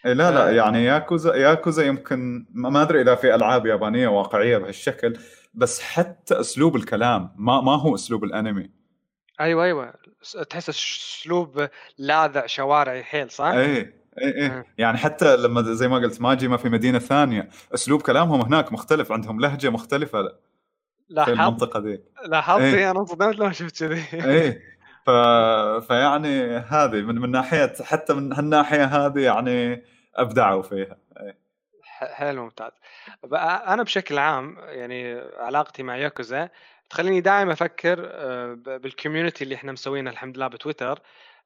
إيه 0.06 0.14
لا 0.14 0.32
لا. 0.32 0.52
يعني 0.52 0.84
ياكوزا 0.84 1.36
ياكوزا 1.36 1.86
يمكن 1.86 2.45
ما 2.49 2.70
ما 2.70 2.82
أدري 2.82 3.02
إذا 3.02 3.16
في 3.16 3.36
ألعاب 3.36 3.66
يابانية 3.66 4.08
واقعية 4.08 4.58
بهالشكل 4.58 5.18
بس 5.54 5.82
حتى 5.82 6.40
أسلوب 6.40 6.76
الكلام 6.76 7.36
ما 7.36 7.62
ما 7.62 7.76
هو 7.76 7.95
أسلوب 7.95 8.24
الأنمي 8.24 8.70
أيوه 9.40 9.64
أيوه 9.64 9.94
تحس 10.49 10.70
أسلوب 10.70 11.68
لاذع 11.98 12.45
شوارعي 12.45 13.04
حيل 13.04 13.32
صح؟ 13.32 13.45
إيه 13.45 13.98
إيه 14.18 14.36
إيه 14.36 14.48
آه. 14.48 14.66
يعني 14.78 14.98
حتى 14.98 15.38
لما 15.38 15.62
زي 15.62 15.88
ما 15.88 15.95
قلت 15.98 16.22
ماجما 16.22 16.58
في 16.58 16.70
مدينة 16.70 16.99
ثانية 16.99 17.49
أسلوب 17.74 18.02
كلامهم 18.02 18.41
هناك 18.41 18.74
مختلف 18.74 19.12
عندهم 19.12 19.40
لهجة 19.40 19.70
مختلفة 19.70 20.32
لاحظت 21.10 21.34
المنطقة 21.34 21.80
ذي 21.80 22.04
لاحظت. 22.26 22.62
إيه، 22.62 22.92
أنا 22.92 23.00
انصدمت 23.00 23.36
لما 23.36 23.52
شفت 23.52 23.84
كذي. 23.84 24.04
إيه. 24.14 24.62
ف... 25.06 25.10
فيعني 25.88 26.58
هذه 26.58 27.02
من 27.02 27.16
من 27.16 27.32
ناحيه 27.32 27.74
حتى 27.82 28.14
من 28.14 28.34
هالناحية 28.34 28.86
هذه 28.86 29.20
يعني 29.20 29.84
أبدعوا 30.16 30.62
فيها. 30.62 30.98
ح- 31.84 32.14
حلو 32.14 32.44
ممتاز. 32.44 32.72
أنا 33.68 33.84
بشكل 33.84 34.18
عام 34.18 34.58
يعني 34.60 35.22
علاقتي 35.38 35.84
مع 35.84 35.98
ياكوزا 35.98 36.50
تخليني 36.90 37.22
دائما 37.22 37.54
أفكر 37.54 38.10
آه، 38.12 38.54
بال 38.54 38.70
community 38.70 39.44
اللي 39.44 39.56
إحنا 39.56 39.72
مسوينه 39.72 40.10
الحمد 40.10 40.38
لله 40.38 40.48
بتويتر. 40.48 41.02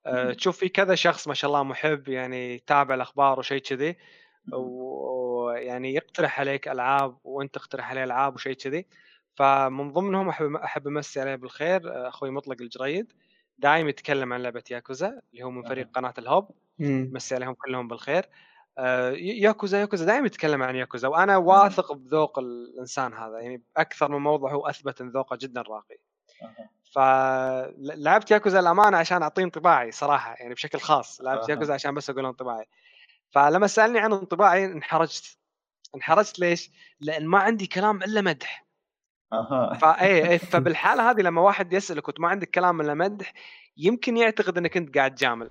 آه،. 0.05 0.33
تشوف 0.33 0.57
في 0.57 0.69
كذا 0.69 0.95
شخص 0.95 1.27
ما 1.27 1.33
شاء 1.33 1.49
الله 1.49 1.63
محب 1.63 2.07
يعني 2.07 2.55
يتابع 2.55 2.95
الأخبار 2.95 3.39
وشيء 3.39 3.61
كذي 3.61 3.97
ويعني 4.53 5.93
يقترح 5.93 6.39
عليك 6.39 6.67
ألعاب 6.67 7.17
وأنت 7.23 7.55
تقترح 7.55 7.89
عليه 7.89 8.03
ألعاب 8.03 8.35
وشيء 8.35 8.53
كذي. 8.53 8.85
فمن 9.35 9.91
ضمنهم 9.93 10.29
أحب 10.29 10.55
أحب 10.55 10.87
امسي 10.87 11.21
عليه 11.21 11.35
بالخير 11.35 11.93
آه، 11.93 12.07
أخوي 12.07 12.31
مطلق 12.31 12.61
الجريد 12.61 13.13
دايم 13.57 13.89
يتكلم 13.89 14.33
عن 14.33 14.41
لعبة 14.41 14.63
ياكوزا 14.71 15.21
اللي 15.33 15.43
هو 15.43 15.51
من 15.51 15.63
فريق 15.63 15.87
قناة 15.93 16.13
الهوب. 16.17 16.51
مسي 17.13 17.35
عليهم 17.35 17.53
كلهم 17.53 17.87
بالخير. 17.87 18.29
آه، 18.77 19.11
ياكوزا 19.11 19.79
ياكوزا 19.79 20.05
دائما 20.05 20.25
يتكلم 20.25 20.63
عن 20.63 20.75
ياكوزا 20.75 21.07
وأنا 21.07 21.37
واثق 21.37 21.93
بذوق 21.93 22.39
الإنسان 22.39 23.13
هذا 23.13 23.39
يعني 23.39 23.63
أكثر 23.77 24.11
من 24.11 24.17
موضوع 24.17 24.53
هو 24.53 24.67
أثبت 24.67 25.01
إن 25.01 25.09
ذوقه 25.09 25.37
جدا 25.41 25.61
راقي. 25.61 25.97
فلعبت 26.95 28.31
ياكوزا 28.31 28.59
الأمانة 28.59 28.97
عشان 28.97 29.21
أعطيه 29.21 29.43
انطباعي 29.43 29.91
صراحة 29.91 30.35
يعني 30.39 30.53
بشكل 30.53 30.79
خاص 30.79 31.21
لعبت. 31.21 31.49
ياكوزا 31.49 31.73
عشان 31.73 31.93
بس 31.93 32.09
أقول 32.09 32.25
انطباعي. 32.25 32.65
فلما 33.31 33.67
سألني 33.67 33.99
عن 33.99 34.13
انطباعي 34.13 34.65
انحرجت. 34.65 35.37
انحرجت 35.95 36.39
ليش؟ 36.39 36.71
لأن 36.99 37.27
ما 37.27 37.39
عندي 37.39 37.67
كلام 37.67 38.03
إلا 38.03 38.21
مدح. 38.21 38.65
أها. 39.33 39.73
فاي 39.73 40.29
اي 40.29 40.39
فبالحالة 40.39 41.11
هذه 41.11 41.21
لما 41.21 41.41
واحد 41.41 41.73
يسألك 41.73 42.07
وأنت 42.07 42.19
ما 42.19 42.27
عندك 42.27 42.49
كلام 42.49 42.81
إلا 42.81 42.93
مدح 42.93 43.33
يمكن 43.77 44.17
يعتقد 44.17 44.57
إنك 44.57 44.77
أنت 44.77 44.97
قاعد 44.97 45.15
تجامل 45.15 45.49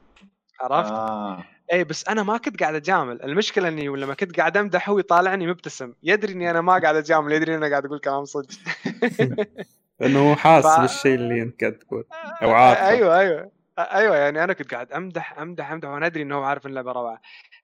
عرفت؟ 0.61 0.93
آه. 0.93 1.44
اي 1.73 1.85
بس 1.85 2.09
أنا 2.09 2.23
ما 2.23 2.36
كنت 2.36 2.61
قاعد 2.61 2.74
أجامل. 2.74 3.23
المشكلة 3.23 3.69
إني 3.69 3.89
لما 3.89 4.15
كنت 4.15 4.36
قاعد 4.40 4.57
أمدح 4.57 4.89
هو 4.89 4.98
يطالعني 4.98 5.47
مبتسم. 5.47 5.93
يدري 6.02 6.32
إني 6.32 6.51
أنا 6.51 6.61
ما 6.61 6.78
قاعد 6.78 6.97
أجامل 6.97 7.32
يدري 7.32 7.55
إني 7.55 7.59
أنا 7.59 7.70
قاعد 7.70 7.85
أقول 7.85 7.98
كلام 7.98 8.24
صدق. 8.24 8.48
لأنه 10.01 10.31
هو 10.31 10.36
حاس 10.36 10.66
ف- 10.66 10.81
بالشيء 10.81 11.15
اللي 11.15 11.43
أنت 11.43 11.61
قاعد 11.61 11.73
تقول 11.73 12.05
أو 12.43 12.51
عارفه 12.51 12.89
أيوه 12.89 13.19
أيوه. 13.19 13.51
أيوه 13.78 14.16
يعني 14.16 14.44
أنا 14.44 14.52
كنت 14.52 14.74
قاعد 14.74 14.93
أمدح 14.93 15.39
أمدح 15.39 15.70
أمدح 15.73 15.89
وأنا 15.89 16.07
أدري 16.07 16.23
إنه 16.23 16.35
هو 16.36 16.43
عارف 16.43 16.66
ان 16.66 16.70
اللعبه 16.70 16.93
روعة. 16.93 17.20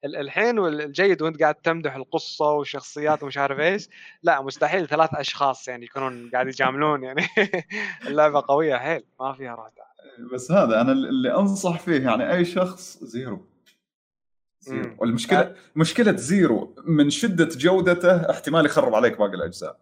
الحين 0.06 0.58
والجيد 0.58 1.22
وانت 1.22 1.42
قاعد 1.42 1.54
تمدح 1.54 1.94
القصة 1.94 2.52
والشخصيات 2.52 3.22
ومش 3.22 3.38
عارف 3.38 3.60
إيش. 3.60 3.88
لا 4.22 4.42
مستحيل 4.42 4.88
ثلاث 4.88 5.14
أشخاص 5.14 5.68
يعني 5.68 5.84
يكونون 5.84 6.30
قاعد 6.30 6.48
يجاملون 6.48 7.02
يعني. 7.02 7.26
اللعبة 8.08 8.44
قوية 8.48 8.76
حيل 8.76 9.04
ما 9.20 9.32
فيها 9.32 9.54
روح 9.54 9.70
بس 10.32 10.52
هذا 10.52 10.80
أنا 10.80 10.92
اللي 10.92 11.34
أنصح 11.34 11.78
فيه 11.78 12.00
يعني 12.00 12.32
أي 12.32 12.44
شخص 12.44 12.98
زيرو. 13.04 13.46
زيرو. 14.60 14.96
والمشكلة 14.98 15.54
مشكلة 15.76 16.16
زيرو 16.16 16.74
من 16.86 17.10
شدة 17.10 17.48
جودته 17.52 18.30
احتمال 18.30 18.66
يخرب 18.66 18.94
عليك 18.94 19.18
باقي 19.18 19.34
الأجزاء. 19.34 19.78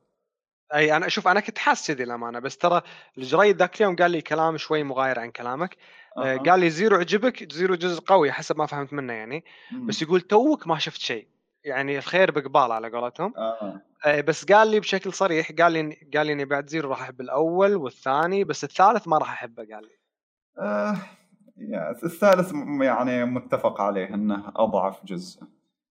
أي 0.75 0.97
أنا 0.97 1.09
شوف 1.09 1.29
أنا 1.29 1.41
كنت 1.41 1.59
حاس 1.59 1.89
كذي 1.89 2.03
الامانه 2.03 2.39
بس 2.39 2.57
ترى 2.57 2.83
الجريد 3.19 3.57
ذاك 3.57 3.77
اليوم 3.77 3.97
قال 3.97 4.11
لي 4.11 4.21
كلام 4.21 4.57
شوي 4.57 4.83
مغاير 4.83 5.19
عن 5.19 5.31
كلامك. 5.31 5.77
آه، 6.17 6.35
أها. 6.35 6.37
قال 6.37 6.61
لي 6.61 6.71
زيرو 6.71 6.97
عجبك 6.97 7.53
زيرو 7.53 7.75
جزء 7.75 8.01
قوي 8.01 8.33
حسب 8.33 8.59
ما 8.59 8.67
فهمت 8.67 8.93
منه 8.93 9.13
يعني 9.13 9.45
مم. 9.73 9.87
بس 9.87 10.03
يقول 10.03 10.21
توك 10.21 10.67
ما 10.67 10.79
شفت 10.79 11.01
شيء 11.01 11.29
يعني 11.65 11.99
الخير 11.99 12.31
بقبال 12.31 12.73
على 12.73 12.91
قولتهم 12.91 13.35
آه. 13.37 13.81
آه، 14.07 14.21
بس 14.21 14.45
قال 14.45 14.71
لي 14.71 14.81
بشكل 14.81 15.13
صريح 15.13 15.53
قال 15.59 15.73
لي 15.73 15.97
قال 16.17 16.27
لي 16.27 16.33
إني 16.33 16.45
بعد 16.45 16.69
زيرو 16.69 16.91
راح 16.91 17.03
أحب 17.03 17.21
الأول 17.21 17.77
والثاني 17.77 18.45
بس 18.45 18.65
الثالث 18.65 19.09
ما 19.09 19.19
راح 19.19 19.33
أحبه 19.33 19.63
قال 19.75 19.85
لي 19.85 19.99
آه. 20.59 20.97
الثالث 22.05 22.53
يعني 22.81 23.25
متفق 23.25 23.81
عليه 23.81 24.15
إنه 24.15 24.53
أضعف 24.57 25.05
جزء 25.05 25.43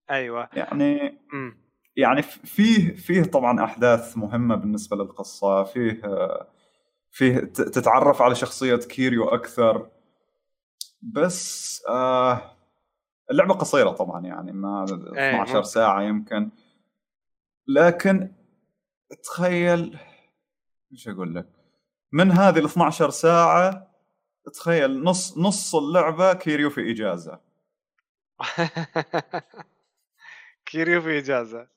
أيوه 0.10 0.50
يعني 0.54 1.20
امم 1.34 1.64
يعني 1.96 2.22
فيه 2.22 2.96
فيه 2.96 3.24
طبعا 3.24 3.64
أحداث 3.64 4.18
مهمة 4.18 4.56
بالنسبة 4.56 4.98
للقصة 4.98 5.64
فيه 5.64 6.02
آه، 6.04 6.48
فيه 7.12 7.38
تتعرف 7.50 8.22
على 8.22 8.36
شخصية 8.36 8.76
كيريو 8.76 9.24
أكثر 9.24 9.90
بس 11.12 11.82
آه 11.90 12.58
اللعبة 13.32 13.54
قصيرة 13.54 13.90
طبعا 13.92 14.26
يعني 14.26 14.52
ما 14.52 14.84
12 14.84 15.56
مم. 15.56 15.64
ساعة 15.64 16.02
يمكن. 16.02 16.52
لكن 17.68 18.34
تخيل 19.24 20.00
إيش 20.92 21.08
أقول 21.08 21.36
لك؟ 21.36 21.50
من 22.12 22.32
هذه 22.32 22.60
ال 22.60 22.66
12 22.66 23.10
ساعة 23.10 23.92
تخيل 24.54 25.04
نص 25.04 25.38
نص 25.38 25.76
اللعبة 25.76 26.34
كيريو 26.34 26.70
في 26.70 26.92
إجازة. 26.92 27.40
كيريو 30.66 31.02
في 31.02 31.18
إجازة. 31.18 31.68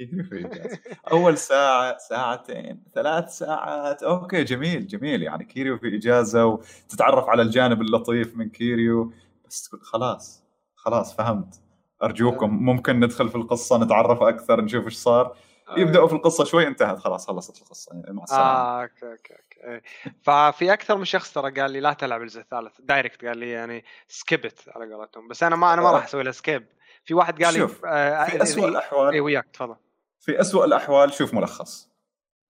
أول 1.12 1.38
ساعة 1.38 1.98
ساعتين 1.98 2.82
ثلاث 2.94 3.38
ساعات. 3.38 4.02
okay 4.02 4.44
جميل 4.44 4.86
جميل. 4.86 5.22
يعني 5.22 5.44
كيريو 5.44 5.78
في 5.78 5.96
إجازة 5.96 6.46
وتتعرف 6.46 7.28
على 7.28 7.42
الجانب 7.42 7.80
اللطيف 7.80 8.36
من 8.36 8.48
كيريو. 8.48 9.12
بس 9.48 9.68
تقول 9.68 9.80
خلاص 9.82 10.44
خلاص 10.74 11.16
فهمت. 11.16 11.60
أرجوكم 12.02 12.50
ممكن 12.50 13.00
ندخل 13.00 13.28
في 13.28 13.36
القصة 13.36 13.84
نتعرف 13.84 14.22
أكثر 14.22 14.60
نشوف 14.60 14.84
إيش 14.84 14.94
صار. 14.96 15.36
يبدأوا 15.76 16.08
في 16.08 16.14
القصة 16.14 16.44
شوي 16.44 16.66
انتهت 16.66 16.98
خلاص 16.98 17.26
خلصت 17.26 17.62
القصة 17.62 18.02
مع 18.08 18.22
السلامة. 18.22 18.44
آه 18.44 18.82
okay 18.82 19.06
okay 19.06 19.34
okay. 19.34 19.64
إيه. 19.64 19.82
ففي 20.22 20.72
أكثر 20.72 20.96
من 20.96 21.04
شخص 21.04 21.32
ترى 21.32 21.60
قال 21.60 21.70
لي 21.70 21.80
لا 21.80 21.92
تلعب 21.92 22.22
الجزء 22.22 22.40
الثالث. 22.40 22.72
direct 22.80 23.24
قال 23.24 23.38
لي 23.38 23.50
يعني 23.50 23.84
skip 24.08 24.45
it 24.45 24.64
على 24.68 24.94
قولتهم. 24.94 25.28
بس 25.28 25.42
أنا 25.42 25.56
ما 25.56 25.74
أنا 25.74 25.82
ما 25.82 25.90
راح 25.92 26.04
أسوي 26.04 26.22
له 26.22 26.30
skip 26.30 26.66
في 27.04 27.14
واحد 27.14 27.42
قال 27.42 27.54
لي 27.54 27.60
شوف، 27.60 27.84
آه 27.84 28.24
في 28.24 28.42
اسوء 28.42 28.64
اي 28.64 28.68
الأحوال 28.68 29.20
وياك 29.20 29.46
تفضل. 29.52 29.76
في 30.20 30.40
اسوء 30.40 30.64
الأحوال 30.64 31.12
شوف 31.12 31.34
ملخص. 31.34 31.90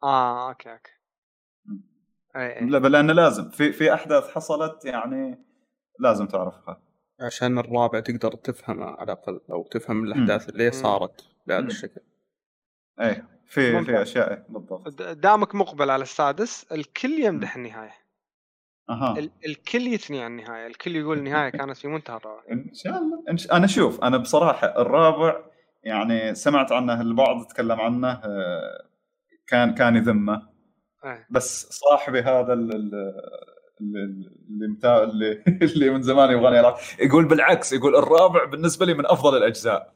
آه 0.03 0.49
okay 0.49 0.73
okay. 0.73 0.93
أي 2.37 2.59
أي. 2.61 2.65
لا 2.67 2.79
بل 2.79 2.93
لأنه 2.93 3.13
لازم. 3.13 3.51
في 3.51 3.73
في 3.73 3.95
أحداث 3.95 4.29
حصلت 4.31 4.85
يعني 4.85 5.45
لازم 5.99 6.27
تعرفها. 6.27 6.83
عشان 7.21 7.59
الرابع 7.59 8.01
تقدر 8.01 8.33
تفهم 8.35 8.83
على 8.83 9.03
الأقل 9.03 9.41
أو 9.51 9.69
تفهم 9.71 10.05
الأحداث 10.05 10.49
اللي 10.49 10.71
صارت 10.71 11.25
بهذا. 11.47 11.67
الشكل. 11.67 12.01
إيه 13.01 13.29
في. 13.47 13.85
في 13.85 14.03
أشياء 14.03 14.31
إيه، 14.31 14.47
بالضبط. 14.49 14.89
دامك 15.03 15.55
مقبل 15.55 15.91
على 15.91 16.03
السادس 16.03 16.73
الكل 16.73 17.11
يمدح 17.11 17.57
النهاية. 17.57 17.95
أها. 18.91 19.19
ال- 19.19 19.31
الكل 19.47 19.87
يثني 19.87 20.23
عن 20.23 20.39
النهاية. 20.39 20.67
الكل 20.67 20.97
يقول 20.97 21.19
النهاية 21.19 21.51
كانت 21.51 21.77
في 21.77 21.89
منتهى 21.89 22.17
الروعة. 22.17 22.43
إن 22.53 22.75
شاء 22.75 22.99
الله. 22.99 23.25
إن. 23.29 23.37
أنا 23.53 23.67
شوف 23.67 24.05
أنا 24.05 24.17
بصراحة 24.17 24.67
الرابع 24.83 25.50
يعني 25.83 26.35
سمعت 26.35 26.73
عنه 26.73 27.01
البعض 27.01 27.47
تكلم 27.47 27.81
عنه 27.81 28.09
آه، 28.13 28.87
كان 29.47 29.75
كان 29.75 29.97
يذمه. 29.97 30.43
إيه. 31.05 31.27
بس 31.31 31.67
صاحبي 31.71 32.21
هذا 32.21 32.53
ال- 32.53 32.75
ال- 32.75 32.95
ال- 33.81 34.33
اللي 34.51 34.69
متا... 34.69 35.03
اللي 35.05 35.45
اللي 35.63 35.91
من 35.91 36.03
زمان 36.03 36.31
يبغاني 36.31 36.57
يلعب 36.57 36.75
يقول 37.01 37.25
بالعكس 37.25 37.73
يقول 37.73 37.97
الرابع 37.97 38.45
بالنسبة 38.45 38.87
لي 38.87 38.95
من 38.95 39.07
أفضل 39.07 39.37
الأجزاء. 39.37 39.95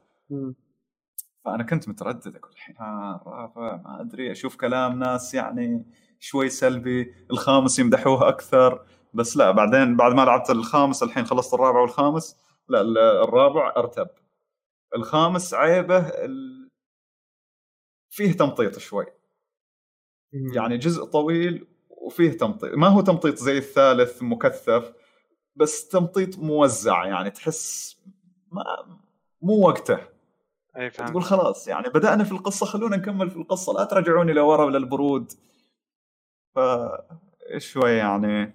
فأنا 1.45 1.63
كنت 1.65 1.89
متردد 1.89 2.37
أقول 2.37 2.51
الحين 2.53 2.77
الرابع 2.81 3.77
ما 3.77 4.01
أدري 4.01 4.33
أشوف 4.33 4.57
كلام 4.57 4.99
ناس 4.99 5.35
يعني 5.35 5.85
شوي 6.21 6.49
سلبي 6.49 7.15
الخامس 7.31 7.79
يمدحوه 7.79 8.29
أكثر. 8.29 8.85
بس 9.15 9.37
لا 9.37 9.51
بعدين 9.51 9.97
بعد 9.97 10.13
ما 10.13 10.23
لعبت 10.23 10.51
الخامس 10.51 11.03
الحين 11.03 11.25
خلصت 11.25 11.55
الرابع 11.55 11.81
والخامس 11.81 12.37
لا 12.69 12.81
ال- 12.81 12.99
الرابع 12.99 13.73
أرتب. 13.77 14.09
الخامس 14.97 15.55
عيبه 15.55 15.99
ال... 15.99 16.71
فيه 18.11 18.33
تمطيط 18.33 18.79
شوي. 18.79 19.07
يعني 20.55 20.79
جزء 20.79 21.05
طويل 21.05 21.67
وفيه 21.89 22.33
تمطيط 22.33 22.75
ما 22.75 22.89
هو 22.89 23.01
تمطيط 23.01 23.37
زي 23.37 23.59
الثالث 23.59 24.23
مكثف 24.23 24.93
بس 25.57 25.89
تمطيط 25.89 26.39
موزع 26.39 27.07
يعني 27.07 27.31
تحس 27.31 27.97
ما 28.53 28.65
مو 29.43 29.69
وقته. 29.69 29.99
أي 30.77 30.91
تقول 30.91 31.23
فهمت. 31.23 31.25
خلاص 31.25 31.69
يعني 31.69 31.89
بدأنا 31.89 32.25
في 32.25 32.33
القصة 32.33 32.67
خلونا 32.67 32.97
نكمل 32.97 33.31
في 33.31 33.37
القصة 33.37 33.73
لا 33.73 33.85
ترجعوني 33.85 34.33
لورا 34.33 34.65
ولا 34.65 34.79
البرود. 34.79 35.33
ف 36.55 36.59
شوي 37.59 37.93
يعني 37.93 38.55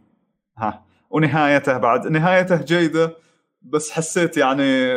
ها 0.57 0.85
ونهايته 1.09 1.77
بعد 1.77 2.07
نهايته 2.07 2.61
جيدة 2.61 3.15
بس 3.61 3.91
حسيت 3.91 4.37
يعني 4.37 4.93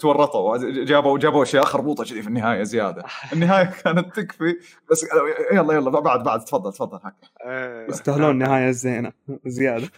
تورطوا 0.00 0.58
جابوا 0.84 1.18
جابوا 1.18 1.42
أشياء 1.42 1.64
خربوطة 1.64 2.04
كذي 2.04 2.22
في 2.22 2.28
النهاية 2.28 2.62
زيادة، 2.62 3.04
النهاية 3.32 3.64
كانت 3.64 4.16
تكفي. 4.16 4.56
بس 4.90 5.04
قالوا 5.04 5.28
يلا 5.52 5.74
يلا 5.74 5.90
بعد 6.00 6.22
بعد 6.22 6.44
تفضل 6.44 6.72
تفضل 6.72 7.00
هك 7.04 7.14
إيه. 7.46 7.86
يستاهلون 7.90 8.30
النهايه 8.30 8.68
الزينه 8.68 9.12
زيادة. 9.46 9.90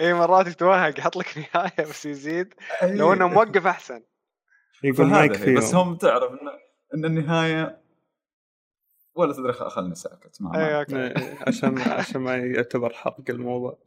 اي 0.00 0.14
مرات 0.14 0.46
يتوهق 0.46 0.98
يحط 0.98 1.16
لك 1.16 1.26
نهاية 1.54 1.88
بس 1.90 2.06
يزيد. 2.06 2.54
لو 2.82 3.12
إنه 3.12 3.28
موقف 3.28 3.66
أحسن. 3.66 4.02
يقول 4.84 5.06
هي. 5.06 5.24
يكفي 5.24 5.54
بس 5.54 5.74
هم 5.74 5.96
تعرف 5.96 6.30
ان 6.32 6.48
إن 6.94 7.04
النهاية 7.04 7.80
ولا 9.14 9.32
تدري 9.32 9.52
خلني 9.52 9.94
ساكت 9.94 10.36
ما 10.40 10.78
okay. 10.78 10.96
إيه، 10.96 11.38
عشان 11.46 11.78
عشان 11.78 12.20
ما 12.20 12.36
يعتبر 12.36 12.92
حرق 12.94 13.22
الموضوع. 13.28 13.78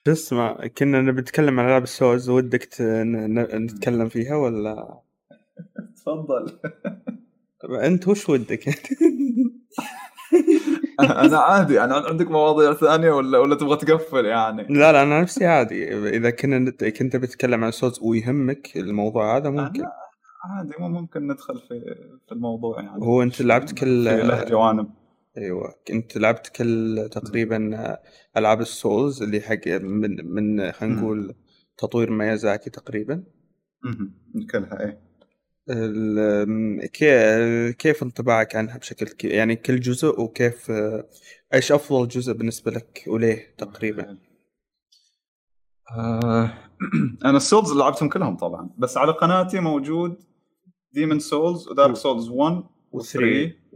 شو 0.06 0.12
اسمه 0.12 0.66
كنا 0.66 1.00
نبي 1.00 1.20
نتكلم 1.20 1.60
عن 1.60 1.66
ألعاب 1.66 1.82
السولز 1.82 2.28
ودك 2.28 2.68
نتكلم 2.80 4.08
فيها 4.08 4.36
ولا؟ 4.36 5.00
تفضل. 5.96 6.58
أنت 7.82 8.08
وش 8.08 8.28
ودك؟ 8.28 8.64
أنا 11.00 11.38
عادي 11.38 11.84
أنا 11.84 11.94
عندك 11.96 12.30
مواضيع 12.30 12.72
ثانية 12.74 13.10
ولا 13.10 13.38
ولا 13.38 13.54
تبغى 13.54 13.76
تقفل 13.76 14.24
يعني؟ 14.26 14.62
لا 14.70 14.92
لا 14.92 15.02
أنا 15.02 15.20
نفسي 15.20 15.46
عادي. 15.46 15.94
إذا 16.16 16.30
كنا 16.30 16.58
نت- 16.58 16.84
كنت 16.84 17.16
بتكلم 17.16 17.64
عن 17.64 17.70
سولز 17.70 17.98
ويهمك 18.02 18.76
الموضوع 18.76 19.36
هذا 19.36 19.50
ممكن. 19.50 19.82
عادي 20.44 20.72
مو 20.78 20.88
ممكن 20.88 21.26
ندخل 21.28 21.54
في 21.68 21.94
في 22.26 22.32
الموضوع 22.32 22.80
يعني. 22.82 23.02
هو 23.06 23.22
أنت 23.22 23.42
لعبت 23.42 23.72
كل 23.78 24.04
له 24.04 24.44
جوانب 24.44 24.90
أيوه. 25.38 25.74
أنت 25.90 26.18
لعبت 26.18 26.48
كل 26.48 27.08
تقريبا 27.12 27.96
ألعاب 28.36 28.60
السولز 28.60 29.22
اللي 29.22 29.40
حق 29.40 29.68
من 29.68 30.26
من 30.34 30.72
خلينا 30.72 31.00
نقول 31.00 31.34
تطوير 31.76 32.10
ميازاكي 32.10 32.70
تقريبا. 32.70 33.24
مهم. 33.84 34.14
كلها 34.52 34.80
إيه 34.80 35.12
كي- 36.86 37.72
كيف 37.72 38.02
انطباعك 38.02 38.56
عنها 38.56 38.78
بشكل 38.78 39.06
ك- 39.06 39.24
يعني 39.24 39.56
كل 39.56 39.80
جزء 39.80 40.20
وكيف 40.20 40.72
إيش 41.54 41.72
أفضل 41.72 42.08
جزء 42.08 42.32
بالنسبة 42.32 42.70
لك 42.70 43.04
وليه 43.06 43.54
تقريبا؟ 43.58 44.18
آه. 45.96 46.52
أنا 47.24 47.36
السولز 47.36 47.72
لعبتهم 47.72 48.08
كلهم 48.08 48.36
طبعا. 48.36 48.70
بس 48.78 48.96
على 48.96 49.12
قناتي 49.12 49.60
موجود 49.60 50.16
ديمن 50.92 51.18
سولز 51.18 51.68
ودارك 51.68 51.96
سولز 51.96 52.28
1 52.28 52.62
و3 52.94 53.16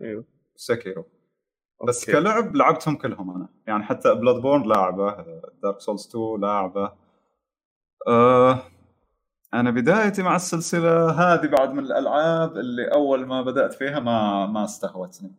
أيوه. 0.02 0.24
وسيكيرو 1.80 1.88
بس 1.88 2.08
okay. 2.08 2.12
كلعب 2.12 2.56
لعبتهم 2.56 2.96
كلهم 2.96 3.36
أنا. 3.36 3.48
يعني 3.66 3.82
حتى 3.82 4.14
بلودبورن 4.14 4.68
لاعبه 4.68 5.24
دارك 5.62 5.80
سولز 5.80 6.06
2 6.08 6.40
لاعبه. 6.40 6.92
آه 8.08 8.62
أنا 9.54 9.70
بدايتي 9.70 10.22
مع 10.22 10.36
السلسلة 10.36 11.10
هذه 11.10 11.46
بعد 11.46 11.72
من 11.72 11.78
الألعاب 11.84 12.56
اللي 12.56 12.92
أول 12.94 13.26
ما 13.26 13.42
بدأت 13.42 13.74
فيها 13.74 14.00
ما 14.00 14.46
ما 14.46 14.64
استهوتني. 14.64 15.32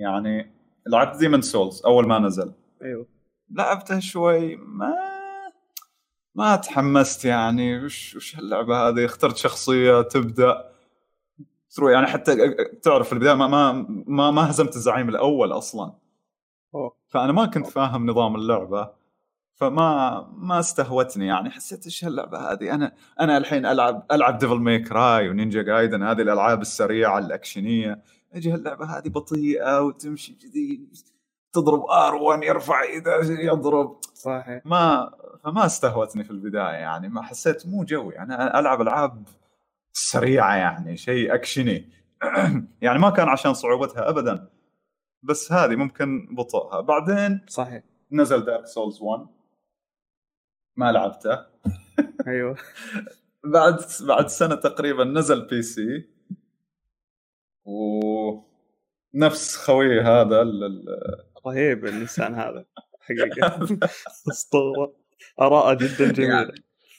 يعني 0.00 0.52
لعبت 0.86 1.16
ديمن 1.16 1.40
سولز 1.40 1.82
أول 1.86 2.08
ما 2.08 2.18
نزل. 2.18 2.52
أيوه. 2.82 3.06
لعبته 3.50 3.98
شوي 3.98 4.56
ما 4.56 4.94
ما 6.34 6.56
تحمست 6.56 7.24
يعني. 7.24 7.84
وش 7.84 8.16
وش 8.16 8.36
هاللعبة 8.36 8.88
هذه؟ 8.88 9.04
اخترت 9.04 9.36
شخصية 9.36 10.02
تبدأ. 10.02 10.69
تروح 11.70 11.92
يعني 11.92 12.06
حتى 12.06 12.54
تعرف 12.82 13.06
في 13.06 13.12
البداية 13.12 13.34
ما 13.34 13.46
ما 13.46 13.72
ما, 14.06 14.30
ما 14.30 14.50
هزمت 14.50 14.76
الزعيم 14.76 15.08
الأول 15.08 15.52
أصلا. 15.52 15.92
أوه. 16.74 16.96
فأنا 17.08 17.32
ما 17.32 17.46
كنت 17.46 17.66
فاهم 17.66 18.10
نظام 18.10 18.36
اللعبة 18.36 18.90
فما 19.54 20.20
ما 20.36 20.60
استهوتني 20.60 21.26
يعني. 21.26 21.50
حسيت 21.50 21.84
إيش 21.84 22.04
هاللعبة 22.04 22.38
هذه؟ 22.52 22.74
أنا 22.74 22.92
أنا 23.20 23.36
الحين 23.36 23.66
العب 23.66 24.06
ألعب 24.12 24.38
ديفل 24.38 24.58
ماي 24.58 24.92
كراي 24.92 25.28
ونينجا 25.28 25.62
جايدن 25.62 26.02
هذه 26.02 26.22
الألعاب 26.22 26.60
السريعة 26.60 27.18
الأكشنية. 27.18 28.02
أجي 28.32 28.52
هاللعبة 28.52 28.84
هذه 28.84 29.08
بطيئة 29.08 29.80
وتمشي 29.82 30.34
كذي 30.34 30.80
تضرب 31.52 31.82
R1 31.82 32.42
يرفع 32.44 32.82
إيده 32.82 33.20
يضرب. 33.22 33.96
صحيح. 34.14 34.62
ما 34.64 35.10
فما 35.44 35.66
استهوتني 35.66 36.24
في 36.24 36.30
البداية 36.30 36.74
يعني. 36.74 37.08
ما 37.08 37.22
حسيت 37.22 37.66
مو 37.66 37.84
جوي. 37.84 38.18
أنا 38.18 38.58
ألعب 38.58 38.80
ألعاب 38.80 39.22
سريعة 39.92 40.56
يعني 40.56 40.96
شيء 40.96 41.34
أكشني. 41.34 41.88
يعني 42.82 42.98
ما 42.98 43.10
كان 43.10 43.28
عشان 43.28 43.54
صعوبتها 43.54 44.08
ابدا 44.08 44.50
بس 45.22 45.52
هذه 45.52 45.76
ممكن 45.76 46.34
بطئها. 46.34 46.80
بعدين 46.80 47.40
صحيح. 47.48 47.82
نزل 48.12 48.44
دارك 48.44 48.66
سولز 48.66 49.02
1 49.02 49.26
ما 50.76 50.92
لعبته. 50.92 51.46
أيوه. 52.28 52.56
بعد 53.44 53.76
بعد 54.08 54.26
سنة 54.26 54.54
تقريبا 54.54 55.04
نزل 55.04 55.46
PC 55.46 56.08
ونفس 57.64 59.56
خوي 59.56 60.00
هذا 60.00 60.42
ال- 60.42 60.64
ال- 60.64 61.24
رهيب 61.46 61.84
الإنسان 61.86 62.34
هذا 62.34 62.64
حقيقة. 63.00 63.66
أسطورة. 64.30 64.96
آراءه 65.40 65.74
جدا 65.74 66.12
جميلة. 66.12 66.34
يعني 66.34 66.52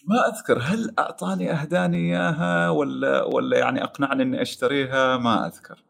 ما 0.07 0.27
أذكر 0.27 0.59
هل 0.59 0.93
أعطاني 0.99 1.51
أهداني 1.51 1.97
إياها 1.97 2.69
ولا 2.69 3.23
ولا 3.23 3.59
يعني 3.59 3.83
أقنعني 3.83 4.23
إني 4.23 4.41
أشتريها؟ 4.41 5.17
ما 5.17 5.47
أذكر. 5.47 5.83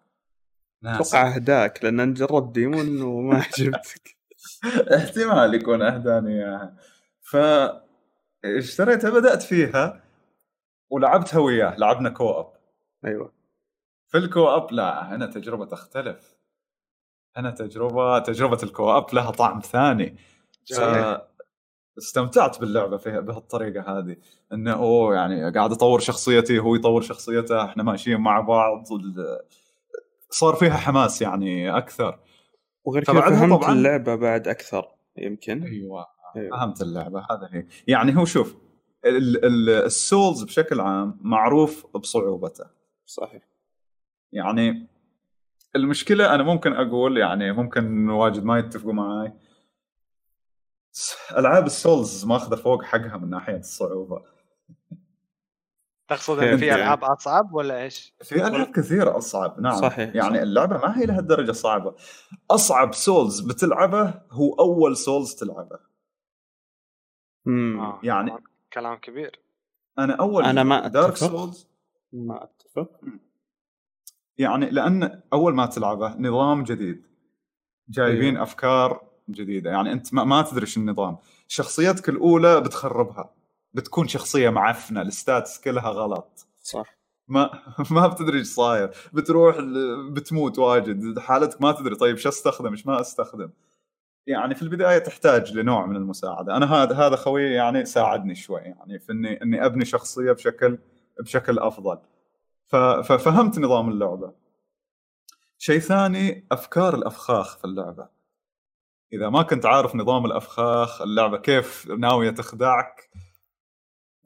ناسي. 0.83 1.01
أتوقع 1.01 1.35
أهداك 1.35 1.83
لأن 1.83 2.13
جربت 2.13 2.53
ديمون 2.55 3.01
وما 3.01 3.35
عجبتك 3.43 4.17
احتمال 4.95 5.53
يكون 5.53 5.81
أهداني 5.81 6.31
إياها. 6.31 6.75
ف 7.21 7.37
اشتريتها 8.45 9.09
بدأت 9.09 9.41
فيها 9.41 10.03
ولعبتها 10.89 11.39
وياه 11.39 11.75
لعبنا 11.77 12.09
co-op 12.09 12.53
أيوه. 13.05 13.33
في 14.07 14.17
ال 14.17 14.47
co-op 14.47 14.71
لا 14.71 15.15
هنا 15.15 15.25
تجربة 15.25 15.65
تختلف. 15.65 16.37
هنا 17.37 17.51
تجربة 17.51 18.19
تجربة 18.19 18.57
ال 18.63 18.91
co-op 18.97 19.13
لها 19.13 19.31
طعم 19.31 19.59
ثاني. 19.59 20.17
صحيح. 20.65 21.21
استمتعت 21.97 22.59
باللعبة 22.59 22.97
فيها 22.97 23.19
بهالطريقة 23.19 23.99
هذه. 23.99 24.15
إنه 24.53 24.73
أوه 24.73 25.15
يعني 25.15 25.51
قاعد 25.51 25.71
أطور 25.71 25.99
شخصيتي 25.99 26.59
هو 26.59 26.75
يطور 26.75 27.01
شخصيته 27.01 27.65
إحنا 27.65 27.83
ماشيين 27.83 28.17
مع 28.19 28.39
بعض 28.39 28.83
صار 30.29 30.55
فيها 30.55 30.73
حماس 30.77 31.21
يعني 31.21 31.77
أكثر. 31.77 32.19
وغير 32.85 33.03
كذا 33.03 33.21
فهمت 33.21 33.63
طبعاً- 33.63 33.69
اللعبة 33.69 34.15
بعد 34.15 34.47
أكثر 34.47 34.85
يمكن. 35.17 35.63
أيوه 35.63 36.05
أيوة. 36.35 36.57
فهمت 36.57 36.81
اللعبة 36.81 37.19
هذا 37.31 37.49
هي. 37.51 37.65
يعني 37.87 38.17
هو 38.17 38.25
شوف 38.25 38.55
ال- 39.05 39.45
ال- 39.45 39.69
السولز 39.69 40.43
بشكل 40.43 40.79
عام 40.79 41.17
معروف 41.21 41.85
بصعوبته. 41.97 42.65
صحيح. 43.05 43.41
يعني 44.33 44.87
المشكلة 45.75 46.35
أنا 46.35 46.43
ممكن 46.43 46.73
أقول 46.73 47.17
يعني 47.17 47.51
ممكن 47.51 48.09
واجد 48.09 48.43
ما 48.43 48.59
يتفقوا 48.59 48.93
معي 48.93 49.33
ألعاب 51.37 51.65
السولز 51.65 52.25
ماخذه 52.25 52.55
فوق 52.55 52.83
حقها 52.83 53.17
من 53.17 53.29
ناحية 53.29 53.57
الصعوبة. 53.57 54.23
تقصد 56.07 56.39
إن 56.39 56.57
في 56.57 56.75
ألعاب 56.75 57.03
أصعب 57.03 57.53
ولا 57.53 57.81
إيش؟ 57.81 58.13
في 58.23 58.47
ألعاب 58.47 58.71
كثيرة 58.71 59.17
أصعب 59.17 59.59
نعم. 59.59 59.81
صحيح 59.81 60.15
يعني 60.15 60.29
صحيح. 60.29 60.41
اللعبة 60.41 60.77
ما 60.77 60.99
هي 60.99 61.05
لهالدرجة 61.05 61.51
صعبة. 61.51 61.95
أصعب 62.51 62.93
Souls 62.93 63.39
بتلعبه 63.39 64.21
هو 64.31 64.53
أول 64.53 64.97
Souls 64.97 65.35
تلعبه. 65.35 65.79
امم 67.47 67.79
آه. 67.79 67.99
يعني 68.03 68.31
كلام 68.73 68.95
كبير. 68.95 69.39
أنا 69.99 70.15
أول 70.15 70.43
أنا 70.45 70.63
ما 70.63 70.87
Dark 70.87 71.15
Souls 71.17 71.67
ما 72.13 72.43
أتفق. 72.43 73.01
يعني 74.37 74.69
لأن 74.69 75.21
أول 75.33 75.55
ما 75.55 75.65
تلعبه 75.65 76.15
نظام 76.15 76.63
جديد. 76.63 77.05
جايبين 77.89 78.33
أيوه. 78.33 78.43
أفكار 78.43 79.10
جديدة. 79.31 79.71
يعني 79.71 79.91
أنت 79.91 80.13
ما, 80.13 80.23
ما 80.23 80.41
تدري 80.41 80.65
شو 80.65 80.79
النظام. 80.79 81.17
شخصيتك 81.47 82.09
الأولى 82.09 82.61
بتخربها. 82.61 83.29
بتكون 83.73 84.07
شخصية 84.07 84.49
معفنة. 84.49 85.01
الستاتس 85.01 85.61
كلها 85.61 85.89
غلط. 85.89 86.47
صح. 86.61 86.97
ما 87.27 87.49
ما 87.91 88.07
بتدري 88.07 88.39
إيش 88.39 88.47
صاير. 88.47 88.91
بتروح 89.13 89.57
بتموت 90.11 90.59
واجد. 90.59 91.19
حالتك 91.19 91.61
ما 91.61 91.71
تدري. 91.71 91.95
طيب 91.95 92.17
شو 92.17 92.29
أستخدم؟ 92.29 92.71
إيش 92.71 92.87
ما 92.87 93.01
أستخدم؟ 93.01 93.49
يعني 94.27 94.55
في 94.55 94.61
البداية 94.61 94.97
تحتاج 94.97 95.53
لنوع 95.57 95.85
من 95.85 95.95
المساعدة. 95.95 96.57
أنا 96.57 96.73
هذا 96.73 96.95
هذا 96.95 97.15
خوي 97.15 97.43
يعني 97.43 97.85
ساعدني 97.85 98.35
شوي. 98.35 98.59
يعني 98.59 98.99
في 98.99 99.11
اني 99.11 99.41
إني 99.43 99.65
أبني 99.65 99.85
شخصية 99.85 100.31
بشكل 100.31 100.77
بشكل 101.19 101.59
أفضل. 101.59 101.97
ففهمت 103.03 103.59
نظام 103.59 103.89
اللعبة. 103.89 104.31
شيء 105.57 105.79
ثاني 105.79 106.47
أفكار 106.51 106.95
الأفخاخ 106.95 107.57
في 107.57 107.65
اللعبة. 107.65 108.07
إذا 109.13 109.29
ما 109.29 109.41
كنت 109.41 109.65
عارف 109.65 109.95
نظام 109.95 110.25
الأفخاخ 110.25 111.01
اللعبة 111.01 111.37
كيف 111.37 111.87
ناوية 111.87 112.29
تخدعك 112.29 113.09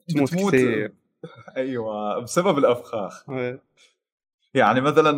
تموت, 0.08 0.30
تموت 0.30 0.54
كثير 0.54 0.94
أيوه 1.58 2.20
بسبب 2.20 2.58
الأفخاخ 2.58 3.30
إيه. 3.30 3.64
يعني 4.54 4.82
مثلا 4.82 5.12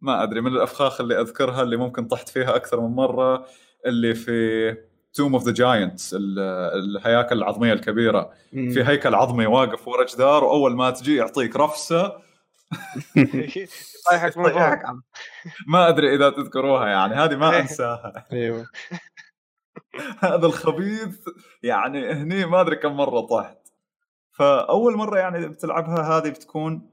ما 0.00 0.22
أدري 0.22 0.40
من 0.40 0.52
الأفخاخ 0.52 1.00
اللي 1.00 1.20
أذكرها 1.20 1.62
اللي 1.62 1.76
ممكن 1.76 2.04
طحت 2.04 2.28
فيها 2.28 2.56
أكثر 2.56 2.80
من 2.80 2.94
مرة 2.94 3.46
اللي 3.86 4.14
في 4.14 4.76
Tomb 5.14 5.34
of 5.34 5.44
the 5.44 5.52
Giants 5.52 6.16
الهياكل 6.18 7.38
العظمية 7.38 7.72
الكبيرة 7.72 8.30
مم. 8.52 8.70
في 8.70 8.84
هيكل 8.84 9.14
عظمي 9.14 9.46
واقف 9.46 9.88
ورا 9.88 10.04
جدار 10.04 10.44
وأول 10.44 10.76
ما 10.76 10.90
تجي 10.90 11.16
يعطيك 11.16 11.56
رفسة 11.56 12.23
طايحك 14.10 14.36
من 14.36 14.44
ما 15.68 15.88
أدري 15.88 16.14
إذا 16.14 16.30
تذكروها 16.30 16.88
يعني 16.88 17.14
هذه 17.14 17.36
ما 17.36 17.60
أنساها. 17.60 18.26
أيوه. 18.32 18.66
هذا 20.20 20.46
الخبيث 20.46 21.28
يعني 21.62 22.12
هني 22.12 22.46
ما 22.46 22.60
أدري 22.60 22.76
كم 22.76 22.96
مرة 22.96 23.20
طحت. 23.20 23.58
فأول 24.30 24.96
مرة 24.96 25.18
يعني 25.18 25.48
بتلعبها 25.48 26.18
هذه 26.18 26.28
بتكون 26.28 26.90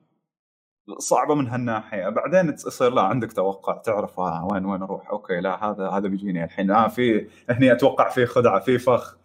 صعبة 0.98 1.36
من 1.36 1.48
هالناحية. 1.48 2.10
بعدين 2.10 2.56
تصير 2.56 2.90
لا 2.94 3.02
عندك 3.02 3.34
توقع 3.34 3.78
تعرف 3.78 4.20
آه 4.20 4.48
وين 4.52 4.66
وين 4.66 4.82
أروح؟ 4.82 5.10
أوكي 5.10 5.42
لا 5.42 5.66
هذا 5.66 5.90
هذا 5.90 6.08
بيجيني 6.08 6.44
الحين. 6.44 6.72
آه 6.72 6.88
في 6.88 7.28
هني 7.50 7.72
أتوقع 7.72 8.10
في 8.10 8.26
خدعة 8.26 8.60
في 8.60 8.78
فخ. 8.80 9.18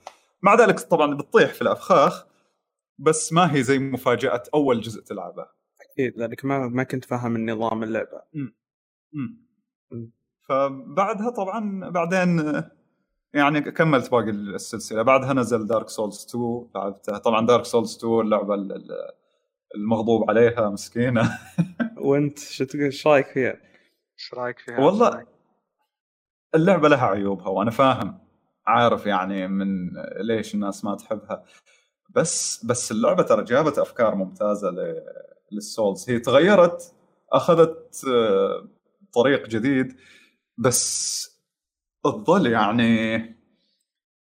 مع 0.42 0.54
ذلك 0.54 0.80
طبعا 0.80 1.14
بتطيح 1.14 1.52
في 1.52 1.62
الأفخاخ 1.62 2.26
بس 2.98 3.32
ما 3.32 3.54
هي 3.54 3.62
زي 3.62 3.78
مفاجأة 3.78 4.42
أول 4.54 4.80
جزء 4.80 5.02
تلعبه. 5.02 5.55
أكيد 5.96 6.18
لأنك 6.18 6.44
ما 6.44 6.68
ما 6.68 6.82
كنت 6.82 7.04
فاهم 7.04 7.36
النظام 7.36 7.82
اللعبة. 7.82 8.22
إمم 8.34 9.46
فبعدها 10.48 11.30
طبعا 11.30 11.90
بعدين 11.90 12.62
يعني 13.34 13.60
كملت 13.60 14.10
باقي 14.10 14.30
السلسلة. 14.30 15.02
بعدها 15.02 15.32
نزل 15.32 15.66
Dark 15.66 15.88
Souls 15.88 16.26
2 16.30 16.68
لعبتها 16.74 17.18
طبعا 17.18 17.46
Dark 17.46 17.64
Souls 17.64 17.96
2 17.96 18.20
اللعبة 18.20 18.54
المغضوب 19.74 20.30
عليها 20.30 20.70
مسكينة. 20.70 21.38
وأنت 22.06 22.38
شو 22.38 22.64
تقول 22.64 22.82
إيش 22.82 23.06
رأيك 23.06 23.26
فيها؟ 23.26 23.60
إيش 24.18 24.34
رأيك 24.34 24.58
فيها؟ 24.58 24.80
والله. 24.80 25.26
اللعبة 26.54 26.88
لها 26.88 27.06
عيوبها 27.06 27.48
وأنا 27.48 27.70
فاهم 27.70 28.18
عارف 28.66 29.06
يعني 29.06 29.48
من 29.48 29.90
ليش 30.20 30.54
الناس 30.54 30.84
ما 30.84 30.94
تحبها. 30.96 31.44
بس 32.16 32.64
بس 32.64 32.92
اللعبة 32.92 33.22
ترى 33.22 33.44
جابت 33.44 33.78
أفكار 33.78 34.14
ممتازة 34.14 34.74
للسولز. 35.52 36.10
هي 36.10 36.18
تغيرت 36.18 36.94
أخذت 37.32 38.04
آه، 38.08 38.68
طريق 39.14 39.48
جديد 39.48 39.96
بس 40.58 41.26
تظل 42.04 42.46
يعني 42.46 43.16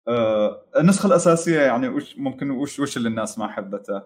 آه 0.08 0.66
النسخة 0.78 1.08
الأساسية 1.08 1.60
يعني 1.60 1.88
وش 1.88 2.18
ممكن 2.18 2.52
وش 2.52 2.80
وش 2.80 2.98
اللي 2.98 3.10
الناس 3.10 3.40
ما 3.40 3.48
حبته؟ 3.48 4.02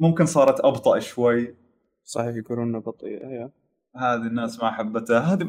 ممكن 0.00 0.26
صارت 0.26 0.60
أبطأ 0.60 0.98
شوي. 0.98 1.56
صحيح 2.04 2.36
يقولون 2.36 2.68
انه 2.68 2.78
بطيئة. 2.80 3.50
هذه 3.96 4.26
الناس 4.26 4.62
ما 4.62 4.70
حبتها. 4.70 5.20
هذه 5.20 5.48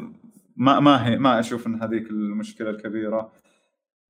ما 0.56 0.80
ما 0.80 1.06
هي 1.06 1.18
ما 1.18 1.40
أشوف 1.40 1.66
إن 1.66 1.82
هذيك 1.82 2.10
المشكلة 2.10 2.70
الكبيرة. 2.70 3.32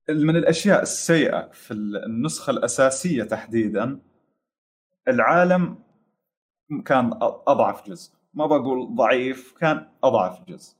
من 0.09 0.37
الأشياء 0.37 0.83
السيئة 0.83 1.51
في 1.53 1.71
النسخة 1.75 2.51
الأساسية 2.51 3.23
تحديدا 3.23 4.01
العالم 5.09 5.79
كان 6.85 7.11
أضعف 7.23 7.87
جزء. 7.87 8.13
ما 8.35 8.47
بقول 8.47 8.95
ضعيف 8.95 9.55
كان 9.61 9.89
أضعف 10.05 10.45
جزء. 10.49 10.75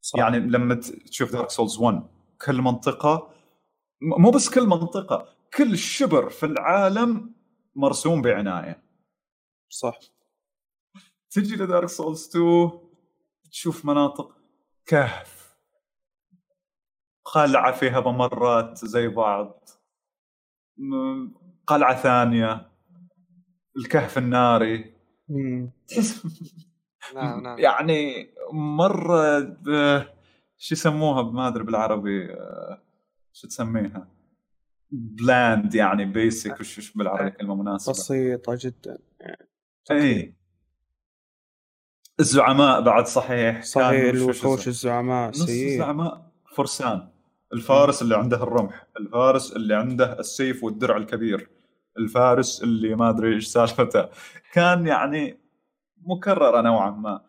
صح. 0.00 0.18
يعني 0.18 0.38
لما 0.38 0.74
تشوف 0.74 1.32
دارك 1.32 1.50
سولز 1.50 1.78
1 1.78 2.02
كل 2.46 2.62
منطقة 2.62 3.30
مو 4.02 4.30
بس 4.30 4.50
كل 4.50 4.66
منطقة 4.66 5.28
كل 5.56 5.78
شبر 5.78 6.30
في 6.30 6.46
العالم 6.46 7.34
مرسوم 7.74 8.22
بعناية. 8.22 8.82
صح. 9.68 9.98
تجي 11.30 11.56
ل 11.56 11.62
Dark 11.62 11.88
Souls 11.88 12.28
2 12.28 12.70
تشوف 13.50 13.84
مناطق 13.84 14.36
كهف. 14.86 15.35
قلعة 17.34 17.72
فيها 17.72 18.00
ممرات 18.00 18.84
زي 18.84 19.08
بعض. 19.08 19.68
قلعة 21.66 21.96
ثانية 21.96 22.68
الكهف 23.76 24.18
الناري. 24.18 24.94
نعم 27.14 27.42
نعم. 27.42 27.58
يعني 27.58 28.30
مرة 28.52 29.40
شو 30.58 30.74
يسموها؟ 30.74 31.22
ما 31.22 31.48
أدري 31.48 31.64
بالعربي 31.64 32.28
شو 33.32 33.48
تسميها؟ 33.48 34.08
bland 34.90 35.74
يعني 35.74 36.04
basic 36.04 36.60
وش 36.60 36.92
بالعربي 36.92 37.30
كلمة 37.30 37.54
مناسبة. 37.54 37.92
بسيطة 37.92 38.58
جدا. 38.60 38.98
يعني 39.20 39.48
اي 39.90 40.34
الزعماء 42.20 42.80
بعد 42.80 43.06
صحيح. 43.06 43.62
صحيح 43.62 44.14
الوحوش 44.14 44.68
الزعماء 44.68 45.30
نص 45.30 45.48
الزعماء 45.48 46.32
فرسان. 46.56 47.08
الفارس 47.56 48.02
اللي 48.02 48.16
عنده 48.16 48.36
الرمح 48.36 48.86
الفارس 49.00 49.56
اللي 49.56 49.74
عنده 49.74 50.18
السيف 50.18 50.64
والدرع 50.64 50.96
الكبير 50.96 51.48
الفارس 51.98 52.62
اللي 52.62 52.94
ما 52.94 53.10
أدري 53.10 53.34
إيش 53.34 53.46
سالفته. 53.46 54.08
كان 54.52 54.86
يعني 54.86 55.38
مكررة 56.02 56.60
نوعا 56.60 56.90
ما. 56.90 57.20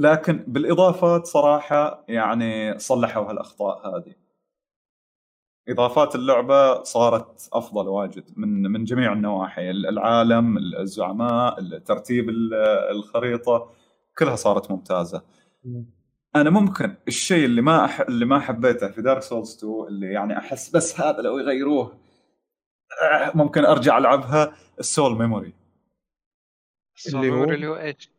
لكن 0.00 0.44
بالإضافات 0.46 1.26
صراحة 1.26 2.04
يعني 2.08 2.78
صلحوا 2.78 3.30
هالأخطاء 3.30 3.88
هذه. 3.88 4.14
إضافات 5.68 6.14
اللعبة 6.14 6.82
صارت 6.82 7.48
أفضل 7.52 7.88
واجد 7.88 8.24
من 8.36 8.62
من 8.62 8.84
جميع 8.84 9.12
النواحي. 9.12 9.70
العالم 9.70 10.58
الزعماء 10.58 11.78
ترتيب 11.78 12.30
الخريطة 12.90 13.70
كلها 14.18 14.36
صارت 14.36 14.70
ممتازة. 14.70 15.22
أنا 16.36 16.50
ممكن 16.50 16.96
الشيء 17.08 17.44
اللي 17.44 17.62
ما 17.62 17.84
أح... 17.84 18.00
اللي 18.00 18.24
ما 18.24 18.40
حبيته 18.40 18.88
في 18.88 19.02
Dark 19.02 19.22
Souls 19.22 19.56
2 19.56 19.72
اللي 19.88 20.12
يعني 20.12 20.38
أحس 20.38 20.70
بس 20.70 21.00
هذا 21.00 21.22
لو 21.22 21.38
يغيروه 21.38 21.98
آه، 23.02 23.32
ممكن 23.34 23.64
أرجع 23.64 23.98
ألعبها 23.98 24.56
ال 24.80 24.88
soul 24.88 25.18
memory 25.18 25.54
اللي 27.06 27.30
هو 27.30 27.44
اللي 27.44 27.66
هو 27.66 27.76
إيش؟ 27.76 28.10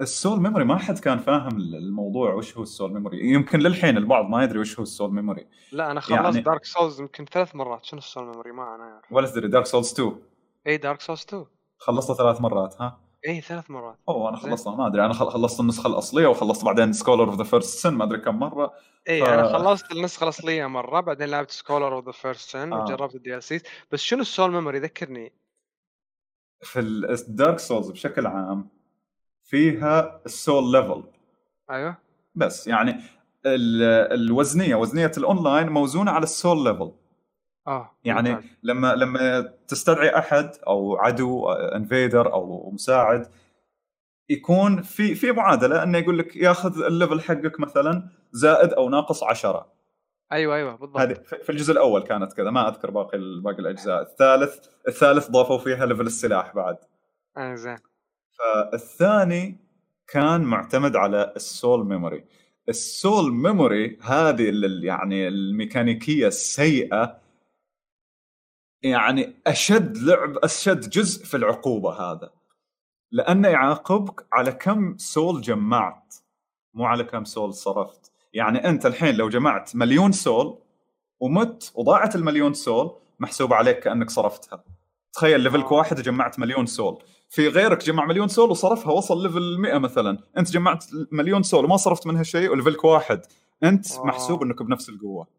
ال 0.00 0.08
soul 0.08 0.40
memory 0.40 0.64
ما 0.64 0.78
حد 0.78 0.98
كان 0.98 1.18
فاهم 1.18 1.56
الموضوع 1.56 2.34
وش 2.34 2.56
هو 2.56 2.62
ال 2.62 2.68
soul 2.68 2.92
memory 2.92 3.32
يمكن 3.32 3.58
للحين 3.58 3.96
البعض 3.96 4.28
ما 4.28 4.44
يدري 4.44 4.58
وش 4.58 4.78
هو 4.78 4.82
ال 4.82 4.88
soul 4.88 5.14
memory 5.14 5.46
لا 5.72 5.90
أنا 5.90 6.00
خلصت 6.00 6.24
يعني... 6.24 6.40
Dark 6.40 6.64
Souls 6.64 7.00
يمكن 7.00 7.24
ثلاث 7.24 7.54
مرات. 7.54 7.84
شنو 7.84 7.98
ال 7.98 8.04
soul 8.04 8.26
memory 8.26 8.52
ما 8.52 8.74
أنا 8.74 8.84
عارف 8.84 9.12
ولا 9.12 9.26
تدري 9.26 9.48
Dark 9.48 9.66
Souls 9.66 9.92
2 9.92 10.16
اي 10.66 10.76
Dark 10.76 11.00
Souls 11.00 11.22
2 11.28 11.46
خلصته 11.78 12.14
ثلاث 12.14 12.40
مرات 12.40 12.80
ها؟ 12.80 13.00
اي 13.26 13.40
ثلاث 13.40 13.70
مرات. 13.70 13.98
أوه 14.08 14.28
أنا 14.28 14.36
خلصتها 14.36 14.76
ما 14.76 14.86
أدري 14.86 15.04
أنا 15.04 15.12
خلصت 15.12 15.60
النسخة 15.60 15.86
الأصلية 15.86 16.26
وخلصت 16.26 16.64
بعدين 16.64 16.92
Scholar 16.92 17.24
of 17.24 17.38
the 17.38 17.44
First 17.44 17.78
Sin 17.78 17.94
ما 17.94 18.04
أدري 18.04 18.18
كم 18.18 18.38
مرة. 18.38 18.74
اي 19.08 19.20
ف... 19.20 19.24
أنا 19.24 19.58
خلصت 19.58 19.92
النسخة 19.92 20.24
الأصلية 20.24 20.66
مرة 20.66 21.00
بعدين 21.00 21.28
لعبت 21.28 21.50
Scholar 21.50 21.94
of 21.94 22.06
the 22.06 22.12
First 22.12 22.50
Sin 22.50 22.72
وجربت 22.72 23.14
ال 23.14 23.42
DLCs 23.42 23.62
بس 23.92 24.00
شنو 24.00 24.20
ال 24.20 24.26
soul 24.26 24.52
memory؟ 24.52 24.78
ذكرني. 24.78 25.32
في 26.62 26.80
ال 26.80 26.96
Dark 26.96 27.58
Souls 27.58 27.90
بشكل 27.90 28.26
عام 28.26 28.68
فيها 29.44 30.20
ال 30.26 30.35
soul 30.35 30.72
level. 30.72 31.04
أيوه. 31.70 31.96
بس 32.34 32.66
يعني 32.66 33.00
الوزنية 33.46 34.74
وزنية 34.74 35.12
الاونلاين 35.18 35.68
موزونة 35.68 36.10
على 36.10 36.22
ال 36.22 36.30
soul 36.30 36.64
level. 36.64 36.92
آه 37.68 37.90
يعني 38.04 38.30
ممتاز. 38.30 38.50
لما 38.62 38.94
لما 38.94 39.40
تستدعي 39.68 40.18
أحد 40.18 40.50
أو 40.66 40.96
عدو 40.96 41.48
invader 41.52 42.32
أو 42.32 42.70
مساعد 42.70 43.26
يكون 44.30 44.82
في 44.82 45.14
في 45.14 45.32
معادلة 45.32 45.82
إنه 45.82 45.98
يقول 45.98 46.18
لك 46.18 46.36
ياخذ 46.36 46.82
ال 46.82 46.88
level 46.88 47.20
حقك 47.20 47.60
مثلا 47.60 48.08
زائد 48.32 48.72
أو 48.72 48.88
ناقص 48.88 49.22
10 49.22 49.72
أيوه 50.32 50.56
أيوه 50.56 50.76
بالضبط. 50.76 51.00
هذه 51.00 51.14
في 51.42 51.52
الجزء 51.52 51.72
الأول 51.72 52.02
كانت 52.02 52.32
كذا 52.32 52.50
ما 52.50 52.68
أذكر 52.68 52.90
باقي 52.90 53.18
باقي 53.44 53.58
الأجزاء. 53.58 54.02
الثالث 54.02 54.66
الثالث 54.88 55.30
ضافوا 55.30 55.58
فيها 55.58 55.86
level 55.86 56.06
السلاح 56.06 56.54
بعد. 56.54 56.76
آه 57.36 57.54
زين. 57.54 57.78
فالثاني 58.38 59.60
كان 60.08 60.40
معتمد 60.40 60.96
على 60.96 61.32
ال 61.36 61.46
soul 61.46 61.86
memory. 61.86 62.24
ال 62.68 62.81
soul 62.81 63.32
memory 63.32 63.98
هذه 64.02 64.50
يعني 64.82 65.28
الميكانيكية 65.28 66.26
السيئة 66.26 67.18
يعني 68.82 69.34
أشد 69.46 69.98
لعب 69.98 70.36
أشد 70.36 70.90
جزء 70.90 71.24
في 71.24 71.36
العقوبة 71.36 71.92
هذا. 71.92 72.30
لأنه 73.12 73.48
يعاقبك 73.48 74.26
على 74.32 74.52
كم 74.52 74.96
soul 74.98 75.40
جمعت 75.40 76.14
مو 76.74 76.84
على 76.84 77.04
كم 77.04 77.24
soul 77.24 77.54
صرفت. 77.54 78.12
يعني 78.34 78.68
أنت 78.68 78.86
الحين 78.86 79.14
لو 79.14 79.28
جمعت 79.28 79.76
مليون 79.76 80.12
soul 80.12 80.58
ومت 81.20 81.72
وضاعت 81.74 82.16
المليون 82.16 82.54
soul 82.54 82.90
محسوب 83.20 83.52
عليك 83.52 83.78
كأنك 83.78 84.10
صرفتها. 84.10 84.64
تخيل 85.12 85.40
level 85.40 85.60
ك 85.60 85.64
آه. 85.64 85.72
واحد 85.72 86.00
جمعت 86.00 86.38
مليون 86.38 86.66
soul. 86.66 87.02
في 87.30 87.48
غيرك 87.48 87.84
جمع 87.84 88.06
مليون 88.06 88.28
soul 88.28 88.50
وصرفها 88.50 88.92
وصل 88.92 89.22
level 89.22 89.58
100 89.58 89.78
مثلا. 89.78 90.18
أنت 90.38 90.50
جمعت 90.50 90.84
مليون 91.12 91.42
soul 91.42 91.64
وما 91.64 91.76
صرفت 91.76 92.06
منها 92.06 92.22
شيء 92.22 92.50
و 92.50 92.55
level 92.55 92.79
ك 92.79 92.84
واحد. 92.84 93.20
أنت 93.64 93.92
آه. 93.92 94.04
محسوب 94.04 94.42
إنك 94.42 94.62
بنفس 94.62 94.88
القوة. 94.88 95.37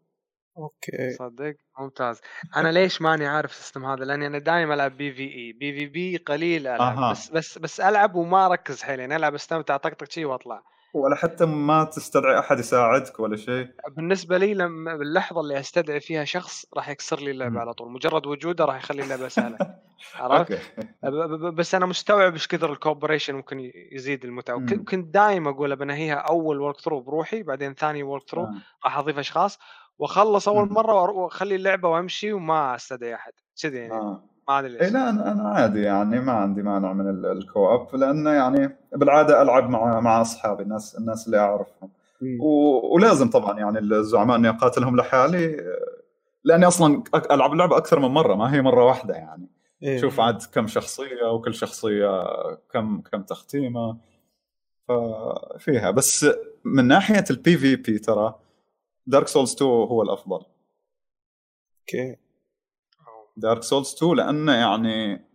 okay. 0.58 1.10
صدق 1.18 1.54
ممتاز. 1.78 2.20
أنا 2.56 2.68
ليش 2.68 3.02
ماني 3.02 3.26
عارف 3.26 3.50
ال 3.50 3.55
system 3.55 3.84
هذا؟ 3.84 4.04
لأني 4.04 4.26
أنا 4.26 4.38
دائما 4.38 4.74
ألعب 4.74 4.96
PvE. 4.96 5.52
PvP 5.52 6.16
قليل 6.16 6.66
ألعب. 6.66 6.96
أها. 6.98 7.10
بس 7.10 7.30
بس 7.30 7.58
بس 7.58 7.80
ألعب 7.80 8.14
وما 8.14 8.46
أركز 8.46 8.82
حيل 8.82 9.00
يعني 9.00 9.16
ألعب 9.16 9.34
أستمتع 9.34 9.76
طقطق 9.76 10.10
شي 10.10 10.24
وأطلع. 10.24 10.62
ولا 10.94 11.16
حتى 11.16 11.46
ما 11.46 11.84
تستدعي 11.84 12.38
أحد 12.38 12.58
يساعدك 12.58 13.20
ولا 13.20 13.36
شيء 13.36 13.68
بالنسبة 13.96 14.38
لي 14.38 14.54
لما 14.54 14.96
باللحظه 14.96 15.40
اللي 15.40 15.60
أستدعي 15.60 16.00
فيها 16.00 16.24
شخص 16.24 16.66
راح 16.76 16.88
يكسر 16.88 17.20
لي 17.20 17.30
اللعبة. 17.30 17.60
على 17.60 17.74
طول. 17.74 17.92
مجرد 17.92 18.26
وجوده 18.26 18.64
راح 18.64 18.76
يخلي 18.76 19.02
اللعبة 19.02 19.28
سهلة. 19.28 19.58
عرفت؟ 20.14 20.60
بس 21.54 21.74
أنا 21.74 21.86
مستوعب 21.86 22.32
إيش 22.32 22.46
كثر 22.48 22.72
ال 22.72 22.77
cooperation 22.77 23.34
ممكن 23.34 23.70
يزيد 23.92 24.24
المتعة. 24.24 24.66
كنت 24.66 25.14
دائما 25.14 25.50
أقول 25.50 25.76
بنهيها 25.76 26.14
أول 26.14 26.60
walkthrough 26.60 27.00
بروحي 27.00 27.42
بعدين 27.42 27.74
ثاني 27.74 28.02
walkthrough. 28.02 28.48
راح 28.84 28.98
أضيف 28.98 29.18
أشخاص. 29.18 29.58
واخلص 30.00 30.48
أول. 30.48 30.68
مرة 30.72 31.10
وأخلي 31.10 31.54
اللعبة 31.54 31.88
وأمشي 31.88 32.32
وما 32.32 32.74
استدعي 32.74 33.14
احد 33.14 33.32
كذي 33.62 33.78
يعني 33.78 33.92
آه. 33.94 34.22
ما 34.48 34.58
ادري 34.58 34.72
ليش 34.78 34.92
لا 34.92 35.10
أنا 35.10 35.32
أنا 35.32 35.48
عادي 35.48 35.82
يعني 35.82 36.20
ما 36.20 36.32
عندي 36.32 36.62
مانع 36.62 36.92
من 36.92 37.10
ال- 37.10 37.26
ال 37.26 37.38
co-op 37.38 37.96
لأنه 37.96 38.30
يعني 38.30 38.76
بالعادة 38.96 39.42
ألعب 39.42 39.70
مع 39.70 40.00
مع 40.00 40.20
أصحابي 40.20 40.62
الناس 40.62 40.96
الناس 40.98 41.26
اللي 41.26 41.38
أعرفهم 41.38 41.90
مم. 42.20 42.38
و... 42.40 42.80
ولازم 42.94 43.30
طبعا 43.30 43.58
يعني 43.58 43.78
الزعماء 43.78 44.36
إني 44.36 44.48
أقاتلهم 44.48 44.96
لحالي 44.96 45.56
لأني 46.44 46.66
أصلا 46.66 47.02
ألعب 47.30 47.52
اللعبة 47.52 47.76
أكثر 47.76 47.98
من 47.98 48.08
مرة 48.08 48.34
ما 48.34 48.54
هي 48.54 48.62
مرة 48.62 48.84
واحدة 48.84 49.14
يعني 49.14 49.48
إيه. 49.82 50.00
شوف 50.00 50.20
عاد 50.20 50.42
كم 50.54 50.66
شخصية 50.66 51.32
وكل 51.32 51.54
شخصية 51.54 52.22
كم 52.72 53.00
كم 53.00 53.22
تختيمة 53.22 53.96
ففيها 54.88 55.90
بس 55.90 56.26
من 56.64 56.84
ناحية 56.88 57.24
ال 57.30 57.56
PvP 57.56 57.98
ترى 57.98 58.34
Dark 59.06 59.28
Souls 59.28 59.54
2 59.54 59.70
هو 59.70 60.02
الأفضل. 60.02 60.44
okay. 61.80 62.16
Dark 63.36 63.62
Souls 63.62 63.94
2 63.94 64.16
لأنه 64.16 64.52
يعني 64.52 65.26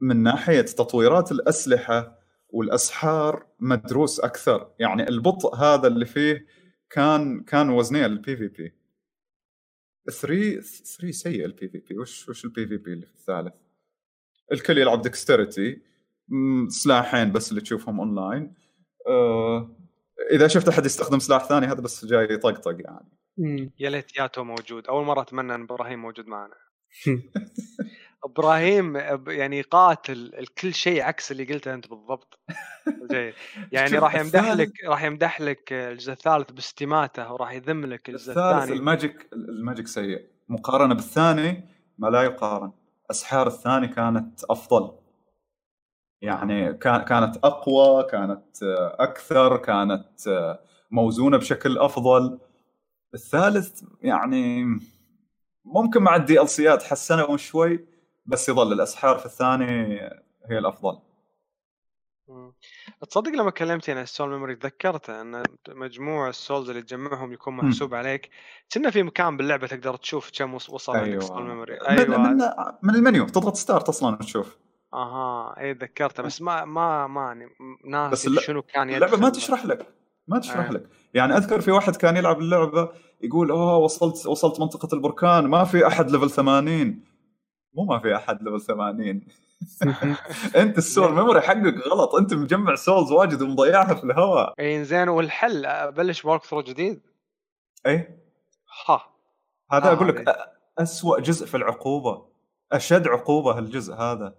من 0.00 0.22
ناحية 0.22 0.60
تطويرات 0.60 1.32
الأسلحة 1.32 2.18
والأسحار 2.48 3.46
مدروس 3.60 4.20
أكثر. 4.20 4.70
يعني 4.78 5.08
البطء 5.08 5.54
هذا 5.54 5.86
اللي 5.86 6.06
فيه 6.06 6.46
كان 6.90 7.40
كان 7.44 7.70
وزنيه 7.70 8.06
لل 8.06 8.36
PvP 8.36 8.74
3 10.10 10.60
3 10.60 11.10
سيء 11.10 11.44
ال 11.44 11.68
PvP 11.68 11.98
وش 11.98 12.28
وش 12.28 12.44
ال 12.44 12.66
PvP 12.66 12.92
اللي 12.92 13.06
في 13.06 13.14
الثالث؟ 13.14 13.54
الكل 14.52 14.78
يلعب 14.78 15.02
dexterity 15.02 15.82
سلاحين 16.68 17.32
بس 17.32 17.50
اللي 17.50 17.60
تشوفهم 17.60 18.00
اونلاين 18.00 18.54
آه 19.08 19.76
إذا 20.32 20.48
شفت 20.48 20.68
أحد 20.68 20.86
يستخدم 20.86 21.18
سلاح 21.18 21.44
ثاني 21.44 21.66
هذا 21.66 21.80
بس 21.80 22.04
جاي 22.04 22.24
يطقطق 22.30 22.76
يعني. 22.80 23.08
يا 23.78 23.90
ليت 23.90 24.16
ياتو 24.16 24.44
موجود. 24.44 24.86
أول 24.86 25.04
مرة 25.04 25.20
أتمنى 25.22 25.54
إن 25.54 25.62
إبراهيم 25.62 26.02
موجود 26.02 26.26
معنا. 26.26 26.54
إبراهيم 28.24 28.92
ب- 29.16 29.28
يعني 29.28 29.60
قاتل 29.62 30.34
الكل 30.38 30.74
شيء 30.74 31.02
عكس 31.02 31.32
اللي 31.32 31.44
قلته 31.44 31.74
أنت 31.74 31.88
بالضبط. 31.88 32.38
جيد. 33.10 33.34
يعني 33.72 33.98
راح 33.98 34.14
يمدح 34.14 34.52
لك 34.52 34.70
راح 34.84 35.02
يمدح 35.04 35.40
لك 35.40 35.72
الجزء 35.72 36.12
الثالث 36.12 36.50
باستماتة 36.52 37.32
وراح 37.32 37.52
يذم 37.52 37.86
لك 37.86 38.08
الجزء 38.08 38.30
الثالث 38.30 38.62
الثاني. 38.62 38.78
ال 38.78 38.86
magic 38.86 39.28
ال 39.32 39.41
magic 39.41 39.86
سيء. 39.88 40.26
مقارنة 40.48 40.94
بالثاني 40.94 41.68
ما 41.98 42.08
لا 42.08 42.22
يقارن. 42.22 42.72
أسحار 43.10 43.46
الثاني 43.46 43.88
كانت 43.88 44.44
أفضل. 44.50 44.98
يعني 46.22 46.74
كان 46.74 47.02
كانت 47.02 47.36
أقوى 47.36 48.02
كانت 48.04 48.62
آه، 48.62 48.96
أكثر 48.98 49.56
كانت 49.56 50.28
آه، 50.28 50.60
موزونة 50.90 51.36
بشكل 51.36 51.78
أفضل. 51.78 52.38
الثالث 53.14 53.82
يعني 54.02 54.64
ممكن 55.64 56.02
مع 56.02 56.16
ال 56.16 56.48
DLC 56.48 56.73
ات 56.73 56.82
حسنوا 56.82 57.36
شوي 57.36 57.86
بس 58.26 58.48
يظل 58.48 58.72
الأسحار 58.72 59.18
في 59.18 59.26
الثاني 59.26 60.00
هي 60.50 60.58
الأفضل. 60.58 60.98
تصدق 63.08 63.30
لما 63.30 63.50
كلمتني 63.50 63.94
عن 63.94 64.02
ال 64.02 64.07
soul 64.07 64.28
memory 64.30 64.56
تذكرت 64.56 65.10
أن 65.10 65.42
مجموع 65.68 66.28
ال 66.28 66.35
souls 66.35 66.68
اللي 66.70 66.82
تجمعهم 66.82 67.32
يكون 67.32 67.54
محسوب 67.56 67.94
عليك؟ 67.94 68.30
كنا 68.74 68.90
في 68.90 69.02
مكان 69.02 69.36
باللعبة 69.36 69.66
تقدر 69.66 69.96
تشوف 69.96 70.30
كم 70.38 70.54
وص- 70.54 70.70
وصل 70.70 70.96
عندك 70.96 71.08
أيوه. 71.08 71.20
soul 71.20 71.42
memory 71.48 71.72
من, 71.74 71.86
أيوه. 71.86 72.18
من, 72.18 72.38
من 72.82 72.94
المنيو 72.94 73.26
تضغط 73.26 73.54
start 73.56 73.88
أصلا 73.88 74.16
تشوف 74.16 74.58
أها 74.94 75.54
اي 75.60 75.74
تذكرته 75.74 76.22
بس 76.22 76.42
ما 76.42 76.64
ما 76.64 77.06
ما 77.06 77.22
يعني 77.26 77.46
ناسي 77.84 78.12
بس 78.12 78.26
الل- 78.26 78.40
شنو 78.46 78.62
كان 78.62 78.90
اللعبة 78.90 79.16
ما. 79.16 79.28
تشرح 79.28 79.66
لك 79.66 79.94
ما 80.28 80.38
تشرح 80.38 80.68
آه. 80.68 80.72
لك. 80.72 80.88
يعني 81.14 81.36
أذكر 81.36 81.60
في 81.60 81.70
واحد 81.70 81.96
كان 81.96 82.16
يلعب 82.16 82.38
اللعبة 82.38 82.88
يقول 83.20 83.50
أوه 83.50 83.76
وصلت 83.76 84.26
وصلت 84.26 84.60
منطقة 84.60 84.94
البركان 84.94 85.46
ما 85.46 85.64
في 85.64 85.86
أحد 85.86 86.10
level 86.10 86.30
80 86.30 87.04
مو 87.74 87.84
ما 87.84 87.98
في 87.98 88.16
أحد 88.16 88.42
level 88.42 88.60
80 88.60 89.20
أنت 90.56 90.78
ال 90.78 90.85
soul 90.85 91.12
memory 91.14 91.40
حقك 91.40 91.74
غلط 91.92 92.14
أنت 92.14 92.34
مجمع 92.34 92.74
souls 92.74 93.12
واجد 93.12 93.42
ومضيعها 93.42 93.94
في 93.94 94.04
الهواء. 94.04 94.54
اي 94.60 94.84
زين 94.84 95.08
والحل 95.08 95.66
أبلش 95.66 96.24
walkthrough 96.24 96.62
جديد؟ 96.62 97.00
اي 97.86 98.18
ها. 98.88 99.00
هذا 99.72 99.90
آه، 99.90 99.92
أقول 99.92 100.08
لك 100.08 100.28
هذه. 100.28 100.36
أ- 100.36 100.38
أسوأ 100.78 101.20
جزء 101.20 101.46
في 101.46 101.56
العقوبة 101.56 102.26
أشد 102.72 103.08
عقوبة 103.08 103.58
الجزء 103.58 103.94
هذا. 103.94 104.34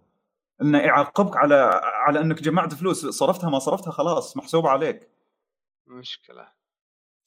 إنه 0.61 0.77
يعاقبك 0.79 1.37
على 1.37 1.81
على 1.83 2.21
إنك 2.21 2.41
جمعت 2.41 2.73
فلوس 2.73 3.05
صرفتها 3.05 3.49
ما 3.49 3.59
صرفتها 3.59 3.91
خلاص 3.91 4.37
محسوب 4.37 4.67
عليك. 4.67 5.09
مشكلة. 5.87 6.47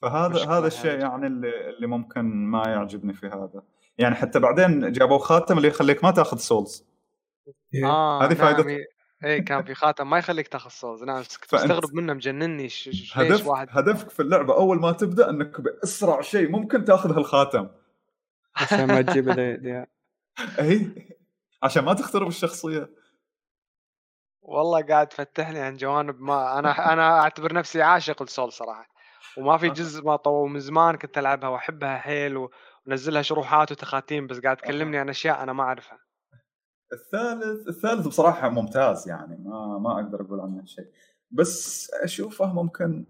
فهذا 0.03 0.29
مشكلة 0.35 0.59
هذا 0.59 0.67
الشيء. 0.67 0.99
يعني 1.01 1.27
اللي 1.27 1.69
اللي 1.71 1.87
ممكن 1.87 2.21
ما 2.25 2.63
يعجبني 2.69 3.13
في 3.13 3.27
هذا. 3.27 3.63
يعني 3.99 4.15
حتى 4.15 4.39
بعدين 4.41 4.93
جابوا 4.93 5.19
خاتم 5.19 5.57
اللي 5.57 5.69
يخليك 5.69 6.05
ما 6.05 6.11
تاخذ 6.11 6.37
سولز. 6.37 6.85
إيه. 7.75 7.87
آه 7.87 8.23
هذه 8.25 8.29
نعم 8.29 8.37
فائدة. 8.55 8.87
اي 9.25 9.41
كان 9.41 9.63
في 9.65 9.75
خاتم 9.75 10.11
ما 10.11 10.19
يخليك 10.19 10.49
تاخذ 10.49 10.71
صوز 10.71 11.03
نعم 11.05 11.23
فأنت- 11.23 11.55
مستغرب 11.55 11.95
منه 11.95 12.13
مجنني. 12.15 12.69
ش- 12.69 12.89
ش- 12.89 13.19
هدف 13.19 13.47
واحد؟ 13.47 13.69
هدفك 13.71 14.11
في 14.11 14.21
اللعبة 14.21 14.55
أول 14.55 14.81
ما 14.81 14.93
تبدأ 14.93 15.31
إنك 15.31 15.61
بأسرع 15.61 16.21
شيء 16.21 16.51
ممكن 16.51 16.85
تاخذ 16.85 17.17
هالخاتم 17.17 17.69
عشان 18.57 18.85
ما 18.85 19.03
تجيب 19.03 19.29
اي 20.61 20.91
عشان 21.63 21.85
ما 21.85 21.95
تخترب 21.95 22.29
الشخصية. 22.29 22.91
والله 24.43 24.83
قاعد 24.83 25.07
تفتحني 25.07 25.59
عن 25.61 25.77
جوانب 25.77 26.21
ما 26.21 26.59
أنا 26.59 26.93
أنا 26.93 27.21
أعتبر 27.21 27.53
نفسي 27.55 27.83
عاشق 27.83 28.23
السول 28.23 28.53
صراحة 28.53 28.89
وما 29.39 29.57
في 29.59 29.71
جزء 29.71 30.05
ما 30.05 30.17
طو 30.17 30.47
من 30.47 30.61
زمان 30.61 30.97
كنت 30.97 31.19
ألعبها 31.19 31.49
وأحبها 31.49 31.99
حيل 31.99 32.49
ونزلها 32.87 33.23
شروحات 33.23 33.73
وتخاتيم 33.73 34.27
بس 34.27 34.41
قاعد 34.41 34.57
تكلمني 34.57 34.99
عن 34.99 35.09
أشياء 35.09 35.43
أنا 35.43 35.53
ما 35.53 35.63
أعرفها. 35.63 35.99
الثالث 36.93 37.69
الثالث 37.69 38.07
بصراحة 38.07 38.49
ممتاز 38.49 39.09
يعني 39.09 39.37
ما 39.45 39.79
ما 39.79 39.93
أقدر 39.95 40.21
أقول 40.21 40.41
عنه 40.41 40.65
شيء 40.65 40.87
بس 41.31 41.91
أشوفه 41.95 42.53
ممكن 42.53 43.07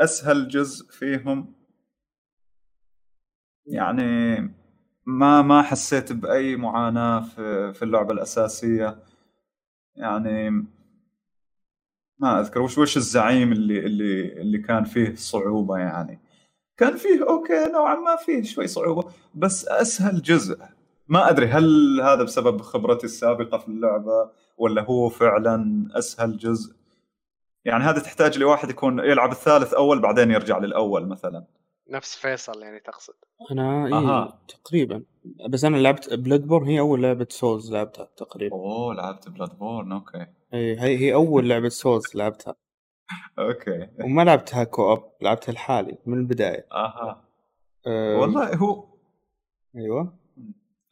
أسهل 0.00 0.48
جزء 0.48 0.90
فيهم. 0.90 1.54
يعني 3.66 4.36
ما 5.06 5.42
ما 5.42 5.62
حسيت 5.62 6.12
بأي 6.12 6.56
معاناة 6.56 7.20
في 7.20 7.72
في 7.72 7.82
اللعبة 7.82 8.12
الأساسية. 8.12 8.98
يعني 9.96 10.50
ما 12.18 12.40
أذكر 12.40 12.62
وش 12.62 12.78
وش 12.78 12.96
الزعيم 12.96 13.52
اللي 13.52 13.78
اللي 13.78 14.40
اللي 14.40 14.58
كان 14.58 14.84
فيه 14.84 15.14
صعوبة 15.14 15.78
يعني؟ 15.78 16.20
كان 16.76 16.96
فيه 16.96 17.28
أوكي 17.28 17.72
نوعا 17.72 17.94
ما 17.94 18.16
فيه 18.16 18.42
شوي 18.42 18.66
صعوبة 18.66 19.12
بس 19.34 19.68
أسهل 19.68 20.22
جزء. 20.22 20.58
ما 21.08 21.30
أدري 21.30 21.46
هل 21.46 22.00
هذا 22.00 22.22
بسبب 22.22 22.60
خبرتي 22.60 23.06
السابقة 23.06 23.58
في 23.58 23.68
اللعبة 23.68 24.30
ولا 24.58 24.82
هو 24.82 25.08
فعلا 25.08 25.88
أسهل 25.94 26.36
جزء؟ 26.38 26.74
يعني 27.64 27.84
هذا 27.84 28.00
تحتاج 28.00 28.38
لواحد 28.38 28.70
يكون 28.70 28.98
يلعب 28.98 29.32
الثالث 29.32 29.74
أول 29.74 30.00
بعدين 30.00 30.30
يرجع 30.30 30.58
للأول 30.58 31.08
مثلا. 31.08 31.44
نفس 31.92 32.16
فيصل 32.16 32.62
يعني 32.62 32.80
تقصد. 32.80 33.14
أنا 33.50 33.86
إيه 33.86 33.94
أها. 33.94 34.38
تقريبا. 34.48 35.04
بس 35.48 35.64
أنا 35.64 35.76
لعبت 35.76 36.14
Bloodborne 36.14 36.68
هي 36.68 36.80
أول 36.80 37.02
لعبة 37.02 37.26
Souls 37.30 37.72
لعبتها 37.72 38.08
تقريبا. 38.16 38.56
أوه 38.56 38.94
لعبت 38.94 39.28
Bloodborne 39.28 39.92
أوكي. 39.92 40.26
اي 40.54 40.80
هي 40.80 40.98
هي 40.98 41.14
أول 41.14 41.48
لعبة 41.48 41.68
Souls 41.68 42.04
لعبتها. 42.14 42.54
okay. 43.38 43.88
وما 44.04 44.22
لعبتها 44.22 44.64
co-op 44.64 45.12
لعبتها 45.22 45.52
لحالي 45.52 45.98
من 46.06 46.18
البداية. 46.18 46.66
أها. 46.72 47.24
أه 47.86 48.20
والله 48.20 48.56
هو 48.56 48.84
أيوه. 49.76 50.18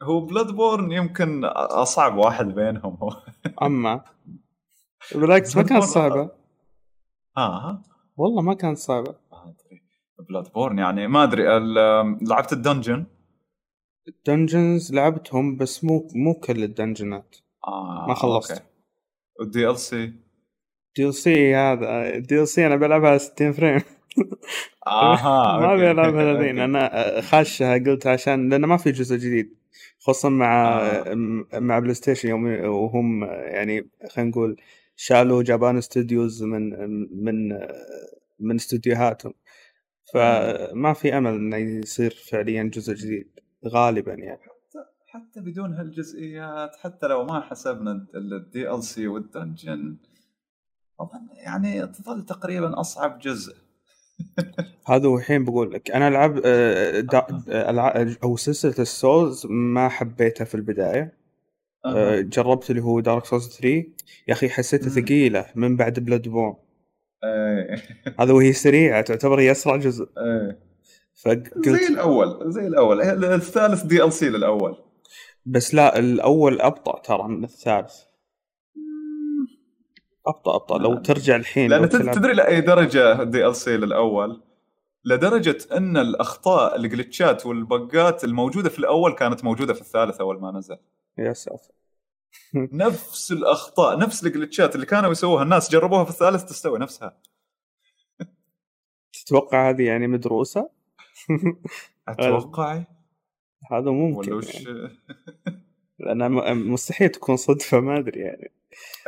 هو 0.03 0.21
Bloodborne 0.21 0.93
يمكن 0.93 1.45
أصعب 1.45 2.17
واحد 2.17 2.47
بينهم. 2.47 2.95
هو 3.03 3.11
أما 3.67 4.05
بالعكس 5.15 5.57
ما 5.57 5.63
كانت 5.63 5.83
صعبة. 5.85 6.31
آه 7.37 7.83
والله 8.17 8.43
ما 8.43 8.55
كانت 8.55 8.79
صعبة. 8.79 9.15
Bloodborne 10.55 10.79
يعني 10.79 11.09
ما 11.09 11.23
أدري 11.25 11.45
لعبت 12.23 12.53
ال 12.53 12.60
dungeon 12.60 13.07
dungeons 14.27 14.95
لعبتهم 14.95 15.57
بس 15.57 15.85
مو 15.85 16.09
مو 16.15 16.35
كل 16.35 16.65
ال 16.65 16.73
dungeon 16.73 17.29
ات 17.29 17.37
آه 17.67 18.07
ما 18.09 18.15
خلصت. 18.15 18.63
وال 19.41 19.71
DLC 19.71 20.13
دي 20.97 21.07
ال 21.07 21.15
سي 21.15 21.55
هذا 21.55 22.19
دي 22.19 22.41
ال 22.41 22.49
سي 22.49 22.67
أنا 22.67 22.77
بلعبها 22.77 23.19
60 23.19 23.53
frame 23.53 23.81
آها 24.87 25.59
ما. 25.61 25.75
أبي 25.75 25.91
ألعبها 25.91 26.33
okay. 26.39 26.51
أنا 26.51 27.21
خاشها 27.21 27.75
قلت 27.75 28.07
عشان 28.07 28.49
لأنه 28.49 28.67
ما 28.67 28.77
في 28.77 28.91
جزء 28.93 29.17
جديد 29.17 29.55
خصوصا 29.99 30.29
مع 30.29 30.79
آه. 30.81 31.15
مع 31.55 31.79
PlayStation 31.79 32.29
يوم 32.29 32.45
وهم 32.65 33.25
يعني 33.25 33.89
خلينا 34.11 34.31
نقول 34.31 34.57
شالوا 34.97 35.43
Japan 35.43 35.77
Studios 35.77 36.43
من 36.43 36.71
من 37.25 37.59
من 38.41 38.55
استوديوهاتهم 38.55 39.33
فما 40.15 40.93
في 40.93 41.19
أمل 41.19 41.35
إنه 41.35 41.57
يصير 41.57 42.11
فعليا 42.11 42.63
جزء 42.63 42.95
جديد 42.95 43.41
غالبا 43.67 44.15
يعني. 44.15 44.41
حتى 45.07 45.41
بدون 45.41 45.75
هالجزئيات 45.75 46.77
حتى 46.77 47.07
لو 47.07 47.25
ما 47.25 47.41
حسبنا 47.41 48.07
ال 48.15 48.85
DLC 48.85 49.09
وال 49.09 49.28
dungeon 49.28 49.97
أظن 51.01 51.29
يعني 51.33 51.87
تظل 51.87 52.25
تقريبا 52.25 52.81
أصعب 52.81 53.19
جزء. 53.19 53.57
هذا 54.91 55.09
هو 55.09 55.19
الحين 55.19 55.45
بقول 55.45 55.73
لك. 55.73 55.91
أنا 55.91 56.09
ألعب 56.09 56.41
آه، 56.45 57.01
العاب 57.49 58.17
أو 58.25 58.37
سلسلة 58.37 58.75
ال 58.79 58.90
Souls 58.90 59.47
ما 59.47 59.89
حبيتها 59.89 60.45
في 60.45 60.55
البداية. 60.55 61.15
آه،. 61.85 62.21
جربت 62.21 62.71
اللي 62.71 62.83
هو 62.83 63.01
Dark 63.01 63.25
Souls 63.25 63.49
3 63.49 63.69
يا 64.29 64.33
أخي 64.33 64.49
حسيتها. 64.49 64.89
ثقيلة 64.89 65.47
من 65.55 65.77
بعد 65.77 66.01
Bloodborne 66.01 66.55
هذا 68.21 68.33
وهي 68.33 68.53
سريعة 68.53 69.01
تعتبر 69.01 69.41
هي 69.41 69.51
أسرع 69.51 69.77
جزء. 69.77 70.05
زي 70.05 70.57
فقلت 71.25 71.91
الأول 71.91 72.53
زي 72.53 72.67
الأول. 72.67 73.01
الثالث 73.25 73.83
DLC 73.83 74.29
للأول. 74.29 74.77
بس 75.47 75.75
لا 75.75 75.99
الأول 75.99 76.61
أبطأ 76.61 77.01
ترى 77.01 77.29
من 77.29 77.45
الثالث. 77.45 77.95
أبطأ 80.27 80.55
أبطأ. 80.55 80.79
لو 80.79 80.93
لا. 80.93 81.01
ترجع 81.01 81.37
الحين 81.37 81.71
لأن 81.71 81.89
تدري 81.89 82.33
لأي 82.33 82.61
درجة 82.61 83.23
DLC 83.23 83.77
للأول؟ 83.77 84.43
لدرجة 85.05 85.59
أن 85.73 85.97
الأخطاء 85.97 86.77
الجلتشات 86.77 87.47
والبقات 87.47 88.25
الموجودة 88.25 88.69
في 88.69 88.79
الأول 88.79 89.13
كانت 89.13 89.45
موجودة 89.45 89.75
في 89.75 89.81
الثالث 89.81 90.21
أول 90.21 90.41
ما 90.41 90.53
نزل. 90.53 90.77
يا 91.19 91.33
ساتر. 91.33 91.75
نفس 92.55 93.33
الأخطاء 93.33 93.99
نفس 93.99 94.27
الجلتشات 94.27 94.75
اللي 94.75 94.87
كانوا 94.87 95.11
يسووها 95.11 95.43
الناس 95.43 95.71
جربوها 95.71 96.05
في 96.05 96.11
الثالث 96.11 96.45
تستوي 96.45 96.79
نفسها. 96.79 97.21
تتوقع 99.13 99.71
هذه 99.71 99.83
يعني 99.83 100.07
مدروسة؟ 100.07 100.71
أتوقع. 102.09 102.83
هذا 103.73 103.91
ممكن 103.91 104.33
ولا 104.33 104.35
وش؟ 104.35 104.55
يعني. 104.55 104.91
لأن 105.99 106.33
م- 106.33 106.73
مستحيل 106.73 107.09
تكون 107.09 107.37
صدفة 107.37 107.81
ما 107.81 107.99
أدري 107.99 108.21
يعني. 108.21 108.53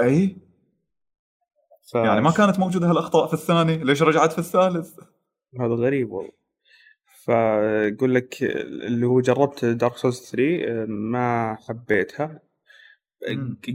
أي؟ 0.01 0.37
ف... 1.83 1.95
يعني 1.95 2.21
ما 2.21 2.31
كانت 2.31 2.59
موجودة 2.59 2.91
هالأخطاء 2.91 3.27
في 3.27 3.35
الثاني؟ 3.35 3.77
ليش 3.77 4.03
رجعت 4.03 4.33
في 4.33 4.39
الثالث؟ 4.39 4.99
هذا 5.61 5.75
غريب 5.75 6.13
والله. 6.13 6.33
فأقول 7.25 8.15
لك 8.15 8.43
اللي 8.43 9.07
هو 9.07 9.21
جربت 9.21 9.65
Dark 9.65 9.97
Souls 9.97 10.21
3 10.21 10.85
ما 10.87 11.57
حبيتها. 11.69 12.41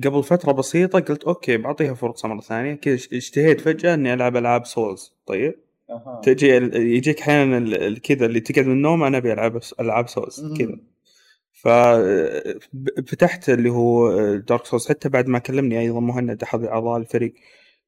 قبل 0.06 0.24
فترة 0.24 0.52
بسيطة 0.52 1.00
قلت 1.00 1.24
okay 1.24 1.58
بعطيها 1.58 1.94
فرصة 1.94 2.28
مرة 2.28 2.42
ثانية. 2.42 2.74
كذا 2.74 2.96
اشتهيت 3.14 3.62
فجأة 3.62 3.94
إني 3.94 4.14
ألعب 4.14 4.38
ألعاب 4.38 4.66
Souls 4.66 5.14
طيب؟ 5.26 5.56
أها. 5.90 6.22
تجي 6.24 6.48
يجيك 6.76 7.20
أحيانا 7.22 8.00
كذا 8.04 8.26
اللي 8.26 8.40
تقعد 8.40 8.66
من 8.66 8.72
النوم 8.74 9.04
أنا 9.04 9.18
أبي 9.18 9.34
ألعب 9.34 9.60
ألعاب 9.80 10.08
Souls. 10.08 10.54
كذا. 10.60 10.78
ففتحت 13.06 13.50
اللي 13.50 13.70
هو 13.70 14.12
Dark 14.36 14.66
Souls 14.66 14.88
حتى 14.90 15.10
بعد 15.10 15.28
ما 15.28 15.40
كلمني 15.40 15.80
أيضا 15.80 16.00
مهند 16.00 16.44
أحد 16.44 16.64
أعضاء 16.64 16.98
الفريق 16.98 17.34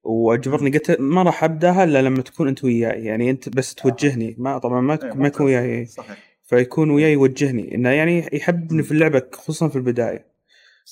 وأجبرني 0.02 0.70
قلت 0.70 0.96
ما 1.00 1.22
راح 1.22 1.44
أبدأها 1.44 1.84
إلا 1.84 2.02
لما 2.02 2.22
تكون 2.22 2.48
أنت 2.48 2.64
وياي 2.64 3.04
يعني 3.04 3.30
أنت 3.30 3.48
بس 3.48 3.74
توجهني. 3.74 4.34
ما 4.38 4.58
طبعا 4.58 4.80
ما 4.80 4.92
إيه، 4.92 4.98
تكون- 4.98 5.22
ما. 5.22 5.32
وياي. 5.40 5.86
صحيح. 5.86 6.18
فيكون 6.44 6.90
وياي 6.90 7.12
يوجهني 7.12 7.74
إنه 7.74 7.88
يعني 7.90 8.28
يحببني 8.32 8.82
في 8.82 8.92
اللعبة 8.92 9.22
خصوصا 9.32 9.68
في 9.68 9.76
البداية. 9.76 10.29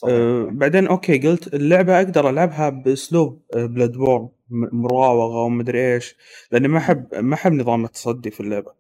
أه 0.09 0.49
بعدين 0.53 0.87
okay 0.87 1.19
قلت 1.29 1.55
اللعبة 1.55 1.97
أقدر 1.97 2.31
ألعبها 2.31 2.69
باسلوب 2.69 3.43
Bloodborne 3.55 4.29
مراوغة 4.51 5.45
ومدري 5.45 5.95
إيش 5.95 6.17
لأني 6.53 6.69
ما 6.69 6.79
أحب 6.79 7.15
ما 7.15 7.35
أحب 7.35 7.53
نظام 7.53 7.85
التصدي 7.85 8.31
في 8.31 8.41
اللعبة. 8.41 8.73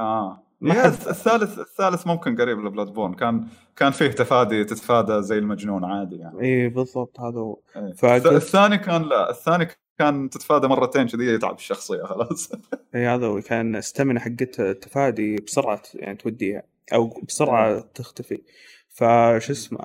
آه. 0.00 0.44
ما 0.60 0.86
الثالث 0.86 1.58
الثالث 1.58 2.06
ممكن 2.06 2.36
قريب 2.36 2.58
ل 2.58 2.86
Bloodborne 2.86 3.14
كان 3.14 3.46
كان 3.76 3.90
فيه 3.90 4.06
تفادي 4.08 4.64
تتفادى 4.64 5.22
زي 5.22 5.38
المجنون 5.38 5.84
عادي 5.84 6.16
يعني. 6.16 6.40
إي 6.40 6.68
بالضبط 6.68 7.20
هذا 7.20 7.38
هو. 7.38 7.58
إيه. 7.76 8.16
الثاني 8.16 8.78
كان 8.78 9.02
لا 9.02 9.30
الثاني 9.30 9.68
كان 9.98 10.30
تتفادى 10.30 10.66
مرتين 10.66 11.06
كذي 11.08 11.26
يتعب 11.26 11.54
الشخصية 11.54 12.02
خلاص. 12.02 12.52
إي 12.94 13.06
هذا 13.06 13.26
هو. 13.26 13.40
كان 13.40 13.76
ال 13.76 13.81
stamina 13.81 14.20
حقت 14.20 14.60
التفادي 14.60 15.36
بسرعة 15.36 15.82
يعني 15.94 16.16
توديها 16.16 16.62
أو 16.94 17.20
بسرعة 17.28 17.80
تختفي. 17.80 18.42
فش 18.98 19.50
اسمه 19.50 19.78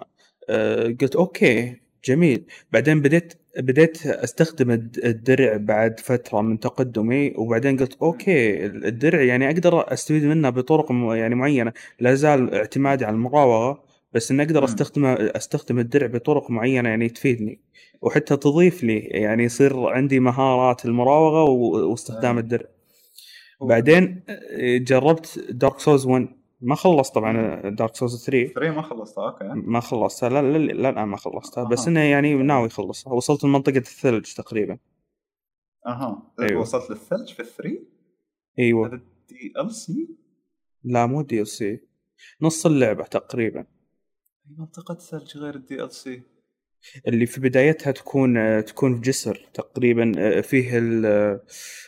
أه 0.50 0.84
قلت 1.02 1.16
okay 1.16 1.76
جميل. 2.06 2.46
بعدين 2.72 3.02
بديت 3.02 3.34
بديت 3.58 4.06
أستخدم 4.08 4.72
الد- 4.72 5.00
الدرع 5.06 5.58
بعد 5.58 6.00
فترة 6.00 6.42
من 6.42 6.60
تقدمي 6.60 7.34
وبعدين 7.36 7.78
قلت 7.78 7.98
okay 8.02 8.66
الدرع 8.66 9.22
يعني 9.22 9.48
أقدر 9.50 9.94
أستفيد 9.94 10.24
منه 10.24 10.50
بطرق 10.50 10.92
يعني 10.92 11.36
معينة. 11.36 11.74
لا 12.00 12.16
زال 12.16 12.54
اعتمادي 12.56 13.06
على 13.06 13.14
المراوغة 13.16 13.84
بس 14.14 14.32
إني 14.32 14.44
أقدر 14.44 14.60
مم. 14.60 14.66
استخدم 14.68 15.06
أستخدم 15.06 15.80
الدرع 15.80 16.08
بطرق 16.08 16.52
معينة 16.52 16.90
يعني 16.90 17.10
تفيدني. 17.10 17.60
وحتى 18.02 18.38
تضيف 18.38 18.84
لي 18.84 19.00
يعني 19.00 19.44
يصير 19.44 19.88
عندي 19.88 20.20
مهارات 20.20 20.86
المراوغة 20.86 21.44
و- 21.44 21.90
واستخدام 21.92 22.36
أي. 22.38 22.42
الدرع. 22.44 22.66
بعدين 23.62 24.24
آه، 24.30 24.78
جربت 24.78 25.46
Dark 25.50 25.80
Souls 25.80 26.06
1 26.06 26.28
ما 26.64 26.76
خلصت 26.76 27.16
طبعا 27.16 27.70
Dark 27.70 27.96
Souls 27.96 28.26
3 28.26 28.54
3 28.54 28.72
ما 28.76 28.82
خلصتها 28.82 29.30
okay. 29.30 29.46
ما 29.54 29.80
خلصتها 29.80 30.30
لا 30.30 30.42
لا 30.42 30.58
لا 30.58 30.90
الآن 30.90 31.08
ما 31.08 31.18
خلصتها 31.18 31.64
بس 31.64 31.80
أها. 31.82 31.88
إنه 31.88 32.00
يعني 32.00 32.34
ناوي 32.34 32.68
اخلصها 32.68 33.14
وصلت 33.14 33.44
لمنطقة 33.44 33.78
الثلج 33.78 34.34
تقريبا. 34.34 34.78
أها. 35.88 36.34
أيوه. 36.40 36.62
وصلت 36.62 36.90
للثلج 36.90 37.34
في 37.34 37.40
ال 37.40 37.48
three 37.48 37.88
أيوه. 38.60 38.88
هذا 38.88 39.02
دي 39.30 39.54
ال 39.60 39.76
سي 39.76 40.08
لا 40.84 41.06
مو 41.06 41.22
DLC 41.22 41.80
نص 42.42 42.66
اللعبة 42.66 43.04
تقريبا. 43.04 43.66
منطقة 44.58 44.96
ثلج 44.96 45.38
غير 45.38 45.56
ال 45.56 45.92
DLC 45.92 46.22
اللي 47.08 47.26
في 47.26 47.42
بدايتها 47.42 47.92
تكون 47.92 48.66
تكون 48.66 48.96
في 48.96 49.02
جسر 49.02 49.50
تقريبا 49.54 50.12
آه، 50.18 50.42
فيه 50.42 50.78
ال 50.78 51.06
آه، 51.06 51.42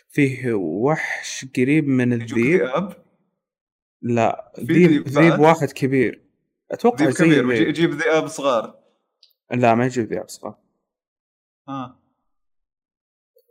فيه 0.10 0.53
وحش 0.53 1.45
قريب 1.57 1.88
من 1.88 2.14
ذئاب 2.26 3.05
لا 4.06 4.52
ذيب 4.60 5.07
ذيب؟ 5.07 5.40
واحد 5.40 5.72
كبير. 5.72 6.22
أتوقع 6.72 7.06
ذيب 7.06 7.14
كبير 7.14 7.52
يجيب 7.52 7.91
ذئاب 7.91 8.27
صغار. 8.27 8.80
لا 9.52 9.76
ما 9.76 9.86
يجيب 9.86 10.14
ذيب 10.14 10.30
صغار. 10.30 10.56
آه. 11.69 11.99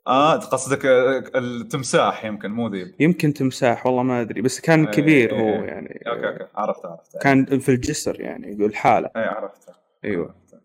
آه 0.07 0.37
قصدك 0.37 0.87
آه، 0.87 1.25
التمساح 1.35 2.25
يمكن 2.25 2.51
مو 2.51 2.69
ذيب 2.69 2.95
يمكن 3.01 3.35
تمساح 3.35 3.87
والله 3.87 4.03
ما 4.03 4.21
أدري 4.21 4.43
بس 4.43 4.61
كان 4.61 4.85
إيه، 4.85 4.93
كبير 4.93 5.33
إيه، 5.33 5.41
هو 5.41 5.63
إيه. 5.63 5.69
يعني. 5.69 6.03
okay 6.07 6.29
okay 6.29 6.47
عرفت 6.55 6.85
عرفت 6.87 7.23
كان 7.23 7.59
في 7.59 7.69
الجسر 7.69 8.21
يعني 8.21 8.53
يقول 8.53 8.77
حاله 8.77 9.11
اي 9.17 9.23
عرفت 9.23 9.71
أيوه. 10.05 10.25
عرفت. 10.25 10.65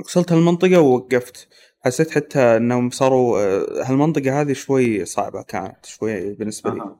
وصلت 0.00 0.32
هالمنطقة 0.32 0.80
ووقفت. 0.80 1.48
حسيت 1.80 2.10
حتى 2.10 2.56
إنهم 2.56 2.90
صاروا 2.90 3.40
آه، 3.40 3.82
هالمنطقة 3.84 4.40
هذه 4.40 4.52
شوي 4.52 5.04
صعبة 5.04 5.42
كانت 5.42 5.86
شوي 5.86 6.34
بالنسبة 6.34 6.70
لي. 6.70 6.80
أها. 6.80 6.98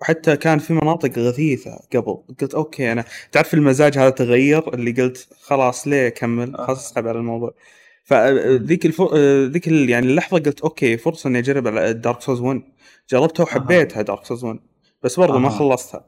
وحتى 0.00 0.36
كان 0.36 0.58
في 0.58 0.72
مناطق 0.72 1.18
غثيثة 1.18 1.80
قبل. 1.94 2.18
قلت 2.40 2.54
okay 2.54 2.92
أنا 2.92 3.04
تعرف 3.32 3.54
المزاج 3.54 3.98
هذا 3.98 4.10
تغير؟ 4.10 4.74
اللي 4.74 5.02
قلت 5.02 5.28
خلاص 5.40 5.88
ليه 5.88 6.06
أكمل؟ 6.06 6.56
آه. 6.56 6.66
خلاص 6.66 6.90
أسحب 6.90 7.06
على 7.06 7.18
الموضوع. 7.18 7.54
فذيك 8.04 8.86
الفر... 8.86 9.16
ذيك 9.46 9.68
ال... 9.68 9.90
يعني 9.90 10.06
اللحظة 10.06 10.38
قلت 10.38 10.60
okay 10.60 10.96
فرصة 10.96 11.28
إني 11.28 11.38
أجرب 11.38 11.66
على 11.66 11.92
Dark 11.92 12.20
Souls 12.20 12.40
1 12.40 12.62
جربتها 13.10 13.42
وحبيتها 13.42 14.02
Dark 14.02 14.24
Souls 14.24 14.44
1 14.44 14.58
بس 15.02 15.20
برضو 15.20 15.38
ما. 15.38 15.48
خلصتها. 15.48 16.04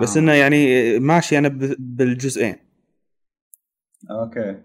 بس 0.00 0.16
آه. 0.16 0.20
إنه 0.20 0.32
يعني 0.32 0.98
ماشي 0.98 1.38
أنا 1.38 1.48
ب... 1.48 1.74
بالجزئين. 1.78 2.56
okay. 4.10 4.56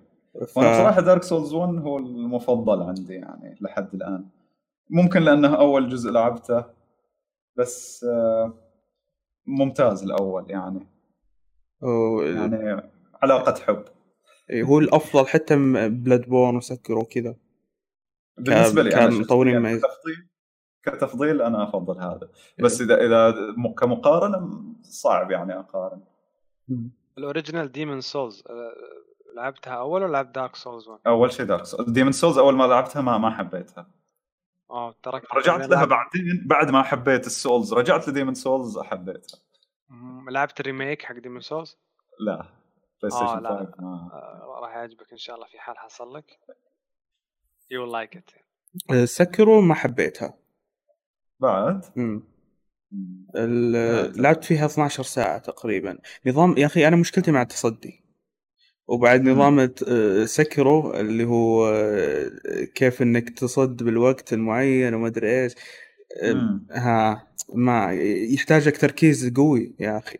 ف... 0.47 0.57
وأنا 0.57 0.71
بصراحه 0.71 1.01
Dark 1.01 1.23
Souls 1.23 1.53
1 1.53 1.73
هو 1.75 1.97
المفضل 1.97 2.81
عندي 2.83 3.13
يعني 3.13 3.57
لحد 3.61 3.93
الآن. 3.93 4.25
ممكن 4.89 5.21
لأنه 5.21 5.55
أول 5.55 5.89
جزء 5.89 6.11
لعبته 6.11 6.76
بس 7.57 8.03
آه، 8.03 8.53
ممتاز 9.45 10.03
الأول 10.03 10.45
يعني. 10.49 10.87
يعني 12.35 12.91
علاقة 13.23 13.61
حب. 13.61 13.85
هو 14.51 14.79
الأفضل 14.79 15.27
حتى 15.27 15.55
Bloodborne 15.89 16.29
و 16.29 16.55
Sekiro 16.55 16.97
وكذا. 16.97 17.35
بالنسبة 18.37 18.83
لي 18.83 18.95
أنا 18.95 19.09
كمطورين 19.09 19.53
شخصياً 19.53 19.69
مميز. 19.69 19.81
كتفضيل 19.81 20.27
كتفضيل 20.83 21.41
أنا 21.41 21.69
أفضل 21.69 21.97
هذا. 22.01 22.29
بس 22.59 22.81
إذا 22.81 23.05
إذا 23.05 23.33
كمقارنة 23.77 24.63
صعب 24.81 25.31
يعني 25.31 25.59
أقارن. 25.59 26.01
ال 27.17 27.23
original 27.23 27.71
Demon's 27.71 28.01
Souls 28.01 28.43
لعبتها 29.35 29.73
أول 29.73 30.03
ولا 30.03 30.11
لعبت 30.11 30.35
Dark 30.35 30.55
Souls 30.55 30.89
1؟ 30.89 30.91
أول 31.07 31.31
شيء 31.31 31.45
Dark 31.45 31.65
Souls 31.65 31.89
Demon's 31.89 32.11
Souls 32.11 32.37
أول 32.37 32.55
ما 32.55 32.63
لعبتها 32.63 33.01
ما 33.01 33.17
ما 33.17 33.29
حبيتها. 33.29 33.87
آه 34.71 34.95
تركت 35.03 35.33
رجعت 35.33 35.69
لها 35.69 35.85
بعدين 35.85 36.43
بعد 36.45 36.69
ما 36.71 36.83
حبيت 36.83 37.25
ال 37.25 37.32
Souls. 37.32 37.73
رجعت 37.73 38.07
ل 38.07 38.11
Demon's 38.11 38.33
Souls 38.33 38.79
حبيتها. 38.79 39.39
لعبت 40.31 40.59
ال 40.59 40.66
remake 40.66 41.03
حق 41.03 41.15
Demon's 41.15 41.41
Souls 41.41 41.77
لا 42.19 42.45
PlayStation 43.01 43.25
آه، 43.25 43.39
لا. 43.39 43.49
5 43.49 43.81
ما 43.81 44.09
آه، 44.13 44.59
راح 44.61 44.75
يعجبك 44.75 45.11
إن 45.11 45.17
شاء 45.17 45.35
الله 45.35 45.47
في 45.47 45.59
حال 45.59 45.77
حصل 45.77 46.15
لك. 46.15 46.39
you 47.71 47.85
like 47.85 48.17
it 48.17 48.31
Sekiro 49.09 49.61
ما 49.61 49.73
حبيتها. 49.75 50.33
بعد؟ 51.39 51.85
مم. 51.95 52.23
مم. 52.91 53.27
ال- 53.35 54.21
لعبت 54.21 54.43
فيها 54.45 54.65
12 54.65 55.03
ساعة 55.03 55.37
تقريبا. 55.37 55.97
نظام 56.25 56.57
يا 56.57 56.65
أخي 56.65 56.87
أنا 56.87 56.95
مشكلتي 56.95 57.31
مع 57.31 57.41
التصدي. 57.41 58.03
وبعد. 58.87 59.21
نظام 59.21 59.59
آه، 59.87 60.25
Sekiro 60.25 60.93
اللي 60.93 61.25
هو 61.25 61.67
آه، 61.67 62.31
كيف 62.75 63.01
إنك 63.01 63.29
تصد 63.29 63.83
بالوقت 63.83 64.33
المعين 64.33 64.93
وما 64.93 65.07
أدري 65.07 65.43
إيش. 65.43 65.55
ها 66.71 67.27
ما 67.53 67.93
يحتاج 68.33 68.67
لك 68.67 68.77
تركيز 68.77 69.33
قوي 69.33 69.75
يا 69.79 69.97
أخي. 69.97 70.17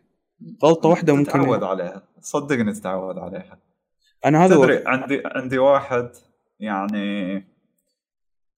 غلطة 0.64 0.88
واحدة 0.88 1.14
ممكن 1.14 1.32
تتعود 1.32 1.62
عليها. 1.62 2.02
صدقني 2.20 2.72
تتعود 2.72 3.18
عليها. 3.18 3.42
تدري 3.42 3.58
أنا 4.24 4.44
هذا 4.44 4.56
هو 4.56 4.82
عندي 4.86 5.22
عندي 5.24 5.58
واحد 5.58 6.10
يعني 6.60 7.34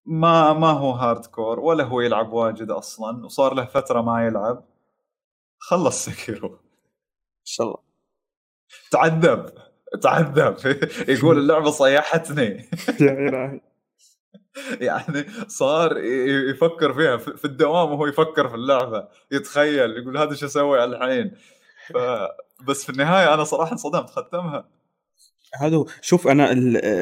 ما 0.05 0.53
ما 0.53 0.69
هو 0.69 0.91
hardcore 0.91 1.59
ولا 1.59 1.83
هو 1.83 2.01
يلعب 2.01 2.33
واجد 2.33 2.71
أصلا 2.71 3.25
وصار 3.25 3.53
له 3.53 3.65
فترة 3.65 4.01
ما 4.01 4.25
يلعب. 4.25 4.63
خلص 5.57 6.05
Sekiro 6.05 6.47
إن 6.47 7.45
شاء 7.45 7.67
الله. 7.67 7.79
تعذب. 8.91 9.70
تعذب. 10.01 10.55
يقول 11.15 11.37
اللعبة 11.37 11.71
صيحتني. 11.71 12.69
يا 13.01 13.11
إلهي. 13.11 13.61
يعني 14.87 15.25
صار 15.47 15.97
يفكر 16.51 16.93
فيها. 16.93 17.17
في 17.17 17.45
الدوام 17.45 17.91
وهو 17.91 18.07
يفكر 18.07 18.49
في 18.49 18.55
اللعبة. 18.55 19.07
يتخيل. 19.31 19.97
يقول 19.97 20.17
هذا 20.17 20.35
شو 20.35 20.45
أسوي 20.45 20.83
الحين؟ 20.83 21.31
ف... 21.93 21.97
بس 22.67 22.83
في 22.83 22.89
النهاية 22.89 23.33
أنا 23.33 23.43
صراحة 23.43 23.71
انصدمت. 23.71 24.09
ختمها. 24.09 24.65
هذا 25.61 25.75
هو. 25.75 25.85
شوف 26.01 26.27
أنا 26.27 26.55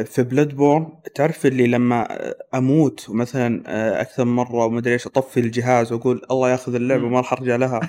في 0.03 0.24
Bloodborne 0.23 0.88
تعرف 1.16 1.45
اللي 1.45 1.68
لما 1.68 2.07
أموت 2.56 3.06
مثلا 3.10 3.64
أكثر 4.02 4.26
مرة 4.26 4.66
وما 4.66 4.80
أدري 4.80 4.94
إيش 4.94 5.07
أطفي 5.07 5.40
الجهاز 5.40 5.94
وأقول 5.94 6.22
الله 6.32 6.49
ياخذ 6.49 6.76
اللعبة. 6.76 7.07
ما 7.07 7.18
راح 7.18 7.34
أرجع 7.34 7.56
لها. 7.56 7.80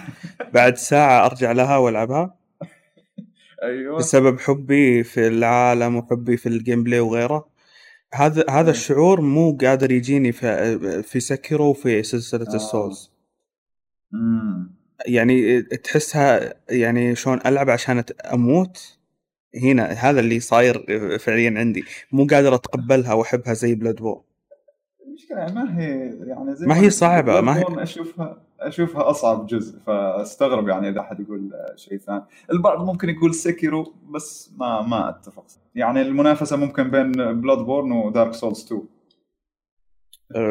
بعد 0.55 0.77
ساعة 0.77 1.27
أرجع 1.27 1.53
لها 1.53 1.77
وألعبها. 1.77 2.40
أيوه. 3.62 3.99
بسبب 3.99 4.41
حبي 4.41 5.05
في 5.05 5.27
العالم 5.28 5.97
وحبي 5.97 6.37
في 6.37 6.49
ال 6.49 6.85
gameplay 6.85 7.01
وغيره. 7.01 7.49
هذا 8.15 8.45
هذا 8.51 8.62
مم. 8.62 8.69
الشعور 8.69 9.20
مو 9.20 9.59
قادر 9.61 9.91
يجيني 9.93 10.32
في 10.32 11.03
في 11.03 11.20
Sekiro 11.21 11.71
وفي 11.70 12.03
سلسلة 12.03 12.47
آه. 12.53 12.55
ال 12.55 12.63
Souls. 12.63 13.12
يعني 15.07 15.62
تحسها 15.62 16.55
يعني 16.70 17.15
شلون 17.15 17.41
ألعب 17.47 17.70
عشان 17.70 18.05
أموت؟ 18.32 18.99
هنا 19.62 19.85
هذا 19.85 20.20
اللي 20.20 20.41
صاير 20.41 20.87
فعليا 21.19 21.55
عندي. 21.59 21.85
مو 22.12 22.27
قادر 22.27 22.55
أتقبلها 22.55 23.12
وأحبها 23.12 23.55
زي 23.55 23.74
بلاد 23.74 23.97
بور 23.97 24.30
المشكلة 25.21 25.39
يعني 25.39 25.55
ما 25.55 25.79
هي 25.81 26.11
يعني 26.29 26.55
زي 26.55 26.67
ما 26.67 26.77
هي 26.79 26.91
صعبة، 26.91 27.41
ما 27.41 27.59
هي- 27.59 27.83
اشوفها 27.83 28.43
أشوفها 28.61 29.11
أصعب 29.11 29.47
جزء 29.47 29.79
فأستغرب 29.79 30.69
يعني 30.69 30.89
إذا 30.89 31.01
أحد 31.01 31.21
يقول 31.21 31.51
شيء 31.77 31.99
ثاني، 31.99 32.23
البعض 32.53 32.85
ممكن 32.87 33.09
يقول 33.09 33.35
Sekiro 33.35 33.95
بس 34.11 34.51
ما 34.57 34.83
ما 34.83 35.09
أتفق. 35.09 35.45
يعني 35.75 36.03
المنافسة 36.03 36.57
ممكن 36.57 36.91
بين 36.91 37.13
Bloodborne 37.41 37.93
ودارك 37.93 38.33
سولز 38.35 38.65
2 38.65 38.83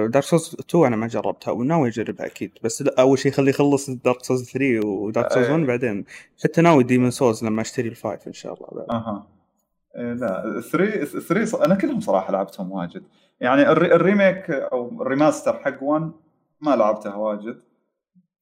Dark 0.09 0.23
Souls 0.25 0.55
2 0.59 0.85
أنا 0.85 0.95
ما 0.95 1.07
جربتها 1.07 1.51
وناوي 1.51 1.87
أجربها 1.89 2.25
أكيد 2.25 2.51
بس 2.63 2.81
لا 2.81 3.01
أول 3.01 3.19
شيء 3.19 3.31
خلي 3.31 3.49
يخلص 3.49 3.89
Dark 3.89 4.23
Souls 4.23 4.51
3 4.51 4.85
و 4.87 4.97
Dark 4.97 5.33
Souls 5.33 5.49
1 5.49 5.59
أي. 5.59 5.65
بعدين. 5.65 6.05
حتى 6.43 6.61
ناوي 6.61 6.83
Demon's 6.83 7.11
Souls 7.11 7.43
لما 7.45 7.61
أشتري 7.61 7.87
ال 7.89 7.97
five 7.97 8.27
إن 8.27 8.33
شاء 8.33 8.53
الله 8.53 8.67
بعد. 8.71 8.89
أها. 9.01 9.27
إيه 9.97 10.13
لا 10.13 10.61
3 10.71 11.05
3 11.19 11.45
ص- 11.45 11.55
أنا 11.55 11.75
كلهم 11.75 11.99
صراحة 11.99 12.31
لعبتهم 12.33 12.71
واجد. 12.71 13.03
يعني 13.39 13.71
ال 13.71 13.95
re 13.95 14.08
ال 14.08 14.14
remake 14.14 14.51
أو 14.51 15.01
ال 15.01 15.08
remaster 15.08 15.59
حق 15.59 15.83
1 15.83 16.11
ما 16.61 16.75
لعبته 16.75 17.17
واجد. 17.17 17.61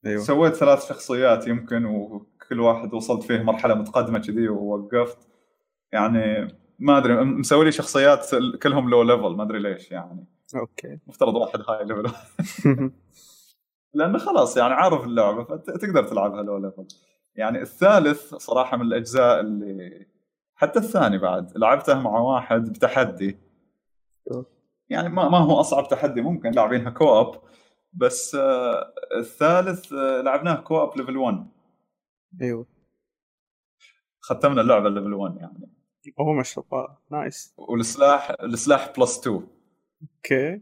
أيوه. 0.06 0.24
سويت 0.24 0.54
ثلاث 0.54 0.90
شخصيات 0.90 1.48
يمكن 1.48 1.86
وكل 1.86 2.60
واحد 2.60 2.94
وصلت 2.94 3.24
فيه 3.24 3.44
مرحلة 3.44 3.76
متقدمة 3.76 4.20
كذي 4.20 4.50
ووقفت 4.50 5.18
يعني 5.92 6.48
ما 6.80 6.98
أدري 6.98 7.24
مسوي 7.24 7.66
لي 7.66 7.72
شخصيات 7.72 8.36
كلهم 8.64 8.90
low 8.90 9.04
level 9.04 9.36
ما 9.36 9.44
أدري 9.44 9.60
ليش 9.60 9.92
يعني. 9.92 10.26
okay. 10.56 11.00
مفترض 11.08 11.36
واحد 11.36 11.62
high 11.70 11.86
level 11.86 12.12
لأنه 13.98 14.18
خلاص 14.18 14.58
يعني 14.58 14.74
عارف 14.74 15.04
اللعبة 15.04 15.44
فتقدر 15.44 16.04
تلعبها 16.04 16.44
low 16.44 16.58
level 16.58 16.88
يعني 17.36 17.62
الثالث 17.62 18.36
صراحة 18.36 18.78
من 18.78 18.86
الأجزاء 18.86 19.40
اللي 19.40 20.08
حتى 20.56 20.80
الثاني 20.80 21.18
بعد 21.18 21.58
لعبته 21.58 22.00
مع 22.00 22.20
واحد 22.20 22.70
بتحدي. 22.70 23.38
يعني 24.90 25.10
ما 25.10 25.30
ما 25.30 25.38
هو 25.38 25.60
أصعب 25.60 25.88
تحدي 25.88 26.22
ممكن 26.22 26.52
لاعبينها 26.52 26.90
co-op 26.90 27.36
بس 27.94 28.36
آه، 28.36 28.94
الثالث 29.18 29.94
آه، 29.94 30.22
لعبناه 30.22 30.56
co-op 30.56 30.98
level 30.98 31.18
1 31.18 31.48
أيوه. 32.42 32.66
ختمنا 34.20 34.62
اللعبة 34.62 34.90
level 34.90 35.14
1 35.14 35.38
يعني. 35.38 35.70
اوه 36.20 36.34
ما 36.34 36.44
شاء 36.44 36.66
الله 36.74 36.98
nice 37.12 37.54
والسلاح 37.58 38.32
السلاح 38.44 38.94
plus 38.98 39.20
2 39.20 39.48
okay. 40.02 40.62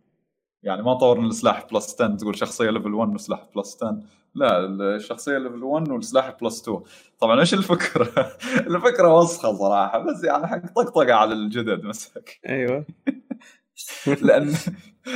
يعني 0.63 0.81
ما 0.81 0.93
طورنا 0.93 1.27
السلاح 1.27 1.65
plus 1.71 1.95
10 2.01 2.15
تقول 2.15 2.37
شخصية 2.37 2.69
level 2.69 2.93
1 2.93 3.13
وسلاح 3.13 3.47
plus 3.55 3.83
10 3.83 3.99
لا 4.35 4.65
الشخصية 4.95 5.37
level 5.37 5.63
1 5.63 5.89
والسلاح 5.89 6.37
plus 6.41 6.61
2 6.61 6.81
طبعا 7.19 7.39
إيش 7.39 7.53
الفكرة؟ 7.53 8.37
الفكرة 8.67 9.17
وسخة 9.17 9.53
صراحة 9.53 9.99
بس 9.99 10.23
يعني 10.23 10.47
حق 10.47 10.65
طقطقة 10.75 11.13
على 11.13 11.33
الجدد 11.33 11.83
مسك 11.83 12.39
أيوه. 12.49 12.85
لأن 14.21 14.53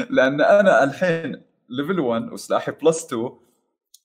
لأن 0.09 0.41
أنا 0.41 0.83
الحين 0.83 1.41
level 1.69 1.99
1 1.99 2.31
وسلاحي 2.31 2.71
plus 2.71 3.05
2 3.05 3.29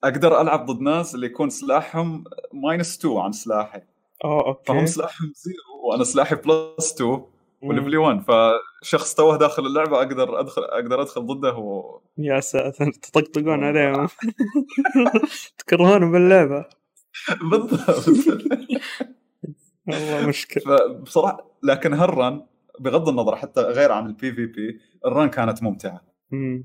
أقدر 0.04 0.40
ألعب 0.40 0.66
ضد 0.66 0.80
ناس 0.80 1.14
اللي 1.14 1.26
يكون 1.26 1.50
سلاحهم 1.50 2.24
minus 2.52 2.98
2 2.98 3.16
عن 3.16 3.32
سلاحي. 3.32 3.80
أوه 4.24 4.46
okay. 4.46 4.64
فهم 4.66 4.86
سلاحهم 4.86 5.32
zero 5.36 5.88
وأنا 5.90 6.04
سلاحي 6.04 6.34
plus 6.34 6.92
2 6.94 7.10
مم. 7.10 7.24
و 7.62 7.67
level 7.67 7.91
ي 7.91 7.96
1 7.96 8.24
فشخص 8.82 9.14
توه 9.14 9.36
داخل 9.36 9.66
اللعبة 9.66 9.96
أقدر 9.96 10.40
ادخل 10.40 10.62
أقدر 10.62 11.02
أدخل 11.02 11.26
ضده 11.26 11.54
و... 11.56 12.00
يا 12.18 12.40
ساتر 12.40 12.90
تطقطقون 12.92 13.64
عليهم. 13.64 14.08
تكرهون 15.58 16.12
باللعبة. 16.12 16.64
بالضبط. 17.50 18.08
والله 19.86 20.26
مشكلة. 20.26 20.76
فبصراحه 20.76 21.46
لكن 21.62 21.94
هال 21.94 22.15
run 22.15 22.46
بغض 22.80 23.08
النظر 23.08 23.36
حتى 23.36 23.60
غير 23.60 23.92
عن 23.92 24.06
ال 24.06 24.32
PvP 24.32 24.46
ال 24.46 24.80
run 25.06 25.28
كانت 25.28 25.62
ممتعة. 25.62 26.00
مم. 26.30 26.64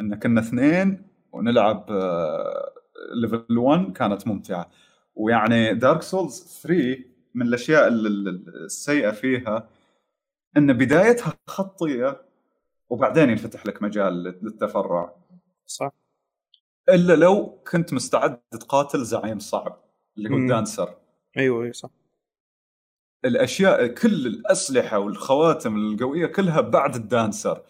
إن 0.00 0.14
كنا 0.14 0.40
اثنين 0.40 1.06
ونلعب 1.32 1.86
آه، 1.90 2.72
level 3.22 3.58
1 3.58 3.92
كانت 3.92 4.26
ممتعة. 4.28 4.70
ويعني 5.14 5.74
Dark 5.74 6.02
Souls 6.02 6.60
3 6.62 7.04
من 7.34 7.46
الأشياء 7.46 7.88
ال- 7.88 8.06
ال- 8.06 8.64
السيئة 8.64 9.10
فيها 9.10 9.68
إن 10.56 10.72
بدايتها 10.72 11.32
خطية 11.46 12.22
وبعدين 12.88 13.30
ينفتح 13.30 13.66
لك 13.66 13.82
مجال 13.82 14.22
للتفرع. 14.42 15.16
صح. 15.66 15.92
إلا 16.88 17.16
لو 17.16 17.58
كنت 17.70 17.94
مستعد 17.94 18.36
تقاتل 18.50 19.04
زعيم 19.04 19.38
صعب 19.38 19.84
اللي 20.18 20.30
هو. 20.30 20.34
ال 20.36 20.44
Dancer 20.44 20.94
أيوه 21.36 21.62
أيوه 21.62 21.72
صح. 21.72 21.90
الأشياء 23.24 23.86
كل 23.86 24.26
الأسلحة 24.26 24.98
والخواتم 24.98 25.76
القوية 25.76 26.26
كلها 26.26 26.60
بعد 26.60 26.94
ال 26.94 27.02
Dancer. 27.02 27.62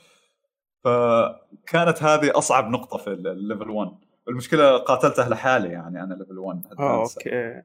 فكانت 0.84 2.02
هذه 2.02 2.38
أصعب 2.38 2.70
نقطة 2.70 2.98
في 2.98 3.10
ال 3.10 3.20
level 3.20 3.70
1 3.70 3.90
المشكلة 4.28 4.76
قاتلته 4.76 5.28
لحالي 5.28 5.68
يعني 5.68 6.02
أنا 6.02 6.14
level 6.14 6.38
1 6.38 6.62
آه 6.66 6.72
ال 6.72 6.78
Dancer. 6.78 7.20
Okay. 7.20 7.62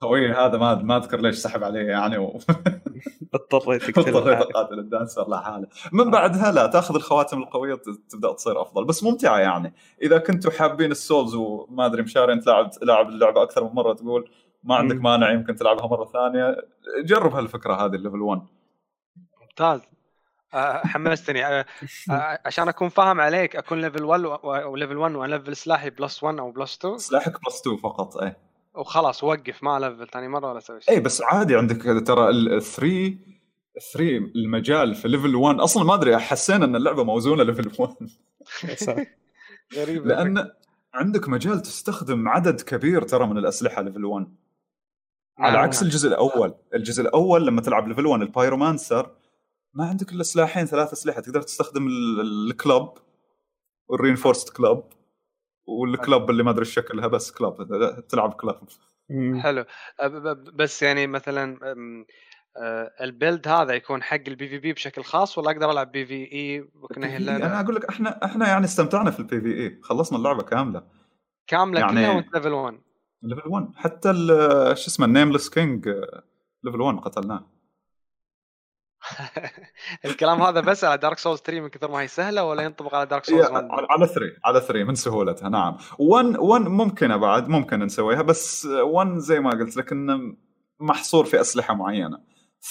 خوي 0.00 0.32
هذا 0.32 0.58
ما 0.58 0.74
ما 0.74 0.96
أذكر 0.96 1.20
ليش 1.20 1.36
سحب 1.36 1.64
عليه 1.64 1.88
يعني 1.88 2.18
و... 2.18 2.38
اضطريت 3.34 3.82
اضطريت 3.82 4.14
تقتل 4.14 4.30
أقاتل 4.30 4.78
ال 4.78 4.85
Dancer 4.85 5.30
لحاله. 5.30 5.66
من 5.92 6.10
بعدها 6.10 6.52
لا 6.52 6.66
تأخذ 6.66 6.94
الخواتم 6.94 7.42
القوية 7.42 7.80
تبدأ 8.10 8.32
تصير 8.32 8.62
أفضل. 8.62 8.84
بس 8.84 9.04
ممتعة 9.04 9.38
يعني. 9.38 9.74
إذا 10.02 10.18
كنتوا 10.18 10.50
حابين 10.50 10.90
ال 10.90 10.97
Souls 10.97 11.34
وما 11.34 11.86
أدري 11.86 12.02
مشاري 12.02 12.32
أنت 12.32 12.46
لاعب 12.46 12.70
لاعب 12.82 13.08
اللعبة 13.08 13.42
أكثر 13.42 13.64
من 13.64 13.70
مرة 13.70 13.92
تقول 13.92 14.30
ما 14.64 14.74
عندك. 14.74 14.96
مانع 14.96 15.30
يمكن 15.32 15.54
تلعبها 15.56 15.86
مرة 15.86 16.04
ثانية. 16.04 16.56
جرب 17.04 17.34
هالفكرة 17.34 17.74
هذه 17.74 17.94
ال 17.94 17.98
level 17.98 18.20
1 18.20 18.42
ممتاز. 19.40 19.80
آه، 20.54 20.86
حمستني. 20.86 21.46
آه، 21.46 21.64
آه، 22.10 22.38
عشان 22.46 22.68
أكون 22.68 22.88
فاهم 22.88 23.20
عليك 23.20 23.56
أكون 23.56 23.80
level 23.80 24.04
1 24.04 24.24
و- 24.24 24.34
أو 24.34 24.76
level 24.76 24.96
1 24.96 25.14
وألفل 25.14 25.56
سلاحي 25.56 25.90
plus 25.90 26.22
1 26.24 26.38
أو 26.38 26.50
plus 26.50 26.76
2 26.78 26.98
سلاحك 26.98 27.44
plus 27.44 27.60
2 27.60 27.76
فقط 27.76 28.16
اي 28.16 28.36
وخلاص 28.74 29.24
وقف 29.24 29.62
ما 29.62 29.78
ألفل 29.78 30.08
ثاني 30.08 30.28
مرة 30.28 30.48
ولا 30.50 30.58
أسوي 30.58 30.80
شيء. 30.80 30.94
اي 30.94 31.00
بس 31.00 31.22
عادي 31.22 31.56
عندك 31.56 32.06
ترى 32.06 32.28
ال 32.30 32.62
3 32.62 33.18
3 33.92 34.18
المجال 34.36 34.94
في 34.94 35.08
level 35.08 35.34
1 35.36 35.60
أصلا 35.60 35.84
ما 35.84 35.94
أدري 35.94 36.18
حسينا 36.18 36.64
إن 36.64 36.76
اللعبة 36.76 37.04
موزونة 37.04 37.42
level 37.42 37.70
1 37.78 37.94
صح. 38.76 38.96
غريب. 39.76 40.06
لأن 40.06 40.50
عندك 40.94 41.28
مجال 41.28 41.62
تستخدم 41.62 42.28
عدد 42.28 42.60
كبير 42.60 43.02
ترى 43.02 43.26
من 43.26 43.38
الأسلحة 43.38 43.82
ليفل 43.82 44.04
1 44.04 44.26
على 45.38 45.52
نعم، 45.52 45.62
عكس. 45.64 45.82
الجزء 45.82 46.08
الأول. 46.08 46.54
الجزء 46.74 47.02
الأول 47.02 47.46
لما 47.46 47.60
تلعب 47.60 47.88
level 47.88 48.06
1 48.06 48.22
ال 48.22 48.30
pyromancer 48.30 49.10
ما 49.74 49.84
عندك 49.86 50.12
إلا 50.12 50.22
سلاحين 50.22 50.66
ثلاث 50.66 50.92
أسلحة. 50.92 51.20
تقدر 51.20 51.42
تستخدم 51.42 51.86
ال- 51.86 52.20
ال 52.50 52.58
club 52.58 52.88
وال 53.88 53.99
reinforced 53.99 54.56
club 54.56 54.82
وال 55.66 55.87
club 55.87 56.30
اللي 56.30 56.42
ما 56.42 56.50
أدري 56.50 56.64
شكلها 56.64 57.06
بس 57.06 57.30
club 57.32 57.54
تلعب 58.08 58.32
club. 58.32 58.56
حلو. 59.40 59.64
بس 60.54 60.82
يعني 60.82 61.06
مثلا 61.06 61.58
أه، 62.56 62.90
ال 63.00 63.08
build 63.08 63.48
هذا 63.48 63.72
يكون 63.74 64.02
حق 64.02 64.20
ال 64.28 64.48
PvP 64.48 64.72
بشكل 64.72 65.04
خاص 65.04 65.38
ولا 65.38 65.50
أقدر 65.50 65.70
ألعب 65.70 65.92
PvE 65.92 66.68
أنا 66.96 67.60
أقول 67.60 67.74
لك 67.74 67.84
إحنا 67.84 68.24
إحنا 68.24 68.48
يعني 68.48 68.64
استمتعنا 68.64 69.10
في 69.10 69.18
ال 69.18 69.40
PvE 69.40 69.78
خلصنا 69.82 70.18
اللعبة 70.18 70.42
كاملة. 70.42 70.82
كاملة 71.46 71.80
يعني- 71.80 71.92
كلها 71.92 72.10
وأنت 72.10 72.34
ليفل 72.34 72.52
1 72.52 72.80
ليفل 73.24 73.48
1 73.48 73.68
حتى 73.76 74.12
شو 74.74 74.86
اسمه 74.86 75.06
ال 75.06 75.11
Nameless 75.11 75.50
King 75.50 75.88
level 76.64 76.80
1 76.80 76.98
قتلناه. 76.98 77.46
الكلام 80.04 80.42
هذا 80.42 80.60
بس 80.60 80.84
على 80.84 80.98
Dark 80.98 81.18
Souls 81.18 81.40
3 81.40 81.60
من 81.60 81.68
كثر 81.68 81.90
ما 81.90 82.00
هي 82.00 82.08
سهلة 82.08 82.44
ولا 82.44 82.62
ينطبق 82.62 82.94
على 82.94 83.06
Dark 83.06 83.24
Souls 83.24 83.50
1 83.50 83.64
على 83.70 83.86
على 83.90 84.06
3 84.06 84.36
على 84.44 84.60
3 84.60 84.84
من 84.84 84.94
سهولتها. 84.94 85.48
نعم. 85.48 85.76
1 85.98 86.36
1 86.38 86.62
ممكنه 86.62 87.16
بعد 87.16 87.48
ممكن 87.48 87.78
نسويها 87.78 88.22
بس 88.22 88.66
1 88.66 89.18
زي 89.18 89.40
ما 89.40 89.50
قلت 89.50 89.76
لك 89.76 89.92
إنه 89.92 90.36
محصور 90.80 91.24
في 91.24 91.40
أسلحة 91.40 91.74
معينة. 91.74 92.18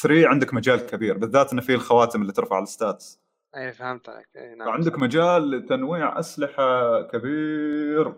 3 0.02 0.28
عندك 0.28 0.54
مجال 0.54 0.86
كبير 0.86 1.18
بالذات 1.18 1.54
إنه 1.54 1.62
فيه 1.62 1.76
الخواتم 1.76 2.22
اللي 2.22 2.34
ترفع 2.34 2.60
ال 2.60 2.69
stats. 2.69 3.20
اي 3.56 3.74
فهمت 3.74 4.10
عليك 4.10 4.28
اي 4.36 4.56
نعم. 4.56 4.68
فعندك. 4.68 5.00
مجال 5.00 5.52
لتنويع 5.52 6.20
أسلحة 6.20 7.02
كبير. 7.02 8.14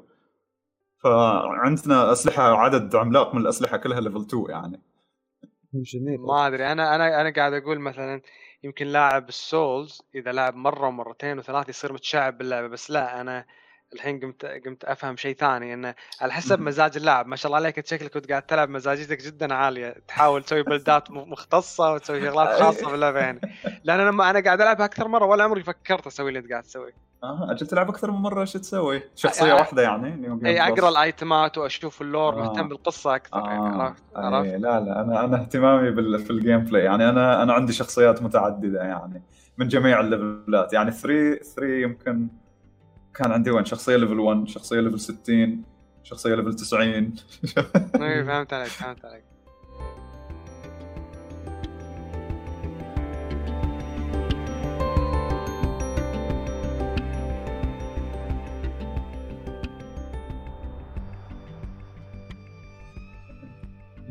فعندنا 1.06 2.12
أسلحة 2.12 2.44
عدد 2.44 2.96
عملاق 2.96 3.36
من 3.36 3.42
الأسلحة 3.42 3.78
كلها 3.78 4.02
level 4.02 4.22
2 4.22 4.46
يعني. 4.50 4.82
جميل. 5.74 6.20
ما 6.22 6.48
أدري 6.48 6.72
أنا 6.72 6.96
أنا 6.96 7.22
أنا 7.22 7.34
قاعد 7.34 7.54
أقول 7.54 7.80
مثلا 7.80 8.22
يمكن 8.64 8.88
لاعب 8.88 9.30
ال 9.30 9.42
Souls 9.42 10.02
إذا 10.16 10.32
لعب 10.32 10.56
مرة 10.56 10.88
ومرتين 10.88 11.38
وثلاث 11.40 11.70
يصير 11.70 11.94
متشعب 11.94 12.38
باللعبة 12.38 12.68
بس 12.68 12.92
لا 12.92 13.22
أنا 13.22 13.46
الحين 13.96 14.20
قمت 14.20 14.46
قمت 14.46 14.84
أفهم 14.84 15.18
شيء 15.18 15.36
ثاني 15.36 15.74
إنه 15.74 15.96
على 16.22 16.34
حسب. 16.34 16.60
مزاج 16.60 16.98
اللاعب 16.98 17.28
ما 17.28 17.36
شاء 17.36 17.48
الله 17.48 17.58
عليك 17.58 17.88
شكلك 17.88 18.12
كنت 18.12 18.30
قاعد 18.30 18.42
تلعب 18.42 18.70
مزاجيتك 18.70 19.22
جدا 19.22 19.54
عالية 19.54 19.96
تحاول 20.08 20.44
تسوي 20.44 20.64
build 20.64 21.04
ات 21.04 21.12
مختصة 21.12 21.94
وتسوي 21.94 22.22
شغلات 22.22 22.50
خاصة 22.62 22.92
باللعبة 22.92 23.20
يعني 23.20 23.40
لأن 23.84 24.00
أنا 24.00 24.10
لما 24.10 24.30
أنا 24.30 24.40
قاعد 24.40 24.62
العبها 24.62 24.86
أكثر 24.86 25.08
مرة 25.08 25.26
ولا 25.26 25.44
عمري 25.44 25.64
فكرت 25.64 26.08
أسوي 26.08 26.28
اللي 26.28 26.40
أنت 26.40 26.52
قاعد 26.52 26.64
تسويه 26.64 26.94
آه 27.24 27.52
أجل 27.52 27.68
تلعب 27.68 27.90
أكثر 27.90 28.12
من 28.12 28.18
مرة 28.18 28.46
شو 28.46 28.60
تسوي؟ 28.60 29.02
شخصية 29.16 29.52
آه، 29.52 29.56
واحدة 29.56 29.82
يعني 29.82 30.40
أي؟ 30.46 30.62
أقرأ 30.62 30.90
ال 30.90 31.01
item 31.01 31.46
ات 31.46 31.58
وأشوف 31.58 32.02
ال 32.02 32.08
lore 32.08 32.34
آه. 32.34 32.38
مهتم 32.38 32.68
بالقصة 32.68 33.16
أكثر 33.16 33.38
يعني 33.38 33.60
آه. 33.60 33.82
عرفت 33.82 34.04
عرفت 34.16 34.50
أي 34.50 34.58
لا 34.58 34.80
لا 34.80 35.02
أنا 35.02 35.26
أنا 35.26 35.42
اهتمامي 35.42 35.92
بال 35.92 36.20
في 36.20 36.30
ال 36.30 36.60
gameplay 36.60 36.84
يعني 36.84 37.10
أنا 37.10 37.44
أنا 37.44 37.54
عندي 37.54 37.74
شخصيات 37.74 38.24
متعددة 38.24 38.84
يعني 38.84 39.24
من 39.58 39.68
جميع 39.68 40.00
ال 40.00 40.10
level 40.10 40.63
ات 40.63 40.74
يعني 40.74 40.92
3 40.92 41.44
3 41.44 41.68
يمكن 41.68 42.28
كان 43.16 43.32
عندي 43.32 43.52
وين؟ 43.52 43.66
شخصية 43.66 43.96
level 43.96 44.20
1 44.20 44.48
شخصية 44.48 44.80
level 44.80 45.00
60 45.00 45.64
شخصية 46.04 46.36
level 46.36 46.56
90 46.56 47.16
اي 47.96 48.26
فهمت 48.26 48.54
عليك 48.54 48.68
فهمت 48.68 49.06
عليك. 49.06 49.24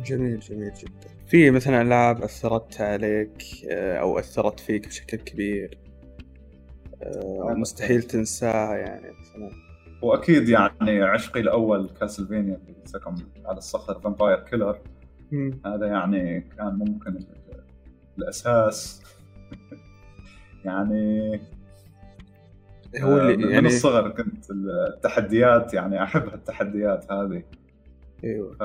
جميل 0.05 0.41
جميل 0.41 0.73
جدا. 0.75 1.09
في 1.27 1.51
مثلا 1.51 1.83
ألعاب 1.83 2.23
اثرت 2.23 2.81
عليك 2.81 3.43
آه، 3.71 3.99
أو 3.99 4.19
أثرت 4.19 4.61
فيك 4.61 4.89
بشكل 4.89 5.17
كبير؟ 5.17 5.79
مستحيل 7.57 8.03
تنساها 8.03 8.77
يعني. 8.77 9.11
مثلا 9.21 9.51
وأكيد 10.03 10.49
يعني 10.49 11.03
عشقي 11.03 11.41
الأول 11.41 11.91
كاسلفينيا 12.01 12.57
اللي 12.57 12.75
لكم 12.95 13.15
على 13.47 13.59
الصخر 13.59 14.01
فامباير 14.01 14.41
كيلر. 14.41 14.79
هذا 15.67 15.87
يعني 15.87 16.41
كان 16.41 16.75
ممكن 16.79 17.11
ال- 17.11 17.65
الأساس. 18.19 19.03
يعني 20.65 21.41
هو 23.01 23.17
آه، 23.17 23.21
اللي 23.31 23.47
من 23.47 23.53
يعني 23.53 23.67
الصغر 23.67 24.11
كنت 24.11 24.51
التحديات 24.51 25.75
يعني 25.75 26.03
أحب 26.03 26.35
التحديات 26.35 27.13
هذه. 27.13 27.43
إيوه. 28.25 28.53
ف 28.55 28.63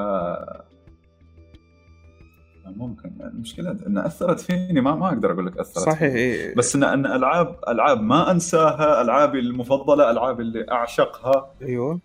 ممكن. 2.77 3.11
المشكلة 3.21 3.71
إن 3.71 3.97
أثرت 3.97 4.39
فيني 4.39 4.81
ما 4.81 4.95
ما 4.95 5.07
أقدر 5.07 5.31
أقول 5.31 5.45
لك 5.45 5.57
أثرت 5.57 5.85
صحيح 5.85 5.99
فيني. 5.99 6.15
إيه. 6.15 6.55
بس 6.55 6.75
ان 6.75 6.83
إن 6.83 7.05
العاب 7.05 7.59
ألعاب 7.67 8.01
ما 8.01 8.31
أنساها 8.31 9.01
ألعابي 9.01 9.39
المفضلة 9.39 10.11
ألعابي 10.11 10.43
اللي 10.43 10.71
أعشقها. 10.71 11.55
أيوه. 11.61 12.01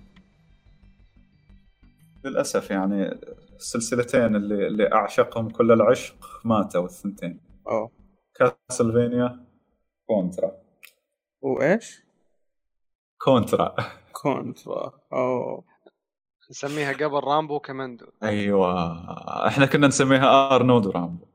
للأسف 2.25 2.71
يعني 2.71 3.19
السلسلتين 3.57 4.37
اللي 4.37 4.67
اللي 4.67 4.93
أعشقهم 4.93 5.51
كل 5.51 5.73
العشق 5.73 6.41
ماتوا 6.45 6.85
الثنتين. 6.85 7.41
آه. 7.67 7.91
Castlevania 8.35 9.45
Contra. 10.07 10.53
وإيش؟ 11.41 12.05
Contra. 13.19 13.75
Contra. 14.13 14.93
اوه 15.13 15.65
نسميها 16.51 16.93
قبل 16.93 17.25
رامبو 17.25 17.59
Commando. 17.61 18.07
أيوه. 18.23 19.49
إحنا 19.49 19.67
كنا 19.67 19.87
نسميها 19.87 20.55
آرنولد 20.55 20.87
ورامبو 20.87 21.27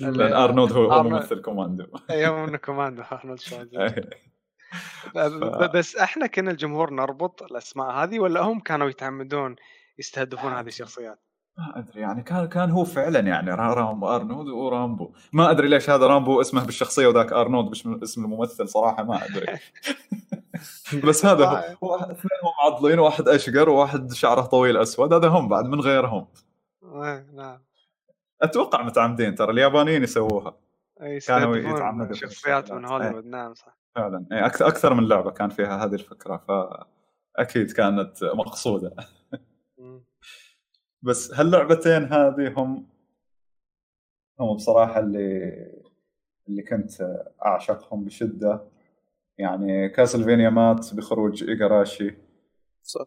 لأن 0.00 0.32
آرنولد 0.32 0.72
هو, 0.72 0.90
أرنولد- 0.90 1.06
ممثل 1.06 1.42
كوماندو. 1.42 1.98
أيام 2.10 2.34
انه 2.34 2.56
Commando 2.58 3.02
أرنولد 3.02 3.40
شوارزنيجر. 3.40 4.18
بس 5.74 5.96
إحنا 5.96 6.26
كنا 6.26 6.50
الجمهور 6.50 6.90
نربط 6.90 7.42
الأسماء 7.42 7.90
هذه 7.90 8.18
ولا 8.18 8.40
هم 8.40 8.60
كانوا 8.60 8.88
يتعمدون 8.88 9.56
يستهدفون 9.98 10.52
هذه 10.52 10.66
الشخصيات؟ 10.66 11.18
ما 11.58 11.78
أدري 11.78 12.00
يعني 12.00 12.22
كان 12.22 12.46
كان 12.48 12.70
هو 12.70 12.84
فعلا 12.84 13.18
يعني 13.20 13.50
را- 13.50 13.74
رامبو 13.74 14.08
أرنولد 14.08 14.48
ورامبو. 14.48 15.12
ما 15.32 15.50
أدري 15.50 15.68
ليش 15.68 15.90
هذا 15.90 16.06
رامبو 16.06 16.40
اسمه 16.40 16.64
بالشخصية 16.64 17.06
وذاك 17.06 17.32
أرنولد 17.32 17.70
بش- 17.70 17.86
اسم 18.02 18.24
الممثل 18.24 18.68
صراحة 18.68 19.02
ما 19.02 19.24
أدري. 19.24 19.46
بس 21.08 21.26
هذا 21.26 21.44
هو. 21.46 21.54
هو 21.84 21.88
واحد- 21.92 22.10
اثنين 22.10 22.30
هم 22.44 22.70
معضلين 22.72 22.98
واحد 22.98 23.28
أشقر 23.28 23.68
وواحد 23.68 24.12
شعره 24.12 24.40
طويل 24.40 24.76
أسود. 24.76 25.12
هذا 25.12 25.28
هم 25.28 25.48
بعد 25.48 25.64
من 25.64 25.80
غيرهم. 25.80 26.26
إيه، 26.84 27.26
نعم. 27.34 27.58
أتوقع 28.42 28.82
متعمدين 28.82 29.34
ترى 29.34 29.50
اليابانيين 29.52 30.02
يسووها. 30.02 30.54
أي 31.02 31.18
كانوا 31.20 31.56
يتعمدوا 31.56 32.14
في 32.14 32.20
شخصيات 32.20 32.72
من. 32.72 32.84
هوليوود 32.84 33.26
نعم 33.26 33.54
صح. 33.54 33.76
فعلا. 33.96 34.26
إيه، 34.32 34.46
أكثر 34.46 34.66
أكثر 34.68 34.94
من 34.94 35.08
لعبة 35.08 35.30
كان 35.30 35.48
فيها 35.48 35.84
هذه 35.84 35.94
الفكرة 35.94 36.36
فأكيد 37.36 37.72
كانت 37.72 38.24
مقصودة. 38.24 38.94
بس 41.04 41.34
هاللعبتين 41.34 42.04
هذه 42.12 42.54
هم 42.56 42.86
هم 44.40 44.54
بصراحة 44.56 45.00
اللي 45.00 45.50
اللي 46.48 46.62
كنت 46.62 46.92
أعشقهم 47.46 48.04
بشدة. 48.04 48.64
يعني 49.38 49.88
Castlevania 49.88 50.50
مات 50.50 50.94
بخروج 50.94 51.44
إيغاراشي 51.44 52.14
صح. 52.82 53.06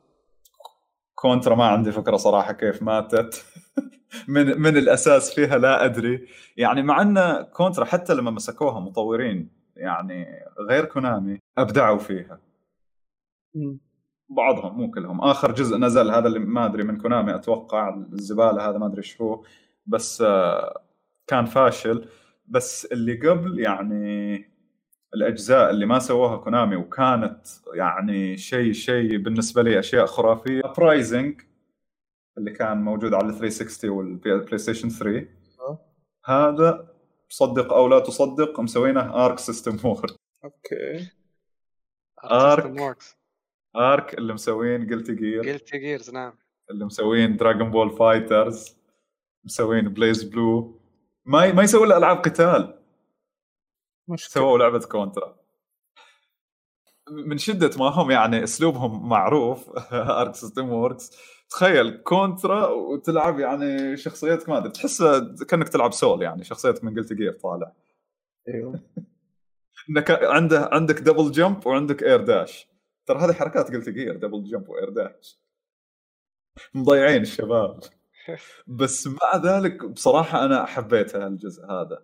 Contra 1.16 1.56
ما 1.56 1.66
عندي 1.66 1.92
فكرة 1.92 2.18
صراحة 2.18 2.54
كيف 2.54 2.84
ماتت. 2.84 3.46
من 4.28 4.62
من 4.62 4.78
الأساس 4.78 5.34
فيها 5.36 5.58
لا 5.58 5.86
أدري. 5.86 6.28
يعني 6.58 6.84
مع 6.84 7.02
إن 7.02 7.44
Contra 7.44 7.86
حتى 7.86 8.14
لما 8.14 8.32
مسكوها 8.32 8.80
مطورين 8.80 9.50
يعني 9.76 10.26
غير 10.70 10.86
كونامي 10.86 11.40
أبدعوا 11.58 11.98
فيها. 11.98 12.40
بعضهم 14.30 14.78
مو 14.78 14.92
كلهم. 14.92 15.22
آخر 15.22 15.52
جزء 15.52 15.78
نزل 15.78 16.12
هذا 16.12 16.28
اللي 16.28 16.40
ما 16.40 16.66
أدري 16.66 16.84
من 16.84 16.98
كونامي 16.98 17.36
أتوقع 17.36 17.96
الزبالة 18.14 18.70
هذا 18.70 18.78
ما 18.78 18.86
أدري 18.86 18.98
إيش 18.98 19.22
هو. 19.22 19.44
بس 19.86 20.22
آه، 20.22 20.82
كان 21.28 21.46
فاشل. 21.46 22.10
بس 22.48 22.86
اللي 22.86 23.30
قبل 23.30 23.60
يعني 23.60 24.46
الأجزاء 25.14 25.70
اللي 25.70 25.86
ما 25.86 26.00
سووها 26.00 26.38
كونامي 26.38 26.76
وكانت 26.76 27.48
يعني 27.74 28.38
شيء 28.38 28.72
شيء 28.72 29.18
بالنسبة 29.18 29.64
لي 29.64 29.80
أشياء 29.80 30.06
خرافية. 30.06 30.62
ابرايزنج 30.66 31.42
اللي 32.38 32.52
كان 32.52 32.82
موجود 32.82 33.14
على 33.14 33.34
360 33.34 33.90
والبلاي 33.90 34.58
ستيشن 34.58 34.90
3 34.90 35.28
هذا 36.26 36.88
صدق 37.30 37.74
أو 37.74 37.88
لا 37.88 38.00
تصدق 38.00 38.60
مسوينه 38.60 39.26
ارك 39.26 39.40
سيستم 39.40 39.78
وورد 39.88 40.12
أوكي. 40.44 41.10
ارك 42.24 42.66
آرك 43.76 44.14
اللي 44.14 44.34
مسوين 44.34 44.90
قلتي 44.94 45.16
جير 45.16 45.52
قلتي 45.52 45.78
جيرز 45.78 46.10
نعم. 46.10 46.34
اللي 46.72 46.86
مسوين 46.86 47.38
Dragon 47.38 47.72
Ball 47.72 47.98
Fighters 47.98 48.78
مسوين 49.44 49.90
BlazBlue 49.90 50.80
ما 51.26 51.54
ما 51.54 51.64
يسوون 51.64 51.92
ألعاب 51.92 52.18
قتال. 52.18 52.80
مش 54.08 54.28
سووا 54.28 54.58
لعبة 54.58 54.80
Contra 54.80 55.38
من 57.10 57.38
شدة 57.38 57.72
ما 57.80 57.86
هم 57.90 58.12
يعني 58.12 58.44
أسلوبهم 58.44 59.10
معروف 59.10 59.70
Arc 59.94 60.36
System 60.36 60.70
Works 60.70 61.12
تخيل 61.50 61.98
Contra 61.98 62.68
وتلعب 62.68 63.40
يعني 63.40 63.98
شخصيتك 63.98 64.50
ما 64.50 64.58
أدري 64.58 64.72
تحس 64.72 65.04
كأنك 65.48 65.70
تلعب 65.70 65.94
Sol 65.94 66.22
يعني 66.22 66.44
شخصيتك 66.44 66.84
من 66.84 66.96
Guilty 66.96 67.14
Gear 67.14 67.32
طالع. 67.32 67.74
أيوه. 68.48 68.80
إنك 69.90 70.12
عنده 70.12 70.70
عندك 70.72 71.00
double 71.00 71.32
jump 71.32 71.68
وعندك 71.68 72.04
air 72.04 72.22
dash 72.22 72.68
ترى 73.08 73.20
هذه 73.20 73.34
حركات 73.34 73.72
قلت 73.72 73.90
جير 73.90 74.16
double 74.16 74.44
jump 74.44 74.70
و 74.70 74.75
air 74.75 74.90
dash 74.90 75.40
مضيعين 76.74 77.22
الشباب. 77.22 77.80
بس 78.68 79.08
مع 79.08 79.36
ذلك 79.44 79.86
بصراحة 79.86 80.46
أنا 80.46 80.66
حبيت 80.66 81.16
هالجزء 81.16 81.66
هذا. 81.66 82.04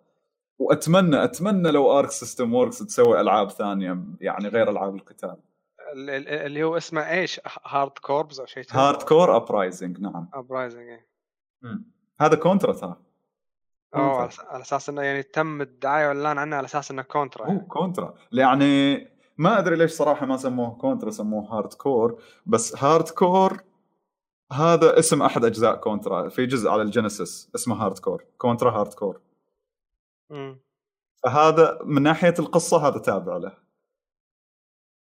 وأتمنى 0.59 1.23
أتمنى 1.23 1.71
لو 1.71 1.99
Arc 1.99 2.11
System 2.11 2.53
Works 2.53 2.79
تسوي 2.79 3.21
ألعاب 3.21 3.49
ثانية 3.51 4.03
يعني 4.21 4.47
غير 4.47 4.69
ألعاب 4.69 4.95
القتال. 4.95 5.37
اللي 5.95 6.63
هو 6.63 6.77
اسمه 6.77 7.09
إيش؟ 7.09 7.41
Hard 7.65 7.91
Corps 7.91 8.39
أو 8.39 8.45
شيء 8.45 8.63
هارد 8.71 9.03
كور 9.03 9.35
ابرايزنج 9.35 9.99
نعم. 9.99 10.29
Uprising 10.33 10.87
إيه. 10.89 11.07
هذا 12.19 12.35
كونترا 12.35 12.73
ترى. 12.73 12.97
اوه 13.95 14.29
على 14.49 14.61
أساس 14.61 14.89
إنه 14.89 15.01
يعني 15.01 15.23
تم 15.23 15.61
الدعاية 15.61 16.07
والإعلان 16.07 16.37
عنه 16.37 16.55
على 16.55 16.65
أساس 16.65 16.91
إنه 16.91 17.01
كونترا 17.01 17.47
يعني. 17.47 17.59
كونترا 17.59 18.15
يعني 18.31 19.12
ما 19.37 19.59
أدري 19.59 19.75
ليش 19.75 19.91
صراحة 19.91 20.25
ما 20.25 20.37
سموه 20.37 20.77
كونترا 20.77 21.11
سموه 21.11 21.57
Hard 21.57 21.73
Corps 21.73 22.21
بس 22.45 22.75
Hard 22.83 23.09
Corps 23.09 23.63
هذا 24.51 24.99
اسم 24.99 25.21
أحد 25.21 25.45
أجزاء 25.45 25.75
كونترا 25.75 26.29
في 26.29 26.45
جزء 26.45 26.69
على 26.69 26.81
الجينيسيس 26.81 27.51
اسمه 27.55 27.75
Hard 27.75 27.99
Corps 27.99 28.25
كونترا 28.37 28.71
Hard 28.71 28.93
Corps 28.93 29.21
فهذا 31.23 31.79
من 31.83 32.01
ناحية 32.01 32.33
القصة 32.39 32.87
هذا 32.87 32.99
تابع 32.99 33.37
له. 33.37 33.57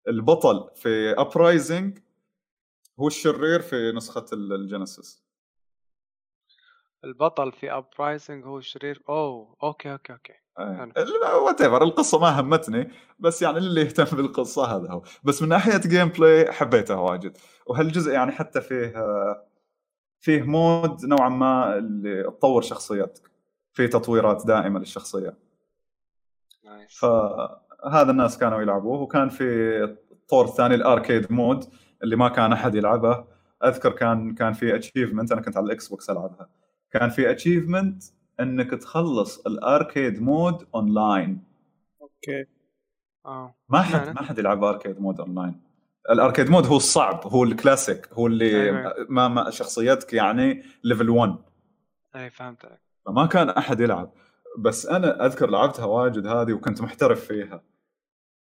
البطل 0.08 0.70
في 0.76 1.14
Uprising 1.18 2.00
هو 3.00 3.08
الشرير 3.08 3.62
في 3.62 3.92
نسخة 3.92 4.26
الجينيسيس. 4.34 5.24
البطل 7.04 7.52
في 7.52 7.72
Uprising 7.72 8.46
هو 8.46 8.58
الشرير. 8.58 9.04
أوه 9.10 9.56
okay 9.64 9.92
okay 9.92 10.14
okay. 10.14 10.34
whatever 10.58 11.84
القصة 11.84 12.20
ما 12.20 12.40
همتني 12.40 12.90
بس 13.20 13.42
يعني 13.42 13.58
اللي 13.58 13.82
يهتم 13.82 14.18
بالقصة 14.18 14.66
هذا 14.66 14.92
هو. 14.92 15.02
بس 15.24 15.42
من 15.42 15.50
ناحية 15.50 15.78
gameplay 15.78 16.52
حبيتها 16.52 16.96
واجد. 16.96 17.38
وهالجزء 17.66 18.12
يعني 18.12 18.32
حتى 18.32 18.62
فيه 18.62 18.94
فيه 20.20 20.42
mode 20.42 21.06
نوعا 21.06 21.30
ما 21.30 21.78
اللي 21.78 22.24
تطور 22.24 22.62
شخصيتك. 22.62 23.32
في 23.74 23.88
تطويرات 23.88 24.48
دائمة 24.48 24.80
للشخصية. 24.80 25.38
nice 26.66 27.00
فهذا 27.00 28.12
الناس 28.12 28.38
كانوا 28.38 28.62
يلعبوه. 28.62 29.02
وكان 29.02 29.30
في 29.30 29.44
الطور 30.12 30.46
الثاني 30.46 30.76
ال 30.76 30.84
arcade 30.84 31.32
mode 31.32 31.66
اللي 32.04 32.16
ما 32.16 32.30
كان 32.30 32.54
أحد 32.54 32.76
يلعبه. 32.76 33.26
أذكر 33.64 33.92
كان 33.92 34.34
كان 34.34 34.54
في 34.54 34.76
achievement 34.76 35.32
أنا 35.32 35.42
كنت 35.42 35.58
على 35.58 35.66
الإكس 35.66 35.88
بوكس 35.88 36.10
ألعبها. 36.10 36.50
كان 36.92 37.10
في 37.10 37.32
achievement 37.32 38.04
إنك 38.42 38.72
تخلص 38.72 39.40
ال 39.40 39.52
arcade 39.52 40.22
mode 40.22 40.68
online 40.76 41.44
okay. 42.02 42.46
آه. 43.26 43.56
ما 43.70 43.82
حد 43.82 44.10
ما 44.16 44.22
حد 44.22 44.40
يلعب 44.40 44.64
arcade 44.64 45.02
mode 45.02 45.20
online 45.20 45.62
ال 46.10 46.16
arcade 46.16 46.50
mode 46.50 46.66
هو 46.66 46.78
الصعب 46.78 47.28
هو 47.28 47.44
الكلاسيك 47.44 48.10
هو 48.14 48.28
اللي 48.28 48.64
أيوة. 48.64 48.96
ما, 49.10 49.28
ما 49.28 49.50
شخصيتك 49.50 50.14
يعني 50.14 50.64
level 50.84 51.10
1 51.10 51.36
أي 52.16 52.30
فهمتك. 52.30 52.82
فما 53.06 53.26
كان 53.26 53.50
أحد 53.50 53.80
يلعب. 53.80 54.12
بس 54.60 54.86
أنا 54.86 55.26
أذكر 55.26 55.50
لعبتها 55.50 55.86
واجد 55.86 56.28
هذه 56.28 56.54
وكنت 56.54 56.82
محترف 56.82 57.26
فيها. 57.26 57.64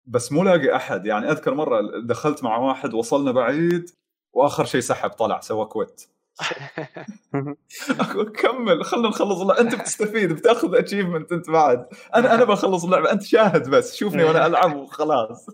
بس 0.06 0.32
مو 0.32 0.44
لاقي 0.44 0.76
أحد. 0.76 1.06
يعني 1.06 1.30
أذكر 1.30 1.54
مرة 1.54 1.80
دخلت 2.04 2.44
مع 2.44 2.56
واحد 2.56 2.94
وصلنا 2.94 3.32
بعيد 3.32 3.90
وآخر 4.32 4.64
شيء 4.64 4.80
سحب 4.80 5.10
طلع 5.10 5.40
سوى 5.40 5.64
كويت 5.66 6.17
كمل 8.42 8.84
خلينا 8.84 9.08
نخلص 9.08 9.40
اللعبة. 9.40 9.60
أنت 9.60 9.74
بتستفيد 9.74 10.32
بتأخذ 10.32 10.74
اتشيفمنت 10.74 11.32
أنت 11.32 11.50
بعد. 11.50 11.86
أنا 12.14 12.34
أنا 12.34 12.44
بخلص 12.54 12.84
اللعبة. 12.84 13.12
أنت 13.12 13.22
شاهد 13.22 13.70
بس. 13.70 13.96
شوفني 13.96 14.24
وأنا 14.24 14.46
ألعب 14.46 14.76
وخلاص. 14.76 15.46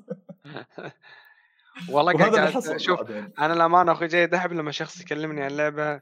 والله 1.88 2.12
قاعد 2.12 2.76
شوف 2.76 3.00
أنا 3.38 3.52
الامانه 3.52 3.92
أخوي 3.92 4.06
جيد 4.08 4.34
احب 4.34 4.52
لما 4.52 4.70
شخص 4.70 5.00
يكلمني 5.00 5.42
عن 5.42 5.50
لعبه 5.50 6.00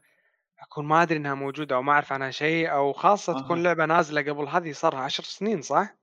أكون 0.63 0.87
ما 0.87 1.03
أدري 1.03 1.19
إنها 1.19 1.35
موجودة 1.35 1.77
أو 1.77 1.83
ما 1.83 1.93
أعرف 1.93 2.13
عنها 2.13 2.31
شيء 2.31 2.73
أو 2.73 2.93
خاصة 2.93 3.37
أه. 3.37 3.43
تكون 3.43 3.63
لعبة 3.63 3.87
نازلة 3.87 4.23
قبل 4.33 4.49
هذه 4.49 4.73
صار 4.73 4.97
عشر 4.97 5.23
سنين 5.23 5.63
صح؟ 5.63 5.97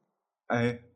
اي 0.51 0.89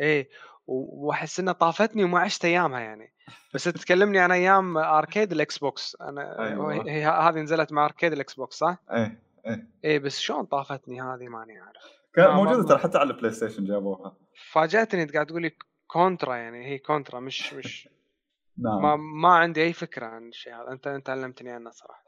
إيه. 0.00 0.28
وأحس 0.66 1.40
إنها 1.40 1.52
طافتني 1.52 2.04
وما 2.04 2.20
عشت 2.20 2.44
أيامها 2.44 2.80
يعني. 2.80 3.15
بس 3.56 3.64
تكلمني 3.64 4.18
عن 4.18 4.32
أيام 4.32 4.78
أركيد 4.78 5.32
الإكس 5.32 5.58
بوكس. 5.58 5.96
أنا 6.00 6.46
أيوة. 6.46 6.72
هي 6.72 7.06
هذه 7.06 7.40
نزلت 7.40 7.72
مع 7.72 7.84
arcade 7.84 8.12
الإكس 8.12 8.34
بوكس 8.34 8.56
صح؟ 8.56 8.78
إيه 8.92 9.20
إيه. 9.46 9.66
إيه 9.84 9.98
بس 9.98 10.18
شلون 10.18 10.44
طافتني 10.44 11.02
هذه 11.02 11.28
ماني 11.28 11.58
عارف. 11.58 11.82
كانت 12.14 12.28
موجودة 12.28 12.68
ترى 12.68 12.78
حتى 12.78 12.98
على 12.98 13.10
البلاي 13.10 13.32
ستيشن 13.32 13.64
جابوها. 13.64 14.16
فاجأتني 14.52 15.02
أنت 15.02 15.14
قاعد 15.14 15.26
تقول 15.26 15.42
لي 15.42 15.52
كونترا 15.86 16.36
يعني 16.36 16.66
هي 16.66 16.78
كونترا 16.78 17.20
مش 17.20 17.54
مش 17.54 17.88
نعم. 18.64 18.82
ما 18.82 18.96
ما 18.96 19.28
عندي 19.28 19.62
أي 19.62 19.72
فكرة 19.72 20.06
عن 20.06 20.28
الشيء 20.28 20.54
هذا. 20.54 20.72
انت 20.72 20.86
أنت 20.86 21.10
علمتني 21.10 21.50
عنه 21.50 21.70
صراحة. 21.70 22.04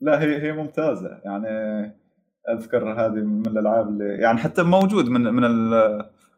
لا 0.00 0.22
هي 0.22 0.42
هي 0.42 0.52
ممتازة. 0.52 1.20
يعني 1.24 1.48
أذكر 2.48 2.92
هذه 2.92 3.10
من 3.10 3.46
الألعاب 3.46 3.88
اللي 3.88 4.22
يعني 4.22 4.38
حتى 4.38 4.62
موجود 4.62 5.08
من 5.08 5.20
من 5.20 5.42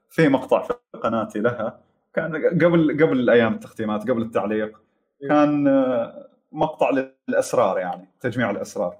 في 0.08 0.28
مقطع 0.28 0.62
في 0.62 0.74
قناتي 1.02 1.38
لها. 1.38 1.85
كان 2.16 2.58
قبل 2.64 3.04
قبل 3.04 3.30
أيام 3.30 3.54
التختيمات 3.54 4.10
قبل 4.10 4.22
التعليق 4.22 4.80
إيه. 5.22 5.28
كان 5.28 5.64
مقطع 6.52 6.90
للأسرار 7.28 7.78
يعني 7.78 8.08
تجميع 8.20 8.50
الأسرار. 8.50 8.96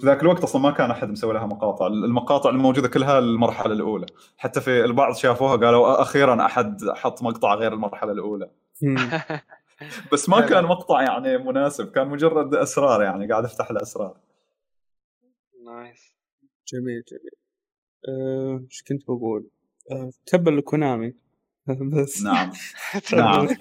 في 0.00 0.06
ذاك 0.06 0.22
الوقت 0.22 0.42
أصلا 0.42 0.62
ما 0.62 0.70
كان 0.70 0.90
أحد 0.90 1.10
مسوي 1.10 1.34
لها 1.34 1.46
مقاطع. 1.46 1.86
المقاطع 1.86 2.50
الموجودة 2.50 2.88
كلها 2.88 3.18
المرحلة 3.18 3.72
الأولى. 3.72 4.06
حتى 4.36 4.60
في 4.60 4.84
البعض 4.84 5.14
شافوها 5.14 5.56
قالوا 5.56 6.02
أخيرا 6.02 6.46
أحد 6.46 6.90
حط 6.90 7.22
مقطع 7.22 7.54
غير 7.54 7.72
المرحلة 7.72 8.12
الأولى. 8.12 8.50
بس 10.12 10.28
ما 10.28 10.40
كان 10.40 10.64
مقطع 10.64 11.02
يعني 11.02 11.38
مناسب 11.38 11.90
كان 11.90 12.08
مجرد 12.08 12.54
أسرار 12.54 13.02
يعني 13.02 13.28
قاعد 13.28 13.44
أفتح 13.44 13.70
الأسرار. 13.70 14.16
nice. 15.66 16.14
جميل 16.72 17.02
جميل. 17.08 17.32
آه، 18.08 18.60
إيش 18.64 18.82
أه 18.82 18.88
كنت 18.88 19.04
بقول؟ 19.04 19.48
أه 19.92 20.10
تبا 20.26 20.50
لكونامي. 20.50 21.14
بس. 21.92 22.22
نعم. 22.22 22.52
نعم. 23.12 23.48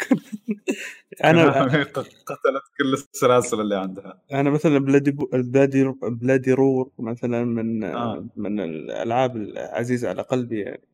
أنا 1.24 1.84
قتلت 1.84 2.64
كل 2.78 2.94
السلاسل 2.94 3.62
اللي 3.62 3.76
عندها. 3.76 4.22
أنا 4.34 4.50
مثلا 4.50 4.80
Bloody 4.80 5.12
بو... 5.12 5.30
Bloody 5.34 5.94
Bloody 6.04 6.54
Roar 6.54 6.92
مثلا 7.00 7.44
من 7.44 7.84
آه. 7.84 8.28
من 8.36 8.60
الألعاب 8.60 9.36
العزيزة 9.36 10.10
على 10.10 10.22
قلبي 10.22 10.60
يعني. 10.62 10.88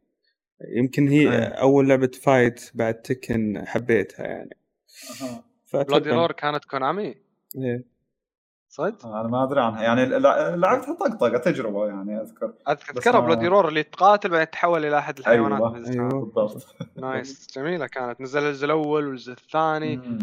يمكن 0.68 1.08
هي 1.08 1.30
آه. 1.30 1.44
أول 1.44 1.90
لعبة 1.90 2.12
fight 2.24 2.72
بعد 2.74 2.94
تكن 2.94 3.64
حبيتها 3.66 4.26
يعني. 4.26 4.58
Bloody 5.74 6.10
Roar 6.10 6.32
كانت 6.32 6.66
كونامي؟ 6.66 7.16
إيه. 7.58 7.93
صدق؟ 8.74 9.06
أنا 9.06 9.28
ما 9.28 9.44
أدري 9.44 9.62
عنها 9.62 9.84
يعني 9.84 10.06
لع- 10.06 10.56
لعبتها 10.56 10.94
طقطقة 10.94 11.38
تجربة 11.38 11.88
يعني 11.88 12.22
أذكر 12.22 12.54
اذكرها 12.70 13.20
Bloody 13.20 13.48
Roar 13.48 13.68
اللي 13.68 13.84
تقاتل 13.84 14.30
بعدين 14.30 14.50
تتحول 14.50 14.86
إلى 14.86 14.98
أحد 14.98 15.20
الحيوانات 15.20 15.62
أيوة. 15.62 15.90
أيوه 15.90 16.10
بالضبط 16.36 16.76
nice 16.96 17.48
جميلة 17.58 17.88
كانت 17.88 18.22
نزل 18.22 18.44
الجزء 18.44 18.66
الأول 18.66 19.08
والجزء 19.08 19.32
الثاني. 19.34 20.20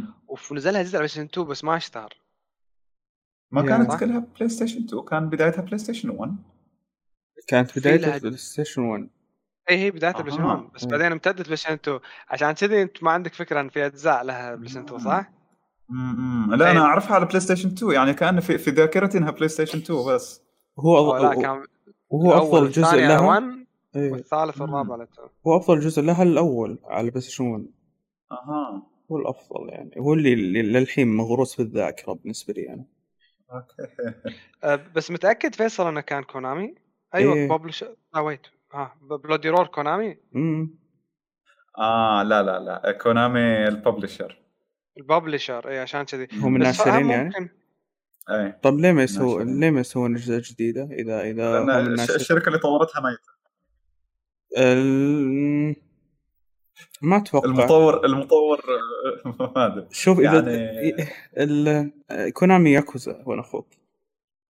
ونزلها 0.50 0.82
جزء 0.82 0.98
على 0.98 1.08
بلاي 1.14 1.24
2 1.26 1.46
بس 1.46 1.64
ما 1.64 1.76
اشتهر 1.76 2.14
ما. 3.50 3.62
كانت. 3.62 3.94
كلها 4.00 4.18
بلاي 4.36 4.48
ستيشن 4.48 4.84
2 4.84 5.02
كان 5.04 5.28
بدايتها 5.28 5.62
بلاي 5.62 5.78
ستيشن 5.78 6.10
1 6.10 6.36
كانت 7.46 7.78
بدايتها 7.78 8.18
بلاي 8.18 8.36
ستيشن 8.36 8.82
1 8.82 9.08
اي 9.70 9.76
هي 9.78 9.90
بدايه 9.90 10.12
بلاي 10.12 10.38
أها. 10.38 10.46
1 10.46 10.72
بس 10.74 10.82
إيه. 10.84 10.90
بعدين 10.90 11.12
امتدت 11.12 11.42
بلاي 11.42 11.54
2 11.54 12.00
عشان 12.28 12.52
كذي 12.52 12.82
أنت 12.82 13.02
ما 13.02 13.10
عندك 13.10 13.34
فكرة 13.34 13.60
أن 13.60 13.68
في 13.68 13.86
أجزاء 13.86 14.22
لها 14.24 14.54
بلاي 14.54 14.70
2 14.70 14.98
صح؟ 14.98 15.30
مم. 15.90 16.54
لا 16.54 16.70
أنا. 16.70 16.80
أعرفها 16.80 17.14
على 17.14 17.26
بلاي 17.26 17.40
ستيشن 17.40 17.68
2 17.68 17.92
يعني 17.92 18.14
كان 18.14 18.40
في 18.40 18.58
في 18.58 18.70
ذاكرتي 18.70 19.18
إنها 19.18 19.30
بلاي 19.30 19.48
ستيشن 19.48 19.78
2 19.78 20.06
بس. 20.14 20.42
هو 20.78 21.16
لا 21.16 21.28
أفضل 21.28 21.42
كان 21.42 21.64
وهو 22.10 22.32
أفضل 22.38 22.70
جزء 22.70 22.96
لها 22.96 23.20
1 23.20 23.42
إيه. 23.96 24.12
والثالث. 24.12 24.60
والرابع 24.60 24.92
على 24.94 25.02
2 25.04 25.28
هو 25.46 25.56
أفضل 25.56 25.80
جزء 25.80 26.02
لها 26.02 26.22
الأول 26.22 26.78
على 26.84 27.10
بلاي 27.10 27.20
ستيشن 27.20 27.44
1 27.44 27.66
أها. 28.32 28.82
هو 29.12 29.16
الأفضل 29.18 29.68
يعني. 29.68 29.90
هو 29.98 30.14
اللي 30.14 30.62
للحين 30.62 31.16
مغروس 31.16 31.54
في 31.56 31.62
الذاكرة 31.62 32.12
بالنسبة 32.12 32.54
لي 32.54 32.68
أنا. 32.68 32.84
okay. 33.52 33.92
أه، 34.64 34.80
بس 34.94 35.10
متأكد 35.10 35.54
فيصل 35.54 35.86
إنه 35.88 36.00
كان 36.00 36.22
كونامي؟ 36.22 36.74
أيوه 37.14 37.34
إيه. 37.34 37.48
publish 37.48 37.84
آه 38.14 38.22
wait 38.22 38.46
ها 38.72 38.94
Bloody 39.24 39.48
Roar 39.48 39.66
كونامي؟ 39.66 40.16
امم 40.36 40.74
آه 41.78 42.22
لا 42.22 42.42
لا 42.42 42.58
لا. 42.58 42.92
كونامي 42.92 43.68
ال 43.68 43.75
publisher 43.75 44.39
ال 45.00 45.07
publisher 45.07 45.68
اي 45.68 45.78
عشان 45.78 46.02
كذي. 46.02 46.28
هم 46.32 46.38
بس 46.38 46.44
الناشرين 46.44 47.10
يعني؟ 47.10 47.24
ممكن 47.24 47.48
اي 48.30 48.52
طب 48.62 48.78
ليه 48.78 48.92
ما 48.92 49.02
يسوون 49.02 49.38
ناشرين. 49.38 49.60
ليه 49.60 49.70
ما 49.70 49.80
يسوون 49.80 50.14
اجزاء 50.16 50.40
جديدة؟ 50.40 50.88
اذا 50.92 51.20
إذا 51.22 51.58
الناشرين 51.58 52.20
الشركة 52.20 52.46
اللي 52.48 52.58
طورتها 52.58 53.00
ميته 53.00 53.30
ال... 54.58 55.76
ما 57.02 57.16
أتوقع. 57.16 57.48
المطور 57.48 58.04
المطور 58.06 58.60
ما 59.56 59.66
أدري. 59.66 59.86
شوف 59.90 60.18
إذا 60.18 60.40
يعني- 60.52 61.08
ال... 61.38 61.92
كونامي 62.32 62.72
ياكوزا 62.72 63.22
وأنا 63.26 63.40
أخوك؟ 63.40 63.66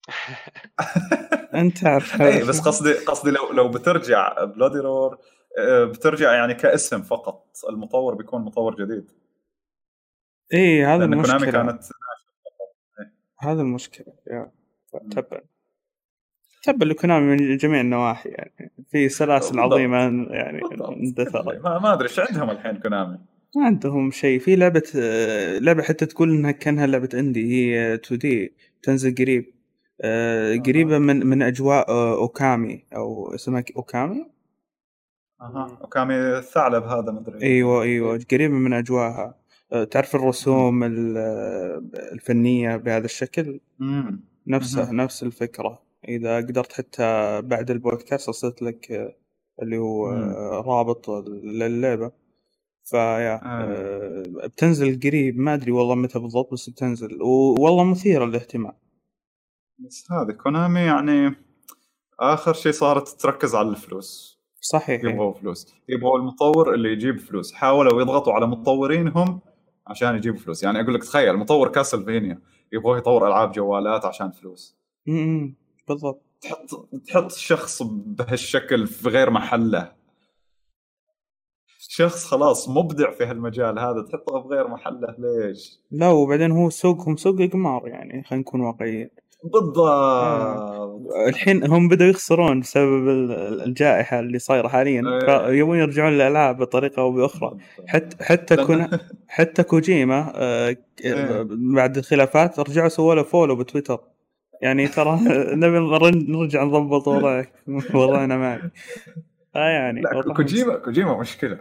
أنت 1.55 1.77
تعرف 1.77 2.21
اي 2.21 2.43
بس 2.43 2.59
قصدي 2.59 2.93
قصدي 2.93 3.31
لو 3.31 3.51
لو 3.51 3.69
بترجع 3.69 4.43
Bloody 4.43 4.79
Roar 4.79 5.17
آه، 5.59 5.83
بترجع 5.83 6.33
يعني 6.33 6.53
كاسم 6.53 7.01
فقط 7.01 7.45
المطور 7.69 8.15
بيكون 8.15 8.41
مطور 8.41 8.75
جديد. 8.75 9.11
اي 10.53 10.85
هذا 10.85 11.05
المشكلة. 11.05 11.51
كانت 11.51 11.83
هذا 13.39 13.61
المشكلة 13.61 14.13
يا. 14.27 14.51
تبا 15.11 15.41
تبا 16.63 16.85
لكونامي 16.85 17.25
من 17.25 17.57
جميع 17.57 17.81
النواحي 17.81 18.29
يعني. 18.29 18.71
في 18.91 19.09
سلاسل. 19.09 19.59
عظيمة 19.59 19.97
يعني. 20.29 20.59
اندثرت. 20.89 21.61
ما, 21.65 21.79
ما 21.79 21.93
أدري 21.93 22.07
إيش 22.07 22.19
عندهم 22.19 22.49
الحين 22.49 22.77
كونامي؟ 22.77 23.17
ما 23.55 23.65
عندهم 23.65 24.11
شيء. 24.11 24.39
في 24.39 24.55
لعبة 24.55 24.83
آه، 24.95 25.59
لعبة 25.59 25.83
حتى 25.83 26.05
تقول 26.05 26.29
إنها 26.31 26.51
كأنها 26.51 26.87
لعبة 26.87 27.09
indie 27.13 27.51
هي 27.51 27.93
2D 27.93 28.53
تنزل 28.83 29.15
قريب. 29.15 29.53
آه، 30.01 30.55
قريبة 30.55 30.97
من 30.97 31.25
من 31.25 31.41
أجواء 31.41 31.89
آه، 31.89 32.15
أوكامي 32.17 32.85
أو 32.95 33.35
اسمها 33.35 33.63
أوكامي؟ 33.77 34.25
أها. 35.41 35.79
وكامي 35.81 36.15
الثعلب 36.15 36.83
هذا 36.83 37.11
ما 37.11 37.19
أدري. 37.19 37.41
أيوه 37.41 37.81
أيوه. 37.83 38.19
قريبة 38.31 38.53
من 38.53 38.73
أجواءها. 38.73 39.35
تعرف 39.91 40.15
الرسوم 40.15 40.83
ال- 40.83 41.17
آه، 41.17 41.83
الفنية 42.14 42.75
بهذا 42.77 43.06
الشكل؟ 43.06 43.59
نفسها 44.48 44.85
مهم. 44.85 44.95
نفس 44.95 45.23
الفكرة. 45.23 45.81
إذا 46.07 46.38
قدرت 46.38 46.73
حتى 46.73 47.41
بعد 47.41 47.72
البودكاست 47.72 48.27
ارسلت 48.27 48.61
لك 48.61 48.91
آه، 48.91 49.15
اللي 49.61 49.77
هو 49.77 50.11
مم. 50.11 50.17
آه، 50.22 50.64
رابط 50.65 51.09
للعبة. 51.43 52.11
فيا 52.83 53.33
آه. 53.35 53.39
آه، 53.45 54.23
بتنزل 54.48 54.99
قريب. 54.99 55.38
ما 55.39 55.53
أدري 55.53 55.72
والله 55.72 55.95
متى 55.95 56.19
بالضبط 56.19 56.53
بس 56.53 56.69
بتنزل. 56.69 57.22
والله 57.59 57.83
مثيرة 57.83 58.25
للاهتمام. 58.25 58.73
بس 59.80 60.11
هذه 60.11 60.31
كونامي 60.31 60.80
يعني 60.80 61.35
آخر 62.19 62.53
شيء 62.53 62.72
صارت 62.72 63.07
تركز 63.07 63.56
على 63.56 63.69
الفلوس. 63.69 64.39
صحيح. 64.61 65.03
يبغوا 65.03 65.33
فلوس. 65.33 65.73
يبغوا 65.89 66.17
المطور 66.19 66.73
اللي 66.73 66.89
يجيب 66.89 67.19
فلوس. 67.19 67.53
حاولوا 67.53 68.01
يضغطوا 68.01 68.33
على 68.33 68.48
مطورينهم 68.48 69.39
عشان 69.89 70.15
يجيبوا 70.15 70.39
فلوس. 70.39 70.63
يعني 70.63 70.81
أقول 70.81 70.93
لك 70.93 71.03
تخيل 71.03 71.37
مطور 71.37 71.67
كاسلفينيا 71.67 72.41
يبغى 72.71 72.97
يطور 72.97 73.27
ألعاب 73.27 73.51
جوالات 73.51 74.05
عشان 74.05 74.31
فلوس. 74.31 74.77
امم 75.07 75.55
بالضبط. 75.87 76.21
تحط 76.41 76.89
تحط 77.07 77.31
شخص 77.31 77.83
بهالشكل 77.83 78.87
في 78.87 79.09
غير 79.09 79.29
محله. 79.29 79.91
شخص 81.77 82.25
خلاص 82.25 82.69
مبدع 82.69 83.11
في 83.11 83.25
هالمجال 83.25 83.79
هذا 83.79 84.01
تحطه 84.01 84.41
في 84.41 84.47
غير 84.47 84.67
محله 84.67 85.15
ليش؟ 85.17 85.79
لا 85.91 86.09
وبعدين 86.09 86.51
هو 86.51 86.69
سوقهم 86.69 87.15
سوق 87.15 87.41
قمار 87.41 87.87
يعني 87.87 88.23
خلينا 88.23 88.41
نكون 88.41 88.61
واقعيين. 88.61 89.09
بالضبط. 89.43 91.13
الحين 91.27 91.63
هم 91.71 91.87
بدأوا 91.87 92.09
يخسرون 92.09 92.59
بسبب 92.59 93.07
ال- 93.09 93.61
الجائحة 93.63 94.19
اللي 94.19 94.39
صايرة 94.39 94.67
حاليا. 94.67 95.03
إيه. 95.07 95.47
فيبون 95.47 95.77
يرجعون 95.77 96.11
للألعاب 96.11 96.57
بطريقة 96.57 96.99
أو 97.01 97.11
بأخرى. 97.11 97.57
حتى 97.87 98.23
حتى 98.23 98.55
كون 98.65 98.87
حتى 99.27 99.63
كوجيما 99.63 100.31
آه، 100.35 100.75
إيه. 101.05 101.47
بعد 101.51 101.97
الخلافات 101.97 102.59
رجعوا 102.59 102.89
سووا 102.89 103.15
له 103.15 103.23
follow 103.23 103.55
بتويتر. 103.55 103.99
يعني 104.61 104.87
ترى 104.87 105.19
نبي 105.63 105.79
نر- 105.79 106.15
نرجع 106.29 106.63
نضبط 106.63 107.07
وضعك 107.07 107.51
وضعنا 107.95 108.37
معك. 108.37 108.61
آه 109.55 109.69
يعني 109.69 110.01
لا 110.01 110.21
كوجيما 110.21 110.75
كوجيما 110.75 111.17
مشكلة. 111.17 111.59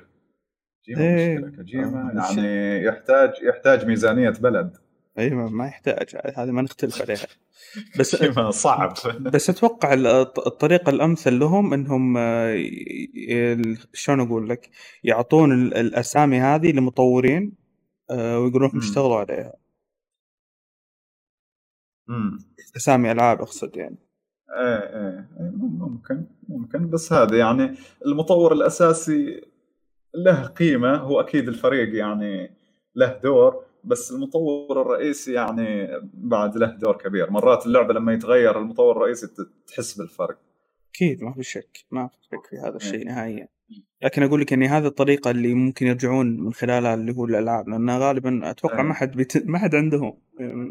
كوجيما 0.86 1.02
إيه. 1.08 1.39
مشكله 1.39 1.57
كوجيما 1.57 2.12
آه، 2.15 2.36
يعني 2.36 2.84
يحتاج 2.84 3.31
يحتاج 3.42 3.86
ميزانية 3.86 4.31
بلد. 4.31 4.76
أيوه 5.19 5.51
ما 5.51 5.67
يحتاج. 5.67 6.17
هذه 6.37 6.51
ما 6.51 6.63
نختلف 6.63 7.01
عليها. 7.03 7.27
بس 7.99 8.17
صعب. 8.65 8.95
بس 9.35 9.51
أتوقع 9.51 9.93
ال- 9.93 10.07
الط- 10.07 10.47
الطريقة 10.47 10.91
الأمثل 10.91 11.39
لهم 11.39 11.75
إنهم 11.75 12.17
آه، 12.17 12.57
شلون 13.93 14.21
أقول 14.21 14.49
لك 14.49 14.71
يعطون 15.05 15.53
ال- 15.53 15.75
الأسامي 15.75 16.39
هذه 16.41 16.73
لمطورين 16.73 17.53
آه، 18.11 18.39
ويقولون 18.39 18.69
لهم. 18.71 18.79
اشتغلوا 18.79 19.17
عليها. 19.17 19.53
امم 22.09 22.39
أسامي 22.77 23.13
ألعاب 23.13 23.41
أقصد 23.41 23.77
يعني. 23.77 23.97
إيه 24.59 24.77
إيه 24.79 25.29
إيه، 25.41 25.51
ممكن 25.57 26.25
ممكن. 26.49 26.91
بس 26.91 27.13
هذا 27.13 27.39
يعني 27.39 27.75
المطور 28.07 28.53
الأساسي 28.53 29.41
له 30.15 30.47
قيمة 30.47 30.97
هو 30.97 31.21
أكيد 31.21 31.49
الفريق 31.49 31.95
يعني 31.95 32.51
له 32.95 33.21
دور. 33.23 33.65
بس 33.84 34.12
المطور 34.12 34.82
الرئيسي 34.82 35.32
يعني 35.32 35.89
بعد 36.15 36.57
له 36.57 36.66
دور 36.66 36.97
كبير. 36.97 37.31
مرات 37.31 37.66
اللعبة 37.66 37.94
لما 37.94 38.12
يتغير 38.12 38.58
المطور 38.58 38.97
الرئيسي 38.97 39.26
تحس 39.66 39.98
بالفرق. 39.98 40.39
أكيد 40.94 41.23
ما 41.23 41.32
في 41.32 41.42
شك. 41.42 41.84
ما 41.90 42.08
في 42.08 42.16
شك 42.23 42.50
في 42.50 42.57
هذا 42.57 42.76
الشيء 42.76 43.07
نهائيا. 43.07 43.48
لكن 44.02 44.23
أقول 44.23 44.40
لك 44.40 44.52
ان 44.52 44.62
هذه 44.62 44.86
الطريقة 44.86 45.31
اللي 45.31 45.55
ممكن 45.55 45.86
يرجعون 45.86 46.40
من 46.40 46.52
خلالها 46.52 46.94
اللي 46.94 47.12
هو 47.16 47.24
الألعاب 47.24 47.68
لأن 47.68 47.90
غالبا 47.90 48.50
أتوقع 48.50 48.76
إيه. 48.76 48.82
ما 48.82 48.94
حد 48.94 49.16
بيت... 49.16 49.47
ما 49.47 49.58
حد 49.58 49.74
عندهم. 49.74 50.18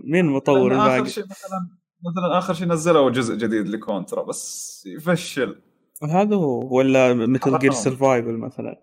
مين 0.04 0.26
المطور 0.26 0.70
لأن 0.70 0.80
آخر 0.80 0.94
الباقي؟ 0.96 1.10
شيء 1.10 1.24
مثلا 1.24 1.70
مثلا 2.06 2.38
آخر 2.38 2.54
شيء 2.54 2.68
نزلوا 2.68 3.10
جزء 3.10 3.36
جديد 3.36 3.68
لكونترا 3.68 4.24
بس 4.24 4.84
يفشل. 4.88 5.62
هذا 6.04 6.36
هو 6.36 6.78
ولا 6.78 7.14
Metal 7.14 7.60
Gear. 7.60 7.72
Survive 7.72 8.38
مثلا؟ 8.38 8.82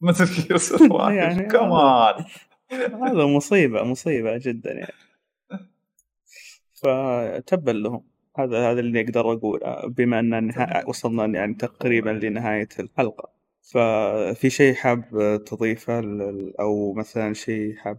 Metal 0.00 0.24
Gear 0.24 0.42
Survive 0.42 0.72
يعني 1.18 1.42
كمان 1.42 2.24
هذا 2.72 3.26
مصيبة 3.26 3.82
مصيبة 3.82 4.38
جدا 4.38 4.72
يعني. 4.72 4.92
فتبا 6.74 7.70
لهم. 7.70 8.04
هذا 8.36 8.70
هذا 8.70 8.80
اللي 8.80 9.00
أقدر 9.00 9.32
اقوله 9.32 9.86
بما 9.86 10.18
أن. 10.18 10.52
وصلنا 10.86 11.38
يعني 11.38 11.54
تقريبا 11.54 12.10
لنهاية 12.10 12.68
الحلقة. 12.78 13.34
ففي 13.62 14.50
شيء 14.50 14.74
حاب 14.74 15.04
تضيفه 15.46 16.00
أو 16.60 16.92
مثلا 16.92 17.32
شيء 17.34 17.74
حاب 17.76 17.98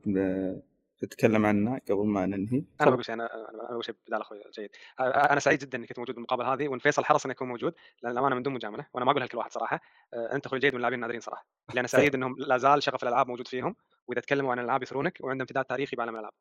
تتكلم 1.05 1.45
عنه 1.45 1.79
قبل 1.89 2.05
ما 2.05 2.25
ننهي؟ 2.25 2.63
أنا 2.81 2.89
بقول 2.89 3.05
شيء 3.05 3.15
أنا 3.15 3.49
أنا 3.49 3.69
بقول 3.69 3.85
شيء 3.85 3.95
بدال 4.07 4.21
أخوي 4.21 4.41
جيد. 4.53 4.69
أنا 4.99 5.39
سعيد 5.39 5.59
جدا 5.59 5.77
اني 5.77 5.87
كنت 5.87 5.99
موجود 5.99 6.15
بالمقابلة 6.15 6.53
هذه 6.53 6.67
وإن 6.67 6.79
فيصل 6.79 7.05
حرص 7.05 7.25
إنه 7.25 7.31
يكون 7.31 7.47
موجود 7.47 7.73
لأن 8.03 8.11
الأمانة 8.11 8.35
من 8.35 8.43
دون 8.43 8.53
مجاملة 8.53 8.85
وأنا 8.93 9.05
ما 9.05 9.11
أقولها 9.11 9.27
لكل 9.27 9.37
واحد 9.37 9.51
صراحة. 9.51 9.81
أنت 10.13 10.45
أخوي 10.45 10.59
جيد 10.59 10.71
من 10.71 10.77
اللاعبين 10.77 10.97
النادرين 10.97 11.21
صراحة. 11.21 11.47
اللي 11.69 11.79
أنا 11.79 11.87
سعيد 11.87 12.15
إنهم 12.15 12.35
لا 12.39 12.57
زال 12.57 12.83
شغف 12.83 13.03
الألعاب 13.03 13.27
موجود 13.27 13.47
فيهم 13.47 13.75
وإذا 14.07 14.21
تكلموا 14.21 14.51
عن 14.51 14.59
الألعاب 14.59 14.83
يثرونك 14.83 15.17
وعندهم 15.21 15.41
امتداد 15.41 15.65
تاريخي 15.65 15.95
بعالم 15.95 16.13
الألعاب. 16.13 16.33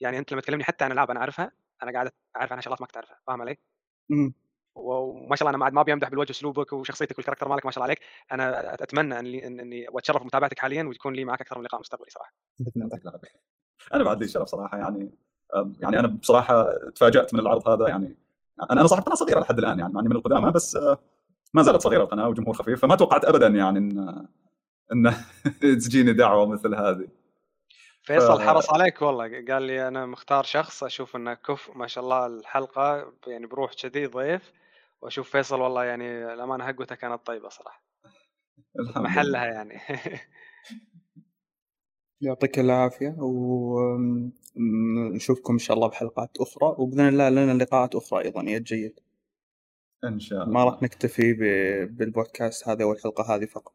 يعني 0.00 0.18
أنت 0.18 0.32
لما 0.32 0.40
تكلمني 0.40 0.64
حتى 0.64 0.84
عن 0.84 0.92
العاب 0.92 1.10
أنا 1.10 1.20
أعرفها 1.20 1.52
أنا 1.82 1.92
قاعد 1.92 2.10
أعرف 2.36 2.52
عنها 2.52 2.62
شغلات 2.62 2.80
ما 2.80 2.86
كنت 2.86 2.96
أعرفها 2.96 3.20
فاهم 3.26 3.42
علي؟ 3.42 3.58
وما 4.74 5.36
شاء 5.36 5.42
الله 5.42 5.50
أنا 5.50 5.58
ما 5.58 5.64
عاد 5.64 5.72
ما 5.72 5.82
بيمدح 5.82 6.08
بالوجه 6.08 6.30
أسلوبك 6.30 6.72
وشخصيتك 6.72 7.18
والكاركتر 7.18 7.48
مالك 7.48 7.64
ما 7.66 7.70
شاء 7.70 7.84
الله 7.84 7.94
عليك. 7.94 8.00
أنا 8.32 8.74
أتمنى 8.74 9.18
اني 9.18 9.46
اني 9.46 9.86
واتشرف 9.92 10.22
بمتابعتك 10.22 10.58
حاليا 10.58 10.82
ويكون 10.82 11.14
لي 11.14 11.24
معك 11.24 11.40
أكثر 11.40 11.58
من 11.58 11.64
لقاء 11.64 11.80
مستقبلي 11.80 12.10
صراحة. 12.10 12.32
أنا 13.94 14.04
بعد 14.04 14.22
لي 14.22 14.28
شرف 14.28 14.48
صراحة 14.48 14.78
يعني 14.78 15.10
يعني 15.80 15.98
أنا 15.98 16.08
بصراحة 16.08 16.72
تفاجأت 16.94 17.34
من 17.34 17.40
العرض 17.40 17.68
هذا 17.68 17.88
يعني 17.88 18.16
أنا 18.62 18.80
أنا 18.80 18.86
صاحب 18.86 19.02
قناه 19.02 19.14
صغيره 19.14 19.40
لحد 19.40 19.58
الآن 19.58 19.78
يعني 19.78 19.92
معني 19.92 20.08
من 20.08 20.16
القدامى 20.16 20.50
بس 20.50 20.78
ما 21.54 21.62
زالت 21.62 21.80
صغيره 21.80 22.02
القناة 22.02 22.28
وجمهور 22.28 22.54
خفيف 22.54 22.80
فما 22.80 22.96
توقعت 22.96 23.24
ابدا 23.24 23.46
يعني 23.46 23.78
إن 23.78 24.26
إن 24.92 25.14
تجيني 25.60 26.12
دعوة 26.12 26.46
مثل 26.46 26.74
هذه. 26.74 27.08
فيصل 28.02 28.38
ف... 28.38 28.42
حرص 28.42 28.70
عليك 28.70 29.02
والله. 29.02 29.44
قال 29.48 29.62
لي 29.62 29.88
أنا 29.88 30.06
مختار 30.06 30.44
شخص 30.44 30.84
أشوف 30.84 31.16
إنه 31.16 31.34
كف 31.34 31.70
ما 31.76 31.86
شاء 31.86 32.04
الله 32.04 32.26
الحلقة 32.26 33.12
يعني 33.26 33.46
بروح 33.46 33.72
كذي 33.74 34.06
ضيف 34.06 34.52
وأشوف 35.02 35.30
فيصل 35.30 35.60
والله 35.60 35.84
يعني 35.84 36.32
الأمانة 36.32 36.64
هقوته 36.64 36.94
كانت 36.94 37.26
طيبة 37.26 37.48
صراحة. 37.48 37.82
محلها 38.96 39.44
يعني. 39.44 39.80
يعطيك 42.22 42.58
العافية 42.58 43.16
ونشوفكم 44.56 45.52
إن 45.52 45.58
شاء 45.58 45.76
الله 45.76 45.88
بحلقات 45.88 46.30
أخرى 46.40 46.74
وبإذن 46.78 47.08
الله 47.08 47.28
لنا 47.28 47.62
لقاءات 47.62 47.94
أخرى 47.94 48.24
أيضا 48.24 48.42
يا 48.42 48.58
جيد. 48.58 49.00
إن 50.04 50.20
شاء 50.20 50.42
الله. 50.42 50.54
ما 50.54 50.64
راح 50.64 50.82
نكتفي 50.82 51.32
بالبودكاست 51.86 52.68
هذا 52.68 52.84
والحلقة 52.84 53.34
هذه 53.34 53.44
فقط. 53.44 53.74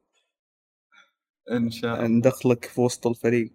إن 1.52 1.72
شاء 1.72 1.96
الله. 1.96 2.08
ندخلك 2.08 2.66
في 2.66 2.82
وسط 2.82 3.08
الفريق. 3.08 3.52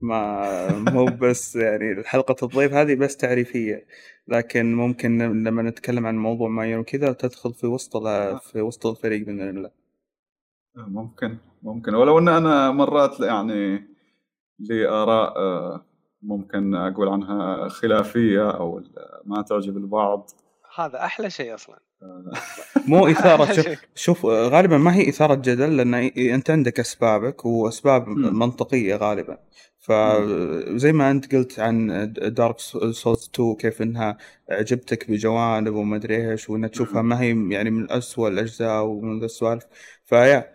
ما 0.00 0.68
مو 0.94 1.04
بس 1.04 1.56
يعني 1.56 2.04
حلقة 2.04 2.36
الضيف 2.46 2.72
هذه 2.72 2.94
بس 2.94 3.16
تعريفية 3.16 3.86
لكن 4.28 4.74
ممكن 4.74 5.18
لما 5.18 5.62
نتكلم 5.62 6.06
عن 6.06 6.16
موضوع 6.16 6.48
معين 6.48 6.78
وكذا 6.78 7.12
تدخل 7.12 7.54
في 7.54 7.66
وسط 7.66 7.96
في 8.38 8.60
وسط 8.60 8.86
الفريق 8.86 9.26
بإذن 9.26 9.48
الله. 9.48 9.70
ممكن 10.76 11.38
ممكن. 11.62 11.94
ولو 11.94 12.18
إن 12.18 12.28
أنا 12.28 12.70
مرات 12.70 13.20
يعني 13.20 13.91
لي 14.70 14.88
اراء 14.88 15.36
آه، 15.36 15.84
ممكن 16.22 16.74
أقول 16.74 17.08
عنها 17.08 17.68
خلافية 17.68 18.50
أو 18.50 18.82
ما 19.24 19.42
تعجب 19.42 19.76
البعض. 19.76 20.30
هذا 20.76 21.04
أحلى 21.04 21.30
شيء 21.30 21.54
أصلا. 21.54 21.78
مو 22.86 23.06
إثارة 23.06 23.52
شوف, 23.52 23.66
شوف 23.94 24.24
غالبا 24.26 24.78
ما 24.78 24.94
هي 24.94 25.08
إثارة 25.08 25.34
جدل 25.34 25.76
لأن 25.76 25.94
أنت 26.34 26.50
عندك 26.50 26.80
أسبابك 26.80 27.44
واسباب 27.44 28.08
منطقية 28.08 28.96
غالبا. 28.96 29.38
فزي 29.78 30.92
ما 30.92 31.10
أنت 31.10 31.34
قلت 31.34 31.60
عن 31.60 32.12
دارك 32.12 32.58
سولز 32.58 33.30
2 33.34 33.54
كيف 33.54 33.82
إنها 33.82 34.16
عجبتك 34.50 35.10
بجوانب 35.10 35.74
وما 35.74 35.96
أدري 35.96 36.30
إيش 36.30 36.50
وانها 36.50 36.68
تشوفها 36.68 37.02
ما 37.02 37.20
هي 37.20 37.48
يعني 37.50 37.70
من 37.70 37.92
اسوء 37.92 38.28
الأجزاء 38.28 38.84
ومن 38.84 39.24
السوالف. 39.24 39.64
فيا 40.04 40.52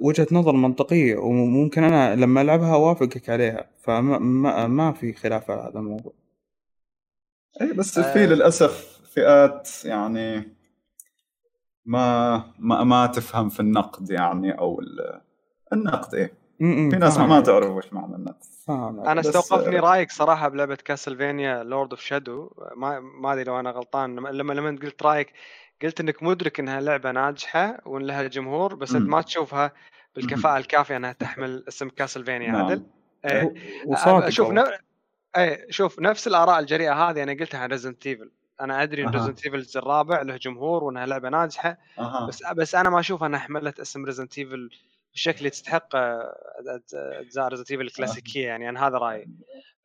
وجهة 0.00 0.26
نظر 0.32 0.52
منطقية 0.52 1.16
وممكن 1.16 1.84
أنا 1.84 2.16
لما 2.16 2.40
ألعبها 2.40 2.74
أوافقك 2.74 3.30
عليها 3.30 3.70
فما 3.82 4.18
ما, 4.18 4.66
ما 4.66 4.92
في 4.92 5.12
خلاف 5.12 5.50
على 5.50 5.60
هذا 5.60 5.78
الموضوع. 5.78 6.12
اي 7.60 7.72
بس 7.72 8.00
في 8.00 8.26
للأسف 8.26 9.00
فئات 9.14 9.68
يعني 9.84 10.56
ما 11.86 12.36
ما 12.58 12.84
ما 12.84 13.06
تفهم 13.06 13.48
في 13.48 13.60
النقد 13.60 14.10
يعني 14.10 14.58
أو 14.58 14.82
النقد 15.72 16.14
إيه. 16.14 16.32
في 16.58 16.96
ناس 16.98 17.18
ما 17.18 17.40
تعرف 17.40 17.70
وش 17.70 17.92
معنى 17.92 18.16
النقد. 18.16 18.44
أنا 19.06 19.20
استوقفني 19.20 19.78
رأيك 19.78 20.10
صراحة 20.10 20.48
بلعبة 20.48 20.74
كاسلفينيا 20.74 21.62
Lords 21.62 21.90
of 21.90 22.00
Shadow 22.00 22.50
ما 22.76 23.00
ما 23.00 23.32
أدري 23.32 23.44
لو 23.44 23.60
أنا 23.60 23.70
غلطان 23.70 24.16
لما 24.16 24.52
لما 24.52 24.78
قلت 24.82 25.02
رأيك 25.02 25.32
قلت 25.82 26.00
إنك 26.00 26.22
مدرك 26.22 26.60
إنها 26.60 26.80
لعبة 26.80 27.10
ناجحة 27.10 27.80
وإن 27.86 28.02
لها 28.02 28.22
جمهور 28.22 28.74
بس 28.74 28.94
أنت 28.94 29.08
ما 29.08 29.22
تشوفها 29.22 29.72
بالكفاءة 30.16 30.58
الكافية 30.58 30.96
إنها 30.96 31.12
تحمل 31.12 31.64
اسم 31.68 31.88
كاسلفينيا 31.88 32.50
نعم. 32.50 32.64
عدل 32.64 32.86
إيه 33.24 33.54
وصادق 33.86 34.28
شوف 34.28 34.50
ن... 34.50 34.64
إيه 35.36 35.70
شوف 35.70 36.00
نفس 36.00 36.26
الآراء 36.26 36.58
الجريئة 36.58 36.92
هذه 36.92 37.22
أنا 37.22 37.32
قلتها 37.32 37.60
عن 37.60 37.68
Resident 37.68 38.06
Evil 38.06 38.30
أنا 38.60 38.82
أدري 38.82 39.04
إن 39.04 39.08
Resident 39.08 39.44
Evil 39.46 39.66
الرابع 39.78 40.22
له 40.22 40.36
جمهور 40.36 40.84
وإنها 40.84 41.06
لعبة 41.06 41.28
ناجحة 41.28 41.78
أه. 41.98 42.26
بس 42.26 42.42
بس 42.56 42.74
أنا 42.74 42.90
ما 42.90 43.00
أشوف 43.00 43.22
إنها 43.22 43.38
حملت 43.38 43.80
اسم 43.80 44.04
Resident 44.04 44.38
Evil 44.38 44.70
بالشكل 45.12 45.38
اللي 45.38 45.50
تستحق 45.50 45.88
أجزاء 46.94 47.48
Resident 47.48 47.70
Evil 47.70 47.86
الكلاسيكية 47.86 48.46
يعني 48.46 48.68
أنا 48.68 48.86
هذا 48.86 48.98
رأيي. 48.98 49.28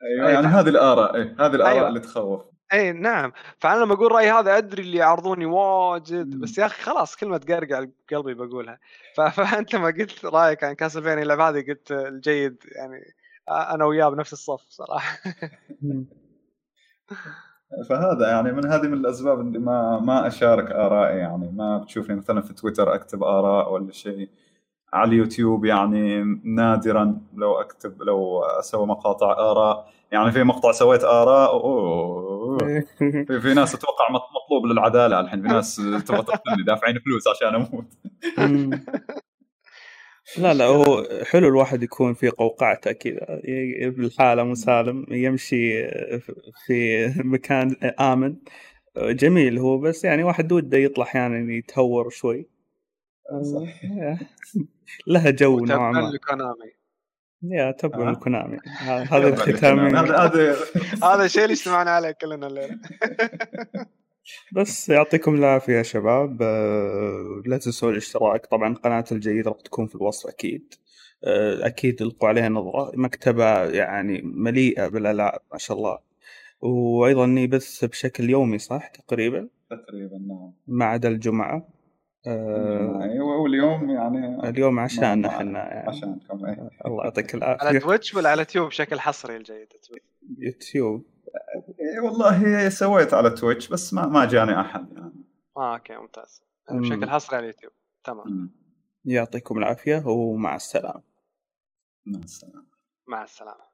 أيوه 0.04 0.32
يعني 0.32 0.48
هذه 0.48 0.70
الآراء 0.70 1.16
إيه 1.16 1.36
هذه 1.40 1.56
الآراء 1.56 1.74
أيوة. 1.74 1.88
اللي 1.88 2.00
تخوف. 2.00 2.42
إي 2.74 2.92
نعم. 2.92 3.32
فأنا 3.58 3.84
لما 3.84 3.94
أقول 3.94 4.12
رايي 4.12 4.32
هذا 4.32 4.58
أدري 4.58 4.84
اللي 4.84 4.98
يعارضوني 4.98 5.46
واجد 5.46 6.40
بس 6.40 6.58
يا 6.58 6.66
أخي 6.66 6.82
خلاص 6.84 7.16
كلمه 7.16 7.38
تقرقع 7.38 7.86
قلبي 8.12 8.34
بقولها. 8.34 8.80
فأنت 9.16 9.76
ما 9.76 9.88
قلت 9.88 10.26
رأيك 10.26 10.64
عن 10.64 10.74
كاسلفينيا 10.74 11.24
اللعبة 11.24 11.50
هذه 11.50 11.66
قلت 11.68 11.92
الجيد 11.92 12.64
يعني 12.76 13.14
أنا 13.50 13.86
وياه 13.86 14.10
بنفس 14.10 14.34
الصف 14.34 14.62
صراحة. 14.70 15.18
فهذا 17.90 18.30
يعني 18.30 18.52
من 18.52 18.66
هذه 18.66 18.88
من 18.88 18.94
الأسباب 18.94 19.40
اللي 19.42 19.60
ما 19.60 20.00
ما 20.00 20.28
أشارك 20.28 20.72
آرائي 20.72 21.18
يعني 21.18 21.52
ما 21.52 21.78
بتشوفني 21.78 22.16
مثلا 22.16 22.42
في 22.42 22.54
تويتر 22.54 22.96
أكتب 22.96 23.24
آراء 23.24 23.74
ولا 23.74 23.92
شيء. 23.92 24.30
على 24.94 25.10
اليوتيوب 25.10 25.66
يعني 25.66 26.24
نادرا 26.44 27.22
لو 27.36 27.62
أكتب 27.62 28.02
لو 28.02 28.44
أسوي 28.44 28.88
مقاطع 28.88 29.32
آراء. 29.32 29.90
يعني 30.14 30.32
في 30.32 30.44
مقطع 30.44 30.72
سويت 30.72 31.04
آراء 31.04 31.50
أوه 31.50 32.58
في, 33.28 33.42
في 33.42 33.54
ناس 33.54 33.76
أتوقع 33.76 34.06
مطلوب 34.10 34.66
للعدالة 34.66 35.20
الحين 35.20 35.42
في 35.42 35.48
ناس 35.48 35.76
تبغى 35.76 36.22
تقتلني 36.22 36.64
دافعين 36.64 37.00
فلوس 37.00 37.28
عشان 37.28 37.56
أموت. 37.56 37.86
لا 40.38 40.54
لا 40.54 40.66
هو 40.66 41.04
حلو 41.24 41.48
الواحد 41.48 41.84
يكون 41.84 42.14
في 42.14 42.30
قوقعته 42.30 42.92
كذا 42.92 43.42
بالحالة 43.90 44.44
مسالم 44.44 45.06
يمشي 45.10 45.88
في 46.66 47.08
مكان 47.18 47.76
آمن. 48.00 48.36
جميل 48.98 49.60
هو 49.60 49.78
بس 49.78 50.04
يعني 50.06 50.24
واحد 50.24 50.52
وده 50.52 50.78
يطلع 50.78 51.06
أحيانا 51.06 51.54
يتهور 51.54 52.10
شوي. 52.10 52.48
لها 55.08 55.30
جو 55.30 55.66
نوعا 55.66 55.92
ما. 55.92 56.12
يا 57.44 57.72
تبع 57.72 57.98
من 57.98 58.16
كونامي 58.16 58.58
هذا 59.12 59.28
الختام 59.28 59.80
هذا 59.96 60.58
هذا 61.04 61.26
الشيء 61.26 61.44
اللي 61.44 61.54
اجتمعنا 61.54 61.92
عليه 61.92 62.12
كلنا 62.12 62.48
الليلة. 62.48 62.80
بس 64.56 64.90
يعطيكم 64.90 65.36
العافية 65.36 65.74
يا 65.74 65.84
شباب. 65.84 66.42
آه، 66.42 67.44
لا 67.46 67.58
تنسوا 67.58 67.92
الاشتراك 67.92 68.46
طبعا 68.46 68.74
قناة 68.74 69.06
الجيد 69.12 69.48
راح 69.48 69.58
تكون 69.66 69.88
في 69.88 69.96
الوصف 69.96 70.30
أكيد. 70.30 70.74
آه، 71.24 71.68
أكيد 71.68 72.02
القوا 72.02 72.30
عليها 72.30 72.50
نظرة. 72.50 72.92
مكتبة 72.96 73.64
يعني 73.64 74.22
مليئة 74.24 74.88
بالألعاب 74.88 75.40
ما 75.52 75.58
شاء 75.58 75.78
الله. 75.78 75.98
وأيضا 76.62 77.26
يبث 77.26 77.86
بشكل 77.86 78.30
يومي 78.30 78.58
صح؟ 78.58 78.88
تقريبا؟ 78.88 79.48
تقريبا 79.70 80.18
نعم. 80.18 80.52
ما 80.68 80.86
عدا 80.86 81.10
الجمعة. 81.10 81.68
أيوه 82.28 83.38
واليوم 83.42 83.90
يعني 83.90 84.50
اليوم 84.50 84.80
عشان 84.80 85.26
إحنا 85.26 85.60
يعني. 85.74 85.90
عشانكم 85.90 86.46
اي 86.46 86.70
الله 86.86 87.04
يعطيك 87.04 87.34
العافية. 87.36 87.68
على 87.68 87.80
تويتش 87.80 88.16
ولا 88.16 88.30
على 88.30 88.46
يوتيوب 88.46 88.68
بشكل 88.68 89.00
حصري 89.00 89.38
الجيد؟ 89.38 89.68
يوتيوب. 90.38 91.06
إيه 91.80 92.00
والله 92.00 92.70
سويت 92.70 93.14
على 93.14 93.30
تويتش 93.30 93.68
بس 93.70 93.94
ما 93.94 94.08
ما 94.08 94.26
جاني 94.26 94.62
أحد 94.62 94.92
يعني. 94.94 95.14
آه 95.58 95.74
أوكي 95.74 95.96
ممتاز. 95.98 96.44
بشكل 96.72 97.10
حصري 97.10 97.36
على 97.38 97.44
اليوتيوب. 97.44 97.74
تمام. 98.04 98.52
يعطيكم 99.06 99.58
العافية 99.58 100.04
ومع 100.08 100.56
السلامة. 100.56 101.04
مع 102.06 102.20
السلامة. 102.20 102.66
مع 103.08 103.24
السلامة. 103.24 103.73